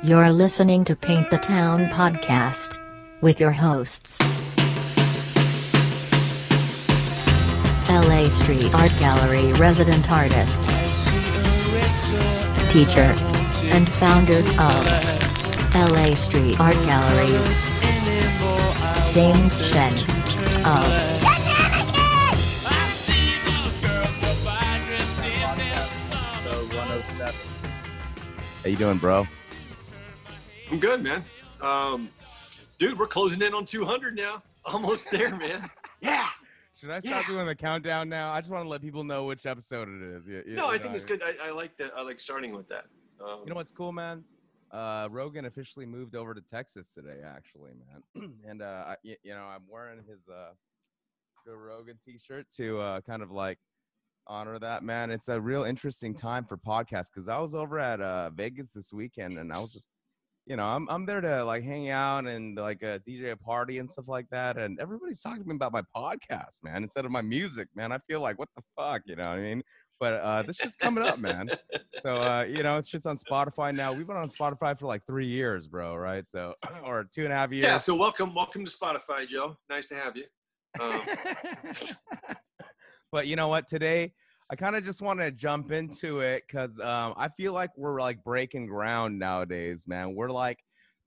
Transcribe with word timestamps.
You're 0.00 0.30
listening 0.30 0.84
to 0.84 0.94
Paint 0.94 1.28
the 1.28 1.38
Town 1.38 1.86
podcast 1.86 2.78
with 3.20 3.40
your 3.40 3.50
hosts. 3.50 4.20
LA 7.90 8.28
Street 8.28 8.72
Art 8.76 8.92
Gallery 9.00 9.52
resident 9.54 10.08
artist, 10.08 10.62
teacher, 12.70 13.12
and 13.74 13.88
founder 13.90 14.38
of 14.38 14.86
LA 15.74 16.14
Street 16.14 16.60
Art 16.60 16.74
Gallery, 16.86 17.34
James 19.12 19.52
Shen 19.66 19.94
of 20.64 21.18
Episode 25.74 26.72
107. 26.72 27.34
How 28.62 28.68
you 28.68 28.76
doing, 28.76 28.98
bro? 28.98 29.26
I'm 30.70 30.78
good, 30.80 31.02
man. 31.02 31.24
Um, 31.60 32.10
dude, 32.78 32.98
we're 32.98 33.06
closing 33.06 33.40
in 33.42 33.54
on 33.54 33.64
200 33.64 34.14
now. 34.16 34.42
Almost 34.64 35.10
there, 35.10 35.34
man. 35.36 35.68
Yeah. 36.00 36.28
Should 36.76 36.90
I 36.90 37.00
stop 37.00 37.22
Yeah. 37.22 37.26
doing 37.26 37.46
the 37.46 37.54
countdown 37.54 38.08
now? 38.08 38.32
I 38.32 38.40
just 38.40 38.50
want 38.50 38.64
to 38.64 38.68
let 38.68 38.82
people 38.82 39.02
know 39.02 39.24
which 39.24 39.46
episode 39.46 39.88
it 39.88 40.02
is. 40.02 40.26
You- 40.26 40.44
you- 40.46 40.56
No, 40.56 40.68
I 40.68 40.78
think 40.78 40.94
it's 40.94 41.04
good. 41.04 41.22
I, 41.22 41.48
I 41.48 41.50
like 41.50 41.76
that. 41.78 41.92
I 41.96 42.02
like 42.02 42.20
starting 42.20 42.52
with 42.52 42.68
that. 42.68 42.84
Um, 43.20 43.40
You 43.44 43.50
know 43.50 43.54
what's 43.56 43.70
cool, 43.70 43.92
man? 43.92 44.24
Uh, 44.70 45.08
Rogan 45.10 45.46
officially 45.46 45.86
moved 45.86 46.14
over 46.14 46.34
to 46.34 46.42
Texas 46.42 46.90
today, 46.92 47.20
actually, 47.24 47.72
man. 48.14 48.32
and 48.46 48.60
uh, 48.62 48.84
I, 48.88 48.96
you 49.02 49.16
know, 49.34 49.44
I'm 49.44 49.62
wearing 49.68 49.98
his 50.06 50.28
uh, 50.28 50.50
Joe 51.46 51.54
Rogan 51.54 51.98
T-shirt 52.04 52.46
to 52.58 52.78
uh, 52.78 53.00
kind 53.00 53.22
of 53.22 53.30
like 53.30 53.58
honor 54.26 54.58
that, 54.58 54.82
man. 54.84 55.10
It's 55.10 55.28
a 55.28 55.40
real 55.40 55.64
interesting 55.64 56.14
time 56.14 56.44
for 56.44 56.58
podcasts 56.58 57.06
because 57.12 57.28
I 57.28 57.38
was 57.38 57.54
over 57.54 57.78
at 57.78 58.00
uh, 58.02 58.28
Vegas 58.30 58.68
this 58.68 58.92
weekend, 58.92 59.38
and 59.38 59.50
I 59.52 59.58
was 59.58 59.72
just, 59.72 59.86
you 60.48 60.56
know, 60.56 60.64
I'm 60.64 60.88
I'm 60.88 61.04
there 61.04 61.20
to 61.20 61.44
like 61.44 61.62
hang 61.62 61.90
out 61.90 62.26
and 62.26 62.56
like 62.56 62.82
uh, 62.82 62.98
DJ 63.06 63.32
a 63.32 63.36
party 63.36 63.78
and 63.78 63.90
stuff 63.90 64.08
like 64.08 64.26
that, 64.30 64.56
and 64.56 64.80
everybody's 64.80 65.20
talking 65.20 65.42
to 65.42 65.48
me 65.48 65.54
about 65.54 65.72
my 65.72 65.82
podcast, 65.94 66.62
man, 66.62 66.82
instead 66.82 67.04
of 67.04 67.10
my 67.10 67.20
music, 67.20 67.68
man. 67.74 67.92
I 67.92 67.98
feel 68.08 68.20
like 68.20 68.38
what 68.38 68.48
the 68.56 68.62
fuck, 68.74 69.02
you 69.04 69.14
know 69.14 69.28
what 69.28 69.38
I 69.38 69.42
mean? 69.42 69.62
But 70.00 70.14
uh, 70.14 70.42
this 70.44 70.56
shit's 70.56 70.74
coming 70.74 71.04
up, 71.04 71.18
man. 71.18 71.50
So 72.02 72.22
uh, 72.22 72.46
you 72.48 72.62
know, 72.62 72.78
it's 72.78 72.88
just 72.88 73.06
on 73.06 73.18
Spotify 73.18 73.74
now. 73.74 73.92
We've 73.92 74.06
been 74.06 74.16
on 74.16 74.30
Spotify 74.30 74.78
for 74.78 74.86
like 74.86 75.04
three 75.06 75.26
years, 75.26 75.66
bro. 75.66 75.94
Right? 75.96 76.26
So 76.26 76.54
or 76.84 77.06
two 77.12 77.24
and 77.24 77.32
a 77.32 77.36
half 77.36 77.52
years. 77.52 77.66
yeah. 77.66 77.76
So 77.76 77.94
welcome, 77.94 78.34
welcome 78.34 78.64
to 78.64 78.70
Spotify, 78.70 79.28
Joe. 79.28 79.58
Nice 79.68 79.88
to 79.88 79.96
have 79.96 80.16
you. 80.16 80.24
Um, 80.80 81.02
but 83.12 83.26
you 83.26 83.36
know 83.36 83.48
what? 83.48 83.68
Today, 83.68 84.12
I 84.50 84.56
kind 84.56 84.76
of 84.76 84.84
just 84.84 85.02
want 85.02 85.20
to 85.20 85.30
jump 85.30 85.72
into 85.72 86.20
it 86.20 86.44
because 86.46 86.78
um, 86.80 87.12
I 87.16 87.28
feel 87.28 87.52
like 87.52 87.70
we're 87.76 88.00
like 88.00 88.24
breaking 88.24 88.66
ground 88.66 89.18
nowadays, 89.18 89.84
man. 89.86 90.14
We're 90.14 90.30
like 90.30 90.58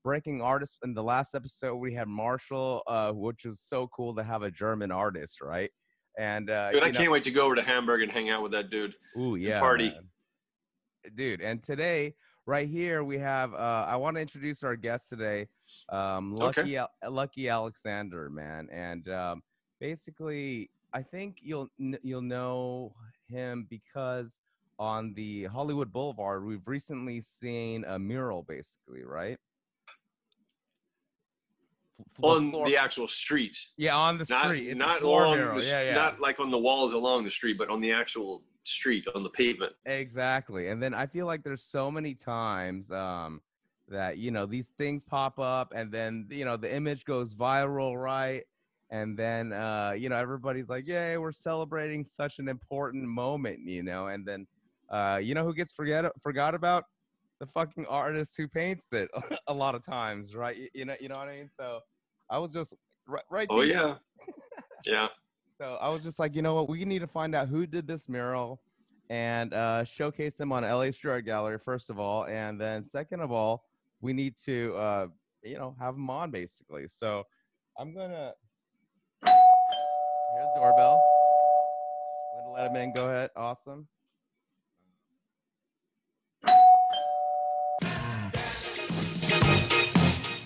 breaking 0.04 0.40
artists. 0.40 0.78
In 0.84 0.94
the 0.94 1.02
last 1.02 1.34
episode, 1.34 1.76
we 1.76 1.92
had 1.92 2.06
Marshall, 2.06 2.82
uh, 2.86 3.10
which 3.10 3.44
was 3.44 3.60
so 3.60 3.88
cool 3.88 4.14
to 4.14 4.22
have 4.22 4.42
a 4.42 4.50
German 4.50 4.92
artist, 4.92 5.40
right? 5.40 5.70
And 6.18 6.50
uh, 6.50 6.70
dude, 6.70 6.84
I 6.84 6.90
know- 6.90 6.98
can't 6.98 7.10
wait 7.10 7.24
to 7.24 7.32
go 7.32 7.42
over 7.42 7.56
to 7.56 7.62
Hamburg 7.62 8.02
and 8.02 8.12
hang 8.12 8.30
out 8.30 8.42
with 8.42 8.52
that 8.52 8.70
dude. 8.70 8.94
Ooh, 9.18 9.34
yeah. 9.34 9.58
party. 9.58 9.90
man. 9.90 10.08
Dude, 11.16 11.40
and 11.40 11.60
today, 11.64 12.14
right 12.46 12.68
here, 12.68 13.02
we 13.02 13.18
have 13.18 13.54
uh 13.54 13.86
I 13.88 13.96
want 13.96 14.14
to 14.16 14.20
introduce 14.20 14.62
our 14.62 14.76
guest 14.76 15.08
today, 15.08 15.48
um 15.88 16.34
Okay. 16.34 16.44
Lucky 16.44 16.76
Al- 16.76 16.90
Lucky 17.10 17.48
Alexander, 17.48 18.30
man. 18.30 18.68
And 18.70 19.08
um 19.08 19.42
basically, 19.80 20.70
I 20.92 21.02
think 21.02 21.38
you'll 21.42 21.68
you'll 21.78 22.22
know 22.22 22.94
him 23.32 23.66
because 23.68 24.38
on 24.78 25.12
the 25.14 25.44
Hollywood 25.44 25.92
Boulevard, 25.92 26.44
we've 26.44 26.66
recently 26.66 27.20
seen 27.20 27.84
a 27.86 27.98
mural 27.98 28.42
basically, 28.42 29.04
right? 29.04 29.38
On 32.22 32.50
floor- 32.50 32.66
the 32.66 32.76
actual 32.76 33.08
street, 33.08 33.56
yeah, 33.76 33.96
on 33.96 34.18
the 34.18 34.26
not 34.28 34.46
street. 34.46 34.68
It's 34.68 34.78
not 34.78 35.02
along 35.02 35.38
the, 35.38 35.64
yeah, 35.64 35.82
yeah. 35.82 35.94
not 35.94 36.20
like 36.20 36.40
on 36.40 36.50
the 36.50 36.58
walls 36.58 36.94
along 36.94 37.24
the 37.24 37.30
street, 37.30 37.56
but 37.58 37.68
on 37.68 37.80
the 37.80 37.92
actual 37.92 38.42
street 38.64 39.06
on 39.14 39.22
the 39.22 39.30
pavement. 39.30 39.72
Exactly. 39.86 40.68
And 40.68 40.82
then 40.82 40.94
I 40.94 41.06
feel 41.06 41.26
like 41.26 41.42
there's 41.42 41.64
so 41.64 41.90
many 41.90 42.14
times 42.14 42.90
um 42.90 43.40
that 43.88 44.18
you 44.18 44.30
know 44.30 44.46
these 44.46 44.68
things 44.78 45.02
pop 45.04 45.38
up 45.38 45.72
and 45.74 45.92
then 45.92 46.26
you 46.30 46.44
know 46.44 46.56
the 46.56 46.72
image 46.72 47.04
goes 47.04 47.34
viral, 47.34 48.00
right? 48.00 48.44
And 48.92 49.18
then 49.18 49.52
uh 49.52 49.94
you 49.96 50.08
know 50.08 50.16
everybody's 50.16 50.68
like, 50.68 50.86
"Yay, 50.86 51.16
we're 51.16 51.32
celebrating 51.32 52.04
such 52.04 52.38
an 52.38 52.48
important 52.48 53.04
moment," 53.04 53.60
you 53.66 53.82
know. 53.82 54.06
And 54.06 54.24
then 54.24 54.46
uh 54.90 55.18
you 55.20 55.34
know 55.34 55.44
who 55.44 55.54
gets 55.54 55.72
forget 55.72 56.04
forgot 56.22 56.54
about 56.54 56.84
the 57.40 57.46
fucking 57.46 57.86
artist 57.86 58.34
who 58.36 58.46
paints 58.46 58.92
it 58.92 59.10
a 59.48 59.52
lot 59.52 59.74
of 59.74 59.84
times, 59.84 60.36
right? 60.36 60.56
You, 60.56 60.68
you 60.74 60.84
know 60.84 60.94
you 61.00 61.08
know 61.08 61.18
what 61.18 61.28
I 61.28 61.36
mean? 61.36 61.48
So 61.48 61.80
I 62.30 62.38
was 62.38 62.52
just 62.52 62.74
right 63.08 63.24
right 63.30 63.48
Oh 63.50 63.62
to 63.62 63.66
yeah, 63.66 63.94
yeah. 64.86 65.08
So 65.58 65.76
I 65.80 65.88
was 65.88 66.02
just 66.02 66.18
like, 66.18 66.34
you 66.34 66.42
know 66.42 66.54
what? 66.54 66.68
We 66.68 66.84
need 66.84 67.00
to 67.00 67.06
find 67.06 67.34
out 67.34 67.48
who 67.48 67.66
did 67.66 67.86
this 67.86 68.08
mural 68.08 68.60
and 69.10 69.52
uh, 69.54 69.84
showcase 69.84 70.36
them 70.36 70.52
on 70.52 70.62
LA 70.62 70.90
Street 70.90 71.10
Art 71.10 71.24
Gallery, 71.24 71.58
first 71.58 71.90
of 71.90 71.98
all. 71.98 72.24
And 72.24 72.60
then, 72.60 72.82
second 72.82 73.20
of 73.20 73.30
all, 73.30 73.64
we 74.00 74.12
need 74.12 74.34
to, 74.46 74.74
uh, 74.76 75.06
you 75.42 75.58
know, 75.58 75.76
have 75.78 75.94
them 75.94 76.08
on 76.10 76.30
basically. 76.30 76.88
So 76.88 77.24
I'm 77.78 77.94
going 77.94 78.10
to. 78.10 78.32
Here's 78.32 78.32
the 78.32 78.41
doorbell. 80.54 81.00
I'm 82.36 82.44
going 82.44 82.56
to 82.56 82.62
let 82.62 82.70
him 82.70 82.76
in. 82.76 82.92
Go 82.92 83.08
ahead. 83.08 83.30
Awesome. 83.36 83.88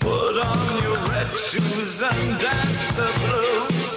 Put 0.00 0.38
on 0.38 0.82
your 0.82 0.98
red 1.08 1.36
shoes 1.36 2.02
and 2.02 2.40
dance 2.40 2.90
the 2.92 3.12
blues. 3.24 3.96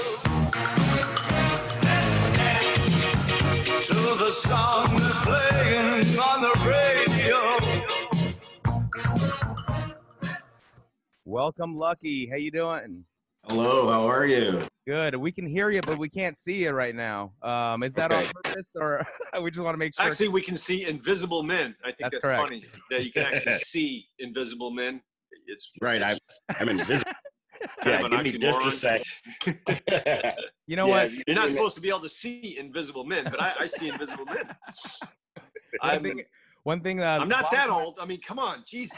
To 3.87 3.93
the 3.93 4.29
song 4.31 4.87
that's 4.97 5.21
playing 5.23 6.19
on 6.19 6.41
the 6.41 6.53
radio. 6.67 7.39
Welcome, 11.25 11.77
Lucky. 11.77 12.27
How 12.27 12.35
you 12.35 12.51
doing? 12.51 13.05
Hello, 13.47 13.89
how 13.89 14.07
are 14.07 14.25
you? 14.25 14.59
Good. 14.85 15.15
We 15.15 15.31
can 15.31 15.47
hear 15.47 15.69
you, 15.69 15.81
but 15.81 15.97
we 15.97 16.09
can't 16.09 16.37
see 16.37 16.63
you 16.63 16.71
right 16.71 16.93
now. 16.93 17.31
Um, 17.41 17.83
is 17.83 17.93
that 17.95 18.11
on 18.11 18.23
purpose, 18.25 18.67
or 18.75 19.05
we 19.41 19.49
just 19.49 19.63
want 19.63 19.73
to 19.73 19.79
make 19.79 19.95
sure? 19.95 20.05
Actually, 20.05 20.29
we 20.29 20.41
can 20.41 20.57
see 20.57 20.85
invisible 20.85 21.41
men. 21.41 21.75
I 21.83 21.87
think 21.87 22.11
That's 22.11 22.15
that's, 22.21 22.27
funny 22.27 22.63
that 22.91 23.05
you 23.05 23.11
can 23.11 23.23
actually 23.23 23.55
see 23.59 24.05
invisible 24.19 24.71
men. 24.71 25.01
It's 25.47 25.71
Right, 25.81 26.01
I, 26.01 26.17
I'm 26.59 26.69
invisible. 26.69 27.11
Yeah, 27.85 27.99
of 27.99 28.05
an 28.13 28.23
give 28.23 28.33
me 28.35 28.39
just 28.39 28.65
a 28.65 28.71
sec. 28.71 29.01
you 30.65 30.77
know 30.77 30.87
Yeah, 30.87 31.03
what? 31.03 31.11
You're 31.27 31.35
not 31.35 31.49
supposed 31.49 31.75
to 31.75 31.81
be 31.81 31.89
able 31.89 31.99
to 31.99 32.09
see 32.09 32.57
invisible 32.57 33.03
men, 33.03 33.25
but 33.25 33.41
I, 33.41 33.53
I 33.59 33.65
see 33.65 33.89
invisible 33.89 34.23
men. 34.25 34.55
I 35.81 35.97
think 35.97 36.25
one 36.63 36.79
thing 36.79 36.97
that 36.97 37.19
I'm 37.19 37.27
not 37.27 37.51
that 37.51 37.69
old. 37.69 37.99
I 38.01 38.05
mean, 38.05 38.21
come 38.21 38.39
on, 38.39 38.63
jeez. 38.63 38.91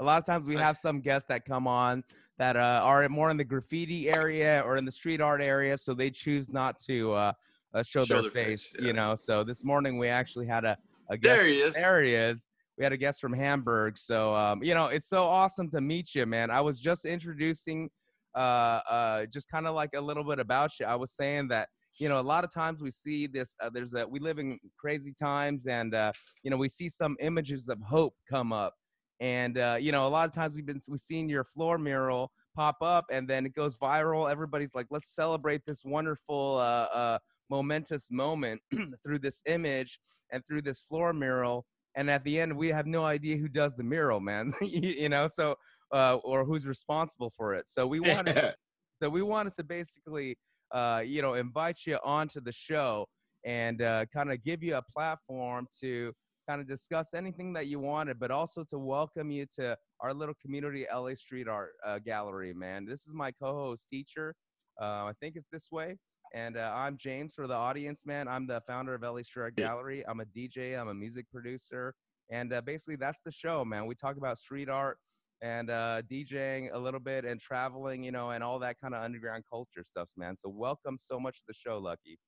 a 0.00 0.04
lot 0.04 0.18
of 0.20 0.26
times 0.26 0.48
we 0.48 0.56
have 0.56 0.78
some 0.78 1.00
guests 1.00 1.28
that 1.28 1.44
come 1.44 1.68
on 1.68 2.02
that 2.40 2.56
uh, 2.56 2.80
are 2.82 3.06
more 3.10 3.30
in 3.30 3.36
the 3.36 3.44
graffiti 3.44 4.08
area 4.08 4.62
or 4.64 4.78
in 4.78 4.86
the 4.86 4.90
street 4.90 5.20
art 5.20 5.42
area, 5.42 5.76
so 5.76 5.92
they 5.92 6.08
choose 6.08 6.50
not 6.50 6.78
to 6.78 7.12
uh, 7.12 7.32
uh, 7.74 7.82
show, 7.82 8.02
Show 8.06 8.14
their, 8.14 8.22
their 8.22 8.30
face. 8.30 8.70
face, 8.70 8.76
You 8.80 8.94
know, 8.94 9.14
so 9.14 9.44
this 9.44 9.62
morning 9.62 9.98
we 9.98 10.08
actually 10.08 10.46
had 10.46 10.64
a, 10.64 10.78
a 11.10 11.18
guest. 11.18 11.36
There 11.36 11.46
he 11.46 11.60
is. 11.60 11.74
There 11.74 12.02
he 12.02 12.14
is. 12.14 12.46
We 12.78 12.84
had 12.84 12.94
a 12.94 12.96
guest 12.96 13.20
from 13.20 13.34
Hamburg, 13.34 13.98
so 13.98 14.34
um, 14.34 14.62
you 14.62 14.72
know 14.72 14.86
it's 14.86 15.06
so 15.06 15.26
awesome 15.26 15.68
to 15.72 15.82
meet 15.82 16.14
you, 16.14 16.24
man. 16.24 16.50
I 16.50 16.62
was 16.62 16.80
just 16.80 17.04
introducing, 17.04 17.90
uh, 18.34 18.38
uh, 18.38 19.26
just 19.26 19.50
kind 19.50 19.66
of 19.66 19.74
like 19.74 19.90
a 19.94 20.00
little 20.00 20.24
bit 20.24 20.38
about 20.38 20.70
you. 20.80 20.86
I 20.86 20.94
was 20.94 21.12
saying 21.12 21.48
that 21.48 21.68
you 21.98 22.08
know 22.08 22.20
a 22.20 22.22
lot 22.22 22.42
of 22.42 22.50
times 22.54 22.80
we 22.80 22.90
see 22.90 23.26
this. 23.26 23.54
Uh, 23.62 23.68
there's 23.68 23.92
a 23.92 24.08
we 24.08 24.18
live 24.18 24.38
in 24.38 24.58
crazy 24.78 25.12
times, 25.12 25.66
and 25.66 25.94
uh, 25.94 26.10
you 26.42 26.50
know 26.50 26.56
we 26.56 26.70
see 26.70 26.88
some 26.88 27.18
images 27.20 27.68
of 27.68 27.78
hope 27.82 28.14
come 28.30 28.50
up 28.50 28.72
and 29.20 29.58
uh, 29.58 29.76
you 29.78 29.92
know 29.92 30.06
a 30.06 30.08
lot 30.08 30.28
of 30.28 30.34
times 30.34 30.54
we've 30.54 30.66
been 30.66 30.80
we've 30.88 31.00
seen 31.00 31.28
your 31.28 31.44
floor 31.44 31.78
mural 31.78 32.32
pop 32.60 32.76
up 32.82 33.06
and 33.10 33.26
then 33.26 33.46
it 33.46 33.54
goes 33.54 33.74
viral 33.76 34.30
everybody's 34.30 34.74
like 34.74 34.86
let's 34.90 35.14
celebrate 35.14 35.62
this 35.66 35.82
wonderful 35.84 36.58
uh, 36.58 36.94
uh, 36.94 37.18
momentous 37.48 38.10
moment 38.10 38.60
through 39.02 39.18
this 39.18 39.42
image 39.46 39.98
and 40.30 40.44
through 40.46 40.60
this 40.60 40.80
floor 40.80 41.12
mural 41.14 41.64
and 41.96 42.10
at 42.10 42.22
the 42.24 42.38
end 42.38 42.54
we 42.54 42.68
have 42.68 42.86
no 42.86 43.04
idea 43.04 43.36
who 43.36 43.48
does 43.48 43.74
the 43.76 43.82
mural 43.82 44.20
man 44.20 44.52
you, 44.60 45.08
know 45.08 45.26
so 45.26 45.56
uh, 45.92 46.16
or 46.16 46.44
who's 46.44 46.66
responsible 46.66 47.32
for 47.36 47.54
it. 47.54 47.66
So 47.66 47.86
we 47.86 48.00
wanted 48.00 48.54
so 49.02 49.08
we 49.08 49.22
wanted 49.22 49.54
to 49.56 49.64
basically 49.64 50.36
uh, 50.72 51.02
you 51.04 51.22
know 51.22 51.34
invite 51.34 51.78
you 51.86 51.98
onto 52.04 52.40
the 52.40 52.52
show 52.52 53.06
and 53.44 53.82
uh, 53.82 54.06
kind 54.12 54.30
of 54.30 54.42
give 54.44 54.62
you 54.62 54.76
a 54.76 54.82
platform 54.82 55.66
to 55.80 56.12
kind 56.50 56.60
of 56.60 56.66
discuss 56.66 57.14
anything 57.14 57.52
that 57.52 57.68
you 57.68 57.78
wanted, 57.78 58.18
but 58.18 58.32
also 58.32 58.64
to 58.64 58.76
welcome 58.76 59.30
you 59.30 59.46
to 59.54 59.76
our 60.00 60.12
little 60.12 60.34
community 60.42 60.84
LA 60.92 61.14
Street 61.14 61.46
Art 61.46 61.70
uh, 61.86 62.00
Gallery, 62.00 62.52
man. 62.52 62.84
This 62.84 63.06
is 63.06 63.12
my 63.14 63.30
co-host 63.30 63.86
teacher. 63.88 64.34
Uh, 64.80 65.04
I 65.04 65.12
think 65.20 65.36
it's 65.36 65.46
this 65.52 65.68
way. 65.70 65.96
And 66.34 66.56
uh, 66.56 66.72
I'm 66.74 66.96
James 66.96 67.34
for 67.36 67.46
the 67.46 67.54
audience, 67.54 68.02
man. 68.04 68.26
I'm 68.26 68.48
the 68.48 68.60
founder 68.66 68.94
of 68.94 69.02
LA 69.02 69.22
Street 69.22 69.42
Art 69.44 69.56
Gallery. 69.56 70.02
I'm 70.08 70.18
a 70.18 70.24
DJ. 70.24 70.76
I'm 70.76 70.88
a 70.88 70.94
music 70.94 71.26
producer, 71.32 71.94
And 72.30 72.52
uh, 72.52 72.62
basically, 72.62 72.96
that's 72.96 73.20
the 73.24 73.30
show, 73.30 73.64
man. 73.64 73.86
We 73.86 73.94
talk 73.94 74.16
about 74.16 74.36
street 74.36 74.68
art 74.68 74.98
and 75.42 75.70
uh, 75.70 76.02
DJing 76.10 76.70
a 76.74 76.78
little 76.78 76.98
bit 76.98 77.24
and 77.24 77.40
traveling, 77.40 78.02
you 78.02 78.10
know, 78.10 78.30
and 78.30 78.42
all 78.42 78.58
that 78.58 78.76
kind 78.80 78.92
of 78.92 79.04
underground 79.04 79.44
culture 79.48 79.84
stuff, 79.84 80.10
man. 80.16 80.36
So 80.36 80.48
welcome 80.48 80.98
so 80.98 81.20
much 81.20 81.36
to 81.38 81.44
the 81.46 81.54
show, 81.54 81.78
Lucky. 81.78 82.18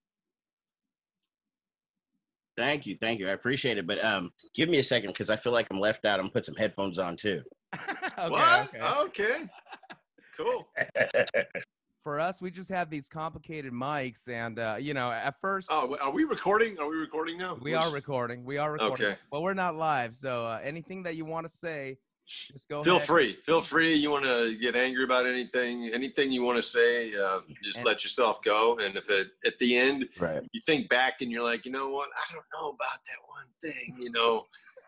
Thank 2.55 2.85
you, 2.85 2.97
thank 2.99 3.19
you. 3.19 3.27
I 3.27 3.31
appreciate 3.31 3.77
it. 3.77 3.87
But 3.87 4.03
um, 4.03 4.31
give 4.53 4.69
me 4.69 4.77
a 4.79 4.83
second 4.83 5.09
because 5.09 5.29
I 5.29 5.37
feel 5.37 5.53
like 5.53 5.67
I'm 5.71 5.79
left 5.79 6.05
out. 6.05 6.19
I'm 6.19 6.25
gonna 6.25 6.33
put 6.33 6.45
some 6.45 6.55
headphones 6.55 6.99
on 6.99 7.17
too. 7.17 7.41
okay, 8.19 8.29
what? 8.29 8.69
okay. 8.69 8.81
Okay. 9.01 9.49
Cool. 10.37 10.67
For 12.03 12.19
us, 12.19 12.41
we 12.41 12.51
just 12.51 12.69
have 12.69 12.89
these 12.89 13.07
complicated 13.07 13.71
mics, 13.71 14.27
and 14.27 14.59
uh, 14.59 14.75
you 14.77 14.93
know, 14.93 15.09
at 15.09 15.39
first. 15.39 15.69
Oh, 15.71 15.95
are 16.01 16.11
we 16.11 16.25
recording? 16.25 16.77
Are 16.77 16.89
we 16.89 16.97
recording 16.97 17.37
now? 17.37 17.57
We 17.61 17.73
We're 17.73 17.93
recording. 17.93 18.43
We 18.43 18.57
are 18.57 18.73
recording. 18.73 19.05
Okay. 19.05 19.17
But 19.31 19.41
we're 19.41 19.53
not 19.53 19.75
live. 19.75 20.17
So 20.17 20.45
uh, 20.45 20.59
anything 20.61 21.03
that 21.03 21.15
you 21.15 21.23
want 21.23 21.47
to 21.47 21.53
say, 21.55 21.97
just 22.51 22.69
go 22.69 22.83
Feel 22.83 22.95
ahead. 22.97 23.07
free. 23.07 23.37
Feel 23.43 23.61
free. 23.61 23.93
You 23.93 24.09
want 24.11 24.25
to 24.25 24.57
get 24.57 24.75
angry 24.75 25.03
about 25.03 25.25
anything? 25.25 25.89
Anything 25.93 26.31
you 26.31 26.43
want 26.43 26.57
to 26.57 26.61
say? 26.61 27.13
Uh, 27.15 27.39
just 27.63 27.77
And- 27.77 27.85
let 27.85 28.03
yourself 28.03 28.41
go. 28.43 28.77
And 28.79 28.95
if 28.95 29.09
it 29.09 29.29
at 29.45 29.57
the 29.59 29.77
end 29.77 30.07
right. 30.19 30.41
you 30.51 30.61
think 30.65 30.89
back 30.89 31.21
and 31.21 31.31
you're 31.31 31.43
like, 31.43 31.65
you 31.65 31.71
know 31.71 31.89
what? 31.89 32.09
I 32.17 32.33
don't 32.33 32.45
know 32.53 32.69
about 32.69 32.99
that 33.05 33.19
one 33.27 33.47
thing. 33.61 33.97
You 33.99 34.11
know, 34.11 34.45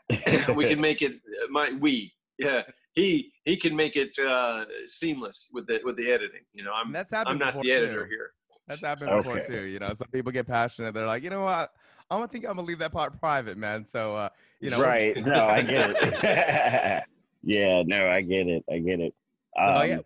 we 0.55 0.65
can 0.67 0.79
make 0.81 1.01
it. 1.01 1.13
uh, 1.13 1.47
My 1.49 1.71
we 1.79 2.13
yeah. 2.37 2.63
He 2.93 3.33
he 3.43 3.57
can 3.57 3.75
make 3.75 3.97
it 3.97 4.17
uh, 4.19 4.65
seamless 4.85 5.49
with 5.51 5.67
the 5.67 5.81
with 5.83 5.97
the 5.97 6.09
editing. 6.11 6.45
You 6.53 6.63
know, 6.63 6.71
I'm 6.73 6.87
And 6.87 6.95
that's 6.95 7.11
happened 7.11 7.43
I'm 7.43 7.53
not 7.53 7.61
the 7.61 7.71
editor 7.73 8.03
too. 8.05 8.09
here. 8.09 8.31
That's 8.67 8.81
happened 8.81 9.11
before 9.17 9.39
Okay. 9.39 9.47
too. 9.47 9.63
You 9.65 9.79
know, 9.79 9.93
some 9.93 10.07
people 10.13 10.31
get 10.31 10.47
passionate. 10.47 10.93
They're 10.93 11.05
like, 11.05 11.21
you 11.21 11.29
know 11.29 11.41
what? 11.41 11.71
I'm 12.09 12.19
gonna 12.19 12.27
think 12.29 12.45
I'm 12.45 12.55
gonna 12.55 12.67
leave 12.67 12.79
that 12.79 12.93
part 12.93 13.19
private, 13.19 13.57
man. 13.57 13.83
So 13.83 14.15
uh, 14.15 14.29
you 14.61 14.69
know, 14.69 14.81
right. 14.81 15.17
No, 15.25 15.45
I 15.45 15.61
get 15.61 15.89
it. 16.01 17.03
yeah. 17.45 17.83
No, 17.85 18.09
I 18.09 18.21
get 18.21 18.47
it. 18.47 18.63
I 18.69 18.79
get 18.79 18.99
it. 18.99 19.13
Um, 19.57 19.75
So, 19.75 19.83
yeah, 19.83 19.99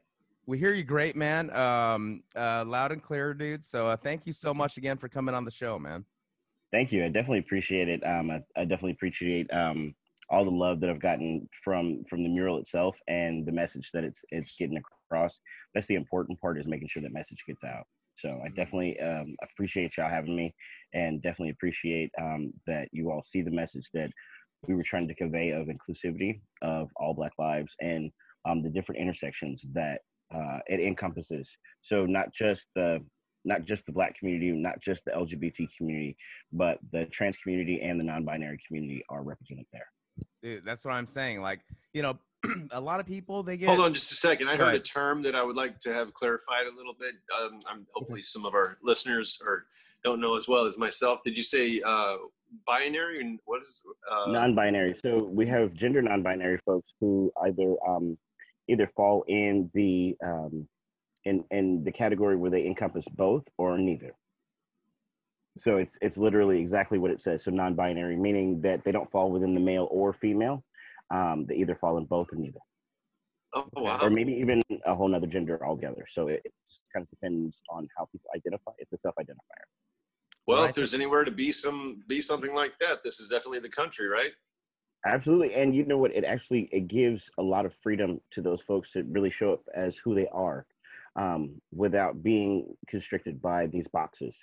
we 0.45 0.57
hear 0.59 0.73
you 0.73 0.83
great, 0.83 1.15
man. 1.15 1.49
Um, 1.55 2.23
uh, 2.35 2.65
loud 2.65 2.91
and 2.91 3.01
clear, 3.01 3.33
dude. 3.33 3.63
So 3.63 3.87
uh, 3.87 3.97
thank 3.97 4.25
you 4.27 4.33
so 4.33 4.53
much 4.53 4.77
again 4.77 4.97
for 4.97 5.09
coming 5.09 5.35
on 5.35 5.45
the 5.45 5.51
show, 5.51 5.79
man. 5.79 6.05
Thank 6.71 6.91
you. 6.91 7.03
I 7.03 7.07
definitely 7.07 7.39
appreciate 7.39 7.89
it. 7.89 8.05
Um, 8.05 8.29
I, 8.29 8.43
I 8.55 8.61
definitely 8.61 8.91
appreciate 8.91 9.51
um, 9.51 9.95
all 10.29 10.45
the 10.45 10.51
love 10.51 10.79
that 10.81 10.89
I've 10.89 11.01
gotten 11.01 11.49
from 11.63 12.03
from 12.09 12.21
the 12.23 12.29
mural 12.29 12.59
itself 12.59 12.95
and 13.07 13.45
the 13.45 13.51
message 13.51 13.89
that 13.93 14.03
it's 14.03 14.21
it's 14.29 14.55
getting 14.57 14.77
across. 14.77 15.39
That's 15.73 15.87
the 15.87 15.95
important 15.95 16.39
part 16.39 16.59
is 16.59 16.67
making 16.67 16.89
sure 16.89 17.01
that 17.01 17.11
message 17.11 17.43
gets 17.47 17.63
out. 17.63 17.87
So 18.17 18.29
I 18.43 18.49
Mhm. 18.49 18.55
definitely 18.55 18.99
um, 18.99 19.35
appreciate 19.41 19.97
y'all 19.97 20.09
having 20.09 20.35
me, 20.35 20.53
and 20.93 21.21
definitely 21.21 21.51
appreciate 21.51 22.11
um, 22.21 22.53
that 22.67 22.89
you 22.91 23.09
all 23.11 23.23
see 23.23 23.41
the 23.41 23.49
message 23.51 23.89
that 23.93 24.11
we 24.67 24.75
were 24.75 24.83
trying 24.83 25.07
to 25.07 25.15
convey 25.15 25.51
of 25.51 25.67
inclusivity 25.67 26.41
of 26.61 26.89
all 26.95 27.13
Black 27.13 27.31
lives 27.39 27.73
and 27.79 28.11
um, 28.47 28.61
the 28.61 28.69
different 28.69 29.01
intersections 29.01 29.63
that 29.73 30.01
uh, 30.33 30.59
it 30.67 30.79
encompasses. 30.79 31.49
So 31.81 32.05
not 32.05 32.33
just 32.33 32.65
the 32.75 33.03
not 33.45 33.63
just 33.63 33.85
the 33.85 33.91
Black 33.91 34.19
community, 34.19 34.51
not 34.51 34.81
just 34.81 35.05
the 35.05 35.11
LGBT 35.11 35.69
community, 35.77 36.17
but 36.51 36.77
the 36.91 37.05
trans 37.05 37.37
community 37.37 37.81
and 37.81 37.97
the 37.97 38.03
non-binary 38.03 38.59
community 38.67 39.03
are 39.09 39.23
represented 39.23 39.65
there. 39.71 39.87
Dude, 40.43 40.65
that's 40.65 40.83
what 40.83 40.91
I'm 40.91 41.07
saying. 41.07 41.41
Like, 41.41 41.61
you 41.93 42.01
know, 42.01 42.19
a 42.71 42.81
lot 42.81 42.99
of 42.99 43.05
people 43.05 43.41
they 43.41 43.55
get. 43.55 43.69
Hold 43.69 43.79
on 43.79 43.93
just 43.93 44.11
a 44.11 44.15
second. 44.15 44.49
I 44.49 44.57
heard 44.57 44.75
a 44.75 44.79
term 44.79 45.23
that 45.23 45.35
I 45.35 45.43
would 45.43 45.55
like 45.55 45.79
to 45.79 45.93
have 45.93 46.13
clarified 46.13 46.67
a 46.71 46.75
little 46.75 46.95
bit. 46.99 47.13
Um, 47.41 47.61
I'm 47.65 47.87
hopefully 47.95 48.21
some 48.21 48.45
of 48.45 48.53
our 48.53 48.77
listeners 48.83 49.39
or 49.43 49.65
don't 50.03 50.21
know 50.21 50.35
as 50.35 50.47
well 50.47 50.65
as 50.65 50.77
myself. 50.77 51.19
Did 51.23 51.37
you 51.37 51.43
say 51.43 51.81
uh, 51.85 52.15
binary 52.65 53.21
and 53.21 53.39
what 53.45 53.61
is 53.61 53.81
uh, 54.11 54.31
non-binary. 54.31 54.95
So 55.01 55.23
we 55.23 55.47
have 55.47 55.73
gender 55.73 56.01
non-binary 56.01 56.59
folks 56.65 56.91
who 56.99 57.31
either 57.43 57.75
um, 57.87 58.17
either 58.67 58.89
fall 58.95 59.23
in 59.27 59.69
the 59.73 60.15
um, 60.23 60.67
in 61.25 61.43
in 61.51 61.83
the 61.83 61.91
category 61.91 62.35
where 62.35 62.51
they 62.51 62.65
encompass 62.65 63.05
both 63.15 63.43
or 63.57 63.77
neither. 63.77 64.13
So 65.59 65.77
it's 65.77 65.97
it's 66.01 66.17
literally 66.17 66.59
exactly 66.59 66.97
what 66.97 67.11
it 67.11 67.21
says. 67.21 67.43
So 67.43 67.51
non-binary, 67.51 68.15
meaning 68.15 68.61
that 68.61 68.83
they 68.83 68.91
don't 68.91 69.11
fall 69.11 69.31
within 69.31 69.53
the 69.53 69.59
male 69.59 69.87
or 69.91 70.13
female. 70.13 70.63
Um, 71.11 71.45
they 71.47 71.55
either 71.55 71.75
fall 71.75 71.97
in 71.97 72.05
both 72.05 72.27
or 72.31 72.35
neither, 72.37 72.59
Oh 73.53 73.67
wow! 73.75 73.97
or 73.99 74.11
maybe 74.11 74.31
even 74.33 74.61
a 74.85 74.93
whole 74.93 75.07
nother 75.07 75.25
gender 75.25 75.59
altogether. 75.65 76.05
So 76.13 76.27
it, 76.27 76.41
it 76.45 76.53
just 76.69 76.81
kind 76.93 77.03
of 77.03 77.09
depends 77.09 77.61
on 77.69 77.87
how 77.97 78.05
people 78.11 78.29
identify. 78.35 78.71
It's 78.77 78.93
a 78.93 78.97
self-identifier. 79.01 79.65
Well, 80.49 80.63
if 80.63 80.73
there's 80.73 80.95
anywhere 80.95 81.23
to 81.23 81.31
be 81.31 81.51
some 81.51 82.03
be 82.07 82.21
something 82.21 82.53
like 82.53 82.77
that, 82.79 83.03
this 83.03 83.19
is 83.19 83.29
definitely 83.29 83.59
the 83.59 83.69
country, 83.69 84.07
right? 84.07 84.31
Absolutely. 85.05 85.53
And 85.53 85.75
you 85.75 85.85
know 85.85 85.97
what? 85.97 86.13
It 86.13 86.25
actually 86.25 86.67
it 86.71 86.87
gives 86.87 87.21
a 87.37 87.43
lot 87.43 87.65
of 87.65 87.73
freedom 87.83 88.19
to 88.31 88.41
those 88.41 88.59
folks 88.67 88.91
to 88.93 89.03
really 89.03 89.31
show 89.31 89.53
up 89.53 89.61
as 89.75 89.95
who 89.97 90.15
they 90.15 90.27
are 90.31 90.65
um, 91.15 91.61
without 91.71 92.23
being 92.23 92.75
constricted 92.87 93.39
by 93.41 93.67
these 93.67 93.85
boxes. 93.93 94.35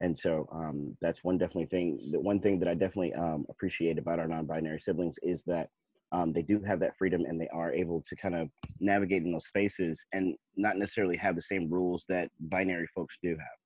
And 0.00 0.18
so 0.18 0.48
um, 0.52 0.96
that's 1.00 1.22
one 1.22 1.38
definitely 1.38 1.66
thing. 1.66 2.10
The 2.10 2.18
one 2.18 2.40
thing 2.40 2.58
that 2.58 2.68
I 2.68 2.74
definitely 2.74 3.14
um, 3.14 3.46
appreciate 3.48 3.98
about 3.98 4.18
our 4.18 4.26
non-binary 4.26 4.80
siblings 4.80 5.16
is 5.22 5.44
that 5.46 5.68
um, 6.10 6.32
they 6.32 6.42
do 6.42 6.60
have 6.60 6.80
that 6.80 6.96
freedom 6.98 7.24
and 7.24 7.40
they 7.40 7.48
are 7.54 7.72
able 7.72 8.04
to 8.08 8.16
kind 8.16 8.34
of 8.34 8.48
navigate 8.80 9.22
in 9.22 9.30
those 9.30 9.46
spaces 9.46 9.98
and 10.12 10.34
not 10.56 10.76
necessarily 10.76 11.16
have 11.16 11.36
the 11.36 11.42
same 11.42 11.70
rules 11.70 12.04
that 12.08 12.30
binary 12.40 12.88
folks 12.94 13.16
do 13.22 13.30
have. 13.30 13.61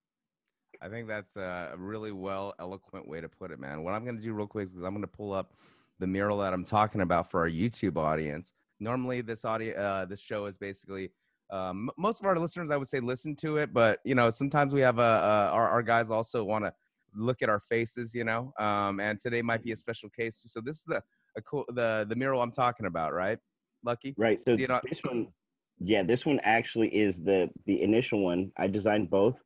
I 0.82 0.88
think 0.88 1.08
that's 1.08 1.36
a 1.36 1.74
really 1.76 2.12
well 2.12 2.54
eloquent 2.58 3.08
way 3.08 3.20
to 3.20 3.28
put 3.28 3.50
it, 3.50 3.58
man. 3.58 3.82
What 3.82 3.94
I'm 3.94 4.04
going 4.04 4.16
to 4.16 4.22
do 4.22 4.32
real 4.32 4.46
quick 4.46 4.68
is 4.68 4.82
I'm 4.82 4.92
going 4.92 5.00
to 5.02 5.06
pull 5.06 5.32
up 5.32 5.54
the 5.98 6.06
mural 6.06 6.38
that 6.38 6.52
I'm 6.52 6.64
talking 6.64 7.00
about 7.00 7.30
for 7.30 7.40
our 7.40 7.48
YouTube 7.48 7.96
audience. 7.96 8.52
Normally, 8.80 9.20
this 9.22 9.44
audio, 9.44 9.74
uh, 9.80 10.04
this 10.04 10.20
show 10.20 10.46
is 10.46 10.56
basically 10.58 11.10
um, 11.50 11.90
most 11.96 12.20
of 12.20 12.26
our 12.26 12.38
listeners, 12.38 12.70
I 12.70 12.76
would 12.76 12.88
say, 12.88 13.00
listen 13.00 13.34
to 13.36 13.56
it, 13.58 13.72
but 13.72 14.00
you 14.04 14.14
know, 14.14 14.30
sometimes 14.30 14.74
we 14.74 14.80
have 14.80 14.98
a, 14.98 15.02
uh 15.02 15.50
our 15.52 15.68
our 15.68 15.82
guys 15.82 16.10
also 16.10 16.42
want 16.44 16.64
to 16.64 16.72
look 17.14 17.40
at 17.42 17.48
our 17.48 17.60
faces, 17.60 18.14
you 18.14 18.24
know. 18.24 18.52
Um, 18.58 19.00
and 19.00 19.18
today 19.18 19.42
might 19.42 19.62
be 19.62 19.72
a 19.72 19.76
special 19.76 20.10
case. 20.10 20.40
So 20.44 20.60
this 20.60 20.76
is 20.76 20.84
the 20.84 21.02
a 21.36 21.42
cool 21.42 21.64
the 21.68 22.04
the 22.08 22.16
mural 22.16 22.42
I'm 22.42 22.50
talking 22.50 22.86
about, 22.86 23.12
right? 23.14 23.38
Lucky. 23.84 24.14
Right. 24.16 24.40
So 24.44 24.52
You 24.52 24.66
know- 24.66 24.80
this 24.88 25.00
one, 25.02 25.28
yeah, 25.78 26.02
this 26.02 26.26
one 26.26 26.40
actually 26.42 26.88
is 26.88 27.22
the 27.22 27.48
the 27.64 27.82
initial 27.82 28.22
one. 28.24 28.50
I 28.56 28.66
designed 28.66 29.08
both 29.10 29.36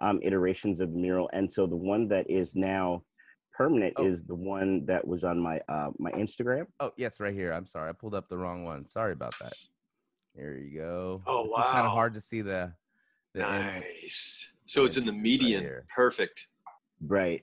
um, 0.00 0.20
iterations 0.22 0.80
of 0.80 0.92
the 0.92 0.98
mural, 0.98 1.28
and 1.32 1.50
so 1.50 1.66
the 1.66 1.76
one 1.76 2.08
that 2.08 2.28
is 2.30 2.54
now 2.54 3.02
permanent 3.52 3.94
Oh. 3.96 4.06
is 4.06 4.20
the 4.26 4.34
one 4.34 4.84
that 4.86 5.06
was 5.06 5.24
on 5.24 5.38
my 5.38 5.60
uh, 5.68 5.90
my 5.98 6.10
Instagram. 6.12 6.66
Oh 6.80 6.92
yes, 6.96 7.18
right 7.20 7.34
here. 7.34 7.52
I'm 7.52 7.66
sorry, 7.66 7.88
I 7.90 7.92
pulled 7.92 8.14
up 8.14 8.28
the 8.28 8.36
wrong 8.36 8.64
one. 8.64 8.86
Sorry 8.86 9.12
about 9.12 9.34
that. 9.40 9.54
Here 10.36 10.56
you 10.56 10.78
go. 10.78 11.22
Oh, 11.26 11.44
It's 11.44 11.54
kind 11.54 11.78
of 11.80 11.90
wow. 11.90 11.90
hard 11.90 12.14
to 12.14 12.20
see 12.20 12.42
the. 12.42 12.72
the 13.34 13.40
image. 13.40 13.84
Nice. 14.02 14.46
So 14.66 14.84
it's 14.84 14.96
in 14.96 15.06
the 15.06 15.12
median. 15.12 15.62
here. 15.62 15.84
Perfect. 15.94 16.46
Right. 17.00 17.42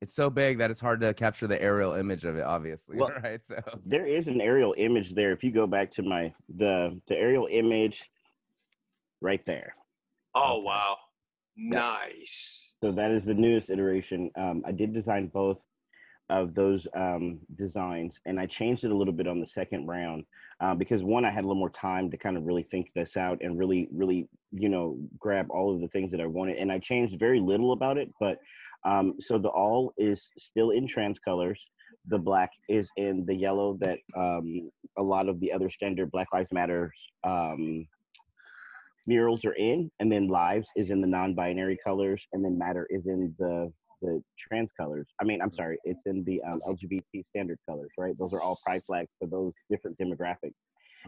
It's 0.00 0.14
so 0.14 0.30
big 0.30 0.58
that 0.58 0.70
it's 0.70 0.78
hard 0.78 1.00
to 1.00 1.12
capture 1.12 1.48
the 1.48 1.60
aerial 1.60 1.94
image 1.94 2.22
of 2.24 2.36
it. 2.36 2.42
Obviously, 2.44 2.96
Well- 2.98 3.10
right? 3.24 3.44
So 3.44 3.56
There 3.84 4.06
is 4.06 4.28
an 4.28 4.40
aerial 4.40 4.74
image 4.78 5.12
there. 5.16 5.32
If 5.32 5.42
you 5.42 5.50
go 5.50 5.66
back 5.66 5.90
to 5.94 6.02
my 6.02 6.32
the 6.56 7.00
the 7.08 7.16
aerial 7.16 7.48
image, 7.50 8.00
right 9.20 9.44
there. 9.46 9.74
Oh 10.36 10.58
Okay. 10.58 10.62
wow. 10.66 10.96
Nice. 11.58 12.76
So 12.80 12.92
that 12.92 13.10
is 13.10 13.24
the 13.24 13.34
newest 13.34 13.68
iteration. 13.68 14.30
Um, 14.38 14.62
I 14.64 14.70
did 14.70 14.94
design 14.94 15.26
both 15.26 15.58
of 16.30 16.54
those 16.54 16.86
um, 16.94 17.40
designs, 17.56 18.14
and 18.26 18.38
I 18.38 18.46
changed 18.46 18.84
it 18.84 18.92
a 18.92 18.96
little 18.96 19.12
bit 19.12 19.26
on 19.26 19.40
the 19.40 19.46
second 19.46 19.86
round 19.86 20.24
uh, 20.60 20.74
because 20.74 21.02
one, 21.02 21.24
I 21.24 21.30
had 21.30 21.42
a 21.42 21.48
little 21.48 21.58
more 21.58 21.70
time 21.70 22.10
to 22.10 22.16
kind 22.16 22.36
of 22.36 22.44
really 22.44 22.62
think 22.62 22.90
this 22.94 23.16
out 23.16 23.38
and 23.40 23.58
really, 23.58 23.88
really, 23.92 24.28
you 24.52 24.68
know, 24.68 24.98
grab 25.18 25.46
all 25.50 25.74
of 25.74 25.80
the 25.80 25.88
things 25.88 26.12
that 26.12 26.20
I 26.20 26.26
wanted. 26.26 26.58
And 26.58 26.70
I 26.70 26.78
changed 26.78 27.18
very 27.18 27.40
little 27.40 27.72
about 27.72 27.98
it, 27.98 28.12
but 28.20 28.38
um, 28.84 29.14
so 29.18 29.38
the 29.38 29.48
all 29.48 29.92
is 29.98 30.30
still 30.38 30.70
in 30.70 30.86
trans 30.86 31.18
colors. 31.18 31.60
The 32.06 32.18
black 32.18 32.50
is 32.68 32.88
in 32.96 33.24
the 33.26 33.34
yellow 33.34 33.76
that 33.80 33.98
um, 34.16 34.70
a 34.96 35.02
lot 35.02 35.28
of 35.28 35.40
the 35.40 35.52
other 35.52 35.70
standard 35.70 36.12
Black 36.12 36.28
Lives 36.32 36.52
Matter 36.52 36.92
um, 37.24 37.86
murals 39.08 39.44
are 39.44 39.54
in, 39.54 39.90
and 39.98 40.12
then 40.12 40.28
lives 40.28 40.68
is 40.76 40.90
in 40.90 41.00
the 41.00 41.06
non-binary 41.06 41.78
colors, 41.82 42.22
and 42.32 42.44
then 42.44 42.56
matter 42.58 42.86
is 42.90 43.06
in 43.06 43.34
the 43.38 43.72
the 44.00 44.22
trans 44.38 44.70
colors. 44.78 45.08
I 45.20 45.24
mean, 45.24 45.42
I'm 45.42 45.52
sorry, 45.52 45.76
it's 45.82 46.06
in 46.06 46.22
the 46.22 46.40
um, 46.42 46.60
LGBT 46.68 47.24
standard 47.30 47.58
colors, 47.68 47.90
right? 47.98 48.16
Those 48.16 48.32
are 48.32 48.40
all 48.40 48.56
pride 48.64 48.82
flags 48.86 49.10
for 49.18 49.26
those 49.26 49.52
different 49.68 49.98
demographics. 49.98 50.54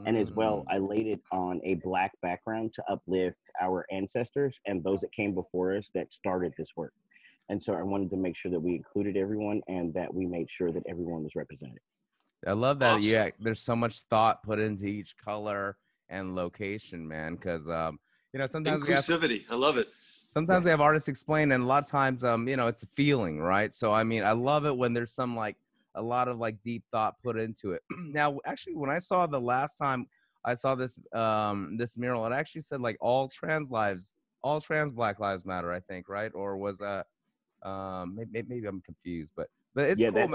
And 0.07 0.17
as 0.17 0.33
well, 0.33 0.65
Mm. 0.69 0.75
I 0.75 0.79
laid 0.79 1.07
it 1.07 1.21
on 1.31 1.61
a 1.63 1.75
black 1.75 2.11
background 2.21 2.73
to 2.75 2.83
uplift 2.91 3.39
our 3.61 3.87
ancestors 3.93 4.59
and 4.67 4.83
those 4.83 5.01
that 5.01 5.13
came 5.13 5.35
before 5.35 5.77
us 5.77 5.89
that 5.95 6.11
started 6.13 6.53
this 6.59 6.69
work. 6.77 6.93
And 7.49 7.63
so 7.63 7.75
I 7.75 7.83
wanted 7.83 8.11
to 8.11 8.17
make 8.17 8.37
sure 8.37 8.51
that 8.51 8.61
we 8.61 8.75
included 8.75 9.17
everyone 9.17 9.61
and 9.69 9.95
that 9.95 10.13
we 10.13 10.27
made 10.27 10.49
sure 10.51 10.73
that 10.73 10.83
everyone 10.89 11.23
was 11.23 11.37
represented. 11.37 11.79
I 12.45 12.53
love 12.53 12.81
that. 12.81 12.95
Awesome. 12.95 13.03
Yeah, 13.09 13.31
there's 13.39 13.63
so 13.63 13.77
much 13.77 14.01
thought 14.11 14.43
put 14.43 14.59
into 14.59 14.87
each 14.87 15.17
color 15.17 15.77
and 16.11 16.35
location, 16.35 17.07
man. 17.07 17.37
Because 17.37 17.69
um, 17.69 17.99
you 18.33 18.39
know, 18.39 18.47
sometimes 18.47 18.85
we 18.85 18.91
have 18.93 19.05
Inclusivity. 19.05 19.45
I 19.51 19.55
love 19.55 19.77
it. 19.79 19.89
sometimes 20.35 20.65
we 20.65 20.71
have 20.71 20.81
artists 20.81 21.09
explain 21.09 21.53
and 21.53 21.63
a 21.65 21.67
lot 21.67 21.83
of 21.83 21.89
times 21.89 22.23
um 22.23 22.47
you 22.47 22.57
know 22.57 22.69
it's 22.69 22.85
a 22.85 22.87
feeling 22.95 23.41
right 23.41 23.73
so 23.73 23.93
i 23.93 24.05
mean 24.05 24.23
i 24.23 24.31
love 24.31 24.65
it 24.65 24.77
when 24.77 24.93
there's 24.93 25.13
some 25.13 25.35
like 25.35 25.57
a 25.97 26.03
lot 26.03 26.29
of 26.29 26.39
like 26.39 26.57
deep 26.65 26.85
thought 26.93 27.15
put 27.23 27.37
into 27.37 27.73
it. 27.73 27.83
now, 27.91 28.39
actually, 28.45 28.75
when 28.77 28.91
I 28.91 28.99
saw 28.99 29.27
the 29.27 29.41
last 29.41 29.77
time 29.77 30.07
I 30.45 30.55
saw 30.55 30.75
this 30.75 30.99
um 31.15 31.77
this 31.77 31.97
mural, 31.97 32.27
it 32.27 32.33
actually 32.33 32.63
said 32.63 32.81
like 32.81 32.97
all 33.01 33.29
trans 33.29 33.71
lives, 33.71 34.15
all 34.43 34.61
trans 34.61 34.93
Black 34.93 35.21
lives 35.21 35.45
matter. 35.45 35.73
I 35.73 35.81
think 35.81 36.09
right, 36.09 36.31
or 36.35 36.57
was 36.57 36.79
that 36.79 37.07
um 37.63 38.17
maybe, 38.17 38.47
maybe 38.49 38.67
I'm 38.67 38.81
confused, 38.83 39.33
but 39.37 39.49
but 39.75 39.89
it's 39.89 40.01
Yeah, 40.01 40.11
cool. 40.11 40.35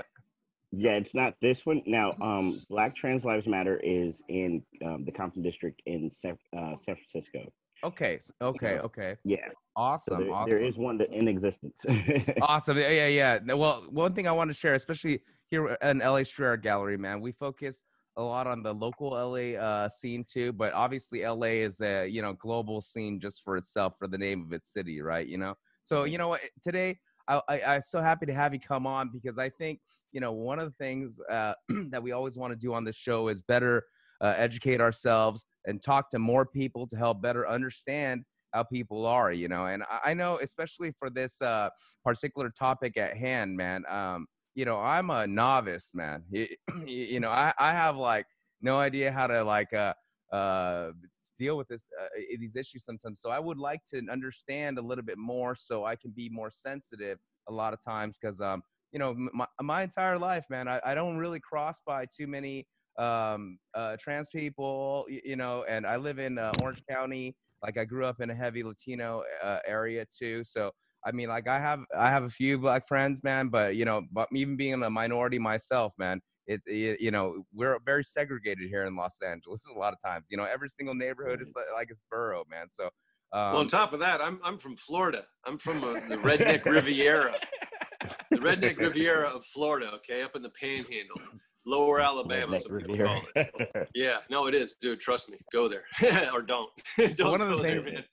Yeah, 0.78 0.92
it's 0.92 1.14
not 1.14 1.36
this 1.42 1.66
one. 1.66 1.82
Now, 1.86 2.14
um, 2.22 2.62
Black 2.70 2.96
Trans 2.96 3.24
Lives 3.24 3.48
Matter 3.48 3.80
is 3.84 4.16
in 4.28 4.64
um, 4.84 5.06
the 5.06 5.12
Compton 5.12 5.42
District 5.42 5.82
in 5.86 6.12
San, 6.12 6.38
uh, 6.58 6.76
San 6.76 6.96
Francisco. 6.96 7.52
Okay, 7.84 8.20
okay, 8.42 8.74
Yeah. 8.76 8.82
okay, 8.82 9.16
Yeah, 9.24 9.48
so 9.48 9.54
awesome, 9.76 10.20
there, 10.20 10.34
awesome. 10.34 10.50
there 10.50 10.66
is 10.66 10.76
one 10.76 10.98
that 10.98 11.12
in 11.12 11.28
existence. 11.28 11.76
awesome. 12.42 12.78
Yeah, 12.78 12.90
yeah, 12.90 13.08
yeah. 13.46 13.54
Well, 13.54 13.86
one 13.92 14.14
thing 14.14 14.28
I 14.28 14.32
want 14.32 14.50
to 14.50 14.54
share, 14.54 14.74
especially 14.74 15.22
here 15.50 15.78
in 15.82 16.00
LA 16.00 16.24
Street 16.24 16.48
Art 16.48 16.64
Gallery, 16.64 16.98
man, 16.98 17.22
we 17.22 17.32
focus 17.32 17.84
a 18.18 18.24
lot 18.24 18.48
on 18.48 18.64
the 18.64 18.74
local 18.74 19.10
LA 19.12 19.60
uh, 19.60 19.90
scene 19.90 20.24
too, 20.28 20.54
but 20.54 20.74
obviously 20.74 21.26
LA 21.26 21.48
is 21.68 21.82
a 21.82 22.08
you 22.08 22.22
know 22.22 22.34
global 22.34 22.82
scene 22.82 23.20
just 23.20 23.44
for 23.44 23.58
itself 23.58 23.94
for 24.00 24.08
the 24.08 24.18
name 24.18 24.42
of 24.46 24.54
its 24.54 24.72
city, 24.72 25.02
right? 25.02 25.28
You 25.28 25.38
know. 25.38 25.56
So 25.84 26.06
you 26.06 26.18
know 26.18 26.30
what? 26.30 26.42
Today, 26.64 26.98
I, 27.28 27.42
I, 27.48 27.62
I'm 27.64 27.82
so 27.82 28.02
happy 28.02 28.26
to 28.26 28.34
have 28.34 28.54
you 28.54 28.60
come 28.60 28.86
on 28.86 29.10
because 29.10 29.38
I 29.38 29.50
think 29.50 29.80
you 30.12 30.22
know 30.22 30.32
one 30.32 30.60
of 30.60 30.66
the 30.66 30.84
things 30.84 31.20
uh, 31.30 31.54
that 31.90 32.02
we 32.02 32.12
always 32.12 32.38
want 32.38 32.52
to 32.52 32.58
do 32.58 32.74
on 32.74 32.84
this 32.84 32.96
show 32.96 33.28
is 33.28 33.42
better 33.42 33.84
uh, 34.22 34.34
educate 34.38 34.82
ourselves 34.82 35.46
and 35.66 35.82
talk 35.82 36.10
to 36.10 36.20
more 36.20 36.46
people 36.46 36.88
to 36.88 36.96
help 36.96 37.22
better 37.22 37.48
understand 37.48 38.24
how 38.54 38.64
people 38.64 39.06
are, 39.06 39.32
you 39.32 39.48
know. 39.48 39.66
And 39.66 39.84
I, 39.84 40.12
I 40.12 40.14
know, 40.14 40.40
especially 40.42 40.94
for 40.98 41.10
this 41.10 41.42
uh, 41.42 41.70
particular 42.04 42.50
topic 42.50 42.98
at 42.98 43.18
hand, 43.18 43.56
man. 43.58 43.84
Um, 43.90 44.28
you 44.56 44.64
know, 44.64 44.80
I'm 44.80 45.10
a 45.10 45.28
novice, 45.28 45.92
man. 45.94 46.24
You, 46.30 46.48
you 46.86 47.20
know, 47.20 47.30
I, 47.30 47.54
I 47.60 47.72
have 47.72 47.98
like 47.98 48.26
no 48.62 48.78
idea 48.78 49.12
how 49.12 49.28
to 49.28 49.44
like 49.44 49.74
uh, 49.74 49.94
uh, 50.32 50.92
deal 51.40 51.58
with 51.58 51.68
this 51.68 51.88
uh, 52.02 52.08
these 52.40 52.56
issues 52.56 52.86
sometimes. 52.86 53.22
So 53.22 53.30
I 53.30 53.40
would 53.40 53.58
like 53.58 53.82
to 53.94 54.02
understand 54.12 54.78
a 54.78 54.82
little 54.82 55.04
bit 55.04 55.18
more, 55.18 55.56
so 55.56 55.86
I 55.86 55.96
can 55.96 56.12
be 56.12 56.30
more 56.30 56.50
sensitive 56.52 57.18
a 57.48 57.52
lot 57.52 57.74
of 57.74 57.80
times, 57.84 58.18
because 58.20 58.42
um, 58.42 58.62
you 58.92 59.00
know, 59.00 59.16
my, 59.34 59.46
my 59.62 59.84
entire 59.84 60.18
life, 60.18 60.46
man, 60.50 60.68
I, 60.68 60.80
I 60.86 60.96
don't 60.96 61.18
really 61.18 61.40
cross 61.40 61.82
by 61.86 62.06
too 62.06 62.28
many 62.28 62.66
um 62.98 63.60
uh 63.74 63.98
trans 64.00 64.30
people 64.30 65.06
you 65.10 65.36
know 65.36 65.66
and 65.68 65.86
i 65.86 65.98
live 65.98 66.18
in 66.18 66.38
uh, 66.38 66.54
orange 66.62 66.82
county 66.90 67.36
like 67.62 67.78
i 67.78 67.84
grew 67.84 68.06
up 68.06 68.22
in 68.22 68.30
a 68.30 68.34
heavy 68.34 68.64
latino 68.64 69.22
uh, 69.44 69.60
area 69.68 70.06
too 70.18 70.42
so 70.46 70.72
i 71.06 71.12
mean 71.12 71.28
like 71.28 71.46
i 71.46 71.60
have 71.60 71.82
i 71.98 72.10
have 72.10 72.24
a 72.24 72.30
few 72.30 72.58
black 72.58 72.88
friends 72.88 73.22
man 73.22 73.50
but 73.50 73.76
you 73.76 73.84
know 73.84 74.02
but 74.14 74.30
even 74.34 74.56
being 74.56 74.82
a 74.82 74.90
minority 74.90 75.38
myself 75.38 75.92
man 75.98 76.22
it, 76.48 76.62
it 76.66 77.00
you 77.00 77.12
know 77.12 77.44
we're 77.54 77.78
very 77.86 78.04
segregated 78.04 78.68
here 78.70 78.86
in 78.86 78.96
los 78.96 79.22
angeles 79.22 79.64
a 79.74 79.78
lot 79.78 79.94
of 79.94 80.00
times 80.06 80.28
you 80.30 80.38
know 80.38 80.46
every 80.46 80.70
single 80.70 80.96
neighborhood 80.96 81.42
is 81.42 81.54
like, 81.56 81.66
like 81.74 81.88
it's 81.90 82.02
borough 82.10 82.44
man 82.50 82.68
so 82.70 82.90
um, 83.34 83.52
well, 83.52 83.58
on 83.58 83.68
top 83.68 83.92
of 83.92 84.00
that, 84.00 84.22
I'm 84.22 84.40
I'm 84.46 84.58
from 84.58 84.78
Florida. 84.78 85.24
I'm 85.46 85.58
from 85.58 85.84
uh, 85.84 85.94
the 85.94 86.16
redneck 86.18 86.64
Riviera, 86.66 87.34
the 88.32 88.38
redneck 88.38 88.78
Riviera 88.78 89.28
of 89.28 89.44
Florida. 89.46 89.92
Okay, 89.96 90.22
up 90.22 90.38
in 90.38 90.42
the 90.42 90.52
Panhandle, 90.52 91.20
Lower 91.66 92.00
Alabama. 92.00 92.58
Some 92.58 92.78
people 92.78 92.98
call 92.98 93.24
it. 93.36 93.90
Yeah, 93.96 94.20
no, 94.30 94.46
it 94.48 94.54
is, 94.56 94.76
dude. 94.80 95.02
Trust 95.02 95.30
me. 95.30 95.38
Go 95.52 95.68
there 95.68 95.84
or 96.34 96.42
don't. 96.42 96.70
don't 97.18 97.32
one 97.32 97.42
of 97.42 97.50
the 97.50 97.58
go 97.58 97.64
there, 97.64 97.82
things- 97.82 97.94
man. 97.94 98.04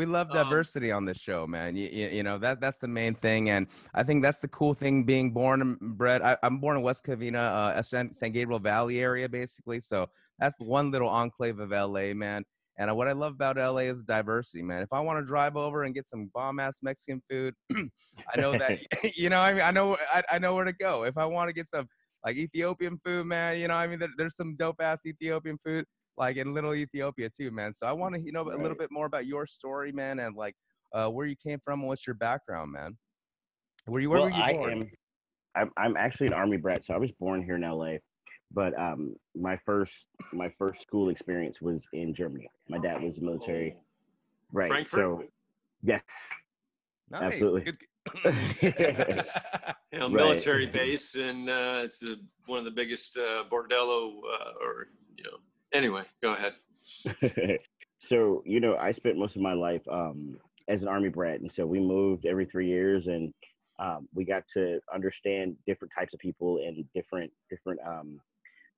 We 0.00 0.06
love 0.06 0.30
Um, 0.30 0.36
diversity 0.36 0.90
on 0.90 1.04
this 1.04 1.18
show 1.18 1.46
man. 1.46 1.76
You, 1.76 1.88
you, 1.92 2.08
you 2.08 2.22
know 2.22 2.38
that 2.38 2.58
that's 2.58 2.78
the 2.78 2.88
main 2.88 3.14
thing 3.14 3.50
and 3.50 3.66
i 3.92 4.02
think 4.02 4.22
that's 4.22 4.38
the 4.38 4.48
cool 4.48 4.72
thing 4.72 5.04
being 5.04 5.30
born 5.30 5.60
and 5.60 5.78
bred 6.02 6.22
I, 6.22 6.38
i'm 6.42 6.58
born 6.58 6.78
in 6.78 6.82
west 6.82 7.04
covina 7.04 7.42
uh 7.76 7.82
san, 7.82 8.14
san 8.14 8.32
gabriel 8.32 8.60
valley 8.60 9.00
area 9.00 9.28
basically 9.28 9.80
so 9.80 10.08
that's 10.38 10.56
one 10.58 10.90
little 10.90 11.08
enclave 11.08 11.58
of 11.58 11.70
la 11.70 12.14
man 12.14 12.44
and 12.78 12.96
what 12.96 13.08
i 13.08 13.12
love 13.12 13.34
about 13.34 13.58
la 13.58 13.76
is 13.92 14.02
diversity 14.02 14.62
man. 14.62 14.80
If 14.80 14.92
i 14.98 15.00
want 15.00 15.18
to 15.20 15.26
drive 15.26 15.54
over 15.64 15.82
and 15.84 15.94
get 15.94 16.06
some 16.06 16.30
bomb 16.32 16.60
ass 16.60 16.78
mexican 16.82 17.20
food 17.28 17.52
i 18.32 18.40
know 18.40 18.52
that 18.52 18.80
you 19.22 19.28
know 19.28 19.40
i 19.42 19.52
mean 19.52 19.62
i 19.62 19.70
know 19.70 19.98
I, 20.16 20.22
I 20.32 20.38
know 20.38 20.54
where 20.54 20.64
to 20.64 20.72
go. 20.72 21.04
If 21.04 21.18
i 21.18 21.26
want 21.26 21.50
to 21.50 21.54
get 21.54 21.66
some 21.66 21.86
like 22.24 22.36
ethiopian 22.36 22.98
food 23.04 23.26
man 23.26 23.58
you 23.60 23.68
know 23.68 23.74
i 23.74 23.86
mean 23.86 23.98
there, 23.98 24.14
there's 24.16 24.36
some 24.36 24.56
dope 24.56 24.80
ass 24.80 25.00
ethiopian 25.04 25.58
food 25.64 25.84
like 26.20 26.36
in 26.36 26.52
little 26.52 26.74
Ethiopia 26.74 27.30
too, 27.30 27.50
man. 27.50 27.72
So 27.72 27.86
I 27.86 27.92
want 27.92 28.14
to 28.14 28.20
you 28.20 28.30
know 28.30 28.42
a 28.42 28.60
little 28.60 28.76
bit 28.76 28.90
more 28.92 29.06
about 29.06 29.26
your 29.26 29.46
story, 29.46 29.90
man, 29.90 30.20
and 30.20 30.36
like 30.36 30.54
uh, 30.94 31.08
where 31.08 31.26
you 31.26 31.34
came 31.34 31.58
from 31.64 31.80
and 31.80 31.88
what's 31.88 32.06
your 32.06 32.14
background, 32.14 32.70
man. 32.70 32.96
Where 33.86 34.02
you 34.02 34.10
where 34.10 34.20
well, 34.20 34.28
were 34.28 34.36
you 34.36 34.42
I 34.44 34.52
born? 34.52 34.72
am. 34.72 34.90
I'm, 35.56 35.70
I'm 35.76 35.96
actually 35.96 36.28
an 36.28 36.34
army 36.34 36.58
brat, 36.58 36.84
so 36.84 36.94
I 36.94 36.98
was 36.98 37.10
born 37.18 37.42
here 37.42 37.56
in 37.56 37.62
LA. 37.62 37.94
But 38.52 38.78
um, 38.78 39.16
my 39.34 39.58
first 39.64 39.94
my 40.32 40.52
first 40.58 40.82
school 40.82 41.08
experience 41.08 41.60
was 41.60 41.82
in 41.92 42.14
Germany. 42.14 42.48
My 42.68 42.78
dad 42.78 43.02
was 43.02 43.20
military, 43.20 43.74
right? 44.52 44.68
Frankfurt? 44.68 45.00
So, 45.00 45.24
yes, 45.82 46.02
nice. 47.10 47.32
absolutely. 47.32 47.62
Good- 47.62 47.78
You 49.92 49.98
know, 49.98 50.08
Right. 50.08 50.14
military 50.14 50.66
base, 50.66 51.16
and 51.16 51.50
uh, 51.50 51.80
it's 51.82 52.04
a, 52.04 52.14
one 52.46 52.60
of 52.60 52.64
the 52.64 52.70
biggest 52.70 53.16
uh, 53.16 53.42
bordello, 53.50 54.18
uh, 54.18 54.52
or 54.64 54.86
you 55.16 55.24
know. 55.24 55.38
Anyway, 55.72 56.02
go 56.22 56.34
ahead. 56.34 56.54
so 57.98 58.42
you 58.44 58.60
know, 58.60 58.76
I 58.76 58.92
spent 58.92 59.18
most 59.18 59.36
of 59.36 59.42
my 59.42 59.52
life 59.52 59.82
um, 59.90 60.38
as 60.68 60.82
an 60.82 60.88
army 60.88 61.08
brat, 61.08 61.40
and 61.40 61.52
so 61.52 61.66
we 61.66 61.78
moved 61.80 62.26
every 62.26 62.46
three 62.46 62.66
years, 62.68 63.06
and 63.06 63.32
um, 63.78 64.08
we 64.14 64.24
got 64.24 64.44
to 64.54 64.80
understand 64.92 65.56
different 65.66 65.92
types 65.96 66.12
of 66.12 66.20
people 66.20 66.58
and 66.58 66.84
different 66.94 67.30
different 67.50 67.80
um, 67.86 68.20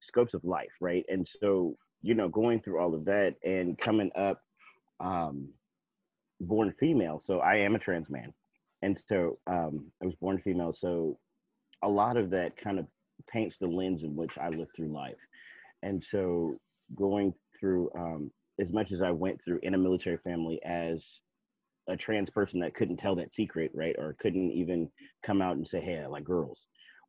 scopes 0.01 0.35
of 0.35 0.45
life, 0.45 0.73
right? 0.81 1.05
And 1.09 1.27
so 1.41 1.77
you 2.03 2.15
know, 2.15 2.29
going 2.29 2.61
through 2.61 2.81
all 2.81 2.95
of 2.95 3.05
that 3.07 3.37
and 3.45 3.79
coming 3.79 4.11
up, 4.17 4.41
um, 5.01 5.49
born 6.41 6.75
female, 6.79 7.21
so 7.25 7.39
I 7.39 7.57
am 7.57 7.75
a 7.75 7.79
trans 7.79 8.11
man, 8.11 8.35
and 8.83 9.01
so 9.09 9.39
um, 9.47 9.87
I 10.03 10.07
was 10.07 10.17
born 10.17 10.41
female, 10.45 10.75
so 10.75 11.19
a 11.83 11.89
lot 11.89 12.17
of 12.17 12.31
that 12.31 12.57
kind 12.57 12.79
of 12.79 12.87
paints 13.31 13.57
the 13.61 13.67
lens 13.67 14.03
in 14.03 14.15
which 14.15 14.37
I 14.37 14.49
live 14.51 14.69
through 14.77 14.93
life, 14.93 15.17
and 15.83 16.05
so 16.05 16.59
going 16.95 17.35
through 17.59 17.91
um, 17.97 18.31
as 18.61 18.71
much 18.71 18.93
as 18.93 19.03
I 19.03 19.11
went 19.11 19.41
through 19.45 19.61
in 19.63 19.75
a 19.75 19.79
military 19.79 20.19
family 20.19 20.61
as 20.65 21.05
a 21.89 21.97
trans 21.97 22.31
person 22.31 22.61
that 22.61 22.75
couldn't 22.75 22.99
tell 22.99 23.17
that 23.17 23.35
secret, 23.35 23.71
right? 23.75 23.97
Or 23.99 24.17
couldn't 24.21 24.53
even 24.53 24.89
come 25.25 25.43
out 25.43 25.57
and 25.57 25.67
say, 25.67 25.81
hey, 25.81 25.99
I 25.99 26.07
like 26.07 26.25
girls, 26.25 26.61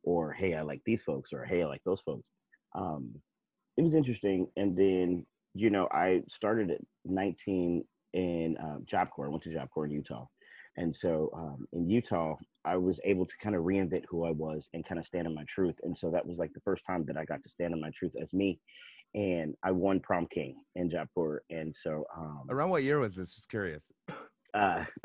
or 0.02 0.32
hey, 0.32 0.54
I 0.54 0.62
like 0.62 0.80
these 0.84 1.02
folks, 1.02 1.32
or 1.32 1.44
hey, 1.44 1.62
I 1.62 1.66
like 1.66 1.82
those 1.84 2.00
folks. 2.00 2.28
Um, 2.74 3.14
it 3.76 3.82
was 3.82 3.94
interesting. 3.94 4.48
And 4.56 4.76
then, 4.76 5.26
you 5.54 5.70
know, 5.70 5.88
I 5.92 6.22
started 6.28 6.70
at 6.70 6.80
19 7.04 7.84
in 8.14 8.56
um, 8.60 8.84
Job 8.86 9.10
Corps. 9.10 9.26
I 9.26 9.30
went 9.30 9.42
to 9.44 9.52
Job 9.52 9.68
Corps 9.70 9.86
in 9.86 9.92
Utah. 9.92 10.26
And 10.76 10.94
so 10.94 11.30
um, 11.34 11.66
in 11.72 11.88
Utah, 11.88 12.36
I 12.64 12.76
was 12.76 12.98
able 13.04 13.26
to 13.26 13.36
kind 13.40 13.54
of 13.54 13.62
reinvent 13.62 14.04
who 14.08 14.24
I 14.24 14.30
was 14.30 14.68
and 14.72 14.84
kind 14.84 14.98
of 14.98 15.06
stand 15.06 15.26
in 15.26 15.34
my 15.34 15.44
truth. 15.48 15.76
And 15.84 15.96
so 15.96 16.10
that 16.10 16.26
was 16.26 16.38
like 16.38 16.52
the 16.52 16.60
first 16.60 16.84
time 16.84 17.04
that 17.06 17.16
I 17.16 17.24
got 17.24 17.44
to 17.44 17.48
stand 17.48 17.74
in 17.74 17.80
my 17.80 17.90
truth 17.96 18.12
as 18.20 18.32
me 18.32 18.58
and 19.14 19.54
I 19.62 19.70
won 19.70 20.00
prom 20.00 20.26
king 20.32 20.56
in 20.76 20.90
Job 20.90 21.08
Corps. 21.14 21.42
And 21.50 21.74
so, 21.82 22.04
um, 22.16 22.42
Around 22.50 22.70
what 22.70 22.82
year 22.82 22.98
was 22.98 23.14
this? 23.14 23.34
Just 23.34 23.48
curious. 23.48 23.90
uh, 24.54 24.84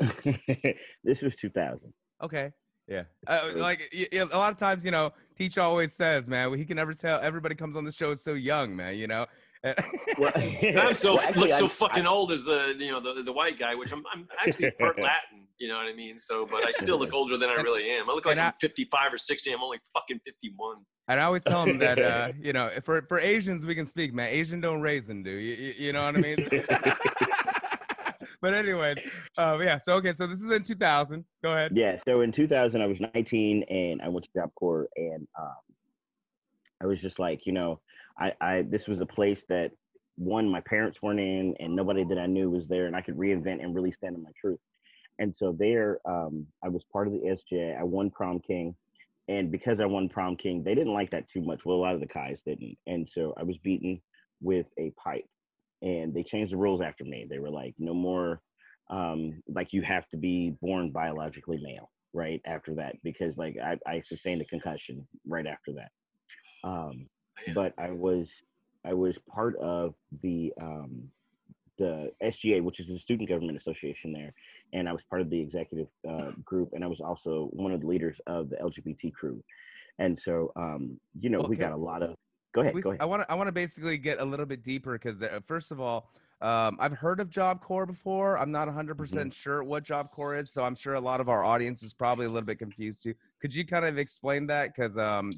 this 1.04 1.20
was 1.22 1.32
2000. 1.40 1.80
Okay. 2.22 2.52
Yeah. 2.88 3.04
Uh, 3.26 3.40
So- 3.52 3.58
like 3.58 3.88
a 4.12 4.24
lot 4.24 4.52
of 4.52 4.58
times, 4.58 4.84
you 4.84 4.90
know, 4.90 5.12
teacher 5.38 5.60
always 5.60 5.92
says, 5.92 6.26
man, 6.28 6.52
he 6.54 6.64
can 6.64 6.76
never 6.76 6.94
tell. 6.94 7.20
Everybody 7.20 7.54
comes 7.54 7.76
on 7.76 7.84
the 7.84 7.92
show 7.92 8.14
so 8.14 8.34
young, 8.34 8.74
man. 8.76 8.96
You 8.96 9.06
know. 9.06 9.26
And- 9.62 9.76
Well, 10.18 10.32
I'm 10.34 10.94
so 10.94 11.16
well, 11.16 11.20
actually, 11.22 11.40
look 11.42 11.52
so 11.52 11.66
I- 11.66 11.68
fucking 11.68 12.06
I- 12.06 12.10
old 12.10 12.32
as 12.32 12.44
the 12.44 12.74
you 12.78 12.90
know 12.90 12.98
the, 12.98 13.22
the 13.22 13.32
white 13.32 13.58
guy, 13.58 13.74
which 13.74 13.92
I'm 13.92 14.02
I'm 14.10 14.26
actually 14.40 14.70
part 14.70 14.98
Latin. 14.98 15.46
You 15.58 15.68
know 15.68 15.76
what 15.76 15.86
I 15.86 15.92
mean? 15.92 16.18
So, 16.18 16.46
but 16.50 16.66
I 16.66 16.72
still 16.72 16.98
look 16.98 17.12
older 17.12 17.36
than 17.36 17.50
I 17.50 17.56
really 17.56 17.90
am. 17.90 18.08
I 18.08 18.14
look 18.14 18.24
like 18.24 18.32
And 18.32 18.40
I- 18.40 18.46
I'm 18.46 18.52
55 18.58 19.12
or 19.12 19.18
60. 19.18 19.52
I'm 19.52 19.62
only 19.62 19.78
fucking 19.92 20.20
51. 20.24 20.76
And 21.10 21.18
I 21.18 21.24
always 21.24 21.42
tell 21.42 21.66
them 21.66 21.78
that, 21.78 22.00
uh, 22.00 22.28
you 22.40 22.52
know, 22.52 22.70
for, 22.84 23.02
for 23.02 23.18
Asians, 23.18 23.66
we 23.66 23.74
can 23.74 23.84
speak, 23.84 24.14
man. 24.14 24.28
Asian 24.28 24.60
don't 24.60 24.80
raisin, 24.80 25.24
do 25.24 25.30
you, 25.32 25.54
you, 25.56 25.74
you 25.76 25.92
know 25.92 26.04
what 26.04 26.14
I 26.14 26.20
mean? 26.20 26.36
but 28.40 28.54
anyway, 28.54 28.94
uh, 29.36 29.58
yeah. 29.60 29.80
So, 29.80 29.94
okay. 29.94 30.12
So 30.12 30.28
this 30.28 30.40
is 30.40 30.52
in 30.52 30.62
2000. 30.62 31.24
Go 31.42 31.50
ahead. 31.52 31.72
Yeah. 31.74 31.98
So 32.04 32.20
in 32.20 32.30
2000, 32.30 32.80
I 32.80 32.86
was 32.86 32.98
19 33.12 33.64
and 33.64 34.00
I 34.00 34.08
went 34.08 34.26
to 34.26 34.30
Job 34.32 34.52
Corps 34.54 34.88
and 34.96 35.26
um, 35.36 35.56
I 36.80 36.86
was 36.86 37.00
just 37.00 37.18
like, 37.18 37.44
you 37.44 37.52
know, 37.52 37.80
I, 38.16 38.32
I 38.40 38.62
this 38.62 38.86
was 38.86 39.00
a 39.00 39.06
place 39.06 39.44
that 39.48 39.72
one 40.14 40.48
my 40.48 40.60
parents 40.60 41.02
weren't 41.02 41.18
in 41.18 41.56
and 41.58 41.74
nobody 41.74 42.04
that 42.04 42.18
I 42.18 42.26
knew 42.26 42.50
was 42.50 42.68
there 42.68 42.86
and 42.86 42.94
I 42.94 43.00
could 43.00 43.16
reinvent 43.16 43.64
and 43.64 43.74
really 43.74 43.90
stand 43.90 44.14
in 44.14 44.22
my 44.22 44.30
truth. 44.40 44.60
And 45.18 45.34
so 45.34 45.56
there, 45.58 45.98
um, 46.04 46.46
I 46.62 46.68
was 46.68 46.84
part 46.92 47.08
of 47.08 47.14
the 47.14 47.18
SJ. 47.18 47.76
I 47.76 47.82
won 47.82 48.10
prom 48.10 48.38
king, 48.38 48.76
and 49.30 49.52
because 49.52 49.80
I 49.80 49.86
won 49.86 50.10
prom 50.10 50.36
king, 50.36 50.64
they 50.64 50.74
didn't 50.74 50.94
like 50.94 51.12
that 51.12 51.30
too 51.30 51.42
much. 51.42 51.60
Well, 51.64 51.76
a 51.76 51.78
lot 51.78 51.94
of 51.94 52.00
the 52.00 52.06
guys 52.06 52.42
didn't, 52.44 52.76
and 52.86 53.08
so 53.14 53.34
I 53.38 53.44
was 53.44 53.58
beaten 53.58 54.02
with 54.42 54.66
a 54.78 54.92
pipe, 55.02 55.26
and 55.82 56.14
they 56.14 56.24
changed 56.24 56.52
the 56.52 56.58
rules 56.58 56.82
after 56.82 57.04
me. 57.04 57.26
They 57.30 57.38
were 57.38 57.50
like, 57.50 57.74
no 57.78 57.94
more, 57.94 58.42
um, 58.90 59.42
like 59.48 59.72
you 59.72 59.82
have 59.82 60.08
to 60.10 60.18
be 60.18 60.56
born 60.60 60.90
biologically 60.92 61.60
male 61.62 61.90
right 62.14 62.42
after 62.46 62.74
that 62.76 62.96
because 63.04 63.38
like 63.38 63.56
I, 63.62 63.78
I 63.86 64.02
sustained 64.02 64.42
a 64.42 64.46
concussion 64.46 65.06
right 65.28 65.46
after 65.46 65.72
that 65.74 65.90
Um, 66.64 67.06
but 67.54 67.74
I 67.78 67.92
was 67.92 68.28
I 68.84 68.94
was 68.94 69.18
part 69.32 69.56
of 69.58 69.94
the 70.22 70.52
um, 70.60 71.10
the 71.78 72.12
SGA, 72.22 72.62
which 72.62 72.80
is 72.80 72.88
the 72.88 72.98
Student 72.98 73.28
Government 73.28 73.58
Association 73.58 74.12
there, 74.12 74.34
and 74.72 74.88
I 74.88 74.92
was 74.92 75.02
part 75.08 75.20
of 75.22 75.30
the 75.30 75.40
executive 75.40 75.88
uh, 76.08 76.30
group, 76.44 76.70
and 76.72 76.84
I 76.84 76.86
was 76.86 77.00
also 77.00 77.48
one 77.52 77.72
of 77.72 77.80
the 77.80 77.86
leaders 77.86 78.16
of 78.26 78.50
the 78.50 78.56
LGBT 78.56 79.12
crew, 79.12 79.42
and 79.98 80.18
so 80.18 80.52
um, 80.56 80.98
you 81.18 81.30
know 81.30 81.40
we 81.40 81.56
got 81.56 81.72
a 81.72 81.76
lot 81.76 82.02
of. 82.02 82.14
Go 82.52 82.62
ahead. 82.62 82.74
We- 82.74 82.82
Go 82.82 82.90
ahead. 82.90 83.00
I 83.00 83.04
want 83.04 83.22
to 83.22 83.30
I 83.30 83.34
want 83.34 83.48
to 83.48 83.52
basically 83.52 83.96
get 83.98 84.20
a 84.20 84.24
little 84.24 84.46
bit 84.46 84.62
deeper 84.62 84.98
because 84.98 85.16
first 85.46 85.70
of 85.70 85.80
all, 85.80 86.10
um, 86.40 86.76
I've 86.80 86.92
heard 86.92 87.20
of 87.20 87.30
Job 87.30 87.60
Corps 87.62 87.86
before. 87.86 88.38
I'm 88.38 88.50
not 88.50 88.66
100 88.66 88.92
Mm-hmm. 88.94 89.02
percent 89.02 89.32
sure 89.32 89.62
what 89.62 89.84
Job 89.84 90.10
Corps 90.10 90.34
is, 90.36 90.52
so 90.52 90.64
I'm 90.64 90.74
sure 90.74 90.94
a 90.94 91.00
lot 91.00 91.20
of 91.20 91.28
our 91.28 91.44
audience 91.44 91.82
is 91.82 91.92
probably 91.94 92.26
a 92.26 92.28
little 92.28 92.46
bit 92.46 92.58
confused 92.58 93.02
too. 93.04 93.14
Could 93.40 93.54
you 93.54 93.64
kind 93.64 93.84
of 93.84 93.98
explain 93.98 94.46
that? 94.48 94.74
Because 94.74 94.96
um, 94.98 95.32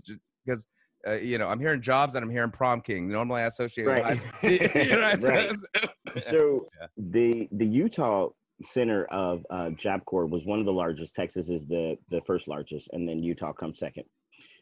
because 0.45 0.67
uh, 1.07 1.13
you 1.15 1.37
know 1.37 1.49
I'm 1.49 1.61
hearing 1.61 1.83
jobs 1.83 2.15
and 2.15 2.25
I'm 2.25 2.31
hearing 2.31 2.51
prom 2.51 2.81
king. 2.81 3.09
Normally 3.09 3.43
I 3.43 3.47
associate 3.47 3.87
with 3.89 3.99
Right. 3.99 4.25
you 4.89 4.97
know, 4.97 5.15
so- 5.19 5.29
Right. 5.29 6.25
so 6.31 6.67
Yeah. 6.81 6.87
the 6.97 7.49
the 7.53 7.67
Utah 7.67 8.29
center 8.67 9.05
of 9.07 9.45
uh, 9.51 9.71
Job 9.71 10.05
Corps 10.05 10.27
was 10.27 10.45
one 10.45 10.61
of 10.61 10.67
the 10.67 10.73
largest. 10.73 11.15
Texas 11.15 11.49
is 11.49 11.67
the 11.67 11.97
the 12.11 12.21
first 12.27 12.49
largest, 12.49 12.89
and 12.93 13.09
then 13.09 13.23
Utah 13.23 13.53
comes 13.53 13.79
second. 13.79 14.05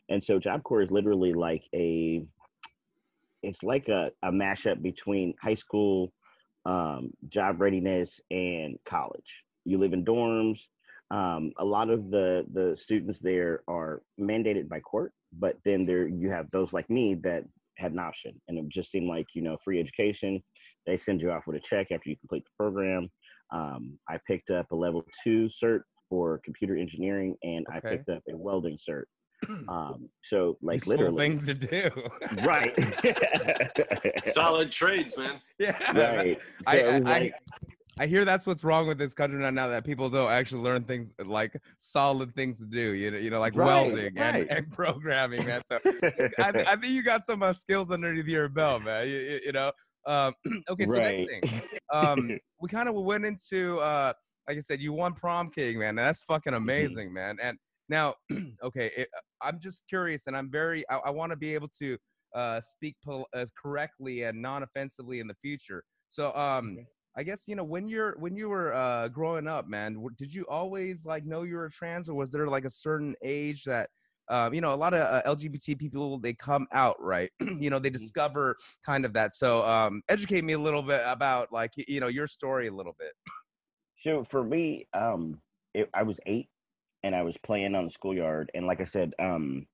And 0.09 0.23
so 0.23 0.39
Job 0.39 0.63
Corps 0.65 0.83
is 0.83 0.91
literally 0.91 1.33
like 1.33 1.63
a 1.75 2.25
it's 3.43 3.63
like 3.63 3.89
a, 3.89 4.11
a 4.23 4.31
mashup 4.31 4.83
between 4.83 5.35
high 5.43 5.55
school 5.55 6.13
um, 6.67 7.11
job 7.29 7.61
readiness 7.61 8.21
and 8.31 8.79
college. 8.89 9.25
You 9.65 9.79
live 9.79 9.93
in 9.93 10.05
dorms. 10.05 10.59
Um, 11.11 11.53
a 11.59 11.65
lot 11.65 11.91
of 11.91 12.11
the 12.11 12.45
the 12.53 12.77
students 12.83 13.19
there 13.21 13.63
are 13.67 14.03
mandated 14.21 14.69
by 14.69 14.81
court, 14.81 15.13
but 15.33 15.57
then 15.65 15.87
there 15.87 16.07
you 16.07 16.31
have 16.31 16.51
those 16.51 16.73
like 16.73 16.89
me 16.89 17.15
that 17.23 17.45
had 17.77 17.93
an 17.93 17.99
option, 17.99 18.41
and 18.49 18.59
it 18.59 18.69
just 18.69 18.91
seemed 18.91 19.09
like 19.09 19.27
you 19.35 19.43
know 19.43 19.57
free 19.65 19.81
education. 19.81 20.43
They 20.87 20.99
send 20.99 21.21
you 21.21 21.31
off 21.31 21.47
with 21.47 21.57
a 21.57 21.61
check 21.61 21.89
after 21.91 22.09
you 22.11 22.17
complete 22.17 22.45
the 22.45 22.51
program. 22.57 23.11
Um, 23.53 23.99
I 24.09 24.19
picked 24.27 24.51
up 24.51 24.71
a 24.73 24.77
level 24.77 25.05
two 25.25 25.49
cert 25.63 25.81
for 26.09 26.41
computer 26.45 26.77
engineering, 26.77 27.37
and 27.43 27.67
I 27.73 27.81
picked 27.81 28.09
up 28.09 28.23
a 28.29 28.37
welding 28.37 28.79
cert. 28.89 29.05
Um, 29.69 30.11
so 30.23 30.59
like 30.61 30.77
Useful 30.77 30.91
literally, 30.97 31.17
things 31.31 31.47
to 31.47 31.55
do. 31.55 31.89
right, 32.45 32.75
Solid 34.27 34.71
trades, 34.71 35.17
man. 35.17 35.41
yeah. 35.59 35.79
right. 35.99 36.39
I, 36.67 36.79
So 36.81 36.87
I, 36.91 36.99
was 36.99 37.07
I, 37.07 37.19
like- 37.21 37.35
I 37.99 38.07
hear 38.07 38.25
that's 38.25 38.47
what's 38.47 38.65
wrong 38.65 38.87
with 38.87 38.99
this 38.99 39.13
country 39.15 39.39
now, 39.41 39.51
now 39.51 39.69
that 39.69 39.85
people 39.85 40.09
don't 40.11 40.31
actually 40.31 40.63
learn 40.63 40.85
things 40.85 41.11
like 41.25 41.55
solid 41.79 42.35
things 42.35 42.59
to 42.59 42.65
do, 42.67 42.93
you 42.93 43.11
know, 43.11 43.19
you 43.19 43.29
know 43.31 43.41
like 43.41 43.55
Right, 43.57 43.67
welding 43.67 44.15
right. 44.15 44.47
and, 44.49 44.51
and 44.51 44.73
programming, 44.73 45.45
man. 45.47 45.63
So 45.67 45.79
I, 46.39 46.49
I 46.67 46.77
think 46.77 46.89
you 46.93 47.03
got 47.03 47.25
some 47.27 47.43
uh, 47.43 47.53
skills 47.53 47.91
underneath 47.91 48.27
your 48.27 48.49
belt, 48.49 48.85
man. 48.85 49.07
You, 49.09 49.17
you, 49.19 49.41
you 49.47 49.53
know. 49.53 49.73
Um, 50.07 50.35
okay, 50.71 50.87
so 50.87 50.99
right. 50.99 51.01
next 51.01 51.25
thing, 51.29 51.45
um, 51.93 52.39
we 52.61 52.69
kind 52.69 52.89
of 52.89 52.95
went 52.95 53.25
into, 53.25 53.79
uh, 53.81 54.13
like 54.49 54.59
I 54.59 54.61
said, 54.61 54.81
you 54.81 54.93
won 54.93 55.15
prom 55.15 55.51
king, 55.51 55.79
man. 55.79 55.95
That's 55.95 56.23
fucking 56.25 56.55
Mm-hmm. 56.67 56.95
amazing, 56.95 57.13
man. 57.13 57.37
And 57.43 57.59
now, 57.89 58.15
okay, 58.63 58.91
it, 58.97 59.09
I'm 59.41 59.61
just 59.61 59.85
curious, 59.89 60.27
and 60.27 60.37
I'm 60.37 60.51
very, 60.51 60.89
I, 60.89 60.99
I 60.99 61.11
want 61.11 61.31
to 61.33 61.37
be 61.37 61.55
able 61.55 61.69
to 61.81 61.99
uh, 62.35 62.61
speak 62.61 62.97
pol- 63.05 63.29
uh, 63.35 63.47
correctly 63.61 64.23
and 64.23 64.41
non-offensively 64.41 65.21
in 65.21 65.27
the 65.27 65.35
future. 65.43 65.85
So, 66.09 66.35
um, 66.35 66.87
I 67.17 67.25
guess 67.25 67.45
you 67.49 67.57
know 67.57 67.65
when 67.65 67.89
you're 67.89 68.17
when 68.19 68.37
you 68.37 68.49
were 68.49 68.73
uh, 68.73 69.09
growing 69.09 69.49
up, 69.49 69.67
man. 69.67 69.95
w- 69.95 70.15
Did 70.17 70.33
you 70.33 70.47
always 70.49 71.05
like 71.05 71.25
know 71.27 71.43
you 71.43 71.57
were 71.57 71.69
trans, 71.69 72.09
or 72.09 72.15
was 72.15 72.31
there 72.31 72.47
like 72.47 72.65
a 72.65 72.71
certain 72.71 73.17
age 73.23 73.65
that 73.65 73.91
um, 74.31 74.55
you 74.55 74.61
know 74.61 74.73
a 74.73 74.77
lot 74.77 74.95
of 74.95 75.01
uh, 75.03 75.23
LGBT 75.27 75.79
people 75.79 76.19
they 76.19 76.33
come 76.33 76.67
out 76.73 76.97
right? 77.03 77.31
you 77.59 77.71
know 77.71 77.79
they 77.79 77.91
discover 77.91 78.57
kind 78.85 79.05
of 79.05 79.13
that. 79.13 79.35
So 79.35 79.65
um, 79.67 80.03
educate 80.09 80.45
me 80.45 80.55
a 80.55 80.59
little 80.59 80.83
bit 80.83 81.03
about 81.05 81.53
like 81.53 81.73
you 81.77 82.01
know 82.01 82.09
your 82.09 82.27
story 82.27 82.69
a 82.69 82.73
little 82.73 82.97
bit. 82.99 83.13
So 84.03 84.25
for 84.31 84.43
me, 84.43 84.87
um, 84.95 85.39
it, 85.75 85.91
I 85.93 86.03
was 86.03 86.19
eight, 86.27 86.49
and 87.03 87.15
I 87.15 87.23
was 87.23 87.37
playing 87.45 87.75
on 87.75 87.85
the 87.85 87.91
schoolyard, 87.91 88.51
and 88.55 88.67
like 88.67 88.81
I 88.81 88.87
said, 88.87 89.13
um, 89.19 89.67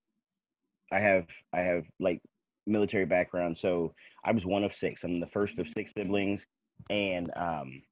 I 0.92 0.98
have 0.98 1.26
I 1.52 1.60
have 1.60 1.84
like 2.00 2.20
military 2.66 3.06
background, 3.06 3.56
so 3.58 3.94
I 4.24 4.32
was 4.32 4.44
one 4.44 4.64
of 4.64 4.74
six. 4.74 5.04
I'm 5.04 5.20
the 5.20 5.26
first 5.26 5.58
of 5.58 5.66
six 5.76 5.92
siblings, 5.96 6.44
and 6.90 7.30
um, 7.36 7.82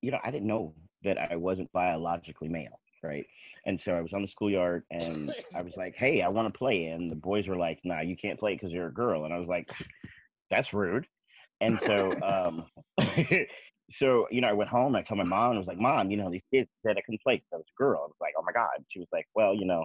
you 0.00 0.10
know, 0.10 0.18
I 0.24 0.30
didn't 0.30 0.46
know 0.46 0.74
that 1.04 1.18
I 1.18 1.36
wasn't 1.36 1.72
biologically 1.72 2.48
male, 2.48 2.80
right? 3.02 3.26
And 3.68 3.78
so 3.78 3.92
I 3.92 4.00
was 4.00 4.14
on 4.14 4.22
the 4.22 4.28
schoolyard, 4.28 4.84
and 4.90 5.30
I 5.54 5.60
was 5.60 5.76
like, 5.76 5.94
"Hey, 5.94 6.22
I 6.22 6.28
want 6.28 6.50
to 6.50 6.58
play," 6.58 6.86
and 6.86 7.12
the 7.12 7.16
boys 7.16 7.46
were 7.46 7.56
like, 7.56 7.78
"Nah, 7.84 8.00
you 8.00 8.16
can't 8.16 8.40
play 8.40 8.54
because 8.54 8.72
you're 8.72 8.86
a 8.86 8.92
girl," 8.92 9.26
and 9.26 9.34
I 9.34 9.38
was 9.38 9.46
like, 9.46 9.68
"That's 10.50 10.72
rude." 10.72 11.06
And 11.60 11.78
so, 11.84 12.16
um, 12.22 12.64
so 13.90 14.26
you 14.30 14.40
know, 14.40 14.48
I 14.48 14.54
went 14.54 14.70
home. 14.70 14.96
I 14.96 15.02
told 15.02 15.18
my 15.18 15.24
mom, 15.24 15.56
I 15.56 15.58
was 15.58 15.66
like, 15.66 15.76
"Mom, 15.76 16.10
you 16.10 16.16
know, 16.16 16.30
these 16.30 16.46
kids 16.50 16.70
said 16.82 16.96
I 16.96 17.02
couldn't 17.02 17.20
play 17.22 17.34
because 17.34 17.48
I 17.52 17.56
was 17.56 17.66
a 17.68 17.76
girl." 17.76 18.00
I 18.04 18.06
was 18.06 18.16
like, 18.22 18.32
"Oh 18.38 18.42
my 18.42 18.52
god!" 18.52 18.70
She 18.88 19.00
was 19.00 19.08
like, 19.12 19.26
"Well, 19.34 19.54
you 19.54 19.66
know, 19.66 19.84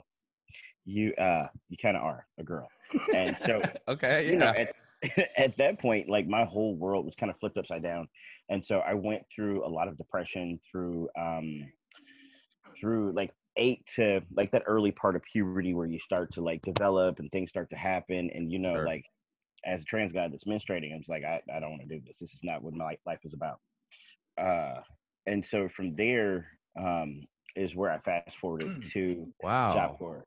you 0.86 1.14
uh, 1.16 1.48
you 1.68 1.76
kind 1.82 1.98
of 1.98 2.04
are 2.04 2.26
a 2.40 2.44
girl." 2.44 2.70
And 3.14 3.36
so, 3.46 3.62
okay, 3.90 4.30
you 4.30 4.38
know, 4.38 4.54
at, 4.58 4.74
at 5.38 5.58
that 5.58 5.82
point, 5.82 6.08
like 6.08 6.26
my 6.26 6.46
whole 6.46 6.74
world 6.78 7.04
was 7.04 7.16
kind 7.20 7.30
of 7.30 7.38
flipped 7.38 7.58
upside 7.58 7.84
down, 7.84 8.08
and 8.48 8.64
so 8.66 8.80
I 8.80 8.94
went 8.94 9.24
through 9.36 9.66
a 9.66 9.68
lot 9.68 9.90
of 9.90 9.98
depression 9.98 10.58
through 10.72 11.10
um, 11.20 11.70
through 12.80 13.12
like 13.12 13.32
eight 13.58 13.86
to 13.96 14.22
like 14.36 14.52
that 14.52 14.64
early 14.66 14.92
part 14.92 15.16
of 15.16 15.22
puberty 15.24 15.74
where 15.74 15.86
you 15.86 16.00
start 16.00 16.34
to 16.34 16.42
like 16.42 16.62
develop 16.64 17.20
and 17.20 17.32
things 17.32 17.50
start 17.50 17.70
to 17.70 17.76
happen, 17.76 18.30
and 18.34 18.52
you 18.52 18.60
know, 18.60 18.76
Sure. 18.76 18.86
like 18.86 19.06
as 19.66 19.82
a 19.82 19.86
trans 19.86 20.12
guy 20.12 20.28
that's 20.28 20.44
menstruating, 20.44 20.92
I'm 20.94 21.00
just 21.00 21.10
like, 21.10 21.24
I, 21.24 21.42
I 21.54 21.60
don't 21.60 21.72
want 21.72 21.82
to 21.84 21.88
do 21.88 22.02
this. 22.06 22.18
This 22.20 22.32
is 22.32 22.44
not 22.44 22.62
what 22.64 22.74
my 22.74 22.98
life 23.06 23.20
is 23.24 23.34
about. 23.34 23.60
Uh, 24.40 24.82
and 25.26 25.46
so 25.50 25.70
from 25.76 25.96
there 25.96 26.48
um, 26.78 27.22
is 27.56 27.76
where 27.76 27.92
I 27.92 28.00
fast 28.00 28.36
forwarded 28.42 28.92
to 28.94 29.28
wow. 29.42 29.74
Job 29.74 29.98
Corps. 29.98 30.26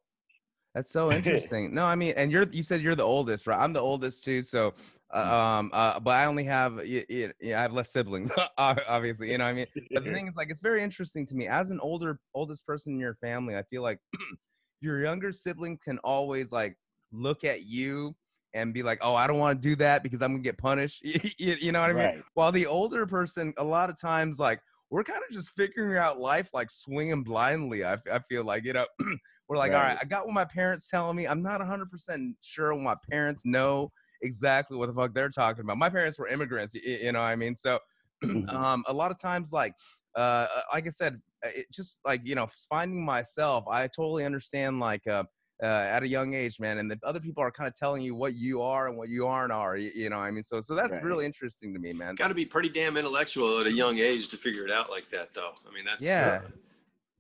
That's 0.77 0.91
so 0.91 1.11
interesting. 1.13 1.75
No, 1.75 1.85
I 1.85 1.95
mean, 1.97 2.13
and 2.19 2.31
you're 2.31 2.45
you 2.53 2.63
said 2.63 2.83
you're 2.83 2.95
the 2.95 3.03
oldest, 3.03 3.47
right? 3.47 3.59
I'm 3.59 3.73
the 3.73 3.81
oldest 3.81 4.25
too. 4.25 4.43
So, 4.43 4.75
uh, 5.13 5.17
um, 5.59 5.71
uh, 5.73 5.99
but 5.99 6.11
I 6.11 6.27
only 6.27 6.45
have 6.45 6.77
y- 6.77 7.07
y- 7.09 7.33
yeah, 7.41 7.59
I 7.59 7.63
have 7.63 7.73
less 7.73 7.91
siblings, 7.91 8.31
obviously. 8.59 9.33
You 9.33 9.39
know, 9.39 9.45
what 9.45 9.51
I 9.51 9.55
mean, 9.55 9.67
but 9.95 10.05
the 10.05 10.11
thing 10.11 10.29
is, 10.29 10.37
like, 10.37 10.51
it's 10.51 10.61
very 10.61 10.83
interesting 10.83 11.27
to 11.29 11.35
me 11.35 11.47
as 11.49 11.71
an 11.71 11.81
older 11.81 12.21
oldest 12.35 12.67
person 12.67 12.93
in 12.93 12.99
your 13.01 13.15
family. 13.15 13.57
I 13.57 13.63
feel 13.63 13.81
like 13.81 14.01
your 14.83 15.01
younger 15.01 15.33
sibling 15.33 15.79
can 15.83 15.99
always 16.01 16.53
like 16.53 16.77
look 17.11 17.43
at 17.43 17.63
you 17.65 18.15
and 18.53 18.75
be 18.75 18.83
like, 18.83 18.99
"Oh, 19.01 19.15
I 19.15 19.27
don't 19.27 19.39
want 19.39 19.63
to 19.63 19.69
do 19.69 19.77
that 19.77 20.03
because 20.03 20.21
I'm 20.21 20.33
gonna 20.33 20.43
get 20.43 20.59
punished." 20.59 21.03
you, 21.03 21.57
you 21.59 21.73
know 21.73 21.81
what 21.81 21.89
I 21.91 21.95
mean? 21.95 22.11
Right. 22.11 22.25
While 22.35 22.53
the 22.53 22.67
older 22.67 23.07
person, 23.07 23.55
a 23.57 23.65
lot 23.65 23.89
of 23.89 23.99
times, 23.99 24.39
like 24.39 24.61
we're 24.91 25.05
kind 25.05 25.23
of 25.29 25.35
just 25.35 25.51
figuring 25.51 25.99
out 25.99 26.19
life, 26.21 26.51
like 26.53 26.71
swinging 26.71 27.23
blindly. 27.25 27.85
I, 27.85 27.95
f- 27.95 28.03
I 28.11 28.19
feel 28.21 28.45
like 28.45 28.65
you 28.65 28.73
know, 28.73 28.87
we're 29.49 29.57
like, 29.57 29.73
all 29.75 29.81
right, 29.81 29.97
Right. 29.97 29.99
I 30.01 30.05
got 30.05 30.27
what 30.27 30.35
my 30.35 30.45
parents 30.45 30.89
telling 30.89 31.17
me. 31.17 31.27
I'm 31.27 31.43
not 31.43 31.61
100 31.61 31.91
percent 31.91 32.37
sure 32.41 32.75
what 32.75 32.83
my 32.83 32.97
parents 33.11 33.43
know 33.45 33.93
exactly 34.23 34.77
what 34.77 34.87
the 34.87 34.95
fuck 34.95 35.15
they're 35.15 35.29
talking 35.31 35.63
about. 35.63 35.79
My 35.79 35.91
parents 35.91 36.19
were 36.19 36.29
immigrants, 36.29 36.75
y- 36.75 36.81
y- 36.87 36.99
you 37.05 37.13
know 37.13 37.21
what 37.21 37.27
I 37.27 37.37
mean? 37.37 37.55
So, 37.55 37.79
Mhm. 38.35 38.47
um, 38.49 38.85
a 38.87 38.93
lot 38.93 39.11
of 39.11 39.19
times, 39.19 39.53
like, 39.53 39.75
uh, 40.17 40.47
uh, 40.55 40.63
like 40.73 40.87
I 40.87 40.91
said, 40.91 41.21
uh, 41.45 41.49
it 41.55 41.67
just 41.73 42.01
like 42.05 42.23
you 42.25 42.35
know, 42.35 42.49
finding 42.69 43.05
myself. 43.05 43.65
I 43.69 43.87
totally 43.89 44.25
understand, 44.25 44.81
like, 44.81 45.07
uh, 45.07 45.25
uh, 45.63 45.67
at 45.67 46.03
a 46.03 46.09
young 46.09 46.35
age, 46.35 46.61
man, 46.61 46.79
and 46.79 46.91
the 46.91 46.99
other 47.03 47.21
people 47.21 47.43
are 47.43 47.51
kind 47.51 47.67
of 47.69 47.75
telling 47.75 48.03
you 48.03 48.15
what 48.15 48.35
you 48.35 48.61
are 48.61 48.89
and 48.89 48.97
what 48.97 49.09
you 49.09 49.27
aren't 49.27 49.53
are. 49.53 49.77
You, 49.77 49.91
you 49.95 50.11
know, 50.11 50.17
what 50.19 50.25
I 50.25 50.31
mean, 50.31 50.43
so 50.43 50.61
so 50.61 50.75
that's 50.75 50.93
Right. 50.93 51.03
really 51.03 51.25
interesting 51.25 51.73
to 51.73 51.79
me, 51.79 51.93
man. 51.93 52.15
Got 52.15 52.29
to 52.29 52.35
be 52.35 52.45
pretty 52.45 52.69
damn 52.69 52.97
intellectual 52.97 53.59
at 53.61 53.67
a 53.67 53.73
young 53.73 53.99
age 53.99 54.29
to 54.29 54.37
figure 54.37 54.65
it 54.65 54.71
out 54.71 54.91
like 54.91 55.11
that, 55.11 55.33
though. 55.35 55.53
I 55.69 55.75
mean, 55.75 55.85
that's 55.85 56.05
Yeah. 56.05 56.41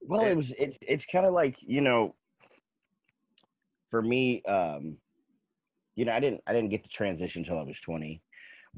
Well, 0.03 0.27
It- 0.27 0.33
it 0.33 0.37
was 0.37 0.53
it's 0.59 0.79
it's 0.83 1.07
kind 1.07 1.25
of 1.27 1.33
like 1.33 1.57
you 1.61 1.81
know, 1.81 2.14
for 3.90 4.03
me, 4.03 4.42
um, 4.44 4.99
you 5.94 6.05
know, 6.05 6.12
I 6.12 6.20
didn't 6.20 6.42
I 6.46 6.53
didn't 6.53 6.68
get 6.70 6.83
to 6.85 6.90
transition 6.90 7.42
until 7.42 7.59
I 7.59 7.62
was 7.62 7.81
twenty, 7.81 8.20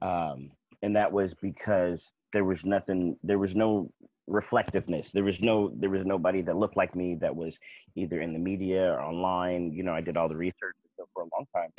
um, 0.02 0.52
and 0.82 0.94
that 0.94 1.10
was 1.10 1.34
because 1.34 2.02
there 2.32 2.44
was 2.44 2.64
nothing, 2.64 3.16
there 3.24 3.38
was 3.38 3.54
no 3.54 3.90
reflectiveness. 4.28 5.12
There 5.12 5.24
was 5.24 5.40
no 5.40 5.72
there 5.76 5.90
was 5.90 6.06
nobody 6.06 6.42
that 6.42 6.56
looked 6.56 6.76
like 6.76 6.96
me 6.96 7.16
that 7.20 7.36
was 7.36 7.58
either 7.96 8.20
in 8.20 8.32
the 8.34 8.38
media 8.38 8.92
or 8.92 9.02
online. 9.02 9.72
You 9.72 9.84
know, 9.84 9.94
I 9.94 10.02
did 10.02 10.16
all 10.16 10.28
the 10.28 10.36
research 10.36 10.76
so 10.96 11.08
for 11.14 11.22
a 11.24 11.28
long 11.36 11.46
time, 11.54 11.70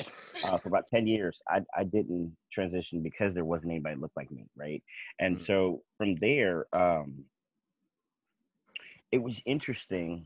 uh, 0.44 0.60
for 0.60 0.70
about 0.70 0.88
ten 0.88 1.08
years. 1.08 1.42
I 1.50 1.62
I 1.78 1.84
didn't 1.86 2.36
transition 2.52 3.04
because 3.04 3.34
there 3.36 3.46
wasn't 3.46 3.72
anybody 3.72 3.96
that 3.96 4.02
looked 4.02 4.18
like 4.18 4.32
me, 4.32 4.48
right? 4.58 4.84
And 5.20 5.40
Mm. 5.40 5.42
so 5.42 5.84
from 5.98 6.16
there, 6.18 6.68
um, 6.74 7.26
it 9.12 9.20
was 9.20 9.42
interesting 9.46 10.26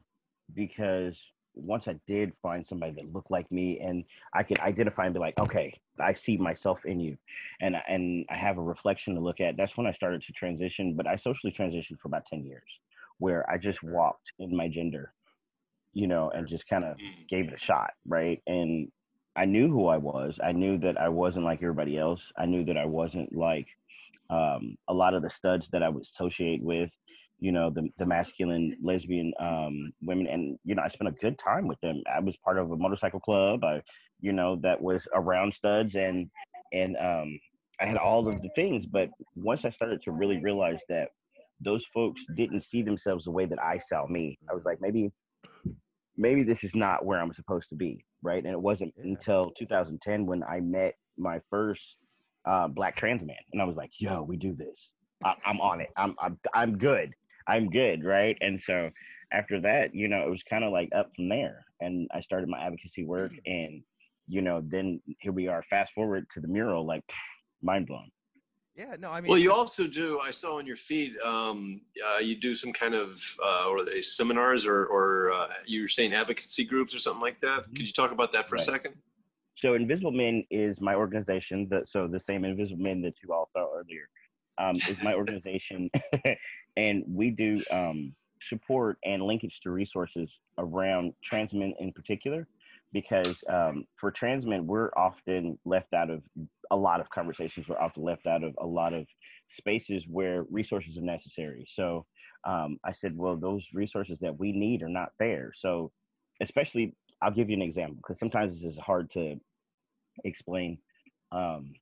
because 0.54 1.18
once 1.56 1.88
I 1.88 1.96
did 2.08 2.34
find 2.42 2.66
somebody 2.68 2.94
that 2.94 3.14
looked 3.14 3.32
like 3.32 3.52
me 3.52 3.80
and 3.80 4.06
I 4.34 4.44
could 4.44 4.60
identify 4.60 5.06
and 5.06 5.14
be 5.14 5.20
like, 5.20 5.40
okay, 5.40 5.74
I 6.00 6.14
see 6.14 6.38
myself 6.38 6.80
in 6.86 7.00
you 7.00 7.18
and 7.62 7.76
and 7.88 8.26
I 8.30 8.36
have 8.36 8.58
a 8.58 8.62
reflection 8.64 9.16
to 9.16 9.22
look 9.22 9.40
at. 9.40 9.58
That's 9.58 9.78
when 9.78 9.88
I 9.88 9.92
started 9.92 10.22
to 10.24 10.34
transition, 10.34 10.96
but 10.96 11.08
I 11.08 11.16
socially 11.16 11.54
transitioned 11.54 12.00
for 12.00 12.08
about 12.08 12.26
10 12.26 12.44
years 12.46 12.70
where 13.20 13.50
I 13.50 13.58
just 13.58 13.84
walked 13.84 14.32
in 14.40 14.56
my 14.56 14.68
gender, 14.70 15.14
you 15.94 16.08
know, 16.08 16.30
and 16.32 16.48
just 16.48 16.68
kind 16.68 16.84
of 16.84 16.98
Mm. 16.98 17.28
gave 17.30 17.48
it 17.48 17.54
a 17.54 17.58
shot, 17.58 17.92
right? 18.06 18.42
And 18.48 18.92
I 19.36 19.46
knew 19.46 19.68
who 19.70 19.88
I 19.88 19.98
was. 19.98 20.40
I 20.44 20.52
knew 20.52 20.78
that 20.80 20.98
I 20.98 21.10
wasn't 21.10 21.46
like 21.46 21.60
everybody 21.62 21.98
else. 21.98 22.22
I 22.38 22.46
knew 22.46 22.64
that 22.66 22.78
I 22.78 22.86
wasn't 22.86 23.34
like 23.36 23.68
um, 24.30 24.76
a 24.88 24.94
lot 24.94 25.14
of 25.14 25.22
the 25.24 25.30
studs 25.30 25.70
that 25.72 25.84
I 25.84 25.90
would 25.90 26.04
associate 26.04 26.64
with, 26.64 26.90
you 27.40 27.52
know, 27.52 27.70
the, 27.70 27.90
the 27.98 28.06
masculine 28.06 28.78
lesbian 28.82 29.34
um, 29.40 29.94
women. 30.02 30.28
And, 30.28 30.58
you 30.64 30.76
know, 30.76 30.84
I 30.84 30.90
spent 30.90 31.10
a 31.10 31.20
good 31.22 31.38
time 31.40 31.68
with 31.68 31.80
them. 31.82 32.02
I 32.14 32.20
was 32.20 32.36
part 32.38 32.58
of 32.58 32.72
a 32.72 32.78
motorcycle 32.78 33.20
club, 33.20 33.64
I, 33.64 33.82
you 34.24 34.34
know, 34.34 34.56
that 34.64 34.82
was 34.82 35.08
around 35.14 35.54
studs 35.54 35.96
and, 35.96 36.30
and 36.72 36.96
um, 36.98 37.40
I 37.80 37.86
had 37.86 37.98
all 37.98 38.28
of 38.28 38.42
the 38.42 38.50
things. 38.56 38.86
But 38.88 39.10
once 39.36 39.66
I 39.66 39.70
started 39.70 40.02
to 40.04 40.12
really 40.12 40.40
realize 40.42 40.80
that 40.90 41.10
those 41.62 41.84
folks 41.94 42.22
didn't 42.36 42.64
see 42.64 42.82
themselves 42.82 43.26
the 43.26 43.32
way 43.32 43.46
that 43.46 43.62
I 43.62 43.80
saw 43.80 44.08
me, 44.08 44.40
I 44.50 44.54
was 44.54 44.64
like, 44.66 44.80
maybe, 44.82 45.12
maybe 46.18 46.44
this 46.44 46.64
is 46.64 46.74
not 46.76 47.06
where 47.06 47.20
I'm 47.20 47.34
supposed 47.34 47.70
to 47.70 47.76
be. 47.76 48.04
Right. 48.22 48.44
And 48.44 48.54
it 48.54 48.62
wasn't 48.62 48.94
Yeah. 48.98 49.12
until 49.12 49.52
2010 49.60 50.26
when 50.26 50.44
I 50.44 50.62
met 50.62 50.96
my 51.18 51.40
first 51.50 51.98
uh, 52.46 52.68
black 52.68 52.96
trans 52.96 53.24
man, 53.24 53.38
and 53.52 53.62
I 53.62 53.66
was 53.66 53.76
like, 53.78 53.92
"Yo, 54.00 54.22
we 54.24 54.36
do 54.38 54.54
this. 54.54 54.94
I, 55.24 55.34
I'm 55.46 55.60
on 55.62 55.80
it. 55.82 55.90
I'm, 55.98 56.16
I'm 56.22 56.38
I'm 56.54 56.78
good. 56.78 57.14
I'm 57.48 57.70
good." 57.70 58.04
Right. 58.04 58.38
And 58.42 58.62
so 58.62 58.90
after 59.32 59.62
that, 59.62 59.94
you 59.96 60.08
know, 60.10 60.22
it 60.26 60.30
was 60.30 60.44
kind 60.44 60.64
of 60.64 60.72
like 60.74 60.90
up 60.96 61.10
from 61.16 61.30
there, 61.30 61.64
and 61.82 62.10
I 62.14 62.22
started 62.22 62.50
my 62.50 62.60
advocacy 62.66 63.06
work, 63.06 63.32
and 63.46 63.82
you 64.28 64.42
know, 64.42 64.62
then 64.66 65.02
here 65.20 65.32
we 65.32 65.48
are. 65.48 65.64
Fast 65.70 65.94
forward 65.94 66.26
to 66.34 66.40
the 66.40 66.48
mural, 66.48 66.86
like 66.86 67.04
mind 67.62 67.88
blown. 67.88 68.10
Yeah, 68.76 68.96
no, 68.98 69.10
I 69.10 69.22
mean, 69.22 69.30
Well, 69.30 69.38
you 69.38 69.54
also 69.54 69.86
do. 69.86 70.20
I 70.20 70.32
saw 70.32 70.58
on 70.58 70.66
your 70.66 70.78
feed. 70.78 71.16
Um, 71.20 71.82
uh, 72.04 72.18
you 72.18 72.36
do 72.36 72.56
some 72.56 72.74
kind 72.74 72.96
of, 72.96 73.22
uh, 73.44 73.68
or 73.68 73.80
are 73.80 73.86
they 73.86 74.02
seminars, 74.02 74.66
or, 74.66 74.86
or 74.86 75.32
uh, 75.32 75.48
you 75.68 75.82
were 75.82 75.88
saying 75.88 76.14
advocacy 76.14 76.66
groups 76.66 76.96
or 76.96 77.00
something 77.00 77.22
like 77.22 77.40
that. 77.42 77.62
Mm-hmm. 77.62 77.76
Could 77.76 77.86
you 77.86 77.94
talk 77.94 78.12
about 78.12 78.34
that 78.34 78.50
for 78.50 78.56
Right. 78.56 78.62
a 78.62 78.66
second? 78.66 78.96
So 79.58 79.76
Invisible 79.76 80.12
Men 80.12 80.44
is 80.50 80.82
my 80.82 80.96
organization. 80.96 81.68
That 81.70 81.88
so 81.88 82.08
the 82.08 82.20
same 82.20 82.44
Invisible 82.44 82.82
Men 82.82 83.02
that 83.04 83.14
you 83.24 83.32
all 83.32 83.48
saw 83.54 83.68
earlier 83.76 84.10
um, 84.58 84.78
is 84.90 84.98
my 85.04 85.14
organization, 85.22 85.92
and 86.78 87.04
we 87.08 87.30
do 87.30 87.64
um, 87.70 88.16
support 88.42 88.98
and 89.06 89.22
linkage 89.22 89.60
to 89.62 89.70
resources 89.70 90.30
around 90.58 91.14
trans 91.24 91.54
men 91.54 91.74
in 91.80 91.92
particular, 91.94 92.48
because 92.94 93.44
um, 93.50 93.86
for 94.00 94.12
trans 94.12 94.46
men 94.46 94.68
we're 94.68 94.92
often 94.96 95.58
left 95.66 95.94
out 95.94 96.10
of 96.10 96.22
a 96.72 96.76
lot 96.76 97.02
of 97.02 97.10
conversations. 97.10 97.68
We're 97.68 97.80
often 97.80 98.04
left 98.04 98.28
out 98.28 98.44
of 98.44 98.56
a 98.62 98.66
lot 98.66 98.94
of 98.94 99.06
spaces 99.52 100.04
where 100.08 100.44
resources 100.50 100.98
are 100.98 101.02
necessary. 101.02 101.66
So 101.76 102.06
um, 102.46 102.78
I 102.86 102.94
said, 102.94 103.18
well, 103.18 103.36
those 103.36 103.66
resources 103.74 104.18
that 104.22 104.40
we 104.40 104.52
need 104.52 104.84
are 104.84 104.90
not 104.90 105.12
there. 105.20 105.52
So 105.60 105.92
especially 106.42 106.96
I'll 107.22 107.32
give 107.32 107.50
you 107.50 107.56
an 107.56 107.62
example 107.62 107.98
because 107.98 108.20
sometimes 108.20 108.54
this 108.54 108.74
is 108.74 108.80
hard 108.80 109.12
to 109.12 109.36
explain. 110.24 110.78
Um, 111.32 111.74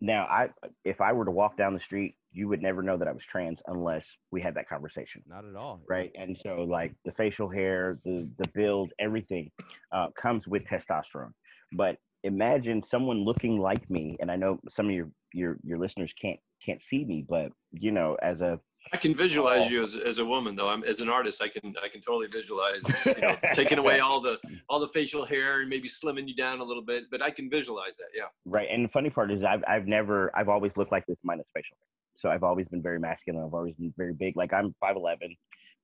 now, 0.00 0.26
I 0.26 0.50
if 0.84 1.00
I 1.00 1.12
were 1.12 1.24
to 1.24 1.30
walk 1.30 1.56
down 1.56 1.74
the 1.74 1.80
street, 1.80 2.14
you 2.32 2.48
would 2.48 2.60
never 2.62 2.82
know 2.82 2.96
that 2.96 3.08
I 3.08 3.12
was 3.12 3.24
trans 3.24 3.60
unless 3.66 4.04
we 4.30 4.40
had 4.40 4.54
that 4.54 4.68
conversation, 4.68 5.22
not 5.26 5.44
at 5.44 5.56
all. 5.56 5.80
right? 5.88 6.10
And 6.14 6.36
so, 6.36 6.62
like 6.68 6.92
the 7.04 7.12
facial 7.12 7.48
hair, 7.48 7.98
the 8.04 8.28
the 8.38 8.48
build, 8.54 8.92
everything 8.98 9.50
uh, 9.92 10.08
comes 10.20 10.46
with 10.46 10.62
testosterone. 10.64 11.32
But 11.72 11.96
imagine 12.24 12.82
someone 12.82 13.24
looking 13.24 13.58
like 13.58 13.88
me, 13.90 14.16
and 14.20 14.30
I 14.30 14.36
know 14.36 14.58
some 14.70 14.86
of 14.86 14.92
your 14.92 15.10
your 15.32 15.56
your 15.64 15.78
listeners 15.78 16.12
can't 16.20 16.38
can't 16.64 16.82
see 16.82 17.04
me, 17.04 17.24
but 17.28 17.52
you 17.72 17.92
know, 17.92 18.16
as 18.22 18.40
a 18.40 18.58
I 18.92 18.96
can 18.96 19.14
visualize 19.14 19.66
Oh. 19.66 19.68
you 19.68 19.82
as, 19.82 19.96
as 19.96 20.16
a 20.18 20.24
woman, 20.24 20.56
though. 20.56 20.68
I'm 20.68 20.82
as 20.84 21.00
an 21.02 21.10
artist. 21.10 21.42
I 21.42 21.48
can 21.48 21.74
I 21.82 21.88
can 21.88 22.00
totally 22.00 22.26
visualize, 22.32 22.82
you 23.06 23.20
know, 23.20 23.36
taking 23.52 23.78
away 23.78 24.00
all 24.00 24.20
the 24.20 24.38
all 24.68 24.80
the 24.80 24.88
facial 24.88 25.24
hair 25.26 25.60
and 25.60 25.68
maybe 25.68 25.88
slimming 25.88 26.26
you 26.28 26.34
down 26.34 26.60
a 26.60 26.64
little 26.64 26.82
bit. 26.84 27.04
But 27.10 27.20
I 27.22 27.30
can 27.30 27.50
visualize 27.50 27.96
that. 27.98 28.08
Yeah. 28.14 28.24
Right. 28.46 28.68
And 28.70 28.84
the 28.84 28.88
funny 28.88 29.10
part 29.10 29.30
is 29.30 29.42
I've 29.44 29.62
I've 29.68 29.86
never 29.86 30.30
I've 30.34 30.48
always 30.48 30.76
looked 30.76 30.92
like 30.92 31.04
this 31.06 31.18
minus 31.22 31.46
facial 31.54 31.76
hair. 31.80 31.87
So 32.18 32.28
I've 32.28 32.42
always 32.42 32.66
been 32.68 32.82
very 32.82 32.98
masculine. 32.98 33.42
I've 33.44 33.54
always 33.54 33.76
been 33.76 33.94
very 33.96 34.12
big. 34.12 34.36
Like 34.36 34.52
I'm 34.52 34.74
five 34.80 34.96
eleven. 34.96 35.34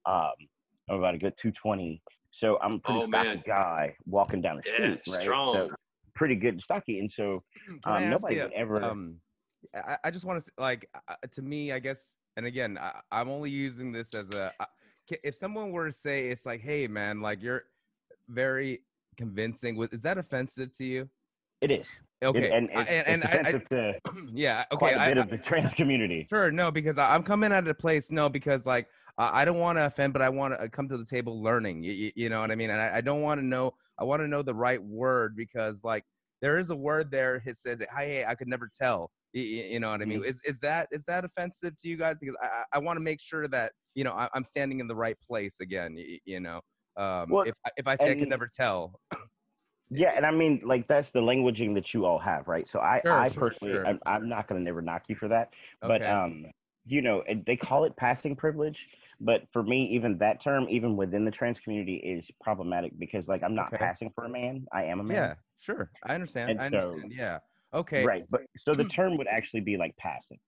Um 0.05 0.33
I'm 0.91 0.99
about 0.99 1.15
a 1.15 1.19
good 1.19 1.35
two 1.41 1.53
twenty. 1.53 2.03
So 2.31 2.59
I'm 2.61 2.75
a 2.75 2.79
pretty 2.81 3.01
Oh, 3.01 3.07
stocky 3.07 3.29
man. 3.29 3.43
guy 3.47 3.97
walking 4.05 4.43
down 4.43 4.57
the 4.57 4.63
Yeah, 4.67 4.97
street. 4.97 5.15
right. 5.15 5.23
strong. 5.23 5.55
So 5.55 5.71
pretty 6.17 6.35
good 6.35 6.55
and 6.55 6.61
stocky. 6.63 6.99
And 6.99 7.11
so 7.11 7.43
I 7.85 7.99
um, 7.99 8.11
nobody 8.11 8.37
you, 8.37 8.51
ever 8.55 8.83
um 8.83 9.21
I, 9.75 9.97
I 10.05 10.11
just 10.11 10.25
want 10.25 10.43
to 10.43 10.51
like 10.59 10.91
uh, 11.09 11.15
to 11.33 11.41
me 11.43 11.73
i 11.73 11.79
guess 11.79 12.17
and 12.37 12.45
again 12.45 12.77
I, 12.79 13.01
i'm 13.11 13.31
only 13.31 13.49
using 13.51 13.93
this 13.93 14.13
as 14.13 14.31
a 14.31 14.53
I- 14.61 14.67
if 15.23 15.35
someone 15.37 15.71
were 15.73 15.87
to 15.87 15.93
say 15.93 16.29
it's 16.29 16.45
like 16.45 16.61
hey 16.61 16.87
man 16.87 17.23
like 17.23 17.43
you're 17.43 17.65
very 18.29 18.85
convincing 19.17 19.77
with 19.77 19.95
is 19.95 20.03
that 20.03 20.19
offensive 20.19 20.77
to 20.77 20.85
you 20.85 21.09
it 21.63 21.71
is. 21.71 21.87
Okay 22.25 22.51
and 22.51 22.71
it's, 22.73 22.91
and, 22.91 23.25
and 23.25 23.47
I, 23.47 24.01
yeah 24.33 24.65
okay 24.73 24.79
quite 24.79 24.97
a 24.97 25.01
I, 25.01 25.09
bit 25.09 25.19
of 25.19 25.29
the 25.31 25.39
trans 25.39 25.73
community. 25.75 26.27
Sure, 26.29 26.51
no, 26.51 26.71
because 26.71 26.99
I, 26.99 27.15
I'm 27.15 27.23
coming 27.23 27.53
out 27.53 27.59
of 27.59 27.65
the 27.67 27.75
place, 27.75 28.11
no, 28.11 28.29
because 28.29 28.67
like 28.67 28.89
uh, 29.19 29.31
I 29.33 29.45
don't 29.45 29.59
want 29.59 29.79
to 29.79 29.87
offend, 29.87 30.13
but 30.13 30.23
I 30.23 30.29
want 30.29 30.59
to 30.59 30.69
come 30.69 30.89
to 30.89 30.97
the 30.97 31.05
table 31.05 31.43
learning. 31.43 31.85
You, 31.85 32.11
you 32.17 32.29
know 32.29 32.41
what 32.41 32.51
I 32.51 32.57
mean? 32.57 32.71
And 32.71 32.81
I, 32.81 32.97
I 32.97 33.01
don't 33.01 33.21
want 33.21 33.41
to 33.41 33.47
know. 33.47 33.75
I 33.99 34.05
want 34.05 34.21
to 34.23 34.29
know 34.29 34.43
the 34.43 34.55
right 34.55 34.83
word 34.83 35.37
because 35.37 35.85
like 35.85 36.05
there 36.43 36.59
is 36.59 36.71
a 36.71 36.77
word 36.77 37.11
there. 37.11 37.41
He 37.45 37.55
said, 37.55 37.87
"Hi, 37.95 38.07
hey, 38.07 38.25
I 38.25 38.35
could 38.35 38.49
never 38.49 38.69
tell." 38.69 39.11
You, 39.33 39.43
you 39.43 39.81
know 39.81 39.91
what 39.91 40.03
I 40.03 40.05
mean? 40.05 40.25
Is 40.25 40.41
is 40.45 40.59
that 40.61 40.89
is 40.91 41.05
that 41.05 41.25
offensive 41.25 41.77
to 41.81 41.89
you 41.89 41.97
guys? 41.97 42.17
Because 42.21 42.37
I 42.43 42.65
I, 42.73 42.79
want 42.79 42.97
to 42.97 43.01
make 43.01 43.21
sure 43.21 43.47
that 43.49 43.73
you 43.95 44.05
know 44.05 44.13
I, 44.13 44.29
I'm 44.35 44.45
standing 44.45 44.81
in 44.81 44.89
the 44.89 44.97
right 44.97 45.17
place 45.27 45.57
again. 45.61 45.97
You, 45.97 46.19
you 46.25 46.41
know, 46.41 46.61
um, 46.97 47.31
Well, 47.31 47.43
if 47.43 47.55
I- 47.65 47.71
if 47.77 47.87
I 47.87 47.97
say 47.97 48.13
I 48.13 48.15
could 48.15 48.29
never 48.29 48.49
tell, 48.53 48.99
Yeah, 49.91 50.13
and 50.17 50.25
I 50.25 50.31
mean, 50.31 50.63
like 50.65 50.89
that's 50.89 51.11
the 51.11 51.21
languaging 51.21 51.75
that 51.75 51.93
you 51.95 52.05
all 52.05 52.19
have, 52.19 52.49
right? 52.49 52.69
So 52.69 52.81
I, 52.81 53.03
Sure, 53.05 53.25
I 53.25 53.29
sure, 53.29 53.51
personally, 53.51 53.75
sure. 53.75 53.87
I'm, 53.87 54.01
I'm 54.07 54.29
not 54.29 54.49
gonna 54.49 54.61
never 54.61 54.83
knock 54.83 55.03
you 55.09 55.17
for 55.17 55.29
that, 55.29 55.51
but 55.83 56.01
Okay. 56.01 56.07
um, 56.07 56.47
you 56.87 57.01
know, 57.03 57.23
they 57.47 57.57
call 57.57 57.85
it 57.85 57.97
passing 57.97 58.35
privilege, 58.37 58.79
but 59.21 59.43
for 59.53 59.63
me, 59.63 59.89
even 59.93 60.19
that 60.19 60.43
term, 60.43 60.67
even 60.69 60.97
within 60.97 61.25
the 61.25 61.31
trans 61.31 61.59
community, 61.61 61.97
is 61.97 62.27
problematic 62.43 62.99
because 62.99 63.29
like 63.29 63.43
I'm 63.43 63.55
not 63.55 63.73
Okay. 63.75 63.79
passing 63.79 64.11
for 64.15 64.25
a 64.25 64.29
man, 64.29 64.67
I 64.73 64.85
am 64.85 65.01
a 65.01 65.05
man, 65.05 65.17
yeah, 65.17 65.35
sure, 65.61 65.91
I 66.03 66.15
understand. 66.15 66.51
And 66.61 66.61
I 66.61 66.81
so- 66.81 67.01
yeah, 67.11 67.39
okay. 67.73 68.05
right? 68.05 68.25
But 68.31 68.43
so 68.59 68.75
the 68.75 68.85
term 68.85 69.17
would 69.19 69.29
actually 69.29 69.61
be 69.61 69.77
like 69.77 69.97
passing. 69.99 70.39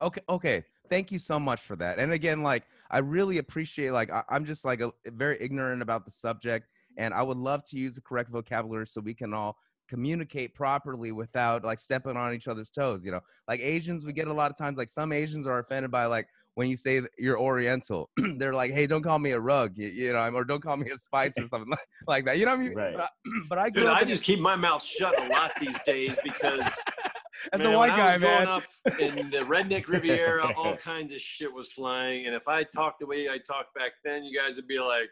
Okay, 0.00 0.20
okay. 0.28 0.64
Thank 0.90 1.12
you 1.12 1.18
so 1.18 1.38
much 1.38 1.60
for 1.60 1.76
that. 1.76 1.98
And 1.98 2.12
again, 2.12 2.42
like 2.42 2.64
I 2.90 2.98
really 2.98 3.38
appreciate 3.38 3.90
like 3.92 4.10
I, 4.10 4.22
I'm 4.28 4.44
just 4.44 4.64
like 4.64 4.80
a, 4.80 4.92
very 5.06 5.38
ignorant 5.40 5.80
about 5.80 6.04
the 6.04 6.10
subject 6.10 6.68
and 6.96 7.14
I 7.14 7.22
would 7.22 7.38
love 7.38 7.62
to 7.70 7.78
use 7.78 7.94
the 7.94 8.00
correct 8.00 8.30
vocabulary 8.30 8.86
so 8.86 9.00
we 9.00 9.14
can 9.14 9.32
all 9.34 9.56
communicate 9.88 10.54
properly 10.54 11.12
without 11.12 11.64
like 11.64 11.78
stepping 11.78 12.16
on 12.16 12.34
each 12.34 12.48
other's 12.48 12.70
toes, 12.70 13.04
you 13.04 13.10
know. 13.10 13.20
Like 13.48 13.60
Asians, 13.60 14.04
we 14.04 14.12
get 14.12 14.28
a 14.28 14.32
lot 14.32 14.50
of 14.50 14.56
times 14.56 14.78
like 14.78 14.88
some 14.88 15.12
Asians 15.12 15.46
are 15.46 15.58
offended 15.58 15.90
by 15.90 16.06
like 16.06 16.26
when 16.54 16.68
you 16.68 16.76
say 16.76 17.00
that 17.00 17.10
you're 17.18 17.38
oriental. 17.38 18.10
They're 18.38 18.54
like, 18.54 18.72
"Hey, 18.72 18.86
don't 18.86 19.02
call 19.02 19.18
me 19.18 19.32
a 19.32 19.40
rug," 19.40 19.72
you, 19.76 19.88
you 19.88 20.12
know, 20.12 20.30
or 20.30 20.44
don't 20.44 20.62
call 20.62 20.76
me 20.76 20.90
a 20.90 20.96
spice 20.96 21.34
or 21.38 21.46
something 21.48 21.70
like, 21.70 21.86
like 22.06 22.24
that. 22.26 22.38
You 22.38 22.46
know 22.46 22.52
what 22.52 22.60
I 22.60 22.64
mean? 22.64 22.74
Right. 22.74 22.96
But, 22.96 23.04
I, 23.04 23.08
but 23.48 23.58
I 23.58 23.70
Dude, 23.70 23.86
I 23.86 24.04
just 24.04 24.24
keep 24.24 24.40
my 24.40 24.56
mouth 24.56 24.82
shut 24.82 25.18
a 25.22 25.28
lot 25.28 25.52
these 25.60 25.80
days 25.82 26.18
because 26.22 26.60
as 27.52 27.58
man, 27.58 27.72
the 27.72 27.78
white 27.78 27.90
guy, 27.90 28.16
man. 28.18 28.46
up 28.46 28.64
in 28.98 29.30
the 29.30 29.40
redneck 29.40 29.88
Riviera, 29.88 30.52
all 30.56 30.76
kinds 30.92 31.12
of 31.12 31.20
shit 31.20 31.52
was 31.52 31.72
flying, 31.72 32.26
and 32.26 32.34
if 32.34 32.48
I 32.48 32.64
talked 32.64 33.00
the 33.00 33.06
way 33.06 33.28
I 33.28 33.38
talked 33.38 33.74
back 33.74 33.92
then, 34.04 34.24
you 34.24 34.38
guys 34.38 34.56
would 34.56 34.68
be 34.68 34.78
like, 34.78 35.08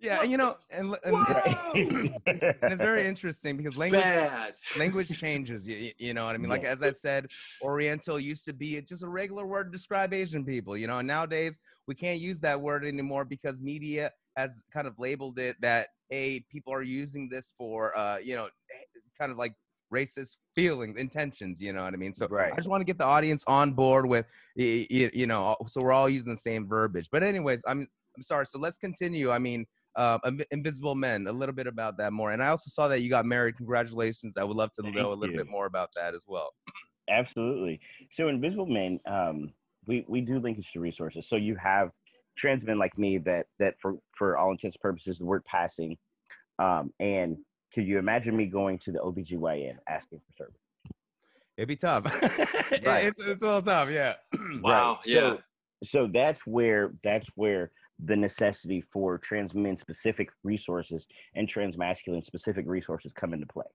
yeah, 0.00 0.18
what 0.18 0.28
you 0.28 0.36
know, 0.36 0.56
and, 0.70 0.94
and, 1.04 1.26
and 1.44 2.72
it's 2.72 2.80
very 2.80 3.06
interesting 3.06 3.56
because 3.56 3.76
language 3.76 4.02
"Bad." 4.02 4.54
language 4.76 5.18
changes 5.18 5.66
you, 5.66 5.92
you 5.98 6.14
know 6.14 6.24
what 6.26 6.34
i 6.34 6.38
mean? 6.38 6.50
Like 6.50 6.64
as 6.64 6.82
i 6.82 6.90
said 6.90 7.26
oriental 7.62 8.18
used 8.20 8.44
to 8.44 8.52
be 8.52 8.80
just 8.82 9.02
a 9.02 9.08
regular 9.08 9.46
word 9.46 9.64
to 9.64 9.70
describe 9.70 10.12
asian 10.12 10.44
people 10.44 10.76
you 10.76 10.86
know 10.86 10.98
and 10.98 11.08
nowadays 11.08 11.58
we 11.86 11.94
can't 11.94 12.20
use 12.20 12.40
that 12.40 12.60
word 12.60 12.84
anymore 12.84 13.24
because 13.24 13.60
media 13.60 14.10
has 14.36 14.62
kind 14.72 14.86
of 14.86 14.94
labeled 14.98 15.38
it 15.38 15.56
that 15.60 15.88
hey 16.10 16.44
people 16.50 16.72
are 16.72 16.82
using 16.82 17.28
this 17.28 17.52
for 17.56 17.96
uh 17.96 18.18
you 18.18 18.36
know 18.36 18.48
kind 19.18 19.32
of 19.32 19.38
like 19.38 19.54
racist 19.92 20.36
feelings 20.54 20.98
intentions 20.98 21.60
you 21.60 21.72
know 21.72 21.82
what 21.82 21.94
i 21.94 21.96
mean? 21.96 22.12
So 22.12 22.26
Right. 22.28 22.52
i 22.52 22.56
just 22.56 22.68
want 22.68 22.82
to 22.82 22.84
get 22.84 22.98
the 22.98 23.06
audience 23.06 23.42
on 23.46 23.72
board 23.72 24.06
with 24.06 24.26
y- 24.56 24.86
y- 24.90 25.10
you 25.14 25.26
know 25.26 25.56
so 25.66 25.80
we're 25.82 25.92
all 25.92 26.08
using 26.08 26.30
the 26.30 26.36
same 26.36 26.68
verbiage. 26.68 27.08
But 27.10 27.22
anyways 27.22 27.62
i'm 27.66 27.88
i'm 28.16 28.22
sorry 28.22 28.46
so 28.46 28.58
let's 28.58 28.76
continue. 28.76 29.30
I 29.30 29.38
mean 29.38 29.66
um, 29.98 30.40
Invisible 30.52 30.94
Men, 30.94 31.26
a 31.26 31.32
little 31.32 31.54
bit 31.54 31.66
about 31.66 31.98
that 31.98 32.12
more. 32.12 32.30
And 32.30 32.42
I 32.42 32.48
also 32.48 32.70
saw 32.70 32.88
that 32.88 33.00
you 33.02 33.10
got 33.10 33.26
married. 33.26 33.56
Congratulations. 33.56 34.36
I 34.36 34.44
would 34.44 34.56
love 34.56 34.72
to 34.74 34.82
know 34.82 34.88
a 34.88 34.92
Thank 34.92 35.20
little 35.20 35.36
bit 35.36 35.48
more 35.48 35.66
about 35.66 35.90
that 35.96 36.14
as 36.14 36.22
well. 36.26 36.50
Absolutely. 37.10 37.80
So 38.12 38.28
Invisible 38.28 38.66
Men, 38.66 39.00
um, 39.06 39.52
we 39.86 40.04
we 40.08 40.20
do 40.20 40.38
linkage 40.38 40.66
to 40.72 40.80
resources. 40.80 41.26
So 41.28 41.36
you 41.36 41.56
have 41.56 41.90
trans 42.36 42.62
men 42.64 42.78
like 42.78 42.96
me 42.96 43.18
that 43.18 43.46
that 43.58 43.74
for 43.80 43.96
for 44.16 44.36
all 44.36 44.52
intents 44.52 44.76
and 44.76 44.82
purposes 44.82 45.18
the 45.18 45.24
word 45.24 45.44
passing. 45.44 45.96
Um, 46.58 46.92
and 47.00 47.36
could 47.74 47.86
you 47.86 47.98
imagine 47.98 48.36
me 48.36 48.46
going 48.46 48.78
to 48.80 48.92
the 48.92 48.98
OBGYN 48.98 49.76
asking 49.88 50.20
for 50.20 50.44
service? 50.44 50.60
It'd 51.56 51.68
be 51.68 51.76
tough. 51.76 52.04
Right. 52.84 53.06
it's, 53.06 53.18
it's 53.18 53.42
a 53.42 53.46
little 53.46 53.62
tough, 53.62 53.90
yeah. 53.90 54.14
Wow, 54.62 55.00
yeah. 55.04 55.20
So, 55.20 55.38
so 55.84 56.10
that's 56.12 56.38
where 56.46 56.92
that's 57.02 57.26
where 57.34 57.72
the 57.98 58.16
necessity 58.16 58.80
for 58.92 59.18
trans 59.18 59.54
men 59.54 59.76
specific 59.76 60.30
resources 60.44 61.06
and 61.34 61.48
trans 61.48 61.76
masculine 61.76 62.22
specific 62.22 62.64
resources 62.68 63.12
come 63.12 63.32
into 63.34 63.46
play. 63.46 63.66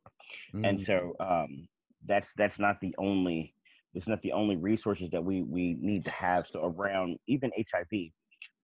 And 0.63 0.79
Mhm. 0.79 0.81
so 0.81 1.15
um, 1.19 1.67
that's 2.05 2.31
that's 2.37 2.59
not 2.59 2.79
the 2.81 2.95
only 2.97 3.55
it's 3.93 4.07
not 4.07 4.21
the 4.21 4.31
only 4.33 4.55
resources 4.57 5.11
that 5.11 5.23
we 5.23 5.43
we 5.43 5.75
need 5.79 6.05
to 6.05 6.11
have. 6.11 6.47
So 6.47 6.65
around 6.65 7.19
even 7.27 7.51
HIV, 7.57 8.13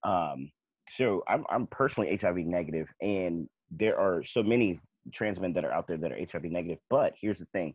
um, 0.02 0.50
so 0.90 1.22
I'm 1.28 1.44
I'm 1.50 1.66
personally 1.66 2.10
HIV 2.10 2.44
negative, 2.44 2.88
and 3.00 3.48
there 3.70 3.98
are 3.98 4.24
so 4.24 4.42
many 4.42 4.80
trans 5.12 5.38
men 5.40 5.52
that 5.54 5.64
are 5.64 5.72
out 5.72 5.86
there 5.88 5.98
that 5.98 6.12
are 6.12 6.16
HIV 6.16 6.50
negative. 6.50 6.78
But 6.90 7.14
here's 7.20 7.38
the 7.38 7.46
thing: 7.46 7.74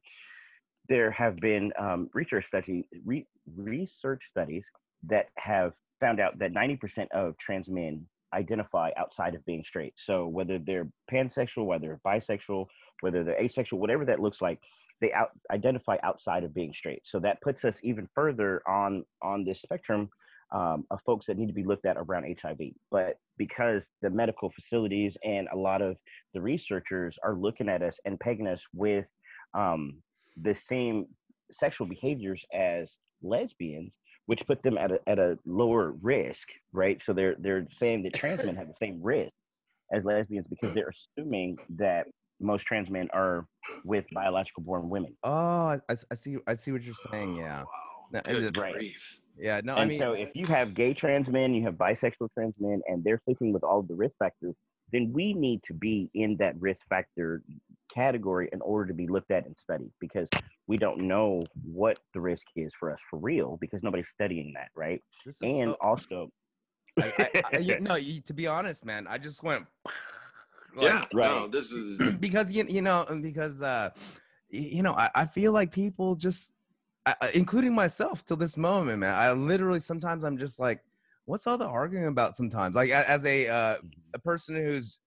there 0.88 1.12
have 1.12 1.38
been 1.38 1.74
um, 1.80 2.10
research 2.14 2.48
study 2.48 2.88
re, 3.06 3.28
research 3.56 4.26
studies 4.28 4.66
that 5.04 5.28
have 5.38 5.74
found 6.00 6.20
out 6.20 6.38
that 6.40 6.54
90% 6.54 7.08
of 7.14 7.38
trans 7.38 7.70
men 7.70 8.06
identify 8.34 8.92
outside 8.98 9.36
of 9.36 9.46
being 9.46 9.64
straight. 9.64 9.94
So 9.98 10.28
whether 10.28 10.60
they're 10.60 10.90
pansexual, 11.12 11.66
whether 11.66 11.88
they're 11.88 12.02
bisexual, 12.06 12.68
whether 13.02 13.24
they're 13.24 13.42
asexual, 13.42 13.80
whatever 13.80 14.06
that 14.06 14.20
looks 14.20 14.42
like, 14.42 14.60
they 15.02 15.12
out, 15.12 15.32
identify 15.52 15.98
outside 16.04 16.44
of 16.44 16.54
being 16.54 16.74
straight. 16.74 17.02
So 17.06 17.20
that 17.20 17.42
puts 17.42 17.66
us 17.66 17.78
even 17.84 18.08
further 18.16 18.62
on 18.68 19.04
on 19.22 19.44
this 19.44 19.62
spectrum 19.62 20.10
um, 20.54 20.86
of 20.92 21.00
folks 21.06 21.26
that 21.26 21.38
need 21.38 21.48
to 21.48 21.54
be 21.54 21.64
looked 21.64 21.86
at 21.86 21.98
around 21.98 22.26
HIV. 22.42 22.60
But 22.92 23.18
because 23.38 23.90
the 24.02 24.10
medical 24.10 24.52
facilities 24.52 25.18
and 25.24 25.48
a 25.52 25.58
lot 25.58 25.82
of 25.82 25.98
the 26.34 26.42
researchers 26.42 27.18
are 27.24 27.36
looking 27.36 27.68
at 27.68 27.82
us 27.82 28.00
and 28.06 28.20
pegging 28.20 28.48
us 28.48 28.62
with 28.74 29.06
um, 29.54 29.96
the 30.42 30.56
same 30.56 31.08
sexual 31.52 31.88
behaviors 31.88 32.44
as 32.54 32.98
lesbians, 33.22 33.92
which 34.26 34.46
put 34.48 34.64
them 34.64 34.78
at 34.78 34.92
a, 34.92 35.00
at 35.08 35.20
a 35.20 35.38
lower 35.46 35.92
risk, 36.02 36.48
right? 36.74 37.02
So 37.04 37.14
they're 37.14 37.36
they're 37.40 37.68
saying 37.72 38.04
that 38.04 38.14
trans 38.14 38.44
men 38.44 38.56
have 38.56 38.68
the 38.68 38.74
same 38.74 39.02
risk 39.02 39.32
as 39.94 40.04
lesbians 40.04 40.48
because 40.50 40.74
they're 40.74 40.92
assuming 41.18 41.58
that 41.78 42.08
most 42.40 42.66
trans 42.66 42.90
men 42.90 43.08
are 43.14 43.46
with 43.84 44.06
biological 44.12 44.64
born 44.64 44.90
women. 44.90 45.16
Oh, 45.24 45.80
I 45.90 46.16
see. 46.16 46.38
I 46.48 46.56
see 46.56 46.72
what 46.72 46.82
you're 46.82 46.94
saying. 47.12 47.36
Oh, 47.36 47.40
yeah. 47.40 47.60
Wow. 47.60 47.66
No, 48.12 48.22
and 48.26 48.40
Good 48.42 48.58
Right. 48.58 48.74
grief. 48.74 49.20
Yeah. 49.38 49.62
No, 49.64 49.74
and 49.74 49.84
I 49.84 49.86
mean, 49.86 50.00
so 50.00 50.14
if 50.14 50.30
you 50.34 50.46
have 50.48 50.74
gay 50.74 50.94
trans 50.94 51.30
men, 51.30 51.54
you 51.54 51.64
have 51.64 51.76
bisexual 51.76 52.30
trans 52.34 52.56
men, 52.60 52.82
and 52.88 53.04
they're 53.04 53.22
sleeping 53.26 53.54
with 53.54 53.64
all 53.64 53.80
of 53.80 53.88
the 53.88 53.96
risk 53.96 54.16
factors, 54.18 54.56
then 54.92 55.12
we 55.14 55.34
need 55.34 55.62
to 55.64 55.74
be 55.74 56.10
in 56.14 56.38
that 56.38 56.60
risk 56.60 56.80
factor 56.90 57.44
category 57.96 58.50
in 58.52 58.62
order 58.62 58.88
to 58.88 58.94
be 58.94 59.08
looked 59.08 59.32
at 59.32 59.46
and 59.46 59.58
studied 59.58 59.92
because 60.00 60.30
we 60.68 60.78
don't 60.78 61.00
know 61.08 61.44
what 61.64 61.98
the 62.14 62.20
risk 62.20 62.46
is 62.56 62.74
for 62.80 62.92
us 62.92 63.00
for 63.10 63.20
real 63.20 63.58
because 63.62 63.82
nobody's 63.84 64.10
studying 64.10 64.54
that, 64.56 64.70
right? 64.76 65.02
this 65.26 65.36
is 65.42 65.42
And 65.42 65.72
so, 65.72 65.78
also, 65.82 66.30
I, 67.02 67.14
I, 67.20 67.44
I, 67.54 67.60
you- 67.60 67.78
no, 67.80 67.96
you, 67.96 68.22
to 68.22 68.34
be 68.34 68.48
honest, 68.48 68.86
man, 68.86 69.08
I 69.08 69.18
just 69.18 69.44
went. 69.44 69.66
like, 70.76 70.86
yeah. 70.86 71.06
right. 71.14 71.30
No, 71.30 71.48
this 71.48 71.72
is 71.72 72.00
because 72.20 72.52
you, 72.52 72.66
you 72.68 72.82
know 72.82 73.06
and 73.10 73.22
because 73.24 73.62
uh 73.62 73.90
you 74.50 74.84
know 74.84 74.94
I, 74.94 75.10
I 75.16 75.26
feel 75.26 75.52
like 75.52 75.72
people 75.72 76.16
just 76.16 76.52
I, 77.06 77.16
I- 77.22 77.32
including 77.34 77.74
myself 77.74 78.26
till 78.26 78.38
this 78.38 78.58
moment 78.58 79.00
man 79.00 79.14
i 79.16 79.32
literally 79.32 79.80
sometimes 79.80 80.24
i'm 80.24 80.38
just 80.38 80.60
like 80.60 80.82
what's 81.26 81.48
all 81.48 81.58
the 81.58 81.66
arguing 81.68 82.08
about 82.08 82.36
sometimes 82.36 82.76
like 82.76 82.90
as 82.90 83.24
a 83.26 83.48
uh 83.48 83.76
a 84.14 84.20
person 84.20 84.56
who's 84.56 85.00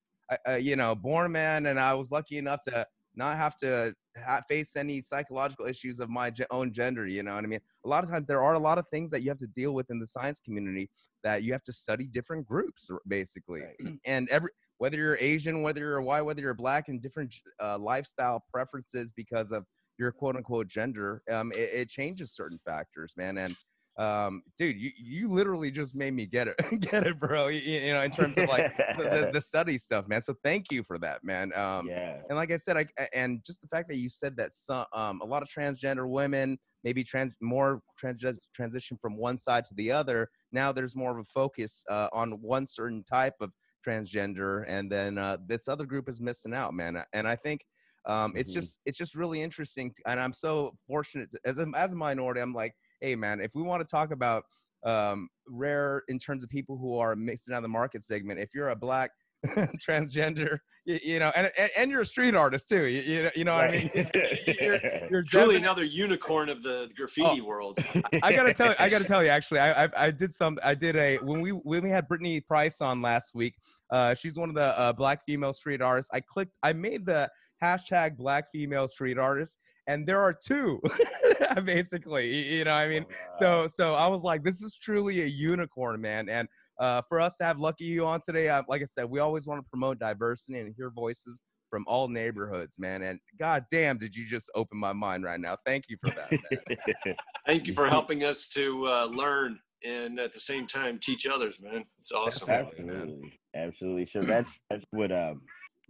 uh, 0.48 0.54
you 0.54 0.76
know 0.76 0.94
born 0.94 1.26
a 1.26 1.28
man 1.28 1.66
and 1.66 1.78
i 1.78 1.94
was 1.94 2.10
lucky 2.10 2.38
enough 2.38 2.62
to 2.62 2.86
not 3.14 3.36
have 3.36 3.56
to 3.56 3.92
ha- 4.24 4.42
face 4.48 4.76
any 4.76 5.00
psychological 5.00 5.66
issues 5.66 5.98
of 5.98 6.08
my 6.08 6.30
ge- 6.30 6.42
own 6.50 6.72
gender 6.72 7.06
you 7.06 7.22
know 7.22 7.34
what 7.34 7.44
i 7.44 7.46
mean 7.46 7.60
a 7.84 7.88
lot 7.88 8.04
of 8.04 8.10
times 8.10 8.26
there 8.26 8.42
are 8.42 8.54
a 8.54 8.58
lot 8.58 8.78
of 8.78 8.86
things 8.88 9.10
that 9.10 9.22
you 9.22 9.28
have 9.28 9.38
to 9.38 9.46
deal 9.48 9.72
with 9.72 9.90
in 9.90 9.98
the 9.98 10.06
science 10.06 10.40
community 10.40 10.88
that 11.24 11.42
you 11.42 11.52
have 11.52 11.64
to 11.64 11.72
study 11.72 12.04
different 12.04 12.46
groups 12.46 12.88
basically 13.08 13.62
and 14.04 14.28
every 14.28 14.50
whether 14.78 14.96
you're 14.96 15.18
Asian, 15.20 15.62
whether 15.62 15.80
you're 15.80 16.00
white, 16.00 16.22
whether 16.22 16.40
you're 16.40 16.54
black, 16.54 16.88
and 16.88 17.02
different 17.02 17.34
uh, 17.60 17.76
lifestyle 17.78 18.44
preferences 18.52 19.12
because 19.14 19.52
of 19.52 19.64
your 19.98 20.12
quote 20.12 20.36
unquote 20.36 20.68
gender, 20.68 21.22
um, 21.30 21.52
it, 21.52 21.70
it 21.74 21.88
changes 21.90 22.32
certain 22.32 22.58
factors, 22.64 23.12
man. 23.16 23.38
And 23.38 23.56
um, 23.98 24.42
dude, 24.56 24.76
you, 24.76 24.90
you 24.96 25.28
literally 25.28 25.70
just 25.70 25.94
made 25.94 26.12
me 26.14 26.26
get 26.26 26.48
it, 26.48 26.56
get 26.80 27.06
it, 27.06 27.18
bro. 27.18 27.48
You, 27.48 27.60
you 27.60 27.92
know, 27.92 28.02
in 28.02 28.10
terms 28.12 28.38
of 28.38 28.46
like 28.46 28.66
the, 28.94 29.06
the, 29.08 29.26
the 29.26 29.40
study 29.40 29.78
stuff, 29.78 30.06
man. 30.06 30.22
So 30.22 30.34
thank 30.44 30.70
you 30.70 30.84
for 30.84 30.98
that, 31.00 31.24
man. 31.24 31.52
Um, 31.54 31.90
yeah, 31.90 32.22
and 32.28 32.36
like 32.36 32.50
I 32.52 32.58
said, 32.58 32.76
I 32.76 32.86
and 33.12 33.42
just 33.44 33.60
the 33.62 33.68
fact 33.68 33.88
that 33.88 33.96
you 33.96 34.10
said 34.10 34.36
that 34.36 34.52
some 34.52 34.84
um, 34.92 35.20
a 35.22 35.24
lot 35.24 35.42
of 35.42 35.48
transgender 35.48 36.08
women 36.08 36.58
maybe 36.84 37.02
trans 37.02 37.32
more 37.40 37.82
trans 37.98 38.48
transition 38.54 38.98
from 39.00 39.16
one 39.16 39.38
side 39.38 39.64
to 39.66 39.74
the 39.74 39.90
other. 39.90 40.28
Now 40.52 40.70
there's 40.72 40.94
more 40.94 41.10
of 41.18 41.18
a 41.18 41.24
focus 41.24 41.82
uh, 41.90 42.08
on 42.12 42.40
one 42.42 42.66
certain 42.66 43.02
type 43.04 43.34
of 43.40 43.52
transgender, 43.86 44.64
and 44.68 44.92
then 44.92 45.18
uh, 45.18 45.38
this 45.46 45.68
other 45.68 45.86
group 45.86 46.08
is 46.08 46.20
missing 46.20 46.54
out, 46.54 46.74
man. 46.74 47.02
And 47.12 47.26
I 47.26 47.36
think 47.36 47.62
um, 48.04 48.34
it's 48.36 48.50
Mhm. 48.50 48.52
just 48.52 48.80
it's 48.84 48.96
just 48.98 49.14
really 49.14 49.42
interesting, 49.42 49.92
to, 49.94 50.02
and 50.06 50.20
I'm 50.20 50.32
so 50.32 50.76
fortunate 50.86 51.30
to, 51.32 51.40
as 51.44 51.58
a, 51.58 51.66
as 51.74 51.92
a 51.92 51.96
minority. 51.96 52.40
I'm 52.40 52.52
like, 52.54 52.74
hey, 53.00 53.16
man, 53.16 53.40
if 53.40 53.50
we 53.54 53.62
want 53.62 53.80
to 53.80 53.86
talk 53.86 54.10
about 54.10 54.44
um, 54.84 55.28
rare 55.48 56.02
in 56.08 56.18
terms 56.18 56.42
of 56.42 56.50
people 56.50 56.76
who 56.76 56.96
are 56.96 57.16
mixing 57.16 57.54
out 57.54 57.62
the 57.62 57.68
market 57.68 58.02
segment, 58.02 58.38
if 58.40 58.50
you're 58.54 58.70
a 58.70 58.76
black 58.76 59.10
transgender, 59.46 60.58
you, 60.84 60.98
you 61.02 61.18
know, 61.18 61.30
and, 61.36 61.50
and 61.56 61.70
and 61.76 61.90
you're 61.90 62.00
a 62.00 62.06
street 62.06 62.34
artist 62.34 62.68
too. 62.68 62.86
You, 62.86 63.02
you 63.02 63.22
know, 63.22 63.30
you 63.36 63.44
know 63.44 63.54
what 63.54 63.64
I 63.66 63.70
mean. 63.70 63.90
You're, 64.58 64.80
you're 65.10 65.22
truly 65.22 65.22
definitely- 65.22 65.56
another 65.56 65.84
unicorn 65.84 66.48
of 66.48 66.62
the 66.62 66.90
graffiti 66.96 67.40
world. 67.40 67.78
I 68.22 68.32
gotta 68.32 68.54
tell 68.54 68.70
you, 68.70 68.76
I 68.78 68.88
gotta 68.88 69.04
tell 69.04 69.22
you. 69.22 69.28
Actually, 69.28 69.60
I, 69.60 69.84
I 69.84 69.88
I 69.96 70.10
did 70.10 70.32
some. 70.32 70.58
I 70.62 70.74
did 70.74 70.96
a 70.96 71.18
when 71.18 71.40
we 71.40 71.50
when 71.50 71.82
we 71.82 71.90
had 71.90 72.08
Brittany 72.08 72.40
Price 72.40 72.80
on 72.80 73.02
last 73.02 73.32
week. 73.34 73.54
Uh, 73.90 74.14
she's 74.14 74.36
one 74.38 74.48
of 74.48 74.54
the 74.54 74.78
uh, 74.78 74.92
black 74.92 75.24
female 75.24 75.52
street 75.52 75.82
artists. 75.82 76.10
I 76.12 76.20
clicked. 76.20 76.52
I 76.62 76.72
made 76.72 77.06
the 77.06 77.30
hashtag 77.62 78.16
black 78.16 78.46
female 78.52 78.88
street 78.88 79.18
artist, 79.18 79.58
and 79.88 80.06
there 80.06 80.20
are 80.20 80.32
two, 80.32 80.80
basically. 81.64 82.30
You 82.54 82.64
know, 82.64 82.72
what 82.72 82.84
I 82.84 82.88
mean, 82.88 83.06
so 83.38 83.66
so 83.66 83.94
I 83.94 84.06
was 84.06 84.22
like, 84.22 84.44
this 84.44 84.62
is 84.62 84.74
truly 84.74 85.22
a 85.22 85.26
unicorn, 85.26 86.00
man. 86.00 86.28
And 86.28 86.46
uh, 86.78 87.02
for 87.08 87.20
us 87.20 87.36
to 87.38 87.44
have 87.44 87.58
Lucky 87.58 87.84
You 87.84 88.06
on 88.06 88.20
today, 88.20 88.48
uh, 88.48 88.62
like 88.68 88.82
I 88.82 88.84
said, 88.84 89.06
we 89.06 89.18
always 89.18 89.46
want 89.46 89.60
to 89.64 89.68
promote 89.68 89.98
diversity 89.98 90.60
and 90.60 90.72
hear 90.76 90.90
voices 90.90 91.40
from 91.70 91.84
all 91.88 92.06
neighborhoods, 92.08 92.76
man. 92.78 93.02
And 93.02 93.18
god 93.40 93.64
damn, 93.70 93.98
did 93.98 94.14
you 94.14 94.26
just 94.26 94.50
open 94.54 94.78
my 94.78 94.92
mind 94.92 95.24
right 95.24 95.40
now? 95.40 95.56
Thank 95.66 95.86
you 95.88 95.96
for 96.02 96.10
that. 96.10 97.16
Thank 97.46 97.66
you 97.66 97.74
for 97.74 97.88
helping 97.90 98.24
us 98.24 98.46
to 98.48 98.86
uh, 98.86 99.06
learn 99.06 99.58
and 99.84 100.18
at 100.20 100.32
the 100.32 100.40
same 100.40 100.66
time 100.66 100.98
teach 101.02 101.26
others, 101.26 101.60
man. 101.60 101.84
It's 101.98 102.12
awesome. 102.12 102.48
Definitely, 102.48 102.84
man. 102.84 102.96
absolutely 103.00 103.38
absolutely 103.54 104.06
so 104.12 104.20
that's 104.20 104.50
that's 104.70 104.84
what 104.90 105.10
um 105.10 105.40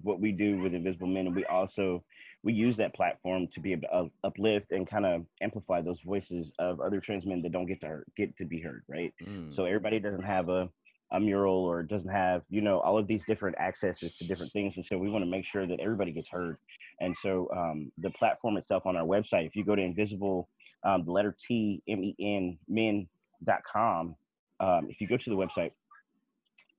what 0.03 0.21
we 0.21 0.31
do 0.31 0.61
with 0.61 0.75
invisible 0.75 1.09
men 1.09 1.27
and 1.27 1.35
we 1.35 1.45
also 1.47 2.05
we 2.43 2.53
use 2.53 2.77
that 2.77 2.95
platform 2.95 3.49
to 3.53 3.61
be 3.61 3.73
able 3.73 3.89
to 3.89 4.11
uplift 4.25 4.71
and 4.71 4.89
kind 4.89 5.05
of 5.05 5.27
amplify 5.43 5.81
those 5.81 6.01
voices 6.05 6.51
of 6.59 6.81
other 6.81 7.01
trans 7.01 7.27
men 7.27 7.43
that 7.43 7.53
don't 7.53 7.67
get 7.67 7.81
to 7.81 7.87
heard, 7.87 8.05
get 8.17 8.37
to 8.37 8.45
be 8.45 8.61
heard 8.61 8.83
right? 8.89 9.13
Mm. 9.23 9.55
so 9.55 9.65
everybody 9.65 9.99
doesn't 9.99 10.25
have 10.25 10.49
a 10.49 10.69
a 11.13 11.19
mural 11.19 11.65
or 11.65 11.83
doesn't 11.83 12.11
have 12.11 12.43
you 12.51 12.61
know 12.61 12.81
all 12.81 12.99
of 12.99 13.07
these 13.07 13.23
different 13.27 13.59
accesses 13.59 14.15
to 14.17 14.27
different 14.27 14.53
things 14.53 14.77
and 14.77 14.85
so 14.85 14.99
we 14.99 15.09
want 15.09 15.25
to 15.25 15.31
make 15.31 15.45
sure 15.47 15.67
that 15.67 15.81
everybody 15.81 16.13
gets 16.13 16.29
heard. 16.29 16.59
And 17.01 17.17
so 17.23 17.49
um, 17.57 17.93
the 17.99 18.11
platform 18.11 18.57
itself 18.57 18.85
on 18.85 18.97
our 18.97 19.07
website 19.07 19.47
if 19.47 19.57
you 19.57 19.65
go 19.65 19.75
to 19.75 19.81
invisible 19.81 20.49
um, 20.85 21.05
the 21.05 21.13
letter 21.13 21.35
t 21.47 21.83
m 21.89 22.05
e 22.05 22.15
n 22.19 22.59
men.com 22.69 24.17
um, 24.61 24.87
if 24.91 25.01
you 25.01 25.09
go 25.09 25.17
to 25.17 25.31
the 25.31 25.37
website 25.37 25.73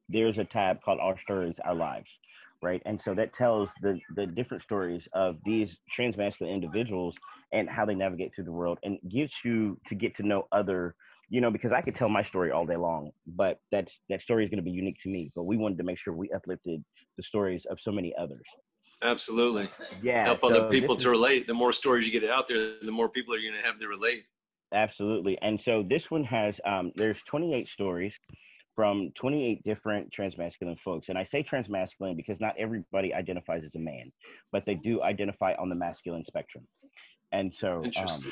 there's 0.10 0.38
a 0.38 0.44
tab 0.44 0.82
called 0.82 1.00
Our 1.00 1.20
Stories, 1.22 1.56
Our 1.64 1.76
Lives, 1.76 2.10
right? 2.62 2.82
And 2.86 3.00
so 3.00 3.14
that 3.16 3.34
tells 3.34 3.70
the 3.82 4.00
the 4.16 4.26
different 4.26 4.64
stories 4.64 5.08
of 5.14 5.38
these 5.46 5.78
transmasculine 5.96 6.52
individuals 6.54 7.16
and 7.52 7.70
how 7.70 7.86
they 7.86 7.96
navigate 7.96 8.34
through 8.36 8.46
the 8.46 8.52
world, 8.52 8.78
and 8.84 8.98
gets 9.10 9.34
you 9.44 9.80
to 9.88 9.96
get 9.96 10.16
to 10.18 10.24
know 10.24 10.48
other, 10.52 10.96
you 11.30 11.42
know, 11.42 11.52
because 11.52 11.72
I 11.72 11.82
could 11.82 11.96
tell 11.96 12.10
my 12.10 12.24
story 12.24 12.52
all 12.52 12.66
day 12.66 12.76
long, 12.76 13.12
but 13.28 13.60
that's 13.72 14.00
that 14.10 14.22
story 14.22 14.44
is 14.44 14.50
going 14.50 14.58
to 14.58 14.64
be 14.64 14.72
unique 14.72 14.98
to 15.04 15.10
me. 15.10 15.32
But 15.36 15.44
we 15.44 15.58
wanted 15.58 15.78
to 15.80 15.84
make 15.84 15.98
sure 16.00 16.14
we 16.14 16.30
uplifted 16.32 16.84
the 17.18 17.24
stories 17.24 17.66
of 17.70 17.80
so 17.82 17.92
many 17.92 18.14
others. 18.18 18.46
Absolutely. 19.02 19.70
Yeah, 20.02 20.26
Help 20.26 20.42
so 20.42 20.48
other 20.50 20.70
people 20.70 20.96
is- 20.96 21.04
to 21.04 21.10
relate. 21.10 21.48
The 21.48 21.54
more 21.54 21.72
stories 21.72 22.06
you 22.06 22.20
get 22.20 22.30
out 22.30 22.48
there, 22.48 22.76
the 22.82 22.92
more 22.92 23.08
people 23.08 23.34
are 23.34 23.40
going 23.40 23.54
to 23.54 23.62
have 23.62 23.80
to 23.80 23.88
relate. 23.88 24.26
Absolutely. 24.74 25.38
And 25.42 25.60
so 25.60 25.84
this 25.88 26.12
one 26.12 26.24
has 26.26 26.60
um 26.66 26.92
there's 26.96 27.22
28 27.24 27.68
stories 27.70 28.14
from 28.80 29.12
28 29.16 29.62
different 29.66 30.10
transmasculine 30.18 30.80
folks. 30.80 31.10
And 31.10 31.18
I 31.18 31.26
say 31.26 31.44
transmasculine 31.44 32.16
because 32.16 32.40
not 32.40 32.56
everybody 32.58 33.14
identifies 33.14 33.66
as 33.66 33.76
a 33.76 33.80
man, 33.80 34.10
but 34.54 34.66
they 34.66 34.76
do 34.76 35.04
identify 35.04 35.54
on 35.60 35.68
the 35.68 35.76
masculine 35.76 36.24
spectrum. 36.24 36.66
And 37.34 37.54
so 37.54 37.84
um, 37.98 38.32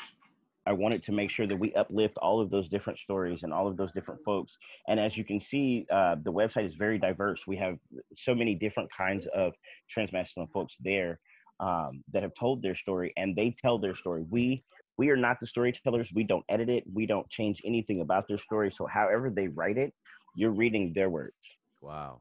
I 0.64 0.72
wanted 0.72 1.02
to 1.02 1.12
make 1.12 1.30
sure 1.30 1.46
that 1.46 1.58
we 1.58 1.74
uplift 1.74 2.16
all 2.16 2.40
of 2.40 2.48
those 2.48 2.66
different 2.70 2.98
stories 2.98 3.40
and 3.42 3.52
all 3.52 3.68
of 3.68 3.76
those 3.76 3.92
different 3.92 4.24
folks. 4.24 4.56
And 4.88 4.98
as 4.98 5.18
you 5.18 5.22
can 5.22 5.38
see, 5.38 5.86
uh, 5.92 6.16
the 6.24 6.32
website 6.32 6.66
is 6.66 6.74
very 6.76 6.98
diverse. 6.98 7.40
We 7.46 7.58
have 7.58 7.76
so 8.16 8.34
many 8.34 8.54
different 8.54 8.88
kinds 8.96 9.28
of 9.34 9.52
transmasculine 9.94 10.50
folks 10.50 10.72
there 10.80 11.20
um, 11.60 12.02
that 12.14 12.22
have 12.22 12.32
told 12.40 12.62
their 12.62 12.74
story, 12.74 13.12
and 13.18 13.36
they 13.36 13.54
tell 13.60 13.78
their 13.78 13.94
story. 13.94 14.24
We 14.30 14.64
we 14.96 15.10
are 15.10 15.16
not 15.16 15.38
the 15.40 15.46
storytellers. 15.46 16.08
We 16.12 16.24
don't 16.24 16.44
edit 16.48 16.68
it. 16.68 16.84
We 16.92 17.06
don't 17.06 17.28
change 17.30 17.62
anything 17.64 18.00
about 18.00 18.26
their 18.26 18.38
story. 18.38 18.72
So 18.76 18.86
however 18.86 19.30
they 19.30 19.46
write 19.46 19.78
it, 19.78 19.94
you're 20.34 20.50
reading 20.50 20.92
their 20.94 21.10
words. 21.10 21.34
Wow. 21.80 22.20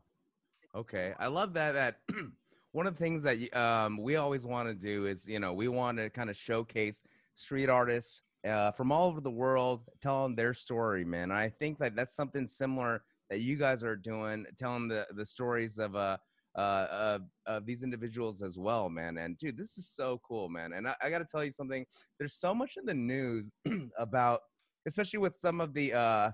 Okay, 0.76 1.14
I 1.20 1.28
love 1.28 1.54
that. 1.54 1.74
That 1.74 2.00
one 2.72 2.88
of 2.88 2.94
the 2.94 3.00
things 3.00 3.24
that 3.24 3.38
um, 3.58 3.98
we 3.98 4.16
always 4.18 4.46
want 4.46 4.68
to 4.68 4.76
do 4.76 5.06
is, 5.06 5.28
you 5.28 5.40
know, 5.40 5.54
we 5.54 5.68
want 5.68 5.98
to 5.98 6.10
kind 6.10 6.30
of 6.30 6.36
showcase 6.36 7.02
street 7.34 7.70
artists 7.70 8.22
uh, 8.48 8.72
from 8.72 8.92
all 8.92 9.08
over 9.08 9.22
the 9.22 9.32
world, 9.32 9.90
telling 10.02 10.36
their 10.36 10.54
story, 10.54 11.04
man. 11.04 11.32
And 11.32 11.34
I 11.34 11.50
think 11.50 11.80
that 11.80 11.96
that's 11.96 12.16
something 12.16 12.46
similar 12.46 13.04
that 13.30 13.40
you 13.40 13.56
guys 13.56 13.84
are 13.84 13.96
doing, 13.96 14.46
telling 14.58 14.88
the 14.88 15.08
the 15.16 15.26
stories 15.26 15.80
of 15.80 15.96
uh, 15.96 16.18
uh, 16.58 16.60
uh, 16.60 17.20
of 17.46 17.66
these 17.66 17.84
individuals 17.84 18.42
as 18.42 18.58
well, 18.58 18.90
man. 18.90 19.18
And 19.18 19.38
dude, 19.38 19.58
this 19.58 19.78
is 19.78 19.88
so 19.88 20.20
cool, 20.28 20.50
man. 20.50 20.74
And 20.74 20.88
I, 20.88 20.96
I 21.02 21.10
got 21.10 21.20
to 21.20 21.26
tell 21.26 21.44
you 21.44 21.52
something. 21.52 21.86
There's 22.18 22.34
so 22.34 22.54
much 22.54 22.78
in 22.78 22.86
the 22.86 22.94
news 22.94 23.52
about, 23.98 24.42
especially 24.88 25.20
with 25.20 25.38
some 25.38 25.62
of 25.62 25.74
the 25.74 25.94
uh, 25.94 26.32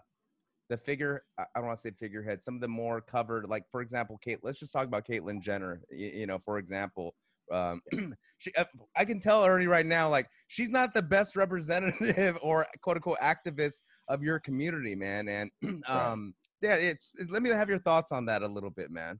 the 0.69 0.77
figure 0.77 1.23
I 1.37 1.43
I 1.55 1.59
don't 1.59 1.67
want 1.67 1.79
to 1.79 1.81
say 1.81 1.95
figurehead, 1.99 2.41
some 2.41 2.55
of 2.55 2.61
the 2.61 2.67
more 2.67 3.01
covered, 3.01 3.49
like 3.49 3.65
for 3.71 3.81
example, 3.81 4.17
Kate. 4.23 4.39
Let's 4.43 4.59
just 4.59 4.73
talk 4.73 4.85
about 4.85 5.05
Caitlyn 5.05 5.41
Jenner. 5.41 5.81
You, 5.91 6.07
you 6.07 6.27
know, 6.27 6.39
for 6.43 6.57
example, 6.57 7.15
um, 7.51 7.81
she, 8.37 8.51
uh, 8.57 8.65
I 8.95 9.05
can 9.05 9.19
tell 9.19 9.41
already 9.41 9.67
right 9.67 9.85
now, 9.85 10.09
like 10.09 10.27
she's 10.47 10.69
not 10.69 10.93
the 10.93 11.01
best 11.01 11.35
representative 11.35 12.37
or 12.41 12.65
quote 12.81 12.97
unquote 12.97 13.19
activist 13.19 13.81
of 14.07 14.23
your 14.23 14.39
community, 14.39 14.95
man. 14.95 15.27
And 15.27 15.51
um, 15.87 16.33
yeah, 16.61 16.75
it's 16.75 17.11
let 17.29 17.43
me 17.43 17.49
have 17.49 17.69
your 17.69 17.79
thoughts 17.79 18.11
on 18.11 18.25
that 18.25 18.41
a 18.41 18.47
little 18.47 18.69
bit, 18.69 18.91
man. 18.91 19.19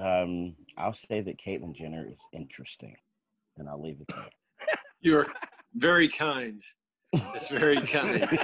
Um, 0.00 0.54
I'll 0.78 0.96
say 1.08 1.20
that 1.20 1.34
Caitlyn 1.44 1.74
Jenner 1.74 2.06
is 2.08 2.18
interesting, 2.32 2.94
and 3.58 3.68
I'll 3.68 3.82
leave 3.82 4.00
it 4.00 4.06
there. 4.08 4.28
You're 5.00 5.26
very 5.74 6.08
kind. 6.08 6.62
It's 7.12 7.50
very 7.50 7.80
kind. 7.80 8.28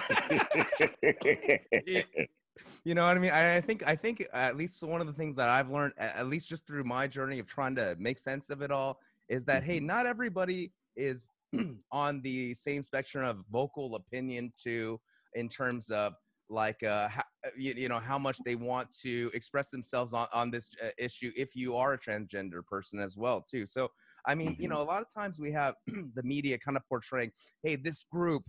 You 2.84 2.94
know 2.94 3.04
what 3.04 3.16
I 3.16 3.20
mean? 3.20 3.32
I, 3.32 3.56
I 3.56 3.60
think 3.60 3.86
I 3.86 3.96
think 3.96 4.26
at 4.32 4.56
least 4.56 4.82
one 4.82 5.00
of 5.00 5.06
the 5.06 5.12
things 5.12 5.36
that 5.36 5.48
I've 5.48 5.70
learned, 5.70 5.94
at 5.98 6.26
least 6.28 6.48
just 6.48 6.66
through 6.66 6.84
my 6.84 7.06
journey 7.06 7.38
of 7.38 7.46
trying 7.46 7.74
to 7.76 7.96
make 7.98 8.18
sense 8.18 8.50
of 8.50 8.62
it 8.62 8.70
all, 8.70 9.00
is 9.28 9.44
that 9.46 9.62
hey, 9.62 9.76
Mm-hmm. 9.76 9.86
not 9.86 10.06
everybody 10.06 10.72
is 10.96 11.28
on 11.92 12.22
the 12.22 12.54
same 12.54 12.82
spectrum 12.82 13.24
of 13.24 13.44
vocal 13.50 13.94
opinion 13.94 14.52
to 14.64 15.00
in 15.34 15.48
terms 15.48 15.90
of 15.90 16.14
like 16.48 16.82
uh 16.84 17.08
how, 17.08 17.22
you, 17.56 17.74
you 17.76 17.88
know 17.88 17.98
how 17.98 18.18
much 18.18 18.38
they 18.44 18.54
want 18.54 18.88
to 19.02 19.30
express 19.34 19.70
themselves 19.70 20.12
on 20.12 20.28
on 20.32 20.50
this 20.50 20.70
uh, 20.82 20.88
issue 20.96 21.32
if 21.36 21.56
you 21.56 21.76
are 21.76 21.92
a 21.92 21.98
transgender 21.98 22.64
person 22.64 23.00
as 23.00 23.16
well 23.16 23.40
too 23.40 23.66
so 23.66 23.90
i 24.26 24.34
mean 24.34 24.56
you 24.58 24.66
Mhm. 24.66 24.70
know 24.70 24.80
a 24.80 24.84
lot 24.84 25.02
of 25.02 25.08
times 25.12 25.38
we 25.40 25.52
have 25.52 25.74
the 25.86 26.22
media 26.22 26.58
kind 26.58 26.76
of 26.76 26.82
portraying 26.88 27.30
hey 27.62 27.76
this 27.76 28.04
group 28.10 28.42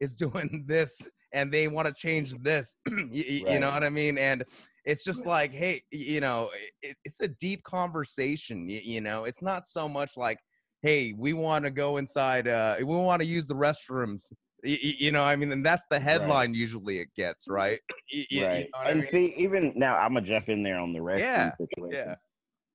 is 0.00 0.14
doing 0.24 0.64
this 0.66 1.00
and 1.32 1.52
they 1.52 1.68
want 1.68 1.86
to 1.86 1.94
change 1.94 2.34
this 2.40 2.76
you, 2.88 3.44
you 3.46 3.58
know 3.58 3.70
what 3.70 3.84
i 3.84 3.90
mean 3.90 4.18
and 4.18 4.44
it's 4.84 5.04
just 5.04 5.26
like 5.26 5.52
hey 5.52 5.82
you 5.90 6.20
know 6.20 6.50
it, 6.82 6.96
it's 7.04 7.20
a 7.20 7.28
deep 7.28 7.62
conversation 7.62 8.68
you, 8.68 8.80
you 8.82 9.00
know 9.00 9.24
it's 9.24 9.42
not 9.42 9.66
so 9.66 9.88
much 9.88 10.16
like 10.16 10.38
hey 10.82 11.14
we 11.16 11.32
want 11.32 11.64
to 11.64 11.70
go 11.70 11.96
inside 11.96 12.46
uh 12.48 12.74
we 12.78 12.84
want 12.84 13.20
to 13.20 13.26
use 13.26 13.46
the 13.46 13.54
restrooms 13.54 14.30
y- 14.64 14.78
y- 14.82 14.94
you 14.98 15.10
know 15.12 15.22
i 15.24 15.34
mean 15.34 15.50
and 15.52 15.64
that's 15.64 15.84
the 15.90 15.98
headline 15.98 16.54
usually 16.54 16.98
it 16.98 17.08
gets 17.16 17.48
right 17.48 17.80
Y- 18.12 18.26
y- 18.30 18.36
you 18.36 18.42
right. 18.42 18.66
know 18.72 18.78
what 18.78 18.86
I 18.86 18.90
and 18.92 19.00
mean? 19.00 19.08
see, 19.10 19.34
even 19.38 19.72
now, 19.76 19.96
I'm 19.96 20.12
gonna 20.14 20.26
jump 20.26 20.48
in 20.50 20.62
there 20.62 20.78
on 20.78 20.92
the 20.92 20.98
restroom 20.98 21.20
Yeah, 21.20 21.50
situation. 21.56 21.98
yeah. 22.06 22.14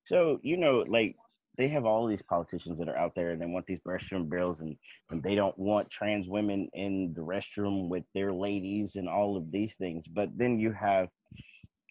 So 0.06 0.40
you 0.42 0.56
know, 0.56 0.84
like 0.88 1.14
they 1.60 1.68
have 1.68 1.84
all 1.84 2.06
these 2.06 2.22
politicians 2.22 2.78
that 2.78 2.88
are 2.88 2.96
out 2.96 3.12
there, 3.14 3.32
and 3.32 3.40
they 3.40 3.44
want 3.44 3.66
these 3.66 3.80
restroom 3.86 4.30
bills, 4.30 4.60
and 4.60 4.74
and 5.10 5.22
they 5.22 5.34
don't 5.34 5.56
want 5.58 5.90
trans 5.90 6.26
women 6.26 6.70
in 6.72 7.12
the 7.14 7.20
restroom 7.20 7.88
with 7.88 8.04
their 8.14 8.32
ladies 8.32 8.92
and 8.94 9.06
all 9.06 9.36
of 9.36 9.52
these 9.52 9.74
things. 9.76 10.02
But 10.14 10.30
then 10.34 10.58
you 10.58 10.72
have 10.72 11.08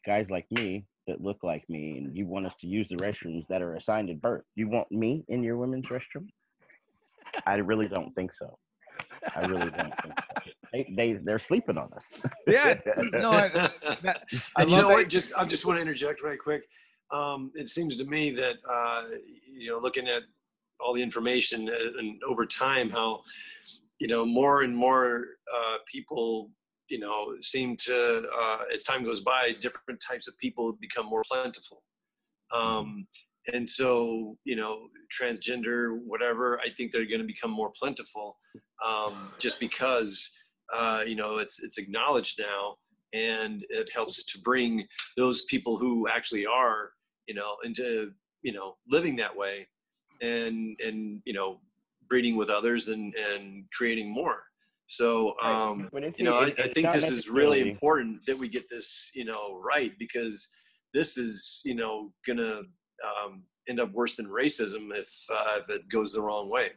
guys 0.07 0.25
like 0.31 0.47
me 0.49 0.85
that 1.05 1.21
look 1.21 1.37
like 1.43 1.69
me, 1.69 1.99
and 1.99 2.17
you 2.17 2.25
want 2.25 2.47
us 2.47 2.53
to 2.61 2.67
use 2.67 2.87
the 2.89 2.95
restrooms 2.95 3.45
that 3.49 3.61
are 3.61 3.75
assigned 3.75 4.09
at 4.09 4.19
birth. 4.19 4.43
You 4.55 4.67
want 4.69 4.91
me 4.91 5.23
in 5.27 5.43
your 5.43 5.57
women's 5.57 5.85
restroom? 5.85 6.25
I 7.45 7.55
really 7.57 7.87
don't 7.87 8.11
think 8.15 8.31
so. 8.39 8.57
I 9.35 9.41
really 9.41 9.69
don't 9.69 9.93
think 10.01 10.13
so. 10.17 10.51
They, 10.73 10.91
they 10.97 11.13
they're 11.13 11.37
sleeping 11.37 11.77
on 11.77 11.89
us. 11.93 12.05
yeah 12.47 12.73
no 13.13 13.31
I, 13.31 13.47
that, 14.01 14.23
I 14.55 14.61
and 14.63 14.69
you 14.71 14.75
love 14.77 14.81
know 14.83 14.87
that- 14.89 14.93
what? 14.95 15.09
Just 15.09 15.33
I 15.37 15.45
just 15.45 15.63
want 15.67 15.77
to 15.77 15.81
interject 15.81 16.23
right 16.23 16.39
quick. 16.39 16.63
Um, 17.11 17.51
it 17.55 17.69
seems 17.69 17.95
to 17.97 18.05
me 18.05 18.31
that 18.31 18.57
uh, 18.69 19.03
you 19.51 19.69
know, 19.69 19.79
looking 19.79 20.07
at 20.07 20.23
all 20.79 20.93
the 20.93 21.01
information 21.01 21.67
and, 21.69 21.95
and 21.95 22.23
over 22.23 22.45
time, 22.45 22.89
how 22.89 23.21
you 23.99 24.07
know 24.07 24.25
more 24.25 24.61
and 24.61 24.75
more 24.75 25.25
uh, 25.53 25.77
people 25.91 26.51
you 26.89 26.99
know 26.99 27.33
seem 27.39 27.75
to 27.77 28.23
uh, 28.41 28.59
as 28.73 28.83
time 28.83 29.03
goes 29.03 29.21
by, 29.21 29.53
different 29.59 30.01
types 30.01 30.27
of 30.27 30.37
people 30.37 30.77
become 30.79 31.05
more 31.05 31.23
plentiful. 31.29 31.83
Um, 32.53 33.07
and 33.53 33.67
so 33.67 34.37
you 34.43 34.55
know, 34.55 34.87
transgender, 35.19 35.97
whatever, 36.05 36.59
I 36.59 36.69
think 36.69 36.91
they're 36.91 37.05
going 37.05 37.21
to 37.21 37.27
become 37.27 37.51
more 37.51 37.71
plentiful, 37.77 38.37
um, 38.85 39.31
just 39.39 39.59
because 39.59 40.29
uh, 40.75 41.01
you 41.05 41.15
know 41.15 41.37
it's 41.37 41.63
it's 41.63 41.77
acknowledged 41.77 42.39
now 42.39 42.75
and 43.13 43.65
it 43.69 43.89
helps 43.93 44.23
to 44.23 44.39
bring 44.39 44.85
those 45.17 45.43
people 45.43 45.77
who 45.77 46.07
actually 46.07 46.45
are 46.45 46.91
you 47.29 47.35
know 47.35 47.55
into 47.63 48.11
you 48.41 48.51
know 48.51 48.75
living 48.89 49.15
that 49.15 49.33
way 49.33 49.67
and 50.21 50.77
and 50.85 51.21
you 51.25 51.31
know 51.31 51.61
breeding 52.09 52.35
with 52.35 52.49
others 52.49 52.89
and 52.89 53.13
and 53.15 53.63
creating 53.71 54.09
more 54.11 54.43
so 54.87 55.35
um 55.43 55.87
you 56.17 56.25
know 56.25 56.39
I, 56.39 56.47
I 56.47 56.67
think 56.73 56.91
this 56.91 57.09
is 57.09 57.29
really 57.29 57.61
important 57.69 58.25
that 58.25 58.37
we 58.37 58.49
get 58.49 58.67
this 58.69 59.11
you 59.13 59.23
know 59.23 59.61
right 59.63 59.93
because 59.99 60.49
this 60.93 61.17
is 61.17 61.61
you 61.63 61.75
know 61.75 62.11
gonna 62.25 62.61
um 63.05 63.43
end 63.69 63.79
up 63.79 63.91
worse 63.93 64.15
than 64.15 64.25
racism 64.25 64.89
if 64.91 65.13
uh, 65.31 65.59
if 65.61 65.69
it 65.69 65.87
goes 65.87 66.11
the 66.13 66.21
wrong 66.21 66.49
way 66.49 66.71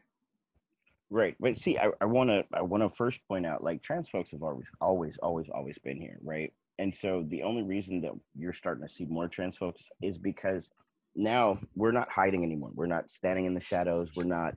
Right. 1.15 1.37
But 1.39 1.59
see, 1.59 1.77
I, 1.77 1.91
I 2.01 2.07
wanna 2.07 2.43
I 2.55 2.63
wanna 2.63 2.89
first 2.97 3.19
point 3.29 3.45
out 3.45 3.63
like 3.63 3.83
trans 3.83 4.09
folks 4.09 4.31
have 4.31 4.43
always 4.43 4.65
always, 4.81 5.15
always, 5.23 5.47
always 5.55 5.77
been 5.85 6.01
here, 6.01 6.19
right? 6.25 6.51
And 6.79 6.95
so 6.95 7.25
the 7.29 7.43
only 7.43 7.63
reason 7.63 8.01
that 8.03 8.13
you're 8.37 8.55
starting 8.55 8.87
to 8.87 8.93
see 8.93 9.05
more 9.05 9.29
trans 9.29 9.57
folks 9.57 9.83
is 10.03 10.19
because 10.19 10.69
now 11.15 11.59
we're 11.77 11.93
not 11.93 12.11
hiding 12.11 12.43
anymore. 12.45 12.71
We're 12.75 12.87
not 12.87 13.11
standing 13.17 13.45
in 13.45 13.55
the 13.55 13.61
shadows. 13.61 14.09
We're 14.17 14.25
not 14.25 14.55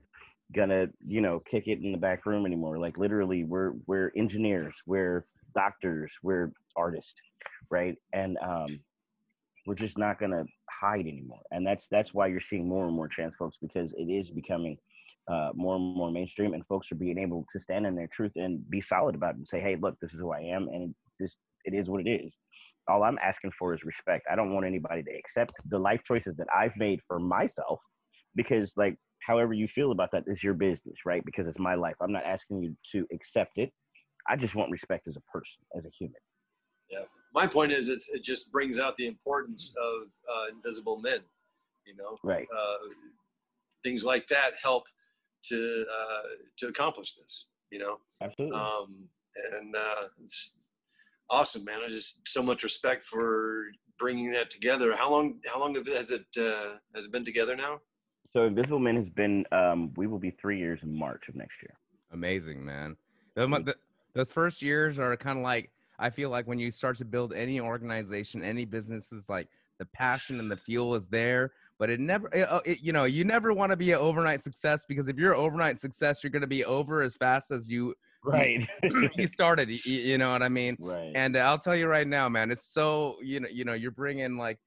gonna, 0.55 0.87
you 1.05 1.21
know, 1.21 1.41
kick 1.49 1.67
it 1.67 1.81
in 1.81 1.91
the 1.91 1.97
back 1.97 2.25
room 2.25 2.45
anymore. 2.45 2.77
Like 2.77 2.97
literally 2.97 3.43
we're 3.43 3.73
we're 3.87 4.11
engineers, 4.15 4.75
we're 4.85 5.25
doctors, 5.53 6.11
we're 6.23 6.51
artists, 6.75 7.13
right? 7.69 7.95
And 8.13 8.37
um 8.41 8.79
we're 9.65 9.75
just 9.75 9.97
not 9.97 10.19
gonna 10.19 10.45
hide 10.69 11.07
anymore. 11.07 11.41
And 11.51 11.65
that's 11.65 11.87
that's 11.91 12.13
why 12.13 12.27
you're 12.27 12.41
seeing 12.41 12.67
more 12.67 12.85
and 12.85 12.95
more 12.95 13.07
trans 13.07 13.35
folks 13.37 13.57
because 13.61 13.91
it 13.97 14.05
is 14.05 14.29
becoming 14.29 14.77
uh, 15.27 15.49
more 15.55 15.75
and 15.75 15.95
more 15.95 16.11
mainstream, 16.11 16.53
and 16.53 16.65
folks 16.67 16.91
are 16.91 16.95
being 16.95 17.17
able 17.17 17.45
to 17.51 17.59
stand 17.59 17.85
in 17.87 17.95
their 17.95 18.09
truth 18.13 18.33
and 18.35 18.67
be 18.69 18.81
solid 18.81 19.15
about 19.15 19.31
it 19.31 19.37
and 19.37 19.47
say, 19.47 19.59
"Hey, 19.59 19.75
look, 19.75 19.99
this 19.99 20.13
is 20.13 20.19
who 20.19 20.31
I 20.31 20.41
am, 20.41 20.67
and 20.67 20.93
this 21.19 21.35
it 21.65 21.73
is 21.73 21.89
what 21.89 22.05
it 22.05 22.09
is." 22.09 22.31
All 22.87 23.03
I'm 23.03 23.17
asking 23.21 23.51
for 23.57 23.73
is 23.73 23.83
respect. 23.83 24.25
I 24.31 24.35
don't 24.35 24.53
want 24.53 24.65
anybody 24.65 25.01
to 25.03 25.11
accept 25.11 25.53
the 25.69 25.79
life 25.79 26.01
choices 26.03 26.35
that 26.37 26.47
I've 26.55 26.75
made 26.77 27.01
for 27.07 27.19
myself, 27.19 27.79
because 28.35 28.71
like 28.77 28.95
however 29.21 29.53
you 29.53 29.67
feel 29.67 29.91
about 29.91 30.11
that 30.11 30.23
is 30.27 30.43
your 30.43 30.53
business, 30.53 30.97
right? 31.05 31.23
Because 31.25 31.47
it's 31.47 31.59
my 31.59 31.75
life. 31.75 31.95
I'm 32.01 32.11
not 32.11 32.23
asking 32.25 32.61
you 32.61 32.75
to 32.91 33.07
accept 33.11 33.57
it. 33.57 33.71
I 34.27 34.35
just 34.35 34.55
want 34.55 34.71
respect 34.71 35.07
as 35.07 35.15
a 35.17 35.21
person, 35.31 35.61
as 35.75 35.85
a 35.85 35.89
human. 35.97 36.15
Yeah. 36.89 37.05
My 37.33 37.47
point 37.47 37.71
is 37.71 37.89
it's, 37.89 38.09
it 38.09 38.23
just 38.23 38.51
brings 38.51 38.79
out 38.79 38.95
the 38.95 39.07
importance 39.07 39.75
of 39.77 40.09
uh, 40.31 40.55
invisible 40.55 40.97
men 40.99 41.19
you 41.85 41.95
know 41.95 42.17
Right. 42.23 42.47
uh, 42.55 42.89
things 43.83 44.03
like 44.03 44.27
that 44.27 44.51
help 44.61 44.87
to 45.45 45.85
uh, 45.91 46.21
to 46.57 46.67
accomplish 46.67 47.13
this 47.13 47.47
you 47.71 47.79
know 47.79 47.97
Absolutely. 48.21 48.57
um, 48.57 49.09
and 49.53 49.75
uh, 49.75 50.07
it's 50.23 50.57
awesome 51.29 51.63
man 51.65 51.79
i 51.85 51.89
just 51.89 52.27
so 52.27 52.41
much 52.43 52.63
respect 52.63 53.03
for 53.03 53.65
bringing 53.97 54.31
that 54.31 54.49
together 54.49 54.95
how 54.95 55.09
long 55.09 55.39
how 55.45 55.59
long 55.59 55.75
has 55.85 56.11
it 56.11 56.25
uh, 56.37 56.75
has 56.93 57.05
it 57.05 57.11
been 57.11 57.25
together 57.25 57.55
now 57.55 57.79
so 58.35 58.43
Invisible 58.43 58.79
Man 58.79 58.97
has 58.97 59.07
been. 59.07 59.45
Um, 59.53 59.93
we 59.95 60.07
will 60.07 60.19
be 60.19 60.31
three 60.31 60.59
years 60.59 60.81
in 60.83 60.93
March 60.93 61.29
of 61.29 61.35
next 61.35 61.55
year. 61.61 61.73
Amazing, 62.11 62.65
man. 62.65 62.97
The, 63.35 63.47
the, 63.47 63.75
those 64.13 64.29
first 64.29 64.61
years 64.61 64.99
are 64.99 65.15
kind 65.15 65.37
of 65.37 65.43
like 65.43 65.71
I 65.99 66.09
feel 66.09 66.29
like 66.29 66.45
when 66.45 66.59
you 66.59 66.69
start 66.69 66.97
to 66.97 67.05
build 67.05 67.31
any 67.31 67.61
organization, 67.61 68.43
any 68.43 68.65
businesses, 68.65 69.29
like 69.29 69.47
the 69.79 69.85
passion 69.85 70.41
and 70.41 70.51
the 70.51 70.57
fuel 70.57 70.95
is 70.95 71.07
there, 71.07 71.53
but 71.79 71.89
it 71.89 72.01
never, 72.01 72.29
it, 72.33 72.41
uh, 72.41 72.59
it, 72.65 72.81
you 72.81 72.91
know, 72.91 73.05
you 73.05 73.23
never 73.23 73.53
want 73.53 73.71
to 73.71 73.77
be 73.77 73.93
an 73.93 73.99
overnight 73.99 74.41
success 74.41 74.85
because 74.85 75.07
if 75.07 75.17
you're 75.17 75.31
an 75.31 75.39
overnight 75.39 75.79
success, 75.79 76.21
you're 76.21 76.31
going 76.31 76.41
to 76.41 76.47
be 76.47 76.65
over 76.65 77.01
as 77.01 77.15
fast 77.15 77.51
as 77.51 77.69
you 77.69 77.93
Right. 78.25 78.67
he 79.13 79.27
started. 79.27 79.69
You, 79.69 79.79
you 79.85 80.17
know 80.17 80.31
what 80.31 80.43
I 80.43 80.49
mean? 80.49 80.75
right. 80.79 81.11
And 81.15 81.35
uh, 81.35 81.39
I'll 81.39 81.57
tell 81.57 81.75
you 81.75 81.87
right 81.87 82.07
now, 82.07 82.27
man, 82.29 82.51
it's 82.51 82.73
so 82.73 83.17
you 83.21 83.39
know, 83.39 83.47
you 83.51 83.65
know, 83.65 83.73
you're 83.73 83.91
bringing 83.91 84.37
like, 84.37 84.57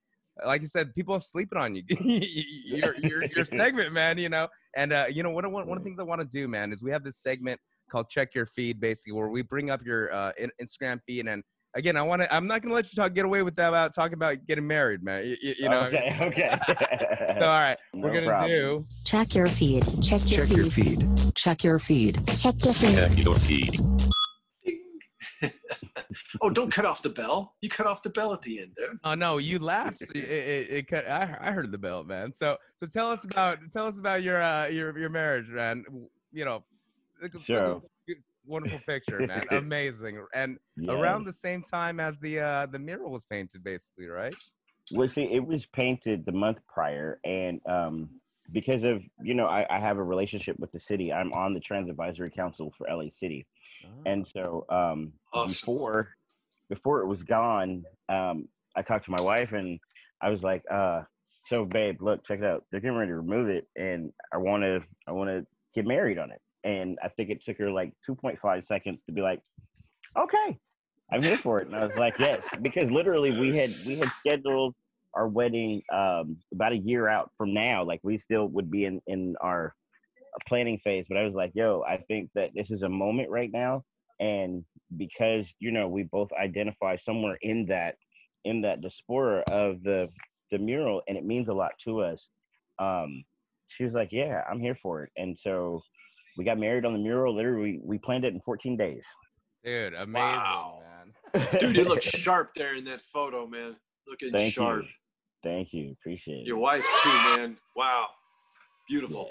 like 0.46 0.60
you 0.60 0.68
said, 0.68 0.94
people 0.94 1.14
are 1.14 1.20
sleeping 1.20 1.58
on 1.58 1.74
you. 1.74 1.82
your, 2.00 2.94
your 2.96 3.24
your 3.24 3.44
segment, 3.44 3.92
man. 3.92 4.18
You 4.18 4.28
know, 4.28 4.48
and 4.76 4.92
uh, 4.92 5.06
you 5.10 5.22
know, 5.22 5.30
one 5.30 5.44
of 5.44 5.52
one, 5.52 5.66
one 5.66 5.76
of 5.76 5.84
the 5.84 5.88
things 5.88 5.98
I 5.98 6.04
want 6.04 6.20
to 6.20 6.26
do, 6.26 6.48
man, 6.48 6.72
is 6.72 6.82
we 6.82 6.90
have 6.92 7.04
this 7.04 7.18
segment 7.20 7.60
called 7.90 8.08
Check 8.08 8.34
Your 8.34 8.46
Feed, 8.46 8.80
basically, 8.80 9.12
where 9.12 9.28
we 9.28 9.42
bring 9.42 9.70
up 9.70 9.80
your 9.84 10.12
uh, 10.12 10.32
in- 10.38 10.50
Instagram 10.62 11.00
feed 11.06 11.26
and 11.26 11.42
again, 11.74 11.96
I 11.96 12.02
want 12.02 12.22
to. 12.22 12.34
I'm 12.34 12.46
not 12.46 12.62
gonna 12.62 12.74
let 12.74 12.92
you 12.92 12.96
talk. 12.96 13.14
Get 13.14 13.24
away 13.24 13.42
with 13.42 13.56
that 13.56 13.68
about 13.68 13.94
talking 13.94 14.14
about 14.14 14.46
getting 14.46 14.66
married, 14.66 15.02
man. 15.02 15.24
You, 15.26 15.36
you, 15.40 15.54
you 15.60 15.68
know. 15.68 15.80
Okay. 15.86 16.16
Okay. 16.20 16.58
So, 17.38 17.44
all 17.44 17.60
right, 17.60 17.76
we're 17.94 18.08
No 18.08 18.14
gonna 18.14 18.26
problem. 18.26 18.50
do. 18.50 18.84
Check 19.04 19.34
your 19.34 19.46
feed. 19.48 19.84
Check 20.02 20.28
your 20.30 20.46
Check 20.46 20.56
your 20.56 20.66
feed. 20.66 21.02
feed. 21.02 21.34
Check 21.36 21.62
your 21.64 21.78
feed. 21.78 22.26
Check 22.36 22.64
your 22.64 22.74
feed. 22.74 22.94
Check 22.96 23.16
your 23.18 23.38
feed. 23.38 23.80
oh, 26.40 26.50
don't 26.50 26.72
cut 26.72 26.84
off 26.84 27.02
the 27.02 27.08
bell. 27.10 27.54
You 27.60 27.68
cut 27.68 27.86
off 27.86 28.02
the 28.02 28.10
bell 28.10 28.32
at 28.32 28.42
the 28.42 28.60
end 28.60 28.72
there. 28.76 28.88
Oh 29.04 29.14
no, 29.14 29.38
you 29.38 29.58
laughed. 29.60 30.02
It, 30.02 30.16
it, 30.16 30.70
it 30.70 30.86
cut. 30.88 31.08
I, 31.08 31.36
I 31.40 31.52
heard 31.52 31.70
the 31.70 31.78
bell, 31.78 32.02
man. 32.02 32.32
So 32.32 32.56
so 32.78 32.86
tell 32.86 33.10
us 33.10 33.24
about 33.24 33.58
tell 33.72 33.86
us 33.86 33.98
about 33.98 34.22
your 34.22 34.42
uh 34.42 34.66
your 34.66 34.98
your 34.98 35.10
marriage, 35.10 35.48
man. 35.48 35.84
You 36.32 36.44
know, 36.44 36.64
look- 37.22 37.34
look- 37.34 37.44
Sure. 37.44 37.82
Look- 38.48 38.52
wonderful 38.62 38.80
picture, 38.86 39.26
man. 39.26 39.46
Amazing. 39.50 40.24
And 40.34 40.58
Yeah. 40.76 40.94
around 40.94 41.24
the 41.24 41.32
same 41.32 41.62
time 41.62 42.00
as 42.00 42.18
the 42.18 42.40
uh 42.40 42.66
the 42.66 42.78
mural 42.78 43.10
was 43.10 43.24
painted, 43.24 43.62
basically, 43.62 44.06
right? 44.06 44.34
Well, 44.90 45.08
see, 45.08 45.28
it 45.30 45.44
was 45.46 45.66
painted 45.66 46.24
the 46.24 46.32
month 46.32 46.58
prior, 46.66 47.20
and 47.24 47.60
um, 47.66 48.08
because 48.52 48.84
of 48.84 49.02
you 49.22 49.34
know, 49.34 49.46
I, 49.46 49.66
I 49.68 49.78
have 49.78 49.98
a 49.98 50.02
relationship 50.02 50.58
with 50.58 50.72
the 50.72 50.80
city. 50.80 51.12
I'm 51.12 51.32
on 51.34 51.52
the 51.52 51.60
Trans 51.60 51.90
Advisory 51.90 52.30
Council 52.30 52.72
for 52.78 52.86
LA 52.90 53.10
City, 53.20 53.46
and 54.06 54.26
so 54.32 54.64
um, 54.70 55.12
Awesome. 55.34 55.52
before 55.52 56.08
before 56.70 57.00
it 57.02 57.06
was 57.06 57.22
gone, 57.22 57.84
um, 58.08 58.48
I 58.76 58.82
talked 58.82 59.04
to 59.06 59.10
my 59.10 59.20
wife, 59.20 59.52
and 59.52 59.78
I 60.22 60.30
was 60.30 60.42
like, 60.42 60.62
uh, 60.70 61.02
"So, 61.50 61.66
babe, 61.66 62.00
look, 62.00 62.26
check 62.26 62.38
it 62.38 62.44
out. 62.46 62.64
They're 62.70 62.80
getting 62.80 62.96
ready 62.96 63.10
to 63.10 63.16
remove 63.16 63.50
it, 63.50 63.68
and 63.76 64.10
I 64.32 64.38
want 64.38 64.62
to 64.62 64.80
I 65.06 65.12
want 65.12 65.28
to 65.28 65.46
get 65.74 65.84
married 65.86 66.16
on 66.18 66.30
it." 66.30 66.40
And 66.64 66.98
I 67.02 67.08
think 67.08 67.30
it 67.30 67.44
took 67.44 67.58
her 67.58 67.70
like 67.70 67.92
2.5 68.08 68.66
seconds 68.66 69.02
to 69.06 69.12
be 69.12 69.20
like, 69.20 69.40
"Okay." 70.16 70.58
I'm 71.10 71.22
here 71.22 71.38
for 71.38 71.60
it. 71.60 71.68
And 71.68 71.76
I 71.76 71.86
was 71.86 71.96
like, 71.96 72.18
yes, 72.18 72.40
because 72.60 72.90
literally 72.90 73.30
we 73.38 73.56
had 73.56 73.70
we 73.86 73.96
had 73.96 74.10
scheduled 74.20 74.74
our 75.14 75.26
wedding 75.26 75.82
um, 75.92 76.36
about 76.52 76.72
a 76.72 76.76
year 76.76 77.08
out 77.08 77.30
from 77.38 77.54
now. 77.54 77.84
Like 77.84 78.00
we 78.02 78.18
still 78.18 78.46
would 78.48 78.70
be 78.70 78.84
in 78.84 79.00
in 79.06 79.34
our 79.40 79.74
planning 80.46 80.78
phase, 80.84 81.06
but 81.08 81.16
I 81.18 81.24
was 81.24 81.34
like, 81.34 81.52
yo, 81.54 81.82
I 81.88 81.96
think 82.08 82.30
that 82.34 82.50
this 82.54 82.70
is 82.70 82.82
a 82.82 82.88
moment 82.88 83.30
right 83.30 83.50
now, 83.50 83.84
and 84.20 84.64
because 84.96 85.46
you 85.58 85.70
know 85.70 85.88
we 85.88 86.02
both 86.02 86.30
identify 86.32 86.96
somewhere 86.96 87.38
in 87.40 87.66
that 87.66 87.96
in 88.44 88.60
that 88.62 88.80
diaspora 88.82 89.44
of 89.50 89.82
the 89.82 90.08
the 90.50 90.58
mural, 90.58 91.02
and 91.08 91.16
it 91.16 91.24
means 91.24 91.48
a 91.48 91.54
lot 91.54 91.72
to 91.84 92.02
us. 92.02 92.20
Um, 92.78 93.24
she 93.68 93.84
was 93.84 93.92
like, 93.92 94.10
yeah, 94.12 94.42
I'm 94.48 94.60
here 94.60 94.78
for 94.82 95.04
it, 95.04 95.10
and 95.16 95.38
so 95.38 95.82
we 96.38 96.44
got 96.44 96.56
married 96.56 96.84
on 96.86 96.92
the 96.94 96.98
mural. 97.00 97.34
Literally, 97.34 97.80
we 97.82 97.98
planned 97.98 98.24
it 98.24 98.32
in 98.32 98.40
14 98.40 98.76
days. 98.76 99.02
Dude, 99.64 99.92
amazing, 99.92 100.12
Wow. 100.38 100.82
man. 101.34 101.48
Dude, 101.60 101.76
you 101.76 101.84
look 101.84 102.00
sharp 102.24 102.54
there 102.54 102.76
in 102.76 102.84
that 102.84 103.02
photo, 103.02 103.46
man. 103.46 103.74
Looking 104.06 104.32
Thank 104.32 104.54
sharp. 104.54 104.84
you. 104.84 104.88
Thank 105.42 105.68
you. 105.72 105.90
Appreciate 106.00 106.42
it. 106.42 106.46
Your 106.46 106.56
wife 106.56 106.86
too, 107.02 107.08
man. 107.36 107.56
Wow. 107.76 108.06
Beautiful. 108.88 109.30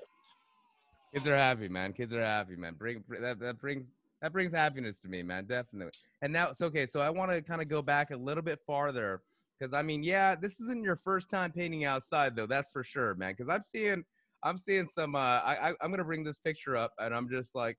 Kids 1.14 1.26
are 1.26 1.38
happy, 1.38 1.70
man. 1.70 1.93
Kids 1.93 2.14
are 2.14 2.22
happy, 2.22 2.55
man. 2.58 2.76
Bring 2.78 3.03
br- 3.08 3.20
that 3.22 3.39
that 3.39 3.58
brings 3.60 3.93
that 4.22 4.34
brings 4.34 4.53
happiness 4.53 4.99
to 4.99 5.08
me, 5.08 5.24
man. 5.24 5.45
Definitely. 5.45 5.93
And 6.22 6.32
now 6.34 6.49
it's 6.49 6.62
okay. 6.62 6.86
So 6.86 6.99
I 6.99 7.10
want 7.10 7.32
to 7.32 7.41
kind 7.41 7.62
of 7.62 7.70
go 7.70 7.82
back 7.82 8.12
a 8.12 8.18
little 8.18 8.43
bit 8.43 8.60
farther 8.68 9.22
because 9.58 9.74
I 9.74 9.82
mean, 9.82 10.03
yeah, 10.03 10.36
this 10.36 10.60
isn't 10.60 10.84
your 10.84 10.97
first 10.97 11.30
time 11.30 11.51
painting 11.51 11.86
outside, 11.86 12.36
though. 12.36 12.47
That's 12.47 12.70
for 12.70 12.84
sure, 12.84 13.16
man. 13.16 13.34
Because 13.36 13.49
I'm 13.49 13.64
seeing 13.64 14.03
I'm 14.43 14.59
seeing 14.59 14.88
some. 14.88 15.15
Uh, 15.15 15.19
I, 15.19 15.69
I 15.69 15.73
I'm 15.81 15.91
gonna 15.91 16.03
bring 16.03 16.23
this 16.23 16.38
picture 16.38 16.75
up, 16.75 16.91
and 16.99 17.13
I'm 17.13 17.29
just 17.29 17.55
like, 17.55 17.77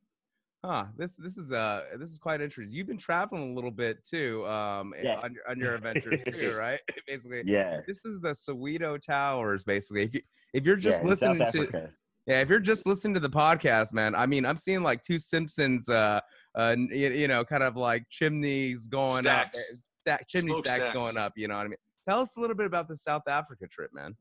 huh, 0.65 0.87
this 0.97 1.15
this 1.15 1.37
is 1.37 1.53
uh 1.53 1.83
this 1.99 2.11
is 2.11 2.19
quite 2.19 2.41
interesting. 2.41 2.73
You've 2.75 2.87
been 2.87 2.99
traveling 2.99 3.53
a 3.53 3.55
little 3.55 3.71
bit 3.71 3.99
too, 4.05 4.47
um, 4.47 4.93
Yeah. 5.03 5.21
on 5.23 5.33
your 5.35 5.49
on 5.51 5.59
your 5.59 5.75
adventures 5.77 6.21
too, 6.33 6.55
right? 6.57 6.81
Basically. 7.07 7.43
Yeah. 7.47 7.81
This 7.87 8.05
is 8.05 8.21
the 8.21 8.31
Soweto 8.33 9.01
Towers, 9.01 9.63
basically. 9.65 10.03
If 10.05 10.15
you 10.15 10.21
if 10.55 10.65
you're 10.65 10.77
just 10.77 11.03
yeah, 11.03 11.09
listening 11.09 11.47
to 11.53 11.91
yeah, 12.27 12.41
if 12.43 12.51
you're 12.51 12.61
just 12.61 12.85
listening 12.87 13.15
to 13.15 13.21
the 13.21 13.31
podcast, 13.31 13.95
man, 13.95 14.15
I 14.15 14.27
mean, 14.27 14.45
I'm 14.45 14.59
seeing 14.59 14.83
like 14.83 15.03
two 15.03 15.19
Simpsons, 15.19 15.89
uh, 15.89 16.21
uh, 16.55 16.77
you, 16.77 17.09
you 17.11 17.27
know, 17.27 17.43
kind 17.43 17.63
of 17.63 17.75
like 17.75 18.05
chimneys 18.11 18.87
going 18.87 19.23
Stacks. 19.23 19.59
up, 19.59 19.79
stack, 19.91 20.29
chimney 20.29 20.53
stacks, 20.61 20.77
stacks. 20.77 20.95
going 20.95 21.17
up. 21.17 21.33
You 21.37 21.49
know 21.49 21.57
what 21.57 21.65
I 21.65 21.69
mean? 21.69 21.79
Tell 22.07 22.21
us 22.21 22.37
a 22.37 22.41
little 22.41 22.55
bit 22.55 22.67
about 22.67 22.87
the 22.87 22.99
South 22.99 23.23
Africa 23.29 23.67
trip, 23.69 23.93
man. 23.95 24.15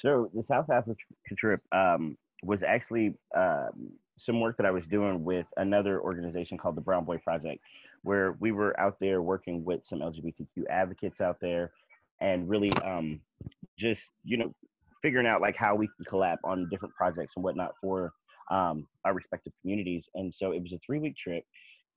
So 0.00 0.30
the 0.34 0.44
South 0.44 0.70
Africa 0.70 1.00
trip 1.36 1.60
um, 1.72 2.16
was 2.42 2.62
actually 2.62 3.16
um, 3.36 3.90
some 4.18 4.40
work 4.40 4.56
that 4.56 4.66
I 4.66 4.70
was 4.70 4.86
doing 4.86 5.24
with 5.24 5.46
another 5.56 6.00
organization 6.00 6.58
called 6.58 6.76
the 6.76 6.80
Brown 6.80 7.04
Boi 7.04 7.18
Project, 7.18 7.60
where 8.02 8.32
we 8.40 8.52
were 8.52 8.78
out 8.78 8.96
there 9.00 9.22
working 9.22 9.64
with 9.64 9.84
some 9.84 10.00
LGBTQ 10.00 10.66
advocates 10.70 11.20
out 11.20 11.38
there, 11.40 11.72
and 12.20 12.48
really 12.48 12.72
um, 12.84 13.20
just 13.78 14.02
you 14.24 14.36
know 14.36 14.54
figuring 15.02 15.26
out 15.26 15.40
like 15.40 15.56
how 15.56 15.74
we 15.74 15.86
can 15.86 16.04
collab 16.06 16.36
on 16.44 16.68
different 16.70 16.94
projects 16.94 17.34
and 17.36 17.44
whatnot 17.44 17.72
for 17.80 18.12
um, 18.50 18.86
our 19.04 19.14
respective 19.14 19.52
communities. 19.60 20.04
And 20.14 20.34
so 20.34 20.52
it 20.52 20.62
was 20.62 20.72
a 20.72 20.78
three 20.84 20.98
week 20.98 21.16
trip, 21.16 21.44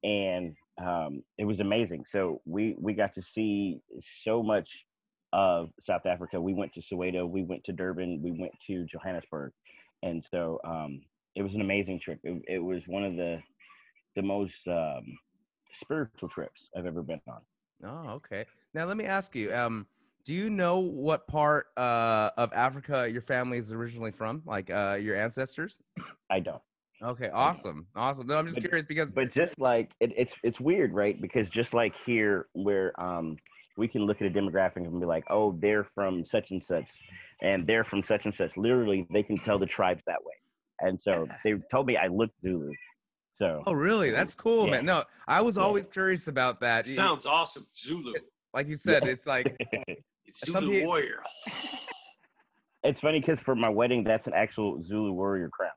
and 0.04 0.56
um, 0.82 1.24
it 1.38 1.46
was 1.46 1.60
amazing. 1.60 2.06
So 2.08 2.42
we 2.46 2.76
we 2.80 2.94
got 2.94 3.14
to 3.16 3.22
see 3.22 3.80
so 4.24 4.44
much 4.44 4.70
of 5.38 5.70
South 5.86 6.08
Africa. 6.08 6.42
We 6.42 6.54
went 6.56 6.74
to 6.74 6.82
Soweto, 6.82 7.30
we 7.30 7.44
went 7.44 7.64
to 7.66 7.72
Durban, 7.72 8.22
we 8.24 8.32
went 8.32 8.52
to 8.66 8.86
Johannesburg, 8.86 9.52
and 10.02 10.26
so 10.32 10.60
um, 10.66 11.00
it 11.36 11.44
was 11.44 11.54
an 11.54 11.62
amazing 11.62 12.00
trip. 12.00 12.20
It, 12.24 12.42
it 12.48 12.60
was 12.60 12.82
one 12.88 13.04
of 13.04 13.16
the 13.16 13.38
the 14.16 14.24
most 14.24 14.68
um, 14.68 15.06
spiritual 15.80 16.28
trips 16.28 16.70
I've 16.76 16.88
ever 16.88 17.04
been 17.04 17.22
on. 17.28 17.42
Oh, 17.86 18.14
okay. 18.16 18.46
Now 18.74 18.86
let 18.86 18.98
me 18.98 19.06
ask 19.06 19.36
you, 19.36 19.54
um, 19.54 19.86
do 20.26 20.34
you 20.34 20.50
know 20.50 20.80
what 20.80 21.28
part 21.28 21.68
uh, 21.78 22.32
of 22.36 22.52
Africa 22.54 23.08
your 23.08 23.22
family 23.22 23.60
is 23.60 23.72
originally 23.72 24.10
from, 24.12 24.42
like 24.44 24.72
uh, 24.72 24.98
your 25.00 25.16
ancestors? 25.16 25.78
I 26.32 26.40
don't. 26.40 26.62
Okay, 27.04 27.30
awesome, 27.32 27.86
awesome. 27.96 28.26
No, 28.26 28.40
I'm 28.40 28.48
just 28.48 28.56
But- 28.56 28.64
curious 28.64 28.88
because 28.88 29.12
But 29.12 29.32
just 29.32 29.60
like 29.60 29.92
it, 30.00 30.14
it's 30.18 30.34
it's 30.42 30.60
weird, 30.60 30.96
right? 30.96 31.22
Because 31.22 31.48
just 31.48 31.76
like 31.76 31.94
here, 32.08 32.48
where 32.54 33.00
um, 33.00 33.38
we 33.78 33.88
can 33.88 34.02
look 34.06 34.22
at 34.22 34.28
a 34.28 34.30
demographic 34.30 34.78
and 34.78 35.00
be 35.00 35.06
like, 35.06 35.24
oh, 35.30 35.56
they're 35.62 35.88
from 35.96 36.26
such 36.26 36.50
and 36.52 36.62
such, 36.64 36.88
and 37.42 37.66
they're 37.66 37.84
from 37.84 38.04
such 38.04 38.26
and 38.26 38.36
such. 38.36 38.52
Literally, 38.58 39.08
they 39.14 39.24
can 39.24 39.38
tell 39.38 39.58
the 39.60 39.66
tribes 39.68 40.02
that 40.08 40.22
way. 40.24 40.34
And 40.82 41.00
so 41.00 41.28
they 41.44 41.54
told 41.72 41.86
me 41.88 41.96
I 41.96 42.08
looked 42.08 42.42
Zulu. 42.42 42.72
So 43.34 43.62
oh, 43.68 43.74
really? 43.74 44.10
That's 44.10 44.34
cool, 44.34 44.66
Yeah. 44.66 44.72
man. 44.72 44.86
No, 44.86 45.04
I 45.28 45.42
was 45.42 45.58
Yeah. 45.58 45.64
always 45.64 45.86
curious 45.86 46.28
about 46.28 46.60
that. 46.62 46.86
Y- 46.88 46.92
Sounds 46.92 47.26
awesome. 47.28 47.68
Zulu. 47.78 48.14
like 48.54 48.68
you 48.68 48.76
said, 48.76 49.06
it's 49.08 49.28
like 49.28 49.56
It's 50.26 50.46
Zulu 50.46 50.72
peo- 50.72 50.86
warrior. 50.88 51.22
it's 52.84 53.00
funny 53.00 53.20
because 53.20 53.40
for 53.46 53.56
my 53.56 53.70
wedding, 53.70 54.04
that's 54.04 54.28
an 54.28 54.34
actual 54.34 54.84
Zulu 54.84 55.12
warrior 55.14 55.50
crown. 55.50 55.72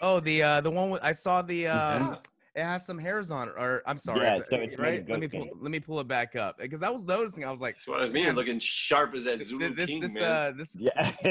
Oh, 0.00 0.20
the 0.20 0.42
uh 0.42 0.60
the 0.62 0.70
one 0.70 0.90
with, 0.90 1.02
I 1.04 1.12
saw 1.12 1.42
the 1.42 1.66
um 1.68 2.02
Yeah. 2.12 2.16
It 2.54 2.62
has 2.62 2.86
some 2.86 2.98
hairs 2.98 3.30
on 3.30 3.48
it 3.48 3.54
or 3.58 3.82
I'm 3.86 3.98
sorry, 3.98 4.20
Yeah, 4.20 4.38
so 4.50 4.56
it's 4.56 4.78
right? 4.78 5.04
Let 5.08 5.20
me 5.20 5.28
pull, 5.28 5.48
let 5.60 5.70
me 5.72 5.80
pull 5.80 5.98
it 6.00 6.06
back 6.08 6.36
up 6.36 6.58
because 6.58 6.82
I 6.82 6.90
was 6.90 7.04
noticing 7.04 7.44
I 7.44 7.50
was 7.50 7.60
like 7.60 7.74
That's 7.74 7.88
what 7.88 8.00
I 8.02 8.08
mean. 8.08 8.26
Man. 8.26 8.36
Looking 8.36 8.58
sharp 8.60 9.14
as 9.14 9.24
that 9.24 9.36
th- 9.36 9.46
Zulu 9.46 9.74
this 9.74 9.86
king, 9.86 10.00
this 10.00 10.14
man. 10.14 10.22
uh 10.22 10.52
this 10.56 10.76
Yeah. 10.78 11.12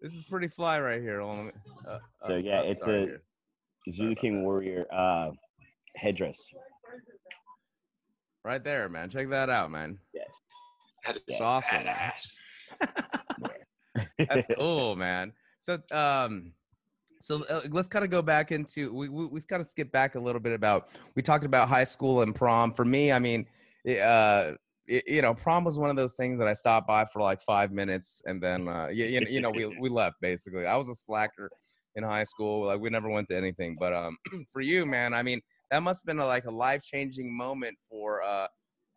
this 0.00 0.12
is 0.12 0.24
pretty 0.24 0.48
fly 0.48 0.80
right 0.80 1.00
here. 1.00 1.20
Hold 1.20 1.38
on, 1.38 1.44
let 1.46 1.54
me- 1.54 1.60
uh, 1.88 1.98
So, 2.26 2.34
uh, 2.34 2.36
yeah, 2.36 2.60
uh, 2.60 2.64
it's 2.64 2.80
sorry 2.80 3.02
a- 3.02 3.06
here. 3.06 3.22
Zulu 3.92 4.14
King 4.16 4.38
that. 4.38 4.44
warrior 4.44 4.84
uh, 4.92 5.30
headdress. 5.96 6.36
right 8.44 8.62
there, 8.62 8.88
man. 8.88 9.08
Check 9.10 9.30
that 9.30 9.50
out, 9.50 9.70
man. 9.70 9.98
Yes. 10.14 10.28
That 11.06 11.18
is 11.26 11.40
awesome. 11.40 11.78
badass. 11.78 12.32
That's 14.28 14.46
cool, 14.56 14.94
man. 14.96 15.32
So 15.60 15.78
um 15.90 16.52
so 17.22 17.44
uh, 17.44 17.62
let's 17.70 17.88
kind 17.88 18.04
of 18.04 18.10
go 18.10 18.22
back 18.22 18.52
into 18.52 18.92
we, 18.92 19.08
we 19.08 19.26
we've 19.26 19.46
kind 19.46 19.60
of 19.60 19.66
skipped 19.66 19.92
back 19.92 20.14
a 20.14 20.20
little 20.20 20.40
bit 20.40 20.52
about 20.52 20.88
we 21.14 21.22
talked 21.22 21.44
about 21.44 21.68
high 21.68 21.84
school 21.84 22.22
and 22.22 22.34
prom. 22.34 22.72
For 22.72 22.84
me, 22.84 23.12
I 23.12 23.18
mean, 23.18 23.46
uh 23.86 24.52
it, 24.86 25.04
you 25.06 25.22
know, 25.22 25.32
prom 25.32 25.64
was 25.64 25.78
one 25.78 25.90
of 25.90 25.96
those 25.96 26.14
things 26.14 26.38
that 26.40 26.48
I 26.48 26.54
stopped 26.54 26.88
by 26.88 27.04
for 27.04 27.22
like 27.22 27.40
five 27.40 27.70
minutes 27.70 28.20
and 28.26 28.42
then 28.42 28.68
uh 28.68 28.88
you, 28.88 29.06
you, 29.06 29.20
you 29.28 29.40
know 29.40 29.50
we 29.50 29.66
we 29.66 29.88
left 29.88 30.16
basically. 30.20 30.66
I 30.66 30.76
was 30.76 30.88
a 30.88 30.94
slacker 30.94 31.50
in 31.94 32.02
high 32.04 32.24
school. 32.24 32.66
Like 32.66 32.80
we 32.80 32.90
never 32.90 33.08
went 33.08 33.28
to 33.28 33.36
anything. 33.36 33.76
But 33.78 33.94
um 33.94 34.16
for 34.52 34.60
you, 34.60 34.84
man, 34.86 35.14
I 35.14 35.22
mean, 35.22 35.40
that 35.70 35.82
must 35.82 36.02
have 36.02 36.06
been 36.06 36.18
a, 36.18 36.26
like 36.26 36.44
a 36.46 36.50
life 36.50 36.82
changing 36.82 37.36
moment 37.36 37.78
for 37.88 38.22
uh 38.22 38.48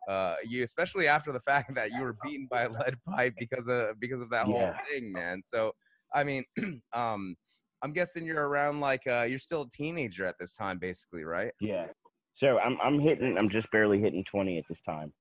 uh, 0.08 0.36
you, 0.48 0.62
especially 0.62 1.08
after 1.08 1.32
the 1.32 1.40
fact 1.50 1.74
that 1.74 1.90
you 1.92 2.02
were 2.02 2.16
beaten 2.22 2.46
by 2.50 2.62
a 2.62 2.68
lead 2.70 2.96
pipe 3.08 3.34
because 3.38 3.66
of 3.68 3.98
because 4.00 4.20
of 4.20 4.30
that 4.30 4.46
whole 4.46 4.72
thing, 4.88 5.12
man. 5.12 5.42
So, 5.44 5.72
I 6.14 6.24
mean, 6.24 6.44
um, 6.92 7.34
I'm 7.82 7.92
guessing 7.92 8.24
you're 8.24 8.48
around 8.48 8.80
like 8.80 9.06
uh, 9.06 9.22
you're 9.22 9.38
still 9.38 9.62
a 9.62 9.70
teenager 9.70 10.24
at 10.26 10.36
this 10.38 10.54
time, 10.54 10.78
basically, 10.78 11.24
right? 11.24 11.52
Yeah. 11.60 11.86
So 12.34 12.58
I'm 12.58 12.78
I'm 12.82 12.98
hitting 12.98 13.36
I'm 13.38 13.48
just 13.48 13.70
barely 13.70 14.00
hitting 14.00 14.24
20 14.24 14.58
at 14.58 14.64
this 14.68 14.82
time. 14.82 15.12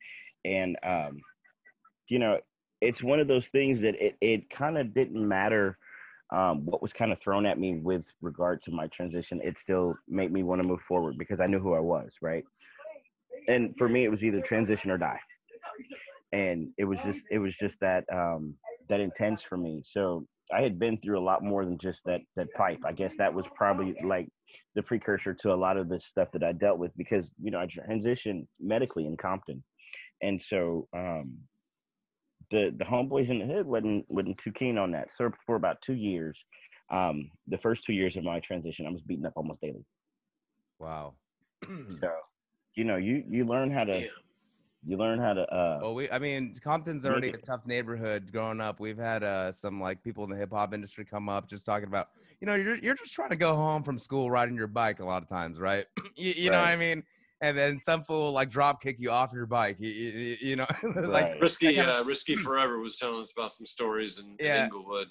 And 0.44 0.78
um 0.84 1.20
you 2.08 2.20
know, 2.20 2.40
it's 2.82 3.02
one 3.02 3.20
of 3.20 3.28
those 3.28 3.48
things 3.48 3.82
that 3.82 3.96
it 4.04 4.16
it 4.22 4.50
kind 4.50 4.78
of 4.78 4.94
didn't 4.94 5.28
matter 5.28 5.78
um 6.34 6.66
what 6.66 6.82
was 6.82 6.94
kind 6.94 7.12
of 7.12 7.20
thrown 7.22 7.46
at 7.46 7.60
me 7.60 7.78
with 7.78 8.06
regard 8.22 8.62
to 8.64 8.72
my 8.72 8.88
transition. 8.88 9.40
It 9.44 9.58
still 9.58 9.96
made 10.08 10.32
me 10.32 10.44
want 10.44 10.62
to 10.62 10.68
move 10.68 10.82
forward 10.82 11.18
because 11.18 11.40
I 11.40 11.48
knew 11.48 11.60
who 11.60 11.74
I 11.74 11.80
was, 11.80 12.12
right? 12.22 12.44
and 13.48 13.76
for 13.78 13.88
me 13.88 14.04
it 14.04 14.10
was 14.10 14.24
either 14.24 14.42
transition 14.42 14.92
or 14.92 14.98
die 14.98 15.20
and 16.32 16.70
it 16.78 16.86
was 16.86 17.00
just 17.06 17.22
it 17.30 17.40
was 17.40 17.56
just 17.56 17.80
that 17.80 18.04
um 18.12 18.56
that 18.90 19.00
intense 19.00 19.42
for 19.42 19.58
me 19.58 19.82
so 19.86 20.26
i 20.54 20.62
had 20.62 20.78
been 20.80 20.98
through 20.98 21.20
a 21.20 21.28
lot 21.30 21.44
more 21.44 21.66
than 21.66 21.78
just 21.78 22.02
that 22.06 22.22
that 22.36 22.52
pipe. 22.54 22.80
I 22.86 22.92
guess 22.92 23.14
that 23.18 23.34
was 23.34 23.46
probably 23.56 23.96
like 24.04 24.28
the 24.76 24.84
precursor 24.84 25.34
to 25.34 25.54
a 25.54 25.56
lot 25.56 25.78
of 25.78 25.90
the 25.90 26.00
stuff 26.00 26.30
that 26.34 26.44
i 26.44 26.52
dealt 26.52 26.78
with 26.80 26.92
because 26.98 27.32
you 27.42 27.52
know 27.52 27.60
i 27.60 27.68
transitioned 27.68 28.48
medically 28.60 29.06
in 29.06 29.18
compton. 29.18 29.64
And 30.22 30.42
so 30.42 30.88
um 30.94 31.38
the 32.52 32.74
the 32.78 32.86
homeboys 32.86 33.30
in 33.30 33.40
the 33.40 33.46
hood 33.46 33.66
wasn't 33.66 34.06
wasn't 34.08 34.38
too 34.38 34.52
keen 34.52 34.78
on 34.78 34.92
that. 34.92 35.10
So 35.16 35.32
for 35.46 35.56
about 35.56 35.82
two 35.82 35.96
years. 35.96 36.38
Um 36.92 37.32
the 37.48 37.58
first 37.58 37.84
two 37.84 37.94
years 37.94 38.16
of 38.16 38.24
my 38.24 38.40
transition 38.42 38.86
i 38.86 38.92
was 38.92 39.02
beaten 39.02 39.26
up 39.26 39.34
almost 39.36 39.62
daily. 39.62 39.86
Wow. 40.80 41.14
so 41.66 42.12
you 42.76 42.84
know 42.84 42.98
you 42.98 43.24
you 43.28 43.46
learn 43.46 43.72
how 43.72 43.86
to 43.86 44.02
Yeah. 44.02 44.08
You 44.86 44.98
learn 44.98 45.20
how 45.20 45.34
to 45.34 45.42
uh 45.54 45.80
Well, 45.82 45.96
we, 45.96 46.10
I 46.10 46.20
mean, 46.20 46.56
Compton's 46.64 47.06
already 47.06 47.30
a 47.30 47.38
tough 47.38 47.66
neighborhood 47.66 48.32
growing 48.32 48.62
up. 48.62 48.80
We've 48.80 48.98
had 48.98 49.24
uh, 49.24 49.52
some 49.52 49.82
like 49.82 50.04
people 50.04 50.24
in 50.24 50.30
the 50.30 50.36
hip 50.38 50.52
hop 50.52 50.74
industry 50.74 51.06
come 51.06 51.28
up 51.30 51.50
just 51.50 51.66
talking 51.66 51.88
about, 51.88 52.10
you 52.40 52.48
know, 52.48 52.56
you're, 52.56 52.78
you're 52.78 52.96
just 52.96 53.14
trying 53.14 53.30
to 53.32 53.36
go 53.36 53.56
home 53.56 53.84
from 53.84 54.00
school 54.00 54.30
riding 54.32 54.56
your 54.56 54.68
bike 54.68 55.00
a 55.00 55.06
lot 55.06 55.22
of 55.24 55.30
times, 55.30 55.60
right? 55.60 55.86
you, 56.16 56.34
you 56.36 56.50
know 56.50 56.60
what 56.60 56.68
I 56.68 56.76
mean? 56.76 57.04
And 57.42 57.58
then 57.58 57.80
some 57.80 58.04
fool 58.04 58.32
like 58.32 58.50
drop 58.50 58.82
kick 58.82 58.98
you 59.00 59.12
off 59.12 59.32
your 59.34 59.46
bike. 59.46 59.78
You, 59.80 59.90
you, 59.90 60.38
you 60.42 60.56
know, 60.56 60.66
like, 60.84 61.26
Right. 61.26 61.42
Risky, 61.42 61.74
kinda- 61.74 62.00
uh, 62.00 62.04
Risky 62.04 62.36
Forever 62.46 62.80
was 62.80 62.98
telling 62.98 63.22
us 63.22 63.34
about 63.36 63.52
some 63.52 63.66
stories 63.66 64.20
in, 64.20 64.26
in 64.40 64.46
Yeah. 64.46 64.64
Inglewood. 64.66 65.08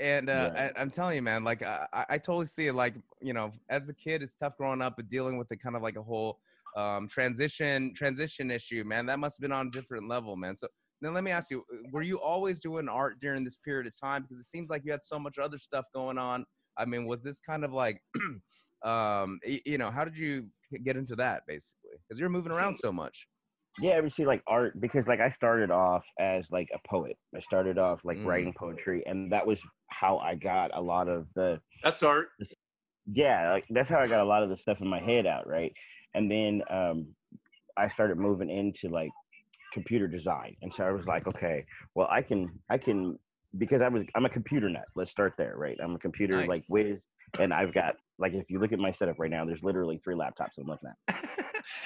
and 0.00 0.28
uh, 0.30 0.50
Right. 0.54 0.72
I, 0.76 0.80
I'm 0.80 0.90
telling 0.90 1.16
you, 1.16 1.22
man, 1.22 1.44
like 1.44 1.62
I, 1.62 1.86
I 1.92 2.04
I 2.10 2.18
totally 2.18 2.46
see 2.46 2.66
it. 2.68 2.74
Like 2.74 2.94
you 3.20 3.32
know, 3.32 3.52
as 3.68 3.88
a 3.88 3.94
kid, 3.94 4.22
it's 4.22 4.34
tough 4.34 4.56
growing 4.56 4.80
up, 4.82 4.94
but 4.96 5.08
dealing 5.08 5.38
with 5.38 5.48
the 5.48 5.56
kind 5.56 5.76
of 5.76 5.82
like 5.82 5.96
a 5.96 6.02
whole 6.02 6.38
um, 6.76 7.08
transition 7.08 7.92
transition 7.94 8.50
issue, 8.50 8.84
man. 8.84 9.06
That 9.06 9.18
must 9.18 9.36
have 9.38 9.42
been 9.42 9.52
on 9.52 9.68
a 9.68 9.70
different 9.70 10.08
level, 10.08 10.36
man. 10.36 10.56
So 10.56 10.68
then 11.00 11.14
let 11.14 11.24
me 11.24 11.30
ask 11.30 11.50
you: 11.50 11.64
Were 11.92 12.02
you 12.02 12.20
always 12.20 12.60
doing 12.60 12.88
art 12.88 13.20
during 13.20 13.44
this 13.44 13.58
period 13.58 13.86
of 13.86 13.92
time? 13.98 14.22
Because 14.22 14.38
it 14.38 14.46
seems 14.46 14.68
like 14.70 14.82
you 14.84 14.92
had 14.92 15.02
so 15.02 15.18
much 15.18 15.38
other 15.38 15.58
stuff 15.58 15.84
going 15.94 16.18
on. 16.18 16.44
I 16.76 16.84
mean, 16.84 17.06
was 17.06 17.22
this 17.22 17.40
kind 17.40 17.64
of 17.64 17.72
like, 17.72 18.00
um, 18.84 19.38
you 19.44 19.78
know, 19.78 19.90
how 19.90 20.04
did 20.04 20.18
you 20.18 20.46
get 20.84 20.96
into 20.96 21.14
that 21.16 21.42
basically? 21.46 21.90
Because 22.08 22.18
you're 22.18 22.28
moving 22.28 22.52
around 22.52 22.74
so 22.74 22.90
much. 22.92 23.26
yeah 23.80 24.00
we 24.00 24.08
see 24.10 24.24
like 24.24 24.40
art 24.46 24.80
because 24.80 25.08
like 25.08 25.18
i 25.20 25.30
started 25.36 25.68
off 25.70 26.04
as 26.20 26.44
like 26.52 26.68
a 26.72 26.88
poet 26.88 27.16
i 27.36 27.40
started 27.40 27.76
off 27.76 27.98
like 28.04 28.16
Mm. 28.18 28.26
writing 28.26 28.54
poetry 28.56 29.02
and 29.06 29.32
that 29.32 29.44
was 29.44 29.58
how 29.88 30.18
i 30.18 30.32
got 30.36 30.70
a 30.76 30.80
lot 30.80 31.08
of 31.08 31.26
the 31.34 31.58
That's 31.82 32.04
art. 32.04 32.28
yeah 33.12 33.50
like 33.52 33.64
that's 33.70 33.88
how 33.88 33.98
i 33.98 34.06
got 34.06 34.20
a 34.20 34.24
lot 34.32 34.42
of 34.44 34.48
the 34.48 34.56
stuff 34.58 34.78
in 34.80 34.86
my 34.88 35.00
head 35.00 35.26
out 35.26 35.46
right 35.48 35.72
and 36.14 36.30
then 36.30 36.62
um 36.70 37.06
i 37.76 37.88
started 37.88 38.18
moving 38.18 38.50
into 38.50 38.88
like 38.88 39.10
computer 39.72 40.06
design 40.06 40.54
and 40.62 40.72
so 40.72 40.84
i 40.84 40.90
was 40.92 41.04
like 41.06 41.26
okay 41.26 41.64
well 41.94 42.08
i 42.10 42.22
can 42.22 42.50
i 42.70 42.78
can 42.78 43.18
because 43.58 43.82
i 43.82 43.88
was 43.88 44.02
i'm 44.14 44.24
a 44.24 44.28
computer 44.30 44.68
nut 44.70 44.84
let's 44.94 45.10
start 45.10 45.34
there 45.36 45.54
right 45.56 45.76
i'm 45.82 45.94
a 45.94 45.98
computer 45.98 46.38
like 46.46 46.48
Nice. 46.48 46.68
whiz 46.68 46.98
and 47.40 47.52
i've 47.52 47.74
got 47.74 47.94
like 48.18 48.32
if 48.34 48.44
you 48.48 48.60
look 48.60 48.72
at 48.72 48.78
my 48.78 48.92
setup 48.92 49.18
right 49.18 49.30
now 49.30 49.44
there's 49.44 49.62
literally 49.62 50.00
three 50.04 50.14
laptops 50.14 50.50
i'm 50.58 50.66
looking 50.66 50.88
at 51.08 51.14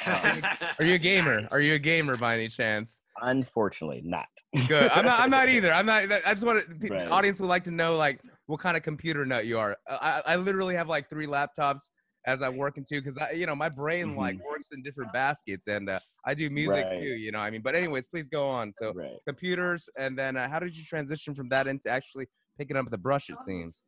Are 0.78 0.84
you 0.84 0.94
a 0.94 0.98
gamer? 0.98 1.46
Are 1.50 1.60
you 1.60 1.74
a 1.74 1.78
gamer 1.78 2.16
by 2.16 2.34
any 2.34 2.48
chance? 2.48 3.00
unfortunately 3.20 4.02
not 4.04 4.26
Good. 4.66 4.90
I'm 4.90 5.04
not. 5.04 5.20
I'm 5.20 5.30
not 5.30 5.48
either. 5.50 5.70
I'm 5.70 5.84
not. 5.84 6.04
I 6.10 6.32
just 6.32 6.42
want 6.42 6.66
to, 6.66 6.74
the 6.74 6.88
Right. 6.88 7.10
audience 7.10 7.38
would 7.38 7.48
like 7.48 7.64
to 7.64 7.70
know 7.70 7.96
like 7.96 8.20
what 8.46 8.60
kind 8.60 8.78
of 8.78 8.82
computer 8.82 9.26
nut 9.26 9.44
you 9.44 9.58
are. 9.58 9.76
I, 9.86 10.22
I 10.24 10.36
literally 10.36 10.74
have 10.74 10.88
like 10.88 11.10
three 11.10 11.26
laptops 11.26 11.90
as 12.28 12.42
I 12.42 12.48
work 12.50 12.76
into 12.76 13.00
because 13.00 13.16
I, 13.16 13.32
you 13.32 13.46
know, 13.46 13.56
my 13.56 13.70
brain 13.70 14.14
like 14.14 14.36
works 14.44 14.68
in 14.72 14.82
different 14.82 15.12
baskets 15.12 15.66
and 15.66 15.88
uh, 15.88 15.98
I 16.24 16.34
do 16.34 16.50
music 16.50 16.84
Right. 16.84 17.00
too. 17.00 17.14
You 17.24 17.32
know, 17.32 17.38
I 17.38 17.50
mean. 17.50 17.62
But 17.62 17.74
anyways, 17.74 18.06
please 18.06 18.28
go 18.28 18.46
on. 18.46 18.72
So 18.74 18.92
right 18.94 19.18
computers, 19.26 19.88
and 19.98 20.18
then 20.18 20.36
uh, 20.36 20.48
how 20.48 20.58
did 20.58 20.76
you 20.76 20.84
transition 20.84 21.34
from 21.34 21.48
that 21.50 21.66
into 21.66 21.88
actually 21.90 22.26
picking 22.58 22.76
up 22.76 22.90
the 22.90 22.98
brush? 22.98 23.28
It 23.28 23.38
seems. 23.38 23.82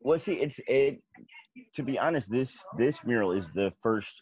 Well, 0.00 0.20
see, 0.20 0.34
it's 0.34 0.58
it. 0.66 1.02
To 1.74 1.82
be 1.82 1.98
honest, 1.98 2.30
this 2.30 2.50
this 2.78 2.96
mural 3.04 3.32
is 3.32 3.46
the 3.54 3.72
first 3.82 4.12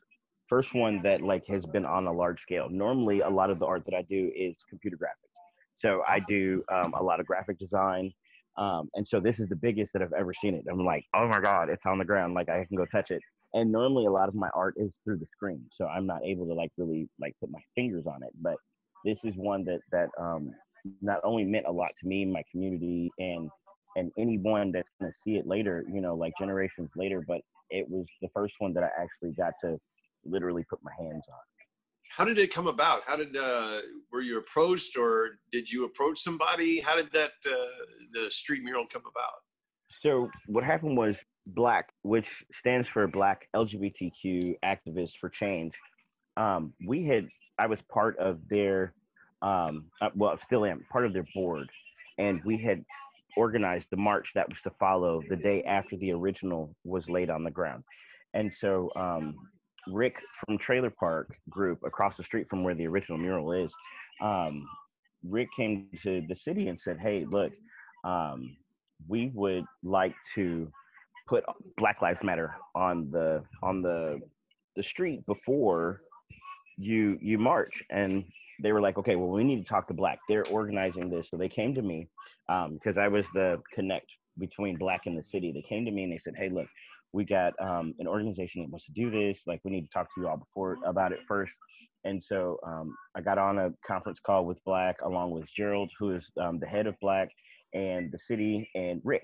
first 0.48 0.74
one 0.74 1.02
that 1.02 1.20
like 1.22 1.44
has 1.48 1.64
been 1.66 1.84
on 1.84 2.07
a 2.07 2.12
large 2.12 2.40
scale. 2.40 2.68
Normally, 2.70 3.20
a 3.20 3.28
lot 3.28 3.50
of 3.50 3.59
the 3.59 3.66
art 3.66 3.84
that 3.86 3.94
I 3.94 4.02
do 4.02 4.30
is 4.36 4.55
computer 4.70 4.96
graphics. 4.96 5.30
So 5.76 6.02
I 6.09 6.20
do 6.20 6.62
um, 6.72 6.94
a 6.94 7.02
lot 7.02 7.18
of 7.18 7.26
graphic 7.26 7.59
design, 7.59 8.12
um, 8.57 8.88
and 8.94 9.07
so 9.07 9.18
this 9.18 9.40
is 9.40 9.48
the 9.48 9.57
biggest 9.57 9.92
that 9.92 10.02
I've 10.02 10.12
ever 10.12 10.32
seen 10.32 10.55
it. 10.55 10.64
I'm 10.70 10.84
like, 10.84 11.05
oh 11.14 11.26
my 11.26 11.40
god, 11.40 11.68
it's 11.68 11.86
on 11.86 11.98
the 11.98 12.05
ground, 12.05 12.34
like 12.34 12.48
I 12.48 12.64
can 12.64 12.76
go 12.76 12.86
touch 12.86 13.11
it. 13.11 13.20
And 13.55 13.70
normally, 13.70 14.07
a 14.07 14.11
lot 14.11 14.28
of 14.28 14.34
my 14.34 14.50
art 14.55 14.74
is 14.76 14.92
through 15.05 15.18
the 15.18 15.26
screen, 15.32 15.64
so 15.76 15.86
I'm 15.86 16.07
not 16.07 16.24
able 16.24 16.46
to 16.46 16.55
like 16.55 16.72
really 16.76 17.09
like 17.20 17.34
put 17.40 17.50
my 17.50 17.61
fingers 17.74 18.05
on 18.07 18.22
it. 18.24 18.30
But 18.42 18.57
this 19.05 19.20
is 19.24 19.34
one 19.36 19.64
that 19.66 19.78
that 19.92 20.09
um, 20.20 20.52
not 21.00 21.20
only 21.22 21.44
meant 21.44 21.66
a 21.66 21.72
lot 21.72 21.90
to 22.00 22.09
me, 22.09 22.24
and 22.24 22.32
my 22.32 22.42
community, 22.50 23.12
and 23.18 23.48
and 23.96 24.11
anyone 24.18 24.72
that's 24.72 24.88
going 25.00 25.12
to 25.12 25.18
see 25.24 25.36
it 25.36 25.46
later, 25.46 25.84
you 25.92 26.00
know, 26.00 26.16
like 26.16 26.32
generations 26.38 26.90
later, 26.96 27.22
but 27.26 27.40
it 27.70 27.88
was 27.88 28.07
the 28.20 28.28
first 28.34 28.55
one 28.59 28.74
that 28.74 28.82
I 28.82 28.88
actually 29.00 29.32
got 29.36 29.52
to 29.62 29.78
literally 30.24 30.64
put 30.68 30.80
my 30.82 30.90
hands 30.98 31.22
on. 31.28 31.38
How 32.11 32.24
did 32.24 32.38
it 32.38 32.52
come 32.52 32.66
about? 32.66 33.02
How 33.07 33.16
did 33.16 33.36
uh, 33.36 33.80
were 34.12 34.20
you 34.20 34.38
approached, 34.38 34.96
or 34.96 35.38
did 35.52 35.70
you 35.70 35.84
approach 35.84 36.20
somebody? 36.20 36.80
How 36.80 36.96
did 36.96 37.12
that 37.12 37.32
uh, 37.46 37.66
the 38.12 38.30
street 38.30 38.62
mural 38.62 38.86
come 38.92 39.02
about? 39.02 39.34
So 40.02 40.28
what 40.46 40.64
happened 40.64 40.96
was 40.96 41.16
BLAC, 41.47 41.88
which 42.03 42.28
stands 42.59 42.88
for 42.88 43.07
Black 43.07 43.49
LGBTQ 43.55 44.57
Activists 44.64 45.16
for 45.20 45.28
Change. 45.28 45.74
Um, 46.36 46.72
we 46.84 47.05
had, 47.05 47.28
I 47.59 47.66
was 47.66 47.80
part 47.82 48.18
of 48.18 48.40
their, 48.49 48.95
um, 49.42 49.86
uh, 50.01 50.11
well, 50.14 50.38
still 50.42 50.64
am 50.64 50.84
part 50.90 51.05
of 51.05 51.12
their 51.12 51.26
board, 51.34 51.68
and 52.18 52.42
we 52.45 52.57
had 52.57 52.84
organized 53.36 53.88
the 53.90 53.97
march 53.97 54.28
that 54.34 54.49
was 54.49 54.59
to 54.62 54.70
follow 54.78 55.22
the 55.28 55.36
day 55.36 55.62
after 55.64 55.97
the 55.97 56.12
original 56.12 56.74
was 56.84 57.09
laid 57.09 57.30
on 57.30 57.45
the 57.45 57.51
ground. 57.51 57.84
And 58.32 58.53
so 58.61 58.90
um, 58.97 59.36
Rick 59.86 60.16
from 60.45 60.59
Trailer 60.59 60.90
Park 60.90 61.36
Group, 61.51 61.80
across 61.84 62.16
the 62.16 62.22
street 62.22 62.49
from 62.49 62.64
where 62.64 62.74
the 62.74 62.86
original 62.86 63.18
mural 63.18 63.53
is, 63.53 63.72
um, 64.20 64.68
Rick 65.28 65.49
came 65.57 65.88
to 66.03 66.22
the 66.28 66.36
city 66.36 66.68
and 66.68 66.80
said, 66.80 66.99
"Hey, 66.99 67.24
look, 67.24 67.53
um, 68.05 68.57
we 69.09 69.30
would 69.34 69.64
like 69.82 70.14
to 70.34 70.70
put 71.26 71.44
Black 71.76 72.02
Lives 72.02 72.20
Matter 72.22 72.54
on 72.74 73.10
the 73.10 73.42
on 73.62 73.82
the 73.82 74.20
the 74.76 74.82
street 74.82 75.24
before 75.26 76.00
you 76.76 77.18
you 77.20 77.38
march." 77.38 77.82
And 77.90 78.24
they 78.62 78.72
were 78.72 78.80
like, 78.80 78.98
"Okay, 78.98 79.16
well, 79.16 79.28
we 79.28 79.44
need 79.44 79.62
to 79.62 79.68
talk 79.68 79.88
to 79.88 79.94
BLAC. 79.94 80.18
They're 80.28 80.46
organizing 80.46 81.10
this." 81.10 81.28
So 81.30 81.36
they 81.36 81.48
came 81.48 81.74
to 81.74 81.82
me 81.82 82.08
because 82.46 82.98
I 82.98 83.08
was 83.08 83.24
the 83.34 83.60
connect 83.74 84.06
between 84.38 84.78
BLAC 84.78 85.00
and 85.06 85.18
the 85.18 85.24
city. 85.24 85.52
They 85.52 85.62
came 85.62 85.84
to 85.84 85.90
me 85.90 86.04
and 86.04 86.12
they 86.12 86.18
said, 86.18 86.34
"Hey, 86.36 86.48
look." 86.48 86.68
We 87.12 87.24
got 87.24 87.52
um, 87.60 87.94
an 88.00 88.08
organization 88.08 88.62
that 88.62 88.70
wants 88.72 88.86
to 88.86 88.92
do 88.92 89.08
this. 89.08 89.42
Like, 89.46 89.60
we 89.62 89.70
need 89.70 89.82
to 89.82 89.92
talk 89.94 90.12
to 90.12 90.20
you 90.20 90.26
all 90.26 90.36
before 90.36 90.78
about 90.84 91.12
it 91.12 91.20
first. 91.28 91.52
And 92.02 92.20
so 92.20 92.58
um, 92.66 92.96
I 93.14 93.20
got 93.20 93.38
on 93.38 93.58
a 93.58 93.72
conference 93.86 94.18
call 94.18 94.44
with 94.44 94.58
BLAC, 94.64 94.94
along 95.02 95.30
with 95.30 95.44
Gerald, 95.56 95.92
who 95.96 96.16
is 96.16 96.28
um, 96.40 96.58
the 96.58 96.66
head 96.66 96.88
of 96.88 96.96
BLAC, 97.00 97.28
and 97.72 98.10
the 98.12 98.18
city, 98.18 98.68
and 98.74 99.00
Rick. 99.04 99.22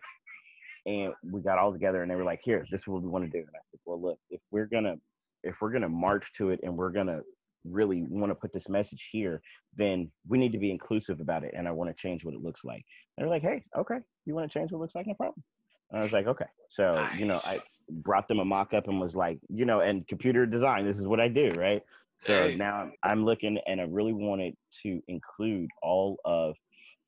And 0.87 1.13
we 1.23 1.41
got 1.43 1.59
all 1.59 1.73
together, 1.73 2.03
and 2.03 2.11
they 2.11 2.15
were 2.17 2.25
like, 2.25 2.41
"Here, 2.43 2.67
this 2.71 2.81
is 2.81 2.87
what 2.87 3.03
we 3.03 3.09
want 3.09 3.25
to 3.25 3.31
do." 3.31 3.39
And 3.47 3.55
I 3.55 3.61
said, 3.71 3.81
"Well, 3.85 4.01
look, 4.01 4.19
if 4.31 4.41
we're 4.51 4.67
gonna, 4.67 4.97
if 5.43 5.57
we're 5.61 5.73
gonna 5.73 5.89
march 5.89 6.25
to 6.39 6.51
it, 6.51 6.61
and 6.63 6.77
we're 6.77 6.91
gonna 6.91 7.23
really 7.65 8.03
want 8.03 8.31
to 8.31 8.35
put 8.35 8.53
this 8.53 8.69
message 8.69 9.09
here, 9.13 9.43
then 9.77 10.11
we 10.29 10.39
need 10.39 10.53
to 10.53 10.59
be 10.59 10.71
inclusive 10.71 11.21
about 11.21 11.45
it, 11.45 11.55
and 11.57 11.69
I 11.69 11.73
want 11.73 11.91
to 11.91 11.95
change 11.95 12.25
what 12.25 12.35
it 12.35 12.43
looks 12.43 12.65
like." 12.65 12.85
And 13.17 13.25
they're 13.25 13.31
like, 13.31 13.43
"Hey, 13.43 13.65
okay, 13.77 13.99
you 14.25 14.35
want 14.35 14.51
to 14.51 14.59
change 14.59 14.73
what 14.73 14.79
it 14.79 14.81
looks 14.81 14.95
like? 14.95 15.07
No 15.07 15.15
problem." 15.15 15.43
And 15.91 16.01
I 16.01 16.03
was 16.03 16.13
like, 16.13 16.27
"Okay." 16.27 16.47
So 16.71 16.95
you 17.19 17.27
know, 17.27 17.41
I 17.45 17.59
brought 17.91 18.29
them 18.29 18.39
a 18.39 18.45
mock-up 18.45 18.89
and 18.89 19.01
was 19.01 19.15
like, 19.15 19.39
you 19.49 19.65
know, 19.65 19.81
and 19.81 20.07
computer 20.09 20.47
design, 20.47 20.87
this 20.87 20.97
is 20.97 21.07
what 21.07 21.21
I 21.21 21.29
do, 21.29 21.51
right? 21.59 21.83
So 22.21 22.49
Hey. 22.49 22.57
now 22.57 22.91
I'm 23.03 23.25
looking 23.25 23.59
and 23.67 23.81
I 23.81 23.85
really 23.85 24.13
wanted 24.13 24.55
to 24.83 25.03
include 25.09 25.69
all 25.83 26.19
of 26.25 26.55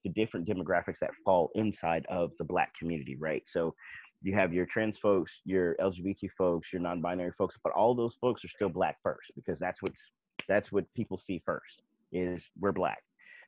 the 0.04 0.10
different 0.10 0.46
demographics 0.48 0.98
that 1.00 1.10
fall 1.24 1.50
inside 1.54 2.04
of 2.08 2.32
the 2.38 2.44
black 2.44 2.72
community, 2.78 3.16
right? 3.16 3.42
So 3.46 3.74
you 4.22 4.34
have 4.34 4.52
your 4.52 4.66
trans 4.66 4.98
folks, 4.98 5.40
your 5.44 5.76
LGBT 5.80 6.30
folks, 6.36 6.72
your 6.72 6.82
non-binary 6.82 7.32
folks, 7.36 7.56
but 7.62 7.72
all 7.72 7.94
those 7.94 8.14
folks 8.20 8.44
are 8.44 8.48
still 8.48 8.68
black 8.68 8.96
first 9.02 9.32
because 9.34 9.58
that's 9.58 9.82
what's 9.82 10.00
that's 10.48 10.72
what 10.72 10.84
people 10.94 11.18
see 11.18 11.40
first 11.44 11.82
is 12.12 12.42
we're 12.60 12.72
black. 12.72 13.02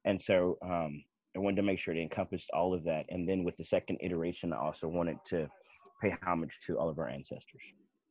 And 0.05 0.21
so 0.21 0.59
um 0.63 1.03
I 1.37 1.41
wanted 1.41 1.57
to 1.57 1.63
make 1.63 1.81
sure 1.81 1.95
it 1.95 2.01
encompassed 2.01 2.49
all 2.55 2.73
of 2.73 2.85
that. 2.85 3.07
And 3.09 3.29
then 3.29 3.43
with 3.43 3.57
the 3.57 3.65
second 3.65 3.99
iteration, 4.01 4.53
I 4.53 4.59
also 4.59 4.87
wanted 4.87 5.19
to 5.31 5.49
pay 6.01 6.15
homage 6.23 6.53
to 6.67 6.79
all 6.79 6.89
of 6.89 6.99
our 7.01 7.09
ancestors. 7.09 7.63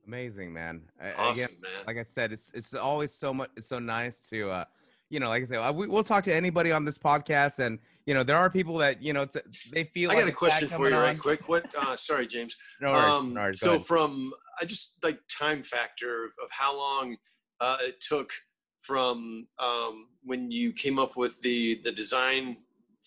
Amazing, 0.05 0.51
man. 0.51 0.81
I- 1.01 1.31
Again, 1.31 1.47
man. 1.61 1.71
like 1.87 1.97
I 1.97 2.03
said, 2.03 2.33
it's 2.33 2.51
it's 2.53 2.73
always 2.73 3.13
so 3.13 3.33
much. 3.33 3.49
It's 3.55 3.67
so 3.67 3.79
nice 3.79 4.27
to, 4.29 4.49
uh, 4.49 4.65
you 5.13 5.19
know, 5.19 5.29
like 5.29 5.43
I 5.43 5.45
said, 5.45 5.75
we, 5.75 5.87
we'll 5.87 6.03
talk 6.03 6.23
to 6.23 6.33
anybody 6.33 6.71
on 6.71 6.85
this 6.85 6.97
podcast, 6.97 7.59
and 7.59 7.77
you 8.07 8.15
know, 8.15 8.23
there 8.23 8.35
are 8.35 8.49
people 8.49 8.77
that 8.79 9.01
you 9.01 9.13
know 9.13 9.27
they 9.71 9.83
feel. 9.83 10.09
I 10.09 10.15
like 10.15 10.23
got 10.23 10.29
a 10.29 10.35
question 10.35 10.67
for 10.67 10.75
coming 10.77 10.93
you, 10.93 10.97
right 10.97 11.19
quick. 11.19 11.47
What? 11.47 11.65
Uh, 11.77 11.95
sorry, 11.95 12.25
James. 12.25 12.55
No 12.81 12.91
worries, 12.91 13.05
Um, 13.05 13.33
no 13.35 13.41
worries, 13.41 13.59
so 13.59 13.75
ahead. 13.75 13.85
from 13.85 14.33
I 14.59 14.65
just 14.65 14.97
like 15.03 15.19
time 15.29 15.63
factor 15.63 16.25
of 16.43 16.49
how 16.49 16.75
long 16.75 17.17
uh, 17.61 17.77
it 17.81 18.01
took 18.01 18.31
from 18.79 19.47
um, 19.59 20.07
when 20.23 20.49
you 20.49 20.73
came 20.73 20.97
up 20.97 21.15
with 21.15 21.39
the 21.41 21.79
the 21.83 21.91
design 21.91 22.57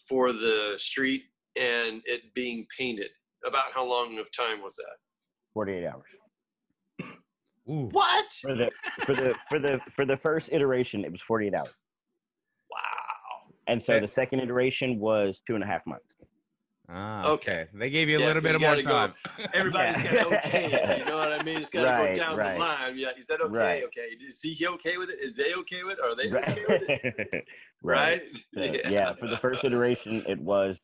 for 0.09 0.33
the 0.33 0.75
street 0.77 1.25
and 1.61 2.03
it 2.05 2.33
being 2.35 2.67
painted? 2.79 3.11
About 3.45 3.73
how 3.75 3.85
long 3.85 4.19
of 4.19 4.31
time 4.33 4.63
was 4.63 4.77
that? 4.77 4.97
48 5.55 5.87
hours. 5.87 6.03
Ooh. 7.69 7.89
What? 7.91 8.33
For 8.33 8.55
the 8.55 8.71
for 9.05 9.15
the 9.15 9.35
for 9.49 9.59
the 9.59 9.81
for 9.95 10.05
the 10.05 10.17
first 10.17 10.51
iteration, 10.53 11.05
it 11.05 11.13
was 11.13 11.21
48 11.27 11.55
hours. 11.55 11.75
Wow. 12.77 13.55
And 13.69 13.83
so 13.83 13.99
the 14.01 14.09
second 14.09 14.41
iteration 14.41 14.99
was 14.99 15.41
two 15.47 15.55
and 15.55 15.65
a 15.65 15.67
half 15.67 15.87
months. 15.87 16.05
Ah, 16.89 17.27
Okay. 17.31 17.63
okay. 17.63 17.71
They 17.75 17.91
gave 17.91 18.09
you 18.09 18.19
a 18.19 18.21
Yeah, 18.21 18.27
little 18.29 18.41
'cause 18.43 18.49
bit 18.53 18.55
of 18.55 18.61
more 18.61 18.71
gotta 18.77 18.83
go- 18.85 18.91
time. 18.93 19.49
Everybody's 19.55 20.05
Yeah. 20.05 20.15
got 20.23 20.27
okay. 20.35 20.99
You 21.01 21.05
know 21.07 21.17
what 21.17 21.33
I 21.33 21.43
mean? 21.43 21.59
It's 21.59 21.71
got 21.71 21.83
to 21.83 21.89
Right, 21.89 22.15
go 22.15 22.21
down 22.23 22.37
right. 22.37 22.55
the 22.55 22.61
line. 22.61 22.97
Yeah. 22.99 23.09
Is 23.19 23.27
that 23.27 23.41
okay? 23.41 23.53
Right. 23.59 23.85
Okay. 23.85 24.09
Is 24.25 24.41
he 24.41 24.67
okay 24.69 24.97
with 24.97 25.11
it? 25.11 25.19
Is 25.21 25.35
they 25.35 25.55
okay 25.55 25.83
with 25.83 25.99
it? 25.99 26.05
Are 26.05 26.15
they 26.15 26.33
okay 26.33 26.65
with 26.69 26.83
it? 26.89 27.45
right. 27.83 28.23
Right? 28.55 28.73
So, 28.85 28.89
yeah. 28.91 29.15
For 29.15 29.27
the 29.27 29.37
first 29.39 29.65
iteration, 29.65 30.23
it 30.29 30.39
was 30.39 30.77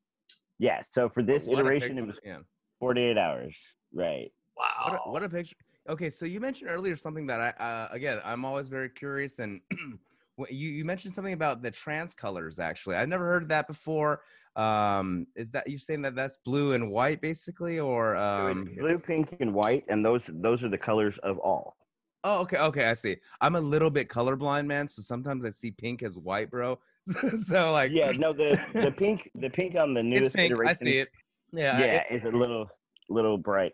yeah. 0.58 0.82
So 0.90 1.08
for 1.08 1.22
this 1.22 1.44
What 1.46 1.58
a 1.58 1.60
iteration, 1.60 1.98
it 1.98 2.06
was 2.06 2.16
yeah. 2.24 2.38
48 2.80 3.16
hours. 3.16 3.54
Right. 3.94 4.32
Wow. 4.56 4.66
What 4.84 4.92
a, 4.94 5.10
what 5.10 5.22
a 5.22 5.28
picture. 5.28 5.56
Okay, 5.88 6.10
so 6.10 6.26
you 6.26 6.40
mentioned 6.40 6.68
earlier 6.70 6.96
something 6.96 7.26
that 7.26 7.40
I, 7.40 7.48
uh, 7.64 7.88
again, 7.92 8.20
I'm 8.24 8.44
always 8.44 8.68
very 8.68 8.88
curious, 8.88 9.38
and 9.40 9.60
wh- 9.72 9.76
you 10.50 10.70
you 10.70 10.84
mentioned 10.84 11.12
something 11.12 11.32
about 11.34 11.62
the 11.62 11.70
trans 11.70 12.14
colors. 12.14 12.58
Actually, 12.58 12.96
I've 12.96 13.08
never 13.08 13.24
heard 13.26 13.48
that 13.48 13.66
before. 13.66 14.22
Um, 14.56 15.26
is 15.34 15.50
that 15.52 15.68
you 15.68 15.78
saying 15.78 16.02
that 16.02 16.14
that's 16.14 16.36
blue 16.38 16.72
and 16.72 16.90
white, 16.90 17.20
basically, 17.20 17.78
or 17.78 18.16
um? 18.16 18.68
blue, 18.78 18.98
pink, 18.98 19.36
and 19.40 19.54
white, 19.54 19.84
and 19.88 20.04
those 20.04 20.22
those 20.28 20.62
are 20.62 20.68
the 20.68 20.78
colors 20.78 21.18
of 21.22 21.38
all. 21.38 21.76
Oh, 22.24 22.40
okay, 22.42 22.58
okay, 22.58 22.84
I 22.84 22.94
see. 22.94 23.16
I'm 23.40 23.56
a 23.56 23.60
little 23.60 23.90
bit 23.90 24.08
colorblind, 24.08 24.66
man, 24.66 24.86
so 24.86 25.02
sometimes 25.02 25.44
I 25.44 25.50
see 25.50 25.72
pink 25.72 26.04
as 26.04 26.16
white, 26.16 26.50
bro. 26.50 26.78
so 27.36 27.72
like, 27.72 27.90
Yeah. 27.92 28.12
No, 28.12 28.32
the 28.32 28.60
the 28.74 28.92
pink 28.98 29.28
the 29.34 29.50
pink 29.50 29.74
on 29.80 29.92
the 29.94 30.02
newest 30.02 30.34
pink. 30.36 30.52
iteration. 30.52 30.70
I 30.70 30.72
see 30.74 30.98
it. 31.00 31.08
Yeah, 31.52 31.78
Yeah, 31.80 32.02
it- 32.10 32.16
is 32.16 32.22
a 32.24 32.36
little 32.36 32.68
little 33.08 33.36
bright. 33.38 33.72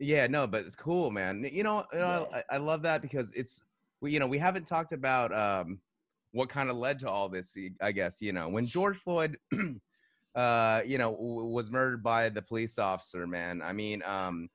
Yeah, 0.00 0.26
no, 0.26 0.46
but 0.48 0.66
it's 0.66 0.74
cool, 0.74 1.10
man. 1.12 1.48
You 1.50 1.62
know, 1.62 1.84
you 1.92 2.00
know 2.00 2.28
Yeah. 2.32 2.42
I, 2.50 2.56
I 2.56 2.58
love 2.58 2.82
that 2.82 3.00
because 3.00 3.30
it's 3.32 3.62
we, 4.00 4.10
you 4.10 4.18
know, 4.18 4.26
we 4.26 4.38
haven't 4.38 4.66
talked 4.66 4.92
about 4.92 5.32
um 5.32 5.78
what 6.34 6.48
kind 6.48 6.68
of 6.68 6.76
led 6.76 6.98
to 6.98 7.08
all 7.08 7.28
this. 7.28 7.54
i 7.80 7.92
guess 7.92 8.16
you 8.20 8.32
know 8.32 8.48
when 8.48 8.66
George 8.66 8.96
Floyd, 8.98 9.38
uh, 10.34 10.82
you 10.84 10.98
know, 10.98 11.12
w- 11.12 11.46
was 11.46 11.70
murdered 11.70 12.02
by 12.02 12.28
the 12.28 12.42
police 12.42 12.78
officer, 12.78 13.26
man. 13.26 13.62
I 13.62 13.72
mean, 13.72 14.02
um, 14.04 14.48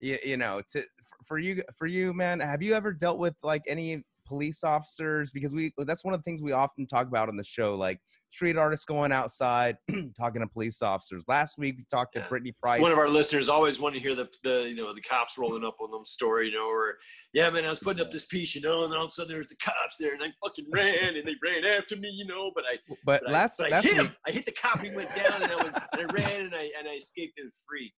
you, 0.00 0.18
you 0.24 0.36
know, 0.36 0.60
to 0.72 0.84
for 1.24 1.38
you, 1.38 1.62
for 1.76 1.86
you, 1.86 2.12
man, 2.12 2.38
have 2.40 2.62
you 2.62 2.74
ever 2.74 2.92
dealt 2.92 3.18
with 3.18 3.34
like 3.42 3.62
any 3.66 4.04
police 4.32 4.64
officers? 4.64 5.30
Because 5.30 5.52
we 5.52 5.72
that's 5.86 6.04
one 6.04 6.14
of 6.14 6.20
the 6.20 6.24
things 6.24 6.40
we 6.40 6.52
often 6.52 6.86
talk 6.86 7.06
about 7.06 7.28
on 7.28 7.36
the 7.36 7.44
show, 7.44 7.74
like 7.74 8.00
street 8.30 8.56
artists 8.56 8.86
going 8.86 9.12
outside 9.12 9.76
talking 10.18 10.40
to 10.40 10.46
police 10.46 10.80
officers. 10.80 11.22
Last 11.28 11.58
week 11.58 11.76
we 11.76 11.84
talked 11.90 12.14
to 12.14 12.20
Yeah. 12.20 12.28
Brittany 12.28 12.50
It's 12.50 12.58
Price. 12.60 12.80
One 12.80 12.90
of 12.90 12.96
our 12.96 13.10
listeners 13.10 13.50
always 13.50 13.78
want 13.78 13.94
to 13.94 14.00
hear 14.00 14.14
the, 14.14 14.26
the 14.42 14.62
you 14.70 14.74
know 14.74 14.94
the 14.94 15.02
cops 15.02 15.36
rolling 15.36 15.64
up 15.64 15.76
on 15.82 15.90
them 15.90 16.06
story, 16.06 16.48
you 16.48 16.54
know, 16.54 16.66
or 16.66 16.96
yeah, 17.34 17.50
man, 17.50 17.66
I 17.66 17.68
was 17.68 17.78
putting 17.78 18.02
up 18.02 18.10
this 18.10 18.24
piece, 18.24 18.54
you 18.54 18.62
know, 18.62 18.84
and 18.84 18.90
then 18.92 18.98
all 18.98 19.04
of 19.04 19.08
a 19.08 19.12
sudden 19.12 19.32
there's 19.32 19.48
the 19.48 19.56
cops 19.56 19.98
there, 20.00 20.14
and 20.14 20.22
I 20.22 20.28
fucking 20.42 20.64
ran, 20.72 21.14
and 21.16 21.26
they 21.28 21.34
ran 21.42 21.64
after 21.66 21.96
me, 21.96 22.08
you 22.08 22.26
know, 22.26 22.50
but 22.54 22.64
I 22.64 22.78
but 23.04 23.20
but 23.22 23.30
last 23.30 23.60
I, 23.60 23.64
but 23.64 23.72
I 23.74 23.80
hit 23.82 23.92
week, 23.92 24.00
him. 24.00 24.16
I 24.26 24.30
hit 24.30 24.46
the 24.46 24.52
cop, 24.52 24.76
and 24.76 24.86
he 24.86 24.96
went 24.96 25.14
down, 25.14 25.42
and 25.42 25.52
I, 25.52 25.56
went, 25.56 25.76
and 25.92 26.00
I 26.00 26.14
ran, 26.14 26.40
and 26.46 26.54
I 26.54 26.70
and 26.78 26.88
I 26.88 26.94
escaped 26.94 27.38
and 27.38 27.52
free. 27.68 27.92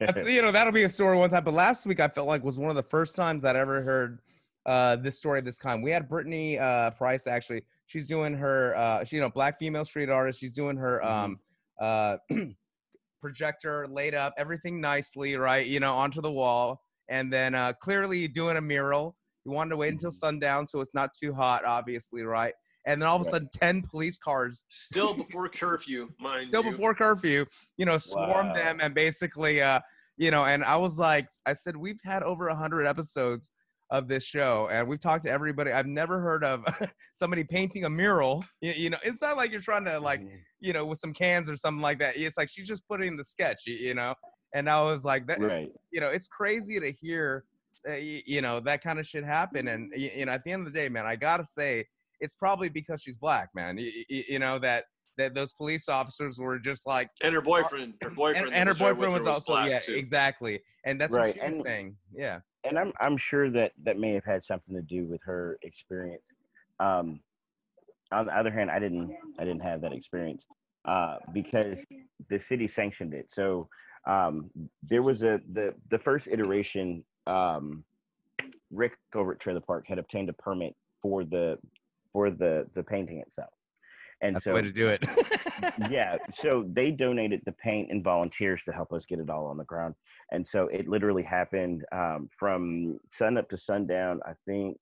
That's, 0.00 0.28
you 0.28 0.42
know, 0.42 0.52
that'll 0.52 0.72
be 0.72 0.82
a 0.82 0.90
story 0.90 1.16
one 1.16 1.30
time. 1.30 1.44
But 1.44 1.54
last 1.54 1.86
week, 1.86 2.00
I 2.00 2.08
felt 2.08 2.26
like 2.26 2.44
was 2.44 2.58
one 2.58 2.70
of 2.70 2.76
the 2.76 2.82
first 2.82 3.16
times 3.16 3.42
that 3.42 3.56
I 3.56 3.60
ever 3.60 3.82
heard 3.82 4.20
uh, 4.66 4.96
this 4.96 5.16
story 5.16 5.38
of 5.38 5.44
this 5.44 5.58
kind. 5.58 5.82
We 5.82 5.90
had 5.92 6.08
Brittany 6.08 6.58
uh, 6.58 6.90
Price 6.90 7.26
actually. 7.26 7.62
She's 7.86 8.06
doing 8.08 8.34
her, 8.34 8.76
uh, 8.76 9.04
she, 9.04 9.16
you 9.16 9.22
know, 9.22 9.30
black 9.30 9.58
female 9.58 9.84
street 9.84 10.10
artist. 10.10 10.40
She's 10.40 10.52
doing 10.54 10.76
her 10.76 11.00
Mhm. 11.04 11.08
um, 11.24 11.40
uh, 11.80 12.16
projector 13.20 13.86
laid 13.88 14.14
up, 14.14 14.34
everything 14.36 14.80
nicely, 14.80 15.36
right? 15.36 15.66
You 15.66 15.80
know, 15.80 15.94
onto 15.94 16.20
the 16.20 16.30
wall, 16.32 16.82
and 17.08 17.32
then 17.32 17.54
uh, 17.54 17.72
clearly 17.80 18.26
doing 18.28 18.56
a 18.56 18.60
mural. 18.60 19.16
You 19.44 19.52
wanted 19.52 19.70
to 19.70 19.76
wait 19.76 19.92
until 19.92 20.10
Mhm. 20.10 20.14
sundown, 20.14 20.66
so 20.66 20.80
it's 20.80 20.94
not 20.94 21.10
too 21.14 21.32
hot, 21.32 21.64
obviously, 21.64 22.22
right? 22.22 22.52
And 22.86 23.00
then 23.00 23.08
all 23.08 23.16
of 23.16 23.22
a 23.22 23.30
sudden, 23.30 23.48
ten 23.52 23.82
police 23.82 24.18
cars 24.18 24.64
Still 24.68 25.14
before 25.16 25.48
curfew, 25.48 26.10
mind 26.18 26.48
still 26.48 26.64
you. 26.64 26.72
before 26.72 26.94
curfew, 26.94 27.44
you 27.76 27.86
know, 27.86 27.98
swarmed 27.98 28.50
Wow. 28.50 28.54
them 28.54 28.80
and 28.80 28.94
basically, 28.94 29.62
uh, 29.62 29.80
you 30.16 30.30
know, 30.30 30.44
and 30.44 30.64
I 30.64 30.76
was 30.76 30.98
like, 30.98 31.28
I 31.46 31.52
said, 31.52 31.76
we've 31.76 32.00
had 32.04 32.22
over 32.22 32.48
a 32.48 32.56
hundred 32.56 32.86
episodes 32.86 33.52
of 33.90 34.08
this 34.08 34.24
show, 34.24 34.68
and 34.70 34.86
we've 34.88 35.00
talked 35.00 35.24
to 35.24 35.30
everybody. 35.30 35.70
I've 35.72 35.86
never 35.86 36.20
heard 36.20 36.42
of 36.44 36.64
somebody 37.14 37.44
painting 37.44 37.84
a 37.84 37.90
mural. 37.90 38.44
You, 38.60 38.72
you 38.72 38.90
know, 38.90 38.98
it's 39.04 39.22
not 39.22 39.36
like 39.36 39.52
you're 39.52 39.60
trying 39.60 39.84
to 39.84 39.98
like, 40.00 40.20
you 40.60 40.72
know, 40.72 40.84
with 40.84 40.98
some 40.98 41.12
cans 41.12 41.48
or 41.48 41.56
something 41.56 41.82
like 41.82 41.98
that. 42.00 42.16
It's 42.16 42.36
like 42.36 42.48
she's 42.48 42.66
just 42.66 42.86
putting 42.88 43.16
the 43.16 43.24
sketch, 43.24 43.62
you, 43.66 43.74
you 43.74 43.94
know. 43.94 44.14
And 44.54 44.68
I 44.68 44.82
was 44.82 45.04
like, 45.04 45.26
that, 45.28 45.40
right. 45.40 45.70
you 45.92 46.00
know, 46.00 46.08
it's 46.08 46.26
crazy 46.28 46.80
to 46.80 46.90
hear, 46.90 47.44
uh, 47.88 47.92
y- 47.92 48.22
you 48.26 48.40
know, 48.40 48.58
that 48.60 48.82
kind 48.82 48.98
of 48.98 49.06
shit 49.06 49.24
happen. 49.24 49.68
And 49.68 49.92
y- 49.96 50.12
you 50.16 50.26
know, 50.26 50.32
at 50.32 50.42
the 50.44 50.52
end 50.52 50.66
of 50.66 50.72
the 50.72 50.78
day, 50.78 50.88
man, 50.88 51.06
I 51.06 51.14
gotta 51.16 51.46
say, 51.46 51.84
it's 52.20 52.34
probably 52.34 52.68
because 52.68 53.02
she's 53.02 53.16
black, 53.16 53.50
man. 53.54 53.76
You, 53.78 53.92
you 54.08 54.38
know 54.38 54.58
that 54.60 54.84
that 55.18 55.34
those 55.34 55.52
police 55.52 55.88
officers 55.88 56.38
were 56.38 56.58
just 56.58 56.86
like, 56.86 57.08
and 57.22 57.34
her 57.34 57.40
boyfriend, 57.40 57.94
her 58.02 58.10
boyfriend, 58.10 58.48
and, 58.48 58.54
and 58.54 58.68
her 58.68 58.74
that 58.74 58.78
there 58.84 58.88
with 58.94 58.98
boyfriend 58.98 59.14
was, 59.26 59.26
also 59.26 59.56
yeah, 59.64 59.78
too. 59.78 59.94
exactly. 59.94 60.60
And 60.84 61.00
that's 61.00 61.12
Right, 61.14 61.28
what 61.28 61.34
she 61.36 61.40
was 61.48 61.56
and- 61.56 61.66
saying. 61.66 61.96
Yeah. 62.14 62.40
And 62.66 62.78
I'm 62.78 62.92
I'm 63.00 63.16
sure 63.16 63.50
that 63.50 63.72
that 63.84 63.98
may 63.98 64.12
have 64.12 64.24
had 64.24 64.44
something 64.44 64.74
to 64.74 64.82
do 64.82 65.04
with 65.04 65.20
her 65.24 65.58
experience. 65.62 66.22
Um, 66.80 67.20
on 68.12 68.26
the 68.26 68.36
other 68.36 68.50
hand, 68.50 68.70
I 68.70 68.78
didn't 68.78 69.16
I 69.38 69.44
didn't 69.44 69.62
have 69.62 69.80
that 69.82 69.92
experience 69.92 70.44
uh, 70.84 71.16
because 71.32 71.78
the 72.28 72.38
city 72.38 72.68
sanctioned 72.68 73.14
it. 73.14 73.30
So 73.32 73.68
um, 74.06 74.50
there 74.82 75.02
was 75.02 75.22
a 75.22 75.40
the 75.52 75.74
the 75.90 75.98
first 75.98 76.28
iteration. 76.28 77.04
Um, 77.26 77.84
Rick 78.70 78.92
over 79.14 79.32
at 79.32 79.40
Trailer 79.40 79.60
Park 79.60 79.86
had 79.86 79.98
obtained 79.98 80.28
a 80.28 80.32
permit 80.32 80.74
for 81.00 81.24
the 81.24 81.58
for 82.12 82.30
the 82.30 82.66
the 82.74 82.82
painting 82.82 83.18
itself, 83.18 83.50
and 84.22 84.36
That's 84.36 84.44
so 84.44 84.50
the 84.50 84.54
way 84.56 84.62
to 84.62 84.72
do 84.72 84.88
it. 84.88 85.04
yeah 85.90 86.16
so 86.42 86.64
they 86.72 86.90
donated 86.90 87.40
the 87.46 87.52
paint 87.52 87.90
and 87.90 88.02
volunteers 88.02 88.60
to 88.66 88.72
help 88.72 88.92
us 88.92 89.04
get 89.08 89.18
it 89.18 89.30
all 89.30 89.46
on 89.46 89.56
the 89.56 89.64
ground 89.64 89.94
and 90.32 90.46
so 90.46 90.68
it 90.72 90.88
literally 90.88 91.22
happened 91.22 91.84
um, 91.92 92.28
from 92.38 92.98
sun 93.18 93.36
up 93.38 93.48
to 93.50 93.58
sundown 93.58 94.20
i 94.26 94.32
think 94.46 94.76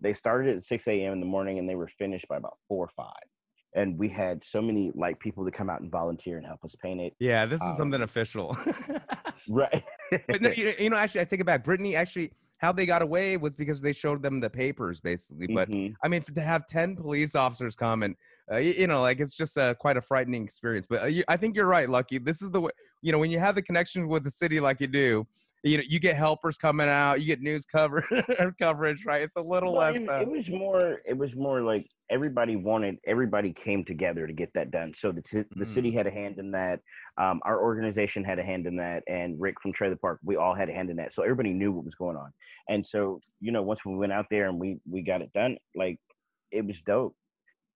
they 0.00 0.12
started 0.12 0.56
at 0.56 0.64
6 0.64 0.86
a.m 0.88 1.12
in 1.12 1.20
the 1.20 1.26
morning 1.26 1.58
and 1.58 1.68
they 1.68 1.76
were 1.76 1.90
finished 1.98 2.26
by 2.28 2.36
about 2.36 2.58
4 2.68 2.86
or 2.86 2.90
5 2.96 3.06
and 3.76 3.98
we 3.98 4.08
had 4.08 4.40
so 4.44 4.60
many 4.62 4.92
like 4.94 5.18
people 5.20 5.44
to 5.44 5.50
come 5.50 5.68
out 5.70 5.80
and 5.80 5.90
volunteer 5.90 6.36
and 6.36 6.46
help 6.46 6.64
us 6.64 6.74
paint 6.82 7.00
it 7.00 7.12
yeah, 7.18 7.46
this 7.46 7.60
is 7.60 7.66
Um, 7.68 7.76
something 7.76 8.02
official. 8.02 8.56
right 9.48 9.84
but 10.28 10.40
no, 10.40 10.50
you, 10.56 10.72
you 10.78 10.90
know, 10.90 10.96
actually, 10.96 11.20
I 11.20 11.24
take 11.24 11.40
it 11.40 11.46
back. 11.46 11.64
Brittany 11.64 11.96
actually, 11.96 12.32
how 12.64 12.72
they 12.72 12.86
got 12.86 13.02
away 13.02 13.36
was 13.36 13.54
because 13.54 13.80
they 13.80 13.92
showed 13.92 14.22
them 14.22 14.40
the 14.40 14.48
papers, 14.48 14.98
basically. 15.00 15.46
But 15.46 15.68
Mhm. 15.68 15.94
I 16.02 16.08
mean, 16.08 16.22
to 16.22 16.40
have 16.40 16.66
ten 16.66 16.96
police 16.96 17.34
officers 17.34 17.76
come 17.76 18.02
and 18.02 18.16
uh, 18.50 18.56
you, 18.56 18.72
you 18.72 18.86
know, 18.86 19.00
like 19.00 19.20
it's 19.20 19.36
just 19.36 19.56
a 19.56 19.76
quite 19.78 19.96
a 19.96 20.02
frightening 20.02 20.44
experience. 20.44 20.86
But 20.86 21.02
uh, 21.02 21.06
you, 21.06 21.24
I 21.28 21.36
think 21.36 21.56
you're 21.56 21.66
right, 21.66 21.88
Lucky. 21.88 22.18
This 22.18 22.42
is 22.42 22.50
the 22.50 22.60
way. 22.62 22.70
You 23.02 23.12
know, 23.12 23.18
when 23.18 23.30
you 23.30 23.38
have 23.38 23.54
the 23.54 23.62
connection 23.62 24.08
with 24.08 24.24
the 24.24 24.30
city 24.30 24.60
like 24.60 24.80
you 24.80 24.86
do, 24.86 25.26
you 25.64 25.78
know, 25.78 25.82
you 25.86 25.98
get 25.98 26.16
helpers 26.16 26.58
coming 26.58 26.88
out, 26.88 27.20
you 27.20 27.26
get 27.26 27.40
news 27.40 27.64
cover 27.64 28.02
coverage, 28.60 29.04
right? 29.06 29.22
It's 29.22 29.36
a 29.36 29.42
little 29.42 29.72
Well, 29.72 29.92
less. 29.92 30.02
it, 30.02 30.08
Uh, 30.08 30.20
it 30.20 30.28
was 30.28 30.48
more 30.50 31.00
it 31.06 31.16
was 31.16 31.34
more 31.34 31.62
like 31.62 31.88
everybody 32.10 32.54
wanted 32.54 32.98
everybody 33.06 33.52
came 33.52 33.82
together 33.84 34.26
to 34.26 34.32
get 34.34 34.52
that 34.54 34.70
done 34.70 34.92
so 35.00 35.10
the, 35.10 35.22
t- 35.22 35.44
the 35.56 35.64
city 35.64 35.90
Mm. 35.90 35.94
had 35.96 36.06
a 36.06 36.10
hand 36.10 36.38
in 36.38 36.50
that 36.50 36.80
um, 37.16 37.40
our 37.44 37.62
organization 37.62 38.22
had 38.24 38.38
a 38.38 38.42
hand 38.44 38.66
in 38.66 38.76
that 38.76 39.02
and 39.08 39.40
rick 39.40 39.58
from 39.62 39.72
trailer 39.72 39.96
park 39.96 40.20
we 40.22 40.36
all 40.36 40.54
had 40.54 40.68
a 40.68 40.72
hand 40.74 40.90
in 40.90 40.96
that 40.96 41.14
so 41.14 41.22
everybody 41.22 41.54
knew 41.54 41.72
what 41.72 41.84
was 41.84 41.94
going 41.94 42.16
on 42.16 42.30
and 42.68 42.86
so 42.86 43.18
you 43.40 43.50
know 43.52 43.62
once 43.62 43.84
we 43.86 43.94
went 43.96 44.12
out 44.12 44.26
there 44.30 44.48
and 44.50 44.60
we 44.60 44.78
we 44.86 45.00
got 45.00 45.22
it 45.22 45.32
done 45.32 45.56
like 45.74 45.98
it 46.50 46.64
was 46.66 46.76
dope 46.82 47.16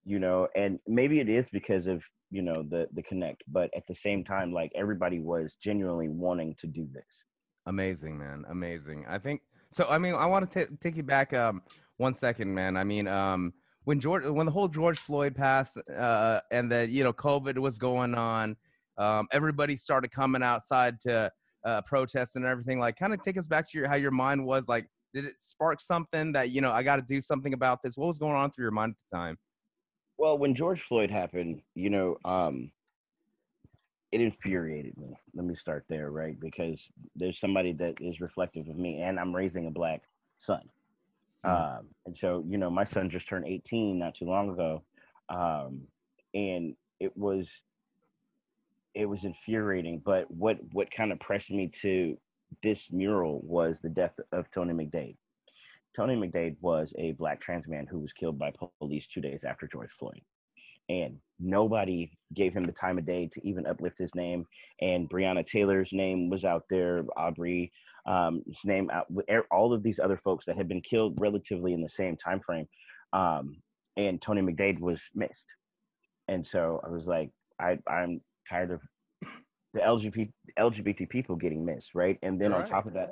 you 0.04 0.18
know 0.18 0.46
and 0.54 0.78
maybe 0.86 1.20
it 1.20 1.28
is 1.30 1.46
because 1.52 1.86
of 1.86 2.02
you 2.30 2.42
know 2.42 2.62
the 2.62 2.86
the 2.92 3.02
connect 3.02 3.42
but 3.48 3.70
at 3.74 3.84
the 3.88 3.94
same 3.94 4.24
time 4.24 4.52
like 4.52 4.70
everybody 4.74 5.20
was 5.20 5.56
genuinely 5.62 6.08
wanting 6.08 6.54
to 6.60 6.66
do 6.66 6.86
this 6.92 7.06
Amazing, 7.68 8.18
man. 8.18 8.46
Amazing. 8.48 9.04
I 9.06 9.18
think 9.18 9.42
so. 9.70 9.86
I 9.90 9.98
mean, 9.98 10.14
I 10.14 10.24
want 10.24 10.50
to 10.50 10.66
take 10.80 10.96
you 10.96 11.02
back 11.02 11.34
um, 11.34 11.62
one 11.98 12.14
second, 12.14 12.52
man. 12.54 12.78
I 12.78 12.84
mean, 12.84 13.06
um, 13.06 13.52
when 13.84 14.00
George, 14.00 14.24
when 14.24 14.46
the 14.46 14.52
whole 14.52 14.68
George 14.68 14.98
Floyd 14.98 15.36
passed, 15.36 15.76
uh, 15.94 16.40
and 16.50 16.72
that 16.72 16.88
you 16.88 17.04
know 17.04 17.12
COVID 17.12 17.58
was 17.58 17.76
going 17.76 18.14
on, 18.14 18.56
um, 18.96 19.28
everybody 19.32 19.76
started 19.76 20.10
coming 20.10 20.42
outside 20.42 20.98
to 21.02 21.30
uh, 21.66 21.82
protest 21.82 22.36
and 22.36 22.46
everything. 22.46 22.78
Like, 22.80 22.96
kind 22.96 23.12
of 23.12 23.22
take 23.22 23.36
us 23.36 23.46
back 23.46 23.70
to 23.70 23.78
your 23.78 23.86
how 23.86 23.96
your 23.96 24.12
mind 24.12 24.46
was. 24.46 24.66
Like, 24.66 24.86
did 25.12 25.26
it 25.26 25.34
spark 25.38 25.82
something 25.82 26.32
that 26.32 26.48
you 26.48 26.62
know 26.62 26.70
I 26.70 26.82
got 26.82 26.96
to 26.96 27.02
do 27.02 27.20
something 27.20 27.52
about 27.52 27.82
this? 27.82 27.98
What 27.98 28.06
was 28.06 28.18
going 28.18 28.34
on 28.34 28.50
through 28.50 28.64
your 28.64 28.72
mind 28.72 28.92
at 28.92 28.96
the 29.10 29.16
time? 29.18 29.36
Well, 30.16 30.38
when 30.38 30.54
George 30.54 30.80
Floyd 30.88 31.10
happened, 31.10 31.60
you 31.74 31.90
know, 31.90 32.16
um, 32.24 32.72
it 34.12 34.20
infuriated 34.20 34.96
me. 34.96 35.18
Let 35.34 35.44
me 35.44 35.54
start 35.54 35.84
there, 35.88 36.10
right? 36.10 36.38
Because 36.38 36.78
there's 37.14 37.38
somebody 37.38 37.72
that 37.74 37.94
is 38.00 38.20
reflective 38.20 38.68
of 38.68 38.76
me, 38.76 39.02
and 39.02 39.18
I'm 39.20 39.34
raising 39.34 39.66
a 39.66 39.70
black 39.70 40.02
son. 40.38 40.68
Mhm. 41.44 41.78
Um, 41.78 41.88
and 42.06 42.16
so, 42.16 42.44
you 42.48 42.58
know, 42.58 42.70
my 42.70 42.84
son 42.84 43.10
just 43.10 43.28
turned 43.28 43.46
18 43.46 43.98
not 43.98 44.14
too 44.14 44.24
long 44.24 44.50
ago. 44.50 44.82
Um, 45.28 45.86
and 46.34 46.74
it 47.00 47.16
was 47.16 47.46
it 48.94 49.06
was 49.06 49.24
infuriating. 49.24 50.00
But 50.00 50.30
what 50.30 50.58
what 50.72 50.90
kind 50.90 51.12
of 51.12 51.20
pressed 51.20 51.50
me 51.50 51.68
to 51.82 52.18
this 52.62 52.90
mural 52.90 53.40
was 53.42 53.78
the 53.80 53.90
death 53.90 54.18
of 54.32 54.50
Tony 54.50 54.72
McDade. 54.72 55.16
Tony 55.94 56.16
McDade 56.16 56.56
was 56.60 56.92
a 56.96 57.12
black 57.12 57.40
trans 57.40 57.68
man 57.68 57.86
who 57.86 57.98
was 57.98 58.12
killed 58.12 58.38
by 58.38 58.52
police 58.80 59.06
two 59.12 59.20
days 59.20 59.44
after 59.44 59.66
George 59.66 59.90
Floyd. 59.98 60.20
And 60.88 61.18
nobody 61.38 62.10
gave 62.34 62.52
him 62.54 62.64
the 62.66 62.72
time 62.72 62.98
of 62.98 63.06
day 63.06 63.28
to 63.32 63.46
even 63.46 63.66
uplift 63.66 63.98
his 63.98 64.14
name. 64.14 64.46
And 64.80 65.08
Breonna 65.08 65.46
Taylor's 65.46 65.90
name 65.92 66.30
was 66.30 66.44
out 66.44 66.64
there, 66.70 67.04
Arbery, 67.16 67.72
um, 68.06 68.42
his 68.46 68.56
name 68.64 68.90
out, 68.90 69.10
with 69.10 69.26
er- 69.30 69.46
all 69.50 69.72
of 69.72 69.82
these 69.82 69.98
other 69.98 70.20
folks 70.24 70.46
that 70.46 70.56
had 70.56 70.68
been 70.68 70.80
killed 70.82 71.20
relatively 71.20 71.74
in 71.74 71.82
the 71.82 71.88
same 71.90 72.16
time 72.16 72.40
frame. 72.40 72.66
Um, 73.12 73.56
and 73.96 74.20
Tony 74.20 74.40
McDade 74.42 74.80
was 74.80 75.00
missed. 75.14 75.46
And 76.28 76.46
so 76.46 76.80
I 76.84 76.88
was 76.88 77.06
like, 77.06 77.30
I, 77.60 77.78
I'm 77.86 78.20
tired 78.48 78.70
of 78.70 78.80
the 79.74 79.80
LGBT, 79.80 80.30
LGBT 80.58 81.08
people 81.08 81.36
getting 81.36 81.64
missed, 81.64 81.90
right? 81.94 82.18
And 82.22 82.40
then 82.40 82.52
on 82.52 82.60
Right. 82.60 82.70
top 82.70 82.86
of 82.86 82.94
that, 82.94 83.10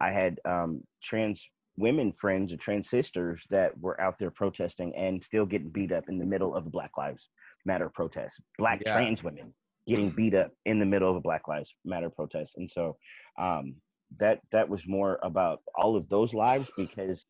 I 0.00 0.10
had 0.10 0.40
um, 0.44 0.82
trans 1.02 1.46
women 1.76 2.12
friends 2.20 2.52
or 2.52 2.56
trans 2.56 2.90
sisters 2.90 3.40
that 3.50 3.78
were 3.80 4.00
out 4.00 4.18
there 4.18 4.30
protesting 4.30 4.94
and 4.94 5.22
still 5.22 5.46
getting 5.46 5.70
beat 5.70 5.92
up 5.92 6.04
in 6.08 6.18
the 6.18 6.24
middle 6.24 6.54
of 6.54 6.66
a 6.66 6.70
Black 6.70 6.96
Lives 6.98 7.28
Matter 7.64 7.88
protest. 7.88 8.40
Black 8.58 8.82
Yeah. 8.84 8.92
trans 8.92 9.22
women 9.22 9.54
getting 9.86 10.10
beat 10.10 10.34
up 10.34 10.52
in 10.66 10.78
the 10.78 10.84
middle 10.84 11.10
of 11.10 11.16
a 11.16 11.20
Black 11.20 11.48
Lives 11.48 11.74
Matter 11.84 12.10
protest. 12.10 12.52
And 12.56 12.70
so 12.70 12.96
um, 13.38 13.76
that 14.18 14.40
that 14.52 14.68
was 14.68 14.86
more 14.86 15.18
about 15.22 15.62
all 15.74 15.96
of 15.96 16.08
those 16.08 16.34
lives 16.34 16.68
because 16.76 17.24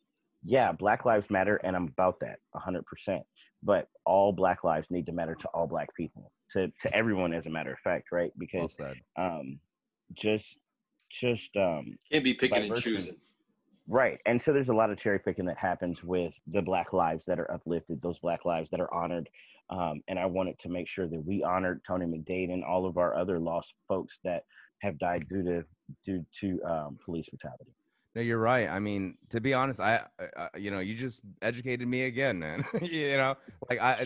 yeah, 0.45 0.73
Black 0.73 1.05
Lives 1.05 1.27
Matter, 1.31 1.57
and 1.57 1.77
I'm 1.77 1.87
about 1.89 2.19
that 2.21 2.39
100%. 2.57 3.23
But 3.63 3.87
all 4.05 4.33
Black 4.33 4.65
lives 4.65 4.89
need 4.91 5.07
to 5.07 5.13
matter 5.13 5.37
to 5.37 5.49
all 5.49 5.69
Black 5.69 5.95
people, 5.95 6.33
to 6.53 6.67
to 6.83 6.95
everyone, 6.97 7.33
as 7.33 7.47
a 7.47 7.51
matter 7.51 7.73
of 7.73 7.79
fact, 7.79 8.09
right? 8.11 8.33
Because 8.37 8.75
said. 8.75 8.97
um, 9.17 9.61
just 10.15 10.57
just 11.21 11.55
um, 11.57 11.97
Can't 12.11 12.25
be 12.25 12.35
picking 12.35 12.65
and 12.65 12.77
choosing. 12.77 13.17
Right. 13.89 14.19
And 14.27 14.41
so 14.41 14.53
there's 14.53 14.69
a 14.69 14.75
lot 14.75 14.91
of 14.91 14.99
cherry 14.99 15.19
picking 15.19 15.45
that 15.47 15.59
happens 15.59 16.03
with 16.03 16.33
the 16.47 16.63
Black 16.63 16.93
lives 16.93 17.25
that 17.27 17.39
are 17.41 17.51
uplifted, 17.51 18.01
those 18.01 18.19
Black 18.21 18.45
lives 18.45 18.69
that 18.71 18.81
are 18.81 18.93
honored. 18.93 19.29
Um, 19.71 20.03
and 20.09 20.19
I 20.19 20.27
wanted 20.27 20.59
to 20.61 20.69
make 20.69 20.89
sure 20.89 21.09
that 21.09 21.25
we 21.25 21.43
honored 21.43 21.81
Tony 21.87 22.07
McDade 22.07 22.53
and 22.53 22.63
all 22.63 22.87
of 22.87 22.97
our 22.97 23.15
other 23.17 23.39
lost 23.41 23.69
folks 23.89 24.15
that 24.25 24.45
have 24.81 24.99
died 24.99 25.29
due 25.29 25.43
to 25.45 25.65
due 26.05 26.25
to 26.41 26.63
um, 26.65 26.99
police 27.05 27.27
brutality. 27.29 27.73
No, 28.15 28.21
you're 28.21 28.39
right. 28.39 28.69
I 28.69 28.79
mean, 28.79 29.17
to 29.31 29.41
be 29.41 29.55
honest, 29.55 29.81
I, 29.81 30.03
I 30.37 30.49
you 30.59 30.71
know, 30.71 30.81
you 30.81 30.95
just 30.95 31.23
educated 31.41 31.89
me 31.89 32.03
again, 32.03 32.39
man. 32.39 32.65
you 32.83 33.17
know, 33.17 33.37
like 33.71 33.81
I, 33.81 34.05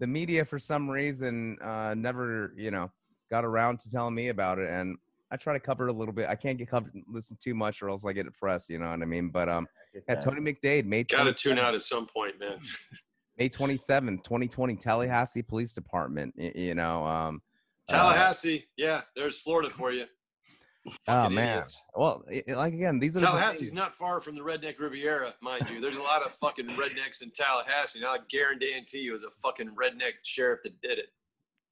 the 0.00 0.06
media 0.06 0.44
for 0.44 0.58
some 0.58 0.88
reason 0.88 1.56
uh, 1.62 1.94
never, 1.96 2.52
you 2.56 2.70
know, 2.70 2.90
got 3.30 3.44
around 3.44 3.80
to 3.80 3.90
telling 3.90 4.14
me 4.14 4.28
about 4.28 4.58
it, 4.58 4.68
and 4.68 4.98
I 5.30 5.36
try 5.36 5.52
to 5.52 5.60
cover 5.60 5.88
it 5.88 5.90
a 5.90 5.92
little 5.94 6.14
bit. 6.14 6.28
I 6.28 6.34
can't 6.34 6.56
get 6.56 6.68
covered, 6.70 6.92
listen 7.06 7.36
too 7.40 7.54
much, 7.54 7.82
or 7.82 7.90
else 7.90 8.04
I 8.04 8.12
get 8.12 8.24
depressed. 8.24 8.70
You 8.70 8.78
know 8.78 8.88
what 8.88 9.02
I 9.02 9.04
mean? 9.04 9.28
But 9.28 9.48
um, 9.48 9.66
yeah, 9.94 10.14
Uh, 10.16 10.20
Tony 10.20 10.40
McDade, 10.40 10.86
May 10.86 11.02
Got 11.04 11.24
to 11.24 11.34
tune 11.34 11.58
out 11.58 11.74
at 11.74 11.82
some 11.82 12.06
point, 12.06 12.38
man. 12.40 12.58
May 13.38 13.48
27th, 13.48 14.24
2020, 14.24 14.76
Tallahassee 14.76 15.42
Police 15.42 15.72
Department. 15.72 16.34
You 16.36 16.74
know, 16.74 17.04
um, 17.04 17.40
uh, 17.88 17.92
Tallahassee, 17.92 18.66
yeah, 18.76 19.02
there's 19.14 19.38
Florida 19.38 19.70
for 19.70 19.92
you. 19.92 20.06
oh 21.06 21.28
man. 21.28 21.48
idiots. 21.58 21.84
Well, 21.94 22.24
i- 22.32 22.42
i- 22.48 22.54
like 22.54 22.72
again, 22.72 22.98
these 22.98 23.14
are 23.16 23.20
Tallahassee's 23.20 23.58
things- 23.60 23.72
not 23.74 23.94
far 23.94 24.20
from 24.22 24.34
the 24.34 24.40
redneck 24.40 24.78
Riviera, 24.78 25.34
mind 25.42 25.68
you. 25.70 25.80
There's 25.80 25.96
a 25.98 26.02
lot 26.02 26.22
of 26.24 26.32
fucking 26.32 26.66
rednecks 26.68 27.22
in 27.22 27.30
Tallahassee. 27.30 28.00
Now 28.00 28.12
I 28.14 28.18
guarantee 28.30 28.98
you, 29.00 29.10
it 29.10 29.12
was 29.12 29.24
a 29.24 29.30
fucking 29.42 29.74
redneck 29.80 30.12
sheriff 30.24 30.60
that 30.64 30.80
did 30.80 30.98
it. 30.98 31.08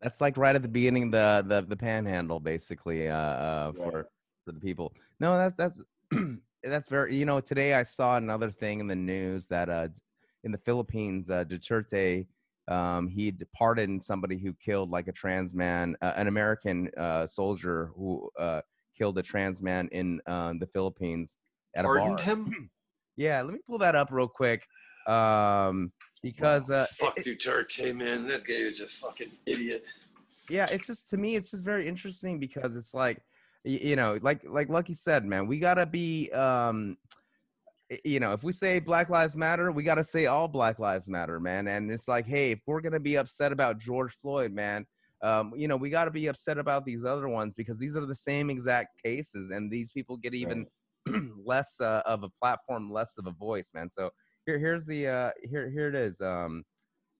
That's 0.00 0.20
like 0.20 0.36
right 0.36 0.54
at 0.54 0.62
the 0.62 0.68
beginning, 0.68 1.10
the 1.10 1.44
the 1.46 1.62
the 1.62 1.76
panhandle, 1.76 2.40
basically, 2.40 3.08
uh, 3.08 3.16
uh 3.16 3.72
Right. 3.74 3.92
for 3.92 4.08
for 4.44 4.52
the 4.52 4.60
people. 4.60 4.92
No, 5.20 5.36
that's 5.38 5.56
that's 5.56 5.80
that's 6.62 6.88
very. 6.88 7.16
You 7.16 7.24
know, 7.24 7.40
today 7.40 7.74
I 7.74 7.82
saw 7.82 8.16
another 8.16 8.50
thing 8.50 8.80
in 8.80 8.86
the 8.86 8.96
news 8.96 9.46
that 9.48 9.68
uh, 9.68 9.88
in 10.44 10.52
the 10.52 10.58
Philippines, 10.58 11.30
uh, 11.30 11.44
Duterte, 11.44 12.26
um, 12.68 13.08
he 13.08 13.32
pardoned 13.54 14.02
somebody 14.02 14.38
who 14.38 14.52
killed 14.54 14.90
like 14.90 15.08
a 15.08 15.12
trans 15.12 15.54
man, 15.54 15.96
uh, 16.02 16.12
an 16.16 16.28
American 16.28 16.90
uh, 16.96 17.26
soldier 17.26 17.90
who 17.96 18.30
uh, 18.38 18.60
killed 18.96 19.18
a 19.18 19.22
trans 19.22 19.62
man 19.62 19.88
in 19.92 20.20
uh, 20.26 20.52
the 20.58 20.66
Philippines 20.66 21.36
at 21.74 21.84
a 21.84 21.88
Pardoned 21.88 22.18
bar. 22.18 22.24
him? 22.24 22.70
Yeah, 23.18 23.40
let 23.40 23.54
me 23.54 23.60
pull 23.66 23.78
that 23.78 23.94
up 23.94 24.08
real 24.10 24.28
quick, 24.28 24.66
um, 25.06 25.90
because 26.26 26.70
uh, 26.70 26.86
it- 26.90 26.96
Fuck 26.96 27.16
Duterte, 27.18 27.94
man. 27.94 28.26
That 28.26 28.44
guy 28.44 28.54
is 28.54 28.80
a 28.80 28.88
fucking 28.88 29.30
idiot. 29.46 29.84
yeah 30.48 30.66
it's 30.70 30.86
just 30.86 31.08
to 31.10 31.16
me 31.16 31.34
it's 31.36 31.50
just 31.50 31.64
very 31.64 31.88
interesting 31.88 32.38
because 32.38 32.76
it's 32.76 32.94
like 32.94 33.20
you 33.64 33.96
know 33.96 34.16
like 34.22 34.40
like 34.48 34.68
lucky 34.68 34.94
said 34.94 35.24
man 35.24 35.48
we 35.48 35.58
gotta 35.58 35.84
be 35.84 36.30
um 36.30 36.96
you 38.04 38.20
know 38.20 38.32
if 38.32 38.44
we 38.44 38.52
say 38.52 38.78
black 38.78 39.08
lives 39.10 39.34
matter 39.34 39.72
we 39.72 39.82
gotta 39.82 40.04
say 40.04 40.26
all 40.26 40.46
black 40.46 40.78
lives 40.78 41.08
matter 41.08 41.40
man 41.40 41.66
and 41.66 41.90
it's 41.90 42.06
like 42.06 42.26
hey 42.26 42.52
if 42.52 42.60
we're 42.66 42.80
gonna 42.80 43.00
be 43.00 43.16
upset 43.16 43.50
about 43.50 43.78
george 43.78 44.16
floyd 44.22 44.52
man 44.52 44.86
um, 45.22 45.52
you 45.56 45.66
know 45.66 45.76
we 45.76 45.90
got 45.90 46.04
to 46.04 46.10
be 46.10 46.26
upset 46.26 46.58
about 46.58 46.84
these 46.84 47.04
other 47.04 47.28
ones 47.28 47.54
because 47.56 47.78
these 47.78 47.96
are 47.96 48.04
the 48.04 48.14
same 48.14 48.50
exact 48.50 48.90
cases 49.02 49.50
and 49.50 49.70
these 49.70 49.90
people 49.90 50.16
get 50.18 50.34
even 50.34 50.66
less 51.44 51.80
uh, 51.80 52.02
of 52.04 52.22
a 52.22 52.28
platform 52.40 52.92
less 52.92 53.16
of 53.18 53.26
a 53.26 53.30
voice 53.32 53.70
man 53.74 53.90
so 53.90 54.10
here 54.46 54.58
here's 54.58 54.86
the 54.86 55.06
uh 55.06 55.30
here 55.42 55.68
here 55.68 55.88
it 55.88 55.94
is 55.94 56.20
um 56.20 56.64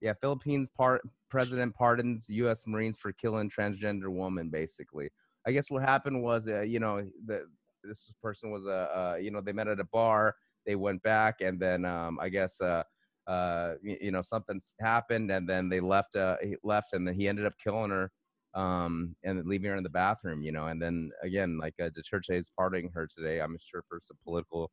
yeah 0.01 0.13
philippines 0.19 0.69
part 0.69 1.01
president 1.29 1.75
pardons 1.75 2.25
U.S. 2.29 2.63
Marines 2.65 2.97
for 2.97 3.11
killing 3.11 3.49
transgender 3.49 4.07
woman. 4.07 4.49
Basically, 4.49 5.09
I 5.45 5.51
guess 5.51 5.69
what 5.69 5.83
happened 5.83 6.23
was, 6.23 6.47
uh, 6.47 6.61
you 6.61 6.79
know, 6.79 7.07
the 7.25 7.45
this 7.83 8.13
person 8.21 8.51
was 8.51 8.65
a, 8.65 8.89
uh, 8.95 9.17
you 9.19 9.31
know, 9.31 9.41
they 9.41 9.53
met 9.53 9.67
at 9.67 9.79
a 9.79 9.85
bar. 9.85 10.35
They 10.65 10.75
went 10.75 11.01
back, 11.03 11.41
and 11.41 11.59
then 11.59 11.85
um, 11.85 12.19
I 12.19 12.29
guess, 12.29 12.59
uh, 12.59 12.83
uh, 13.27 13.75
you, 13.81 13.97
you 14.01 14.11
know, 14.11 14.21
something 14.21 14.59
happened, 14.81 15.31
and 15.31 15.47
then 15.47 15.69
they 15.69 15.79
left. 15.79 16.15
Uh, 16.15 16.37
he 16.43 16.55
left, 16.63 16.93
and 16.93 17.07
then 17.07 17.15
he 17.15 17.27
ended 17.27 17.45
up 17.45 17.53
killing 17.63 17.91
her, 17.91 18.11
um, 18.53 19.15
and 19.23 19.45
leaving 19.45 19.69
her 19.69 19.77
in 19.77 19.83
the 19.83 19.89
bathroom. 19.89 20.41
You 20.41 20.51
know, 20.51 20.67
and 20.67 20.81
then 20.81 21.11
again, 21.23 21.57
like 21.57 21.75
uh, 21.81 21.89
Duterte 21.89 22.37
is 22.37 22.51
pardoning 22.57 22.91
her 22.93 23.07
today. 23.07 23.39
I'm 23.39 23.57
sure 23.59 23.83
for 23.87 23.99
some 24.01 24.17
political 24.23 24.71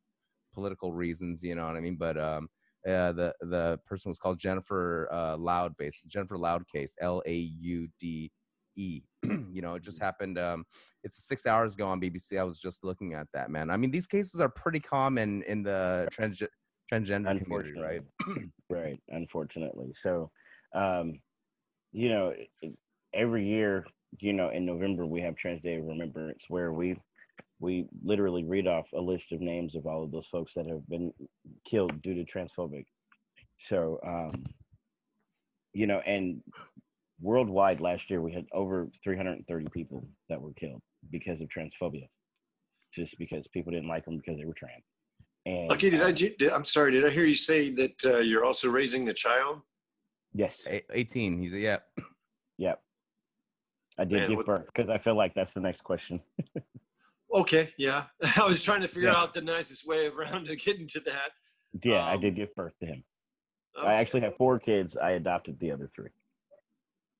political 0.55 0.93
reasons. 0.93 1.43
You 1.43 1.53
know 1.55 1.67
what 1.67 1.75
I 1.75 1.81
mean? 1.81 1.97
But 1.97 2.17
um, 2.17 2.47
uh, 2.87 3.11
the 3.11 3.33
the 3.41 3.79
person 3.85 4.09
was 4.09 4.17
called 4.17 4.39
Jennifer 4.39 5.07
uh, 5.11 5.37
Laude, 5.37 5.75
based 5.77 6.07
Jennifer 6.07 6.37
Laude 6.37 6.67
case, 6.67 6.95
L 6.99 7.21
A 7.25 7.33
U 7.33 7.87
D 7.99 8.31
E. 8.75 9.01
you 9.23 9.61
know, 9.61 9.75
it 9.75 9.83
just 9.83 10.01
happened. 10.01 10.39
Um, 10.39 10.65
it's 11.03 11.27
six 11.27 11.45
hours 11.45 11.75
ago 11.75 11.87
on 11.87 12.01
BBC. 12.01 12.39
I 12.39 12.43
was 12.43 12.59
just 12.59 12.83
looking 12.83 13.13
at 13.13 13.27
that, 13.33 13.49
man. 13.49 13.69
I 13.69 13.77
mean, 13.77 13.91
these 13.91 14.07
cases 14.07 14.39
are 14.39 14.49
pretty 14.49 14.79
common 14.79 15.43
in 15.43 15.63
the 15.63 16.07
trans- 16.11 16.41
transgender 16.91 17.41
community, 17.43 17.73
right? 17.79 18.01
Unfortunately. 18.27 18.51
right. 18.69 18.99
Unfortunately. 19.09 19.93
So, 20.01 20.31
um, 20.73 21.19
you 21.91 22.09
know, 22.09 22.33
every 23.13 23.47
year, 23.47 23.85
you 24.19 24.33
know, 24.33 24.49
in 24.49 24.65
November 24.65 25.05
we 25.05 25.21
have 25.21 25.35
Trans 25.35 25.61
Day 25.61 25.75
of 25.75 25.85
Remembrance, 25.85 26.41
where 26.49 26.71
we 26.73 26.97
we 27.59 27.87
literally 28.03 28.43
read 28.43 28.67
off 28.67 28.85
a 28.93 28.99
list 28.99 29.25
of 29.31 29.41
names 29.41 29.75
of 29.75 29.85
all 29.85 30.03
of 30.03 30.11
those 30.11 30.25
folks 30.31 30.51
that 30.55 30.67
have 30.67 30.85
been 30.87 31.13
killed 31.69 32.01
due 32.01 32.13
to 32.15 32.25
transphobic. 32.31 32.85
So, 33.69 33.99
um, 34.05 34.45
you 35.73 35.87
know, 35.87 35.99
and 36.05 36.41
worldwide 37.21 37.79
last 37.79 38.09
year 38.09 38.21
we 38.21 38.33
had 38.33 38.45
over 38.53 38.89
330 39.03 39.67
people 39.73 40.05
that 40.29 40.41
were 40.41 40.53
killed 40.53 40.81
because 41.11 41.39
of 41.41 41.47
transphobia, 41.47 42.07
just 42.93 43.17
because 43.17 43.45
people 43.53 43.71
didn't 43.71 43.87
like 43.87 44.05
them 44.05 44.17
because 44.17 44.37
they 44.37 44.45
were 44.45 44.53
trans. 44.53 44.83
And 45.45 45.69
Lucky, 45.69 45.89
did 45.91 46.01
I? 46.01 46.09
uh, 46.09 46.11
ju- 46.11 46.35
Did, 46.37 46.51
I'm 46.51 46.65
sorry. 46.65 46.91
Did 46.91 47.05
I 47.05 47.09
hear 47.11 47.23
you 47.25 47.35
say 47.35 47.69
that 47.71 48.03
uh, 48.05 48.17
you're 48.17 48.43
also 48.43 48.67
raising 48.69 49.05
the 49.05 49.13
child? 49.13 49.61
Yes. 50.33 50.55
A- 50.67 50.83
18. 50.91 51.39
He's 51.41 51.51
yeah. 51.53 51.77
Yep. 52.57 52.81
I 53.97 54.03
did 54.05 54.13
Man, 54.13 54.29
give 54.29 54.37
what- 54.37 54.45
birth 54.47 54.65
because 54.73 54.89
I 54.89 54.97
feel 54.97 55.15
like 55.15 55.33
that's 55.35 55.53
the 55.53 55.59
next 55.61 55.83
question. 55.83 56.19
Okay, 57.35 57.73
yeah. 57.77 58.05
I 58.37 58.45
was 58.45 58.63
trying 58.63 58.81
to 58.81 58.87
figure 58.87 59.09
Yeah. 59.09 59.17
out 59.17 59.33
the 59.33 59.41
nicest 59.41 59.85
way 59.85 60.07
around 60.07 60.45
to 60.45 60.55
get 60.55 60.79
into 60.79 60.99
that. 61.01 61.31
Yeah, 61.83 62.05
I 62.05 62.13
Um, 62.15 62.21
did 62.21 62.35
give 62.35 62.53
birth 62.55 62.73
to 62.79 62.85
him. 62.85 63.03
I 63.77 63.93
actually 63.95 64.21
have 64.21 64.37
four 64.37 64.57
kids. 64.57 64.95
I 64.95 65.11
adopted 65.11 65.59
the 65.59 65.69
other 65.71 65.91
three. 65.93 66.09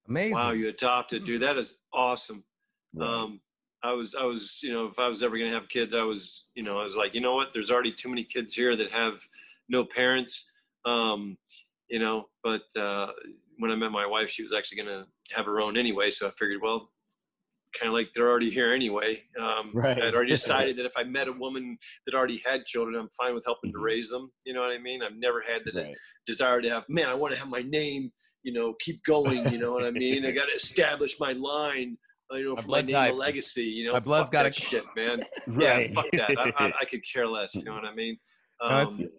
Amazing. 0.08 0.34
Wow, 0.36 0.52
you 0.52 0.70
adopted, 0.70 1.26
dude. 1.26 1.42
That 1.42 1.58
is 1.58 1.78
awesome. 1.92 2.46
Right. 2.94 3.06
Um, 3.08 3.42
I 3.84 3.92
was, 3.92 4.16
I 4.16 4.24
was, 4.24 4.62
you 4.64 4.72
know, 4.72 4.86
if 4.88 4.98
I 4.98 5.08
was 5.10 5.22
ever 5.22 5.38
gonna 5.38 5.52
have 5.52 5.68
kids, 5.68 5.94
I 5.94 6.04
was, 6.04 6.46
you 6.56 6.64
know, 6.64 6.80
I 6.80 6.86
was 6.86 6.96
like, 6.96 7.14
you 7.14 7.20
know 7.22 7.36
what? 7.36 7.50
There's 7.54 7.70
already 7.70 7.92
too 7.92 8.08
many 8.10 8.24
kids 8.24 8.54
here 8.54 8.76
that 8.78 8.92
have 8.92 9.20
no 9.68 9.84
parents. 9.84 10.50
Um, 10.86 11.38
you 11.90 12.00
know, 12.00 12.30
but 12.44 12.64
uh, 12.80 13.12
when 13.58 13.70
I 13.72 13.76
met 13.76 13.92
my 13.92 14.06
wife, 14.08 14.30
she 14.30 14.44
was 14.44 14.54
actually 14.54 14.78
gonna 14.84 15.06
have 15.34 15.46
her 15.46 15.60
own 15.60 15.76
anyway. 15.76 16.10
So 16.10 16.28
I 16.28 16.32
figured, 16.32 16.62
well, 16.62 16.92
kind 17.80 17.88
of 17.90 17.94
like 17.94 18.08
they're 18.14 18.30
already 18.30 18.50
here 18.50 18.74
anyway. 18.74 19.22
Um, 19.40 19.72
Right. 19.74 20.02
I'd 20.02 20.14
already 20.16 20.32
decided 20.42 20.78
that 20.78 20.86
if 20.86 20.94
I 20.98 21.04
met 21.04 21.28
a 21.28 21.34
woman 21.34 21.78
that 22.06 22.16
already 22.16 22.42
had 22.46 22.66
children, 22.66 22.96
I'm 22.96 23.10
fine 23.18 23.34
with 23.34 23.46
helping 23.46 23.72
to 23.72 23.78
Mhm. 23.78 23.84
raise 23.84 24.10
them. 24.10 24.32
You 24.46 24.54
know 24.54 24.62
what 24.62 24.72
I 24.72 24.78
mean? 24.78 25.02
I've 25.04 25.16
never 25.18 25.42
had 25.42 25.62
the 25.66 25.72
Right. 25.80 25.96
desire 26.26 26.62
to 26.62 26.70
have, 26.70 26.84
man, 26.90 27.08
I 27.08 27.14
want 27.14 27.34
to 27.34 27.40
have 27.40 27.50
my 27.50 27.62
name, 27.62 28.12
you 28.44 28.54
know, 28.54 28.74
keep 28.80 29.04
going. 29.04 29.52
You 29.52 29.58
know 29.60 29.72
what 29.72 29.84
I 29.84 29.92
mean? 29.92 30.26
I 30.26 30.32
got 30.32 30.46
to 30.46 30.54
establish 30.54 31.20
my 31.20 31.34
line. 31.34 31.98
uh, 32.32 32.38
You 32.38 32.46
know, 32.46 32.56
My 32.56 32.62
for 32.62 32.68
my 32.68 32.68
blood 32.82 32.86
name 32.86 32.94
type. 32.96 33.14
legacy. 33.16 33.64
You 33.66 33.86
know, 33.88 33.94
My 33.94 34.00
blood's 34.00 34.28
fuck 34.28 34.32
gotta 34.34 34.50
that 34.50 34.56
c- 34.56 34.66
shit, 34.66 34.84
man. 34.96 35.20
Right. 35.48 35.90
Yeah, 35.90 35.94
fuck 35.94 36.08
that. 36.14 36.32
I, 36.40 36.66
I, 36.66 36.74
I 36.82 36.86
could 36.86 37.02
care 37.12 37.28
less. 37.28 37.54
You 37.54 37.64
know 37.64 37.74
what 37.76 37.86
I 37.86 37.94
mean? 37.94 38.18
No, 38.62 38.82
it's- 38.82 38.96
Um, 38.96 39.10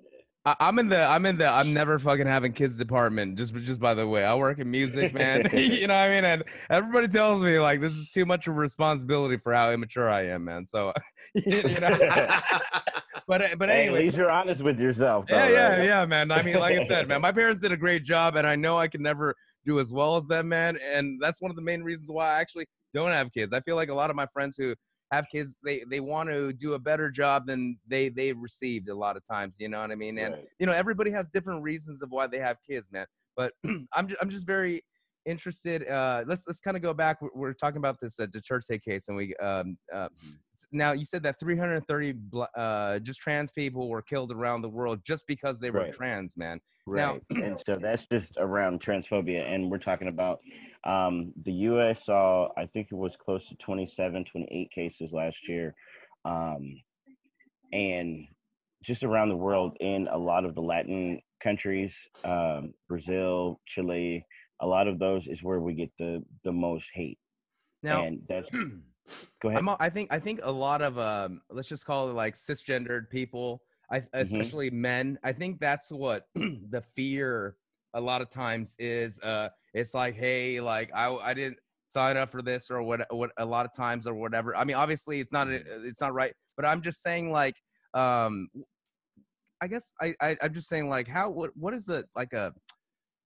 I, 0.47 0.55
I'm 0.61 0.79
in 0.79 0.89
the 0.89 1.05
I'm 1.05 1.27
in 1.27 1.37
the 1.37 1.49
I'm 1.49 1.75
never 1.75 1.99
fucking 1.99 2.27
having 2.27 2.53
kids 2.53 2.77
department. 2.77 3.37
Just 3.37 3.55
just 3.57 3.81
by 3.81 3.95
the 3.95 4.07
way, 4.07 4.25
I 4.25 4.35
work 4.35 4.59
in 4.61 4.71
music, 4.71 5.13
man. 5.13 5.49
you 5.53 5.89
know 5.89 5.95
what 5.95 6.01
I 6.01 6.09
mean? 6.09 6.25
And 6.25 6.45
everybody 6.71 7.09
tells 7.09 7.43
me 7.43 7.59
like 7.59 7.81
this 7.81 7.93
is 7.93 8.09
too 8.09 8.25
much 8.25 8.47
of 8.47 8.55
a 8.55 8.59
responsibility 8.59 9.37
for 9.37 9.53
how 9.53 9.73
immature 9.73 10.09
I 10.09 10.29
am, 10.29 10.45
man. 10.45 10.65
So 10.65 10.93
you 11.35 11.63
know. 11.81 11.99
But 13.29 13.59
but 13.59 13.71
anyway, 13.71 13.99
at 13.99 14.05
least 14.05 14.17
you're 14.17 14.31
honest 14.31 14.63
with 14.63 14.79
yourself. 14.79 15.27
yeah, 15.29 15.49
though, 15.49 15.53
yeah, 15.53 15.77
right? 15.79 15.85
yeah, 15.85 16.07
man. 16.07 16.31
I 16.31 16.43
mean, 16.43 16.61
like 16.61 16.79
I 16.79 16.87
said, 16.87 17.09
man, 17.09 17.21
my 17.21 17.33
parents 17.33 17.61
did 17.61 17.73
a 17.73 17.77
great 17.77 18.05
job, 18.05 18.37
and 18.37 18.47
I 18.47 18.55
know 18.55 18.79
I 18.79 18.87
can 18.87 19.03
never 19.03 19.35
do 19.65 19.81
as 19.81 19.91
well 19.91 20.17
as 20.17 20.25
them, 20.27 20.49
man. 20.49 20.79
And 20.93 21.21
that's 21.21 21.43
one 21.43 21.51
of 21.51 21.57
the 21.57 21.63
main 21.63 21.83
reasons 21.83 22.09
why 22.09 22.37
I 22.37 22.41
actually 22.41 22.67
don't 22.95 23.11
have 23.11 23.33
kids. 23.33 23.53
I 23.53 23.61
feel 23.63 23.75
like 23.75 23.89
a 23.89 23.95
lot 23.95 24.11
of 24.11 24.17
my 24.17 24.27
friends 24.33 24.57
who 24.57 24.77
have 25.13 25.27
kids, 25.31 25.59
they 25.65 25.85
they 25.89 26.01
want 26.01 26.29
to 26.29 26.53
do 26.53 26.75
a 26.75 26.79
better 26.79 27.11
job 27.11 27.47
than 27.47 27.79
they 27.87 28.09
they 28.09 28.33
received 28.33 28.89
a 28.89 28.95
lot 28.95 29.17
of 29.17 29.25
times. 29.27 29.57
You 29.59 29.69
know 29.69 29.81
what 29.81 29.91
I 29.91 29.95
mean? 29.95 30.19
And 30.19 30.35
Right. 30.35 30.49
you 30.59 30.67
know, 30.67 30.73
everybody 30.73 31.11
has 31.13 31.29
different 31.29 31.63
reasons 31.63 32.03
of 32.03 32.11
why 32.11 32.27
they 32.27 32.39
have 32.39 32.57
kids, 32.69 32.89
man. 32.93 33.07
But 33.37 33.53
I'm 33.95 34.09
just, 34.09 34.21
I'm 34.23 34.31
just 34.31 34.47
very 34.47 34.85
interested. 35.25 35.87
Uh, 35.89 36.25
let's 36.27 36.45
let's 36.47 36.61
kind 36.61 36.77
of 36.77 36.83
go 36.83 36.93
back. 36.95 37.21
We're, 37.23 37.31
we're 37.35 37.53
talking 37.53 37.79
about 37.79 37.99
this 38.01 38.19
uh, 38.19 38.27
Duterte 38.27 38.83
case, 38.83 39.09
and 39.09 39.17
we 39.17 39.35
um, 39.37 39.77
uh, 39.95 40.09
now 40.73 40.93
you 40.93 41.05
said 41.05 41.23
that 41.23 41.39
330 41.39 42.13
bl- 42.13 42.43
uh, 42.57 42.99
just 43.01 43.21
trans 43.21 43.51
people 43.51 43.89
were 43.89 44.03
killed 44.03 44.33
around 44.33 44.63
the 44.63 44.69
world 44.69 45.01
just 45.05 45.25
because 45.27 45.61
they 45.61 45.71
were 45.71 45.81
Right. 45.81 45.93
trans, 45.93 46.37
man. 46.37 46.61
Right. 46.87 47.21
and 47.31 47.61
so 47.65 47.77
that's 47.83 48.07
just 48.11 48.33
around 48.39 48.81
transphobia. 48.81 49.43
And 49.53 49.71
we're 49.71 49.79
talking 49.79 50.09
about 50.09 50.41
um, 50.87 51.33
the 51.45 51.53
US 51.53 52.05
saw, 52.05 52.49
I 52.57 52.67
think 52.67 52.89
it 52.91 52.95
was 52.95 53.17
close 53.17 53.47
to 53.49 53.57
27, 53.57 54.25
28 54.31 54.71
cases 54.71 55.13
last 55.13 55.37
year. 55.49 55.75
Um, 56.25 56.81
and 57.73 58.27
just 58.83 59.03
around 59.03 59.31
the 59.31 59.37
world 59.37 59.77
in 59.81 60.09
a 60.09 60.17
lot 60.17 60.45
of 60.45 60.55
the 60.55 60.61
Latin 60.61 61.21
countries, 61.43 61.93
um, 62.25 62.73
Brazil, 62.89 63.61
Chile, 63.67 64.25
a 64.61 64.67
lot 64.67 64.87
of 64.87 64.99
those 64.99 65.27
is 65.27 65.43
where 65.43 65.61
we 65.61 65.75
get 65.75 65.91
the, 65.99 66.23
the 66.45 66.53
most 66.53 66.87
hate. 66.95 67.19
Now, 67.83 68.05
and 68.05 68.23
that's, 68.29 68.49
go 69.43 69.49
ahead. 69.49 69.59
I'm, 69.59 69.69
I 69.81 69.91
think 69.91 70.13
I 70.13 70.19
think 70.19 70.41
a 70.43 70.53
lot 70.53 70.83
of 70.83 70.99
um, 70.99 71.41
let's 71.51 71.69
just 71.69 71.85
call 71.85 72.11
it 72.11 72.15
like 72.15 72.37
cisgendered 72.37 73.11
people, 73.11 73.63
I, 73.91 74.01
Mm-hmm. 74.01 74.15
especially 74.15 74.71
men. 74.71 75.19
I 75.25 75.33
think 75.33 75.61
that's 75.61 75.91
what 75.91 76.27
the 76.35 76.83
fear 76.95 77.57
a 77.97 78.01
lot 78.01 78.21
of 78.23 78.31
times 78.31 78.77
is. 78.79 79.19
Uh, 79.21 79.49
it's 79.75 79.93
like, 79.93 80.15
hey, 80.15 80.61
like 80.61 80.91
I 80.95 81.15
I 81.17 81.35
didn't 81.35 81.59
sign 81.89 82.17
up 82.17 82.31
for 82.31 82.43
this 82.43 82.71
or 82.71 82.83
what 82.83 83.07
what 83.11 83.31
a 83.39 83.45
lot 83.45 83.67
of 83.67 83.73
times 83.75 84.07
or 84.07 84.15
whatever. 84.15 84.57
I 84.57 84.65
mean, 84.65 84.77
obviously 84.77 85.21
it's 85.21 85.33
not 85.33 85.49
Mm-hmm. 85.49 85.87
it's 85.87 86.01
not 86.01 86.15
right, 86.15 86.33
but 86.57 86.65
I'm 86.65 86.83
just 86.83 87.03
saying 87.03 87.31
like 87.31 87.57
um, 87.95 88.49
I 89.61 89.67
guess 89.69 89.93
I, 90.01 90.15
I 90.21 90.37
I'm 90.43 90.55
just 90.55 90.69
saying 90.69 90.89
like 90.89 91.09
how 91.09 91.31
what 91.31 91.51
what 91.57 91.75
is 91.75 91.89
a 91.89 92.05
like 92.15 92.33
a 92.33 92.53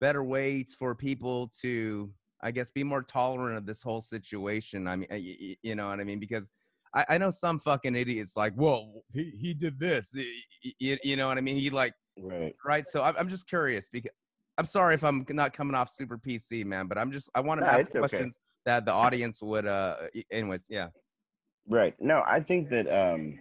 better 0.01 0.25
way 0.25 0.65
for 0.79 0.95
people 0.95 1.51
to 1.63 2.11
I 2.43 2.51
guess 2.51 2.71
be 2.71 2.85
more 2.85 3.03
tolerant 3.03 3.59
of 3.59 3.67
this 3.67 3.83
whole 3.83 4.01
situation. 4.01 4.89
I 4.89 4.97
mean, 4.97 5.09
uh, 5.11 5.17
y- 5.17 5.37
y- 5.41 5.57
you 5.63 5.75
know 5.75 5.89
what 5.89 6.01
I 6.01 6.05
mean? 6.05 6.19
Because 6.21 6.51
I, 6.95 7.05
I 7.11 7.19
know 7.19 7.31
some 7.31 7.61
fucking 7.61 7.95
idiots 7.95 8.33
like, 8.37 8.55
well, 8.57 9.03
he, 9.13 9.31
he 9.39 9.55
did 9.55 9.79
this. 9.79 10.13
You, 10.79 10.97
you 11.05 11.17
know 11.17 11.29
what 11.29 11.39
I 11.39 11.43
mean? 11.43 11.57
He 11.57 11.71
like, 11.71 11.93
right. 12.19 12.55
right? 12.65 12.87
So 12.87 13.03
I'm, 13.03 13.15
I'm 13.19 13.29
just 13.29 13.47
curious 13.47 13.87
because 13.93 14.11
I'm 14.61 14.67
sorry 14.67 14.95
if 14.95 15.03
I'm 15.03 15.25
not 15.31 15.55
coming 15.55 15.75
off 15.75 15.89
super 15.91 16.19
PC, 16.19 16.67
man, 16.67 16.87
but 16.87 16.99
I'm 16.99 17.11
just, 17.11 17.31
I 17.35 17.41
want 17.41 17.61
to 17.63 17.67
Nah, 17.67 17.73
ask 17.73 17.81
it's 17.81 17.89
okay. 17.97 17.99
questions 18.01 18.39
that 18.67 18.85
the 18.85 18.93
audience 18.93 19.41
would, 19.41 19.67
uh, 19.67 19.97
anyways, 20.31 20.67
yeah. 20.69 20.89
Right. 21.67 21.95
No, 21.99 22.23
I 22.27 22.41
think 22.41 22.69
that 22.69 22.87
um 22.89 23.39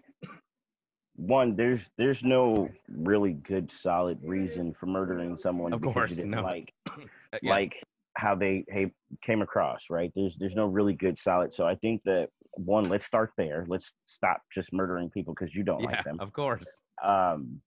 one, 1.18 1.58
there's 1.58 1.82
there's 1.98 2.20
no 2.24 2.70
really 2.88 3.34
good 3.34 3.70
solid 3.82 4.20
reason 4.24 4.74
for 4.80 4.86
murdering 4.86 5.38
someone 5.38 5.74
Of 5.74 5.82
because 5.82 5.94
course, 5.94 6.10
you 6.12 6.16
didn't 6.18 6.32
no. 6.32 6.42
like 6.44 6.72
Uh, 7.34 7.38
yeah. 7.44 7.52
like 7.52 7.74
how 8.16 8.34
they 8.34 8.64
hey, 8.70 8.92
came 9.24 9.42
across, 9.42 9.82
right? 9.90 10.12
There's 10.16 10.36
there's 10.40 10.56
no 10.56 10.68
really 10.68 10.94
good 10.94 11.20
solid. 11.22 11.54
So 11.54 11.68
I 11.68 11.76
think 11.76 12.02
that 12.06 12.30
one, 12.56 12.86
let's 12.86 13.06
start 13.06 13.32
there. 13.38 13.66
Let's 13.68 13.92
stop 14.08 14.42
just 14.56 14.72
murdering 14.72 15.10
people 15.10 15.34
because 15.34 15.54
you 15.54 15.64
don't 15.64 15.82
yeah, 15.82 15.88
like 15.92 16.04
them. 16.06 16.18
of 16.22 16.32
course. 16.32 16.66
Um 17.04 17.62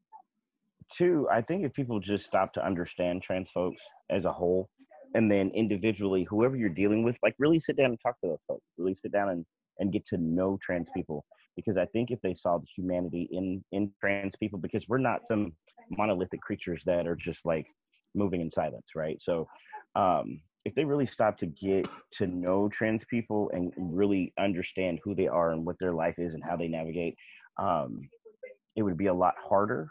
two, 0.97 1.29
I 1.31 1.43
think 1.43 1.65
if 1.65 1.73
people 1.73 2.01
just 2.01 2.27
stop 2.27 2.53
to 2.55 2.65
understand 2.65 3.23
trans 3.23 3.49
folks 3.53 3.83
as 4.11 4.25
a 4.25 4.33
whole 4.33 4.69
and 5.15 5.31
then 5.31 5.51
individually, 5.55 6.25
whoever 6.25 6.57
you're 6.57 6.69
dealing 6.69 7.03
with, 7.03 7.17
like 7.23 7.35
really 7.39 7.61
sit 7.61 7.77
down 7.77 7.87
and 7.87 7.99
talk 8.01 8.21
to 8.21 8.29
those 8.29 8.43
folks. 8.49 8.63
Really 8.79 8.97
sit 9.03 9.13
down 9.13 9.29
and, 9.29 9.45
and 9.79 9.93
get 9.93 10.07
to 10.07 10.17
know 10.17 10.59
trans 10.65 10.89
people. 10.95 11.25
Because 11.57 11.77
I 11.77 11.85
think 11.87 12.11
if 12.11 12.21
they 12.23 12.35
saw 12.35 12.59
the 12.59 12.67
humanity 12.75 13.29
in 13.31 13.63
in 13.73 13.93
trans 14.01 14.35
people, 14.37 14.59
because 14.59 14.89
we're 14.89 14.99
not 14.99 15.27
some 15.27 15.53
monolithic 15.91 16.41
creatures 16.41 16.83
that 16.87 17.07
are 17.07 17.17
just 17.17 17.45
like 17.45 17.67
moving 18.15 18.41
in 18.41 18.51
silence, 18.51 18.87
right? 18.95 19.19
So 19.21 19.47
um 19.95 20.41
if 20.65 20.75
they 20.75 20.85
really 20.85 21.07
stop 21.07 21.37
to 21.39 21.47
get 21.47 21.87
to 22.13 22.27
know 22.27 22.69
trans 22.69 23.03
people 23.11 23.51
and 23.53 23.73
really 23.77 24.33
understand 24.39 25.01
who 25.03 25.15
they 25.15 25.27
are 25.27 25.51
and 25.53 25.67
what 25.67 25.77
their 25.81 25.93
life 25.93 26.15
is 26.19 26.35
and 26.35 26.43
how 26.43 26.57
they 26.57 26.69
navigate, 26.69 27.17
um, 27.59 28.01
it 28.77 28.83
would 28.83 28.97
be 28.97 29.07
a 29.07 29.15
lot 29.15 29.35
harder 29.39 29.91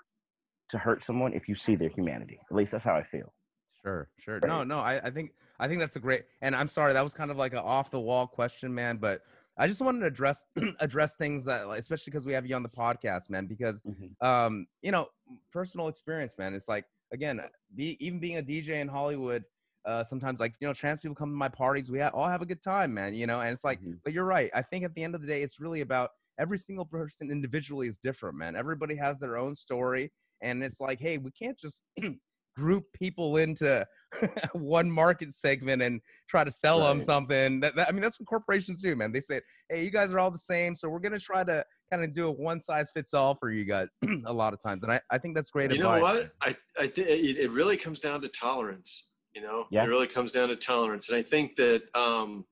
to 0.71 0.77
hurt 0.77 1.03
someone 1.05 1.33
if 1.33 1.47
you 1.47 1.55
see 1.55 1.75
their 1.75 1.89
humanity. 1.89 2.39
At 2.49 2.55
least 2.55 2.71
that's 2.71 2.83
how 2.83 2.95
I 2.95 3.03
feel. 3.03 3.33
Sure, 3.81 4.09
sure. 4.19 4.39
No, 4.43 4.63
no, 4.63 4.79
I, 4.79 4.99
I 5.03 5.09
think 5.09 5.31
I 5.59 5.67
think 5.67 5.79
that's 5.79 5.95
a 5.95 5.99
great 5.99 6.25
and 6.41 6.55
I'm 6.55 6.67
sorry, 6.67 6.93
that 6.93 7.03
was 7.03 7.13
kind 7.13 7.31
of 7.31 7.37
like 7.37 7.53
an 7.53 7.59
off 7.59 7.91
the 7.91 7.99
wall 7.99 8.27
question, 8.27 8.73
man, 8.73 8.97
but 8.97 9.21
I 9.57 9.67
just 9.67 9.81
wanted 9.81 9.99
to 10.01 10.05
address 10.07 10.45
address 10.79 11.15
things 11.15 11.45
that 11.45 11.67
especially 11.69 12.11
because 12.11 12.25
we 12.25 12.33
have 12.33 12.45
you 12.45 12.55
on 12.55 12.63
the 12.63 12.69
podcast, 12.69 13.29
man, 13.29 13.45
because 13.47 13.79
um, 14.21 14.67
you 14.81 14.91
know, 14.91 15.07
personal 15.51 15.87
experience, 15.87 16.35
man. 16.37 16.53
It's 16.53 16.67
like 16.67 16.85
again, 17.11 17.41
be, 17.75 17.97
even 18.05 18.19
being 18.19 18.37
a 18.37 18.43
DJ 18.43 18.81
in 18.81 18.87
Hollywood, 18.87 19.43
uh, 19.85 20.03
sometimes 20.03 20.39
like 20.39 20.53
you 20.59 20.67
know, 20.67 20.73
trans 20.73 21.01
people 21.01 21.15
come 21.15 21.29
to 21.29 21.35
my 21.35 21.49
parties. 21.49 21.89
We 21.89 22.01
all 22.01 22.27
have 22.27 22.41
a 22.41 22.45
good 22.45 22.63
time, 22.63 22.93
man. 22.93 23.13
You 23.13 23.27
know, 23.27 23.41
and 23.41 23.51
it's 23.51 23.63
like, 23.63 23.81
Mhm. 23.81 23.99
but 24.03 24.13
you're 24.13 24.25
right. 24.25 24.49
I 24.53 24.61
think 24.61 24.85
at 24.85 24.93
the 24.93 25.03
end 25.03 25.15
of 25.15 25.21
the 25.21 25.27
day, 25.27 25.41
it's 25.41 25.59
really 25.59 25.81
about 25.81 26.11
every 26.39 26.57
single 26.57 26.85
person 26.85 27.29
individually 27.31 27.87
is 27.87 27.97
different, 27.97 28.37
man. 28.37 28.55
Everybody 28.55 28.95
has 28.95 29.19
their 29.19 29.37
own 29.37 29.53
story, 29.55 30.11
and 30.41 30.63
it's 30.63 30.79
like, 30.79 30.99
hey, 30.99 31.17
we 31.17 31.31
can't 31.31 31.57
just 31.57 31.81
group 32.57 32.83
people 32.93 33.37
into 33.37 33.85
one 34.53 34.91
market 34.91 35.33
segment 35.33 35.81
and 35.81 36.01
try 36.29 36.43
to 36.43 36.51
sell 36.51 36.79
them 36.79 37.01
something. 37.01 37.59
That, 37.61 37.75
that 37.75 37.87
I 37.87 37.91
mean, 37.91 38.01
that's 38.01 38.19
what 38.19 38.27
corporations 38.27 38.81
do, 38.81 38.95
man. 38.95 39.11
They 39.11 39.21
say, 39.21 39.41
hey, 39.69 39.83
you 39.83 39.91
guys 39.91 40.11
are 40.11 40.19
all 40.19 40.31
the 40.31 40.39
same, 40.39 40.75
so 40.75 40.89
we're 40.89 40.99
gonna 40.99 41.19
try 41.19 41.43
to 41.43 41.63
kind 41.91 42.03
of 42.03 42.13
do 42.13 42.27
a 42.27 42.31
one 42.31 42.59
size 42.59 42.89
fits 42.93 43.13
all 43.13 43.35
for 43.35 43.51
you 43.51 43.65
guys 43.65 43.87
a 44.25 44.33
lot 44.33 44.53
of 44.53 44.61
times, 44.61 44.83
and 44.83 44.91
I, 44.91 44.99
I 45.09 45.17
think 45.17 45.35
that's 45.35 45.49
great 45.49 45.71
you 45.71 45.77
advice. 45.77 46.01
know 46.01 46.01
what? 46.01 46.31
I 46.41 46.55
I 46.79 46.87
think 46.87 47.07
it, 47.07 47.37
it 47.37 47.51
really 47.51 47.77
comes 47.77 47.99
down 47.99 48.21
to 48.21 48.27
tolerance. 48.27 49.07
You 49.33 49.41
know, 49.41 49.65
Yeah. 49.71 49.83
it 49.83 49.87
really 49.87 50.07
comes 50.07 50.33
down 50.33 50.49
to 50.49 50.57
tolerance, 50.57 51.07
and 51.09 51.17
I 51.17 51.23
think 51.23 51.55
that 51.55 51.83
um, 51.95 52.45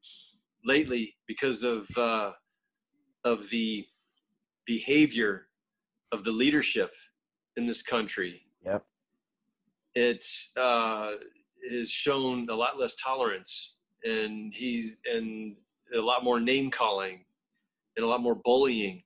lately, 0.64 1.16
because 1.28 1.64
of 1.64 1.90
uh, 1.98 2.32
of 3.26 3.50
the 3.50 3.86
behavior 4.66 5.48
of 6.12 6.24
the 6.24 6.32
leadership 6.32 6.92
in 7.60 7.68
this 7.68 7.84
country, 7.84 8.42
Yep. 8.66 8.84
it's 9.94 10.52
uh, 10.58 11.12
has 11.70 11.90
shown 11.92 12.48
a 12.50 12.56
lot 12.56 12.80
less 12.80 12.96
tolerance, 12.96 13.76
and 14.04 14.54
he's 14.56 14.98
and 15.06 15.56
a 15.96 16.00
lot 16.00 16.24
more 16.24 16.40
name 16.40 16.72
calling, 16.72 17.26
and 17.96 18.06
a 18.06 18.08
lot 18.08 18.22
more 18.22 18.36
bullying. 18.44 19.04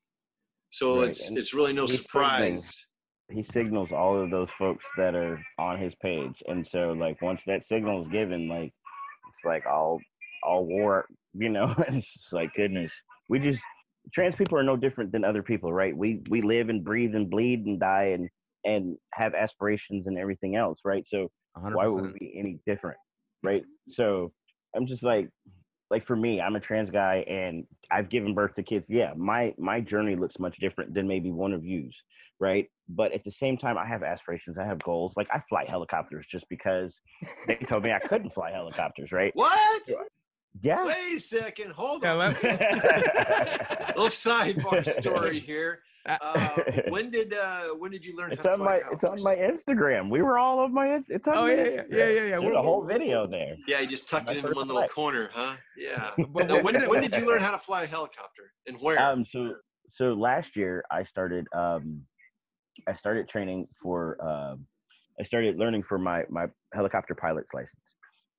So 0.70 1.00
Right, 1.00 1.10
it's 1.10 1.28
and 1.28 1.38
it's 1.38 1.54
really 1.54 1.74
no 1.74 1.88
surprise. 1.88 2.86
He 3.32 3.44
signals 3.52 3.92
all 3.92 4.22
of 4.22 4.30
those 4.30 4.50
folks 4.60 4.86
that 4.98 5.16
are 5.16 5.42
on 5.58 5.80
his 5.80 5.96
page. 5.96 6.44
And 6.48 6.68
so 6.68 6.92
like 6.92 7.22
once 7.22 7.42
that 7.48 7.66
signal 7.66 8.04
is 8.04 8.12
given, 8.12 8.48
like 8.48 8.72
it's 9.30 9.44
like 9.46 9.66
all 9.66 10.00
all 10.44 10.66
war, 10.66 11.06
you 11.34 11.50
know, 11.50 11.74
it's 11.88 12.08
just 12.14 12.34
like 12.34 12.54
goodness. 12.54 12.92
We 13.30 13.40
just 13.40 13.62
trans 14.14 14.36
people 14.36 14.58
are 14.58 14.64
no 14.64 14.76
different 14.76 15.12
than 15.12 15.24
other 15.24 15.42
people, 15.42 15.72
right? 15.74 15.96
We 15.96 16.22
we 16.30 16.42
live 16.42 16.70
and 16.70 16.84
breathe 16.84 17.16
and 17.16 17.30
bleed 17.30 17.66
and 17.66 17.80
die 17.80 18.10
and 18.16 18.30
and 18.66 18.98
have 19.14 19.34
aspirations 19.34 20.08
and 20.08 20.18
everything 20.18 20.56
else, 20.56 20.80
right? 20.86 21.06
So 21.08 21.30
100%. 21.58 21.76
why 21.76 21.88
would 21.88 22.14
we 22.14 22.20
be 22.20 22.36
any 22.40 22.60
different 22.66 22.98
right 23.44 23.64
so 23.90 24.32
i'm 24.76 24.88
just 24.88 25.04
like 25.04 25.30
like 25.92 26.04
for 26.08 26.16
me 26.16 26.42
i'm 26.42 26.56
a 26.56 26.60
trans 26.60 26.90
guy 26.90 27.18
and 27.30 27.64
i've 27.92 28.10
given 28.10 28.34
birth 28.34 28.56
to 28.56 28.64
kids 28.64 28.88
yeah 28.90 29.12
my 29.16 29.54
my 29.60 29.80
journey 29.80 30.16
looks 30.16 30.40
much 30.40 30.58
different 30.58 30.94
than 30.96 31.08
maybe 31.08 31.30
one 31.30 31.54
of 31.54 31.64
you's 31.64 31.96
right 32.40 32.68
but 32.90 33.12
at 33.12 33.24
the 33.26 33.30
same 33.32 33.56
time 33.58 33.78
i 33.78 33.86
have 33.86 34.02
aspirations 34.02 34.58
i 34.58 34.66
have 34.66 34.80
goals 34.80 35.14
like 35.16 35.28
i 35.32 35.40
fly 35.48 35.64
helicopters 35.68 36.26
just 36.32 36.46
because 36.50 36.96
they 37.48 37.56
told 37.70 37.84
me 37.84 37.92
i 37.92 38.00
couldn't 38.00 38.34
fly 38.34 38.50
helicopters 38.50 39.12
right 39.12 39.32
What? 39.36 39.84
Yeah. 40.62 40.86
Wait 40.86 41.16
a 41.16 41.20
second. 41.20 41.72
Hold 41.72 42.04
Yeah, 42.04 42.14
on. 42.14 42.20
let- 42.20 42.44
little 43.96 44.06
sidebar 44.06 44.88
story 44.88 45.40
here. 45.40 45.82
Uh, 46.06 46.18
Uh, 46.22 46.58
when 46.90 47.10
did 47.10 47.34
uh, 47.34 47.68
when 47.70 47.92
did 47.92 48.06
you 48.06 48.16
learn 48.16 48.32
It's 48.32 48.42
how 48.42 48.44
to 48.44 48.52
on 48.54 48.58
fly 48.60 48.82
my 48.82 48.92
it's 48.92 49.04
on 49.04 49.24
my 49.24 49.36
Instagram. 49.36 50.10
We 50.10 50.22
were 50.22 50.38
all 50.38 50.60
on 50.60 50.74
my 50.74 51.02
it's 51.08 51.28
on 51.28 51.38
Oh 51.38 51.42
my 51.44 51.54
yeah, 51.54 51.64
yeah, 51.64 51.82
yeah, 51.90 51.98
yeah, 51.98 52.08
yeah. 52.08 52.40
There's 52.40 52.56
a 52.56 52.62
whole 52.62 52.86
video 52.86 53.28
there. 53.28 53.56
Yeah, 53.68 53.80
you 53.80 53.88
just 53.88 54.10
tucked 54.10 54.30
it 54.30 54.42
first 54.42 54.56
one 54.56 54.68
little 54.68 54.88
corner, 54.90 55.30
huh? 55.34 55.56
Yeah. 55.78 56.12
But 56.34 56.48
Now, 56.48 56.62
when 56.62 56.74
did 56.74 56.90
when 56.90 57.02
did 57.06 57.16
you 57.16 57.26
learn 57.26 57.42
how 57.42 57.52
to 57.52 57.60
fly 57.60 57.84
a 57.84 57.88
helicopter 57.88 58.52
and 58.68 58.78
where? 58.82 59.00
Um, 59.00 59.26
so 59.26 59.56
so 59.94 60.14
last 60.14 60.56
year 60.56 60.84
I 60.92 61.04
started 61.04 61.48
um, 61.56 62.02
I 62.88 62.94
started 62.96 63.30
training 63.30 63.68
for 63.82 64.22
um, 64.26 64.66
I 65.20 65.24
started 65.24 65.58
learning 65.58 65.84
for 65.84 65.98
my 65.98 66.24
my 66.30 66.48
helicopter 66.74 67.16
pilot's 67.16 67.54
license. 67.54 67.96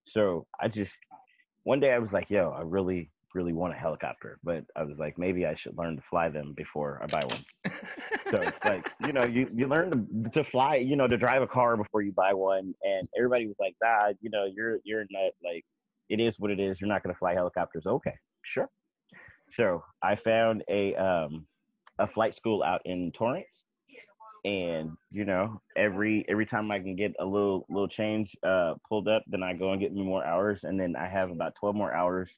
So 0.06 0.46
I 0.60 0.68
just 0.68 0.92
one 1.62 1.80
day 1.80 1.92
I 1.92 1.98
was 1.98 2.12
like, 2.12 2.28
yo, 2.28 2.50
I 2.50 2.60
really 2.60 3.10
really 3.34 3.52
want 3.52 3.74
a 3.74 3.76
helicopter, 3.76 4.38
but 4.44 4.64
I 4.76 4.84
was 4.84 4.98
like, 4.98 5.18
maybe 5.18 5.44
I 5.44 5.54
should 5.54 5.76
learn 5.76 5.96
to 5.96 6.02
fly 6.08 6.28
them 6.28 6.54
before 6.56 7.00
I 7.02 7.06
buy 7.06 7.24
one. 7.24 7.72
So 8.30 8.38
it's 8.38 8.64
like 8.64 8.90
you 9.06 9.12
know 9.12 9.24
you 9.24 9.48
you 9.54 9.66
learn 9.66 9.90
to 10.24 10.30
to 10.30 10.44
fly 10.44 10.76
you 10.76 10.96
know 10.96 11.06
to 11.06 11.16
drive 11.16 11.42
a 11.42 11.46
car 11.46 11.76
before 11.76 12.02
you 12.02 12.12
buy 12.12 12.32
one, 12.32 12.74
and 12.82 13.08
everybody 13.16 13.46
was 13.46 13.56
like, 13.58 13.74
nah, 13.82 14.12
you 14.20 14.30
know 14.30 14.46
you're 14.46 14.78
you're 14.84 15.04
not 15.10 15.32
like 15.44 15.64
it 16.08 16.20
is 16.20 16.34
what 16.38 16.50
it 16.50 16.60
is. 16.60 16.80
You're 16.80 16.88
not 16.88 17.02
gonna 17.02 17.16
fly 17.16 17.34
helicopters. 17.34 17.86
Okay, 17.86 18.14
sure. 18.42 18.68
So 19.56 19.84
I 20.02 20.16
found 20.16 20.64
a 20.68 20.94
um 20.94 21.46
a 21.98 22.06
flight 22.06 22.34
school 22.34 22.62
out 22.62 22.82
in 22.84 23.12
Torrance, 23.12 23.46
and 24.44 24.90
you 25.10 25.24
know 25.24 25.60
every 25.76 26.24
every 26.28 26.46
time 26.46 26.70
I 26.70 26.78
can 26.78 26.96
get 26.96 27.14
a 27.20 27.24
little 27.24 27.66
little 27.68 27.88
change 27.88 28.34
uh 28.46 28.74
pulled 28.88 29.08
up, 29.08 29.24
then 29.26 29.42
I 29.42 29.52
go 29.52 29.72
and 29.72 29.80
get 29.80 29.92
me 29.92 30.02
more 30.02 30.24
hours, 30.24 30.60
and 30.62 30.78
then 30.78 30.96
I 30.96 31.08
have 31.08 31.30
about 31.30 31.54
twelve 31.58 31.74
more 31.76 31.92
hours 31.92 32.30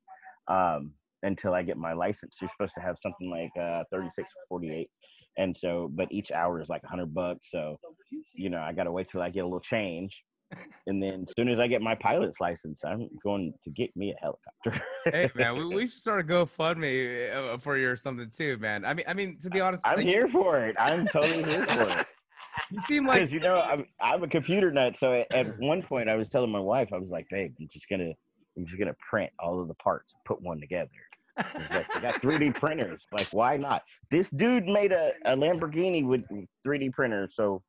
um 0.48 0.92
until 1.22 1.54
I 1.54 1.62
get 1.62 1.76
my 1.76 1.92
license. 1.92 2.36
You're 2.40 2.50
supposed 2.50 2.74
to 2.76 2.82
have 2.82 2.96
something 3.02 3.30
like 3.30 3.50
uh 3.60 3.84
36 3.90 4.18
or 4.18 4.60
48. 4.60 4.88
And 5.38 5.56
so, 5.56 5.90
but 5.92 6.10
each 6.10 6.30
hour 6.30 6.60
is 6.62 6.68
like 6.68 6.82
a 6.84 6.88
hundred 6.88 7.12
bucks. 7.12 7.48
So, 7.50 7.78
you 8.34 8.48
know, 8.48 8.60
I 8.60 8.72
gotta 8.72 8.92
wait 8.92 9.08
till 9.10 9.22
I 9.22 9.30
get 9.30 9.40
a 9.40 9.46
little 9.46 9.60
change. 9.60 10.14
And 10.88 11.02
then 11.02 11.26
as 11.28 11.34
soon 11.36 11.48
as 11.48 11.58
I 11.58 11.66
get 11.66 11.82
my 11.82 11.96
pilot's 11.96 12.40
license, 12.40 12.78
I'm 12.84 13.08
going 13.24 13.52
to 13.64 13.70
get 13.70 13.90
me 13.96 14.12
a 14.12 14.14
helicopter. 14.22 14.86
hey 15.06 15.28
man, 15.34 15.56
we, 15.56 15.64
we 15.74 15.88
should 15.88 15.98
start 15.98 16.20
a 16.20 16.22
GoFundMe 16.22 17.34
uh, 17.34 17.58
for 17.58 17.76
you 17.76 17.90
or 17.90 17.96
something 17.96 18.30
too, 18.30 18.56
man. 18.58 18.84
I 18.84 18.94
mean, 18.94 19.04
I 19.08 19.12
mean, 19.12 19.38
to 19.40 19.50
be 19.50 19.60
honest, 19.60 19.84
I'm 19.84 19.96
like, 19.96 20.06
here 20.06 20.28
for 20.28 20.64
it. 20.64 20.76
I'm 20.78 21.08
totally 21.08 21.42
here 21.42 21.64
for 21.64 21.90
it. 21.90 22.06
you 22.70 22.80
seem 22.86 23.04
Because 23.04 23.22
like 23.22 23.30
you 23.32 23.40
know, 23.40 23.56
I'm 23.56 23.86
I'm 24.00 24.22
a 24.22 24.28
computer 24.28 24.70
nut. 24.70 24.96
So 24.98 25.12
at, 25.12 25.34
at 25.34 25.58
one 25.58 25.82
point, 25.82 26.08
I 26.08 26.14
was 26.14 26.28
telling 26.28 26.50
my 26.50 26.60
wife, 26.60 26.90
I 26.92 26.98
was 26.98 27.10
like, 27.10 27.26
"Babe, 27.30 27.52
I'm 27.60 27.68
just 27.72 27.88
gonna 27.88 28.12
I'm 28.56 28.66
just 28.66 28.78
gonna 28.78 28.96
print 29.10 29.30
all 29.38 29.60
of 29.60 29.68
the 29.68 29.74
parts, 29.74 30.12
and 30.14 30.24
put 30.24 30.40
one 30.42 30.60
together." 30.60 30.90
I 31.38 31.44
like, 31.70 31.96
I 31.96 32.00
got 32.00 32.14
3D 32.22 32.54
printers. 32.54 33.02
Like, 33.12 33.28
why 33.32 33.56
not? 33.58 33.82
This 34.10 34.28
dude 34.30 34.64
made 34.66 34.92
a, 34.92 35.10
a 35.26 35.36
Lamborghini 35.36 36.06
with 36.06 36.24
3D 36.66 36.92
printers, 36.92 37.32
so 37.36 37.62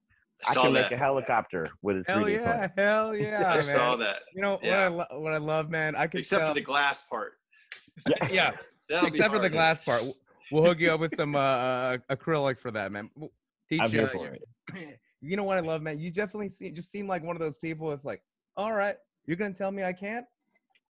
I 0.48 0.52
I 0.52 0.54
can 0.54 0.74
that. 0.74 0.84
make 0.84 0.92
a 0.94 0.98
helicopter 0.98 1.70
with 1.82 1.98
a 1.98 2.00
3D 2.04 2.06
hell 2.08 2.30
yeah, 2.30 2.58
printer. 2.68 2.74
hell 2.78 3.16
yeah, 3.18 3.38
I 3.52 3.56
man. 3.56 3.62
saw 3.62 3.96
that. 3.98 4.16
You 4.34 4.42
know 4.42 4.60
Yeah. 4.64 4.88
what 4.90 5.10
I 5.12 5.14
lo- 5.16 5.20
what 5.22 5.34
I 5.34 5.38
love, 5.38 5.70
man. 5.70 5.96
I 5.98 6.08
can 6.08 6.20
Except 6.22 6.40
tell, 6.42 6.50
for 6.50 6.56
the 6.56 6.62
glass 6.62 7.02
part. 7.04 7.34
yeah, 8.32 8.52
That'll 8.90 9.10
be 9.10 9.18
except 9.18 9.34
for 9.34 9.40
the 9.40 9.44
hard. 9.44 9.52
glass 9.54 9.84
part. 9.84 10.04
We'll- 10.04 10.18
We'll 10.50 10.64
hook 10.64 10.80
you 10.80 10.94
up 10.94 11.02
with 11.02 11.14
some 11.14 11.36
uh, 11.36 11.40
uh, 11.40 11.98
acrylic 12.10 12.62
for 12.62 12.72
that, 12.72 12.90
man. 12.94 13.10
We'll 13.18 13.34
Teach 13.68 13.82
I'm 13.82 13.90
here 13.92 14.04
you. 14.04 14.08
for 14.08 14.28
it. 14.28 14.44
You 15.22 15.36
know 15.36 15.44
what 15.44 15.58
I 15.58 15.60
love, 15.60 15.82
man. 15.82 16.00
You 16.00 16.10
definitely 16.10 16.48
see, 16.48 16.70
just 16.72 16.90
seem 16.90 17.06
like 17.06 17.22
one 17.22 17.36
of 17.36 17.42
those 17.42 17.58
people. 17.58 17.92
It's 17.92 18.06
like, 18.06 18.22
all 18.56 18.72
right, 18.72 18.96
you're 19.26 19.36
gonna 19.36 19.54
tell 19.54 19.72
me 19.72 19.84
I 19.84 19.92
can't. 19.92 20.26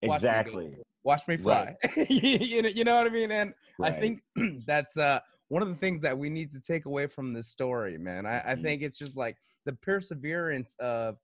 Exactly. 0.02 0.76
Watch 1.04 1.26
me 1.28 1.36
fly. 1.36 1.74
you, 2.08 2.62
know, 2.62 2.68
you 2.68 2.84
know 2.84 2.96
what 2.96 3.06
I 3.06 3.10
mean? 3.10 3.30
And 3.30 3.54
I 3.82 3.90
think 3.90 4.20
that's 4.66 4.96
uh, 4.96 5.20
one 5.48 5.62
of 5.62 5.68
the 5.68 5.74
things 5.76 6.00
that 6.02 6.16
we 6.16 6.28
need 6.28 6.50
to 6.52 6.60
take 6.60 6.84
away 6.86 7.06
from 7.06 7.32
this 7.32 7.48
story, 7.48 7.98
man. 7.98 8.26
I, 8.26 8.52
I 8.52 8.54
Mhm. 8.54 8.62
think 8.62 8.82
it's 8.82 8.98
just 8.98 9.16
like 9.16 9.36
the 9.64 9.72
perseverance 9.74 10.74
of, 10.80 11.16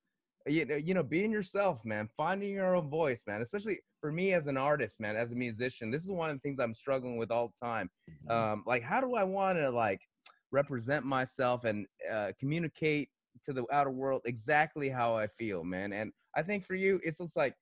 you 0.47 0.65
know, 0.65 0.77
you 0.77 0.95
know, 0.95 1.03
being 1.03 1.31
yourself, 1.31 1.85
man, 1.85 2.09
finding 2.17 2.53
your 2.53 2.77
own 2.77 2.89
voice, 2.89 3.25
man. 3.27 3.43
Especially 3.43 3.81
for 4.01 4.13
me 4.13 4.33
as 4.33 4.47
an 4.47 4.57
artist, 4.57 5.01
man, 5.01 5.17
as 5.17 5.33
a 5.33 5.37
musician, 5.37 5.91
this 5.91 6.05
is 6.05 6.11
one 6.11 6.31
of 6.31 6.37
the 6.37 6.41
things 6.41 6.59
I'm 6.59 6.75
struggling 6.75 7.17
with 7.17 7.31
all 7.31 7.49
the 7.49 7.67
time. 7.67 7.91
Um, 8.29 8.63
like, 8.67 8.83
how 8.83 9.01
do 9.01 9.15
I 9.15 9.25
want 9.25 9.59
to 9.59 9.71
like 9.71 10.01
represent 10.51 11.05
myself 11.05 11.65
and 11.65 11.87
uh, 12.11 12.33
communicate 12.39 13.11
to 13.45 13.53
the 13.53 13.65
outer 13.73 13.91
world 13.91 14.23
exactly 14.25 14.89
how 14.89 15.17
I 15.17 15.27
feel, 15.27 15.65
man? 15.65 15.93
And 15.93 16.13
I 16.35 16.43
think 16.43 16.65
for 16.65 16.75
you, 16.75 17.01
it's 17.05 17.19
just 17.19 17.37
like. 17.37 17.55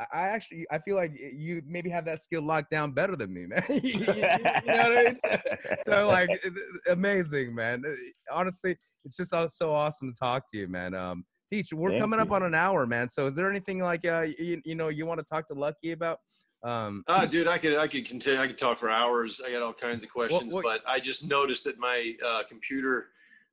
I- 0.00 0.06
I 0.12 0.28
actually, 0.28 0.66
I 0.70 0.78
feel 0.78 0.96
like 0.96 1.12
you 1.14 1.62
maybe 1.66 1.90
have 1.90 2.04
that 2.06 2.20
skill 2.22 2.42
locked 2.42 2.70
down 2.70 2.92
better 2.92 3.16
than 3.16 3.32
me, 3.32 3.46
man. 3.46 3.62
you, 3.68 3.76
you- 3.82 4.00
you 4.00 4.04
know 4.04 4.38
what 4.64 4.92
I 4.98 5.04
mean? 5.04 5.18
So, 5.20 5.38
so 5.86 6.08
like 6.08 6.30
it- 6.32 6.40
it- 6.44 6.92
amazing 6.92 7.54
man 7.54 7.82
Uh, 7.86 8.34
honestly 8.34 8.76
it's 9.04 9.16
just 9.16 9.30
so, 9.30 9.46
so 9.48 9.72
awesome 9.72 10.12
to 10.12 10.18
talk 10.18 10.50
to 10.50 10.56
you 10.58 10.68
man 10.68 10.94
um 10.94 11.24
teach 11.52 11.72
we're 11.72 11.90
Thank 11.90 12.00
coming 12.02 12.20
up 12.20 12.30
on 12.32 12.42
an 12.42 12.54
hour 12.54 12.86
man 12.86 13.08
so 13.08 13.26
is 13.26 13.34
there 13.34 13.48
anything 13.50 13.78
like 13.80 14.04
uh 14.06 14.22
you, 14.38 14.60
you 14.64 14.74
know 14.74 14.88
you 14.88 15.04
want 15.06 15.20
to 15.20 15.26
talk 15.26 15.46
to 15.48 15.54
Luckie 15.54 15.92
about 15.92 16.18
um 16.62 17.02
Oh, 17.08 17.26
dude, 17.26 17.48
I 17.48 17.58
could 17.58 17.76
I 17.76 17.88
could 17.88 18.06
continue. 18.06 18.40
I 18.40 18.46
could 18.46 18.58
talk 18.58 18.78
for 18.78 18.90
hours. 18.90 19.40
I 19.46 19.50
got 19.50 19.62
all 19.62 19.72
kinds 19.72 20.02
of 20.04 20.10
questions, 20.10 20.52
what- 20.52 20.62
but 20.64 20.80
I 20.86 21.00
just 21.00 21.26
noticed 21.28 21.64
that 21.64 21.78
my 21.78 22.12
uh, 22.26 22.42
computer. 22.48 23.08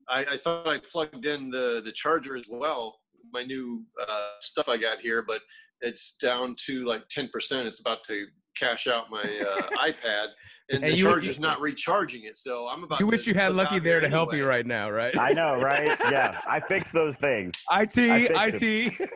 I, 0.09 0.19
I 0.33 0.37
thought 0.37 0.67
I 0.67 0.79
plugged 0.79 1.25
in 1.25 1.49
the 1.49 1.81
the 1.83 1.91
charger 1.91 2.35
as 2.35 2.47
well. 2.49 2.99
My 3.31 3.43
new 3.43 3.83
uh, 4.01 4.31
stuff 4.41 4.67
I 4.69 4.77
got 4.77 4.99
here, 4.99 5.21
but 5.21 5.41
it's 5.81 6.15
down 6.21 6.55
to 6.65 6.85
like 6.85 7.07
ten 7.09 7.29
percent. 7.29 7.67
It's 7.67 7.79
about 7.79 8.03
to 8.05 8.25
cash 8.57 8.87
out 8.87 9.05
my 9.11 9.19
uh, 9.21 9.61
iPad, 9.87 10.27
and, 10.69 10.83
And 10.83 10.91
the 10.91 10.97
you- 10.97 11.03
charger's 11.05 11.39
not 11.39 11.61
recharging 11.61 12.23
it. 12.23 12.35
So 12.37 12.67
I'm 12.67 12.83
about. 12.83 12.99
you 12.99 13.05
to 13.05 13.09
wish 13.11 13.27
you 13.27 13.33
had 13.35 13.53
Luckie 13.53 13.77
there 13.79 13.99
here 13.99 13.99
to 14.01 14.09
help 14.09 14.33
you 14.33 14.45
right 14.47 14.65
now 14.65 14.89
right 14.89 15.15
I 15.17 15.31
know, 15.33 15.55
right? 15.61 15.95
Yeah, 16.11 16.41
I 16.47 16.59
fixed 16.59 16.91
those 16.93 17.15
things. 17.17 17.53
it 17.71 17.91
fixed 17.91 18.63
it 18.63 19.09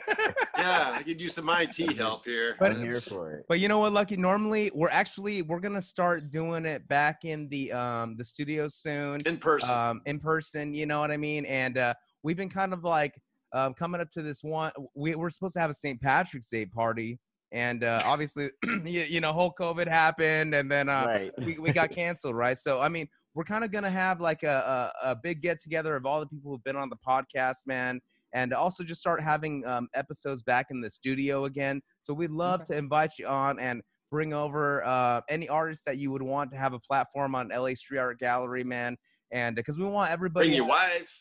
Yeah, 0.57 0.93
I 0.95 1.03
could 1.03 1.20
use 1.20 1.34
some 1.34 1.49
IT 1.49 1.78
help 1.97 2.26
here. 2.26 2.55
But 2.59 2.74
I'm 2.74 2.82
here 2.82 2.99
for 2.99 3.34
it. 3.36 3.45
But 3.49 3.59
you 3.59 3.68
know 3.68 3.80
what, 3.80 3.93
Luckie? 3.93 4.18
Normally, 4.18 4.72
we're 4.76 4.89
actually 4.89 5.41
we're 5.41 5.59
gonna 5.59 5.82
start 5.82 6.30
doing 6.30 6.66
it 6.66 6.88
back 6.88 7.20
in 7.24 7.49
the 7.49 7.72
um 7.72 8.16
the 8.18 8.24
studio 8.24 8.68
soon. 8.68 9.20
in 9.26 9.38
person. 9.38 9.72
um, 9.72 10.01
in 10.05 10.20
person. 10.20 10.74
You 10.74 10.86
know 10.86 10.99
what 10.99 11.09
I 11.12 11.18
mean? 11.18 11.45
And 11.45 11.78
uh, 11.80 11.93
we've 12.24 12.38
been 12.38 12.49
kind 12.49 12.74
of 12.74 12.84
like 12.84 13.20
um, 13.53 13.73
coming 13.73 14.01
up 14.01 14.09
to 14.11 14.21
this 14.21 14.43
one. 14.43 14.71
We, 14.95 15.15
we're 15.15 15.29
supposed 15.29 15.53
to 15.55 15.59
have 15.59 15.69
a 15.69 15.73
St. 15.73 16.01
Patrick's 16.01 16.49
Day 16.49 16.65
party, 16.65 17.19
and 17.51 17.83
uh, 17.83 18.01
obviously, 18.05 18.49
you, 18.63 19.01
you 19.01 19.21
know, 19.21 19.33
whole 19.33 19.53
COVID 19.59 19.87
happened, 19.87 20.55
and 20.55 20.71
then 20.71 20.89
uh, 20.89 21.05
right. 21.05 21.31
we, 21.37 21.57
we 21.59 21.71
got 21.71 21.91
canceled, 21.91 22.35
right? 22.35 22.57
So 22.57 22.79
I 22.79 22.89
mean, 22.89 23.07
we're 23.33 23.43
kind 23.43 23.63
of 23.63 23.71
gonna 23.71 23.89
have 23.89 24.21
like 24.21 24.43
a, 24.43 24.91
a, 25.03 25.11
a 25.11 25.15
big 25.15 25.41
get 25.41 25.61
together 25.61 25.95
of 25.95 26.05
all 26.05 26.19
the 26.19 26.27
people 26.27 26.51
who've 26.51 26.63
been 26.63 26.75
on 26.75 26.89
the 26.89 26.97
podcast, 27.07 27.65
man. 27.65 27.99
And 28.33 28.53
also 28.53 28.83
just 28.83 29.01
start 29.01 29.21
having 29.21 29.65
um, 29.65 29.89
episodes 29.93 30.41
back 30.41 30.67
in 30.71 30.79
the 30.79 30.89
studio 30.89 31.45
again. 31.45 31.81
So 31.99 32.13
we'd 32.13 32.31
love 32.31 32.63
to 32.65 32.77
invite 32.77 33.19
you 33.19 33.27
on 33.27 33.59
and 33.59 33.81
bring 34.09 34.33
over 34.33 34.85
uh, 34.85 35.21
any 35.29 35.49
artists 35.49 35.83
that 35.85 35.97
you 35.97 36.11
would 36.11 36.21
want 36.21 36.51
to 36.51 36.57
have 36.57 36.73
a 36.73 36.79
platform 36.79 37.35
on 37.35 37.49
LA 37.49 37.73
Street 37.73 37.99
Art 37.99 38.19
Gallery, 38.19 38.63
man. 38.63 38.97
And 39.31 39.55
because 39.55 39.77
we 39.77 39.85
want 39.85 40.11
everybody, 40.11 40.47
Bring 40.47 40.57
your 40.57 40.67
wife. 40.67 41.17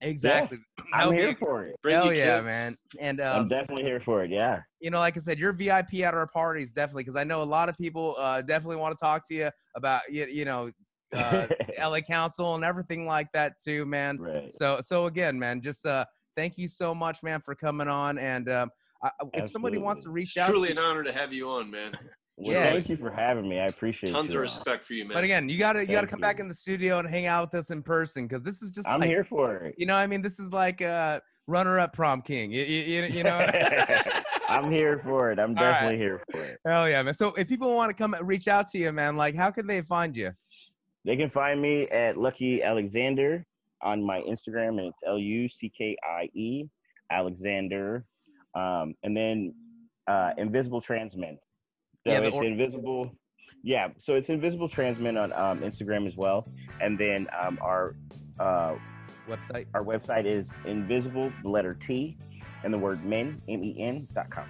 Exactly. 0.00 0.58
That 0.92 1.06
I'm 1.08 1.12
here 1.12 1.34
for 1.34 1.64
it. 1.64 1.76
Bring 1.82 1.96
Hell 1.96 2.12
yeah, 2.12 2.40
kids. 2.40 2.46
man. 2.46 2.76
And 3.00 3.20
I'm 3.20 3.42
um, 3.42 3.48
definitely 3.48 3.84
here 3.84 4.00
for 4.04 4.22
it. 4.22 4.30
Yeah. 4.30 4.60
you 4.80 4.90
know, 4.90 4.98
like 4.98 5.16
I 5.16 5.20
said, 5.20 5.38
you're 5.38 5.52
VIP 5.52 5.94
at 6.04 6.14
our 6.14 6.26
parties, 6.28 6.70
definitely, 6.70 7.02
because 7.02 7.16
I 7.16 7.24
know 7.24 7.42
a 7.42 7.44
lot 7.44 7.68
of 7.68 7.76
people 7.78 8.14
uh, 8.18 8.42
definitely 8.42 8.76
want 8.76 8.92
to 8.96 9.02
talk 9.02 9.26
to 9.28 9.34
you 9.34 9.50
about 9.74 10.02
you, 10.08 10.26
you 10.26 10.44
know, 10.44 10.70
uh, 11.14 11.46
LA 11.80 12.00
Council 12.00 12.54
and 12.54 12.64
everything 12.64 13.06
like 13.06 13.28
that 13.32 13.54
too, 13.64 13.86
man. 13.86 14.18
right. 14.18 14.52
So, 14.52 14.78
so 14.82 15.06
again, 15.06 15.38
man, 15.38 15.60
just 15.60 15.86
uh, 15.86 16.04
thank 16.36 16.58
you 16.58 16.68
so 16.68 16.94
much, 16.94 17.22
man, 17.22 17.40
for 17.40 17.54
coming 17.54 17.88
on. 17.88 18.18
And 18.18 18.48
um, 18.50 18.70
I, 19.02 19.10
if 19.32 19.50
somebody 19.50 19.78
wants 19.78 20.04
to 20.04 20.10
reach 20.10 20.36
It's 20.36 20.44
out, 20.44 20.50
truly 20.50 20.68
to 20.68 20.74
an 20.74 20.78
honor 20.78 21.02
to 21.02 21.12
have 21.12 21.32
you 21.32 21.48
on, 21.48 21.70
man. 21.70 21.92
Well, 22.36 22.52
Yeah. 22.52 22.70
Thank 22.72 22.88
you 22.88 22.96
for 22.96 23.10
having 23.10 23.48
me. 23.48 23.60
I 23.60 23.66
appreciate 23.66 24.10
it. 24.10 24.12
Tons 24.12 24.32
you. 24.32 24.38
of 24.38 24.42
respect 24.42 24.86
for 24.86 24.94
you, 24.94 25.04
man. 25.04 25.14
but 25.14 25.24
again, 25.24 25.48
you 25.48 25.58
gotta 25.58 25.80
you 25.80 25.86
gotta 25.86 25.98
Thank 26.00 26.10
come 26.10 26.20
back 26.20 26.40
in 26.40 26.48
the 26.48 26.54
studio 26.54 26.98
and 26.98 27.08
hang 27.08 27.26
out 27.26 27.52
with 27.52 27.58
us 27.60 27.70
in 27.70 27.82
person 27.82 28.26
because 28.26 28.42
this 28.42 28.60
is 28.62 28.70
just 28.70 28.88
I'm 28.88 29.00
like 29.00 29.08
here 29.08 29.24
for 29.24 29.56
it. 29.56 29.74
you 29.78 29.86
know, 29.86 29.94
I 29.94 30.06
mean, 30.06 30.20
this 30.20 30.38
is 30.40 30.52
like 30.52 30.82
uh, 30.82 31.20
runner-up 31.46 31.92
prom 31.92 32.22
king. 32.22 32.50
You, 32.50 32.64
you, 32.64 32.82
you- 33.02 33.04
you 33.18 33.22
know. 33.24 33.38
I'm 34.48 34.70
here 34.70 35.00
for 35.04 35.30
it. 35.32 35.38
I'm 35.38 35.56
All 35.56 35.64
right. 35.64 35.72
definitely 35.72 35.96
here 35.98 36.22
for 36.30 36.42
it. 36.42 36.58
Hell 36.66 36.88
yeah, 36.88 37.02
man. 37.02 37.14
So 37.14 37.28
if 37.34 37.48
people 37.48 37.74
want 37.74 37.88
to 37.90 37.94
come 37.94 38.14
reach 38.22 38.46
out 38.48 38.68
to 38.70 38.78
you, 38.78 38.92
man, 38.92 39.16
like 39.16 39.34
how 39.36 39.50
can 39.50 39.66
they 39.66 39.80
find 39.82 40.14
you? 40.16 40.32
They 41.06 41.16
can 41.16 41.30
find 41.30 41.60
me 41.62 41.88
at 41.88 42.16
Luckie 42.18 42.62
Alexander 42.62 43.44
on 43.82 44.02
my 44.02 44.20
Instagram, 44.22 44.78
and 44.78 44.88
it's 44.88 44.96
L 45.06 45.18
U 45.18 45.48
C 45.48 45.70
K 45.76 45.96
I 46.04 46.28
E 46.34 46.64
Alexander. 47.10 48.04
Um, 48.54 48.94
and 49.02 49.16
then 49.16 49.54
uh, 50.06 50.30
Invisible 50.38 50.80
Transmen. 50.80 51.38
So 52.06 52.12
Yeah, 52.12 52.18
it's 52.20 52.36
or- 52.36 52.44
invisible. 52.44 53.10
Yeah, 53.62 53.88
so 53.98 54.14
it's 54.14 54.28
Invisible 54.28 54.68
Transmen 54.68 55.16
on 55.16 55.32
um, 55.32 55.60
Instagram 55.60 56.06
as 56.06 56.14
well. 56.16 56.46
And 56.82 56.98
then 56.98 57.26
um, 57.40 57.58
our 57.62 57.94
uh, 58.38 58.74
Website. 59.26 59.64
our 59.72 59.82
website 59.82 60.26
is 60.26 60.46
invisible, 60.66 61.32
the 61.42 61.48
letter 61.48 61.72
T, 61.86 62.18
and 62.62 62.74
the 62.74 62.76
word 62.76 63.02
men, 63.06 63.40
M 63.48 63.64
E 63.64 63.74
N 63.80 64.06
dot 64.14 64.28
com. 64.28 64.44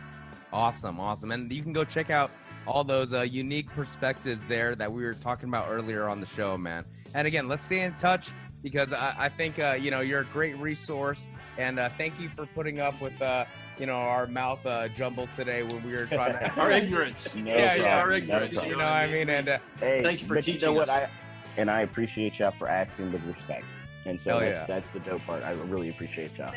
Awesome, 0.52 0.98
awesome. 0.98 1.30
And 1.30 1.52
you 1.52 1.62
can 1.62 1.72
go 1.72 1.84
check 1.84 2.10
out 2.10 2.32
all 2.66 2.82
those 2.82 3.12
uh, 3.12 3.20
unique 3.20 3.68
perspectives 3.68 4.44
there 4.46 4.74
that 4.74 4.92
we 4.92 5.04
were 5.04 5.14
talking 5.14 5.48
about 5.48 5.68
earlier 5.70 6.08
on 6.08 6.18
the 6.18 6.26
show, 6.26 6.58
man. 6.58 6.84
And 7.14 7.28
again, 7.28 7.46
let's 7.46 7.62
stay 7.62 7.82
in 7.82 7.94
touch 7.94 8.30
because 8.64 8.92
I, 8.92 9.14
I 9.16 9.28
think 9.28 9.60
uh, 9.60 9.78
you 9.80 9.92
know 9.92 10.00
you're 10.00 10.22
a 10.22 10.26
great 10.32 10.56
resource, 10.58 11.28
and 11.56 11.78
uh, 11.78 11.88
thank 11.90 12.18
you 12.18 12.28
for 12.30 12.46
putting 12.46 12.80
up 12.80 13.00
with 13.00 13.20
uh, 13.22 13.44
you 13.78 13.86
know 13.86 13.94
our 13.96 14.26
mouth 14.26 14.64
uh, 14.66 14.88
jumbled 14.88 15.28
today 15.36 15.62
when 15.62 15.82
we 15.84 15.92
were 15.92 16.06
trying 16.06 16.32
to. 16.34 16.50
Our 16.60 16.70
ignorance. 16.70 17.34
No 17.34 17.50
yeah, 17.54 17.74
It's 17.74 17.86
our 17.86 18.06
problem, 18.08 18.26
no 18.28 18.34
ignorance. 18.36 18.54
you 18.64 18.70
know 18.72 18.76
what 18.78 18.84
I 18.92 19.06
mean? 19.10 19.28
And 19.30 19.48
uh, 19.48 19.58
Hey, 19.80 20.02
Thank 20.02 20.22
you 20.22 20.28
for 20.28 20.34
but 20.36 20.46
you 20.46 20.54
know 20.54 20.58
teaching 20.60 20.74
what? 20.74 20.88
us. 20.88 20.90
I, 20.90 21.08
and 21.56 21.70
I 21.70 21.80
appreciate 21.82 22.38
y'all 22.38 22.52
for 22.58 22.68
asking 22.68 23.12
with 23.12 23.22
respect. 23.24 23.64
And 24.06 24.20
so 24.20 24.30
Hell 24.30 24.40
that's, 24.40 24.52
yeah. 24.52 24.66
that's 24.66 24.86
the 24.92 25.00
dope 25.00 25.22
part. 25.26 25.42
I 25.42 25.52
really 25.52 25.88
appreciate 25.90 26.36
y'all. 26.38 26.52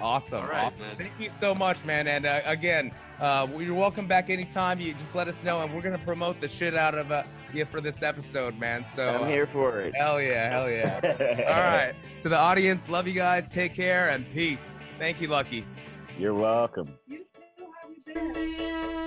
Awesome. 0.00 0.40
All 0.42 0.48
right, 0.48 0.64
awesome. 0.64 0.80
man. 0.80 0.96
Thank 0.96 1.12
you 1.18 1.28
so 1.30 1.54
much, 1.54 1.84
man. 1.84 2.06
And 2.08 2.24
uh, 2.24 2.40
again, 2.46 2.90
uh, 3.20 3.46
you're 3.58 3.74
welcome 3.74 4.06
back 4.06 4.30
anytime. 4.30 4.80
You 4.80 4.94
just 4.94 5.14
let 5.14 5.28
us 5.28 5.42
know, 5.42 5.60
and 5.60 5.74
we're 5.74 5.82
gonna 5.82 5.98
promote 5.98 6.40
the 6.40 6.48
shit 6.48 6.74
out 6.74 6.94
of 6.94 7.12
uh, 7.12 7.22
you 7.52 7.66
for 7.66 7.82
this 7.82 8.02
episode, 8.02 8.58
man. 8.58 8.84
So 8.86 9.08
I'm 9.10 9.28
here 9.30 9.46
for 9.46 9.80
it. 9.82 9.94
hell 9.94 10.20
yeah, 10.22 10.48
hell 10.48 10.70
yeah. 10.70 11.00
All 11.48 11.54
right, 11.54 11.92
to 12.22 12.30
the 12.30 12.38
audience, 12.38 12.88
love 12.88 13.06
you 13.06 13.12
guys. 13.12 13.52
Take 13.52 13.74
care 13.74 14.08
and 14.08 14.24
peace. 14.32 14.78
Thank 14.98 15.20
you, 15.20 15.28
Luckie. 15.28 15.66
You're 16.20 16.34
welcome. 16.34 16.98
You 17.06 17.24
too. 17.34 17.64
How 17.82 17.88
you? 18.28 18.99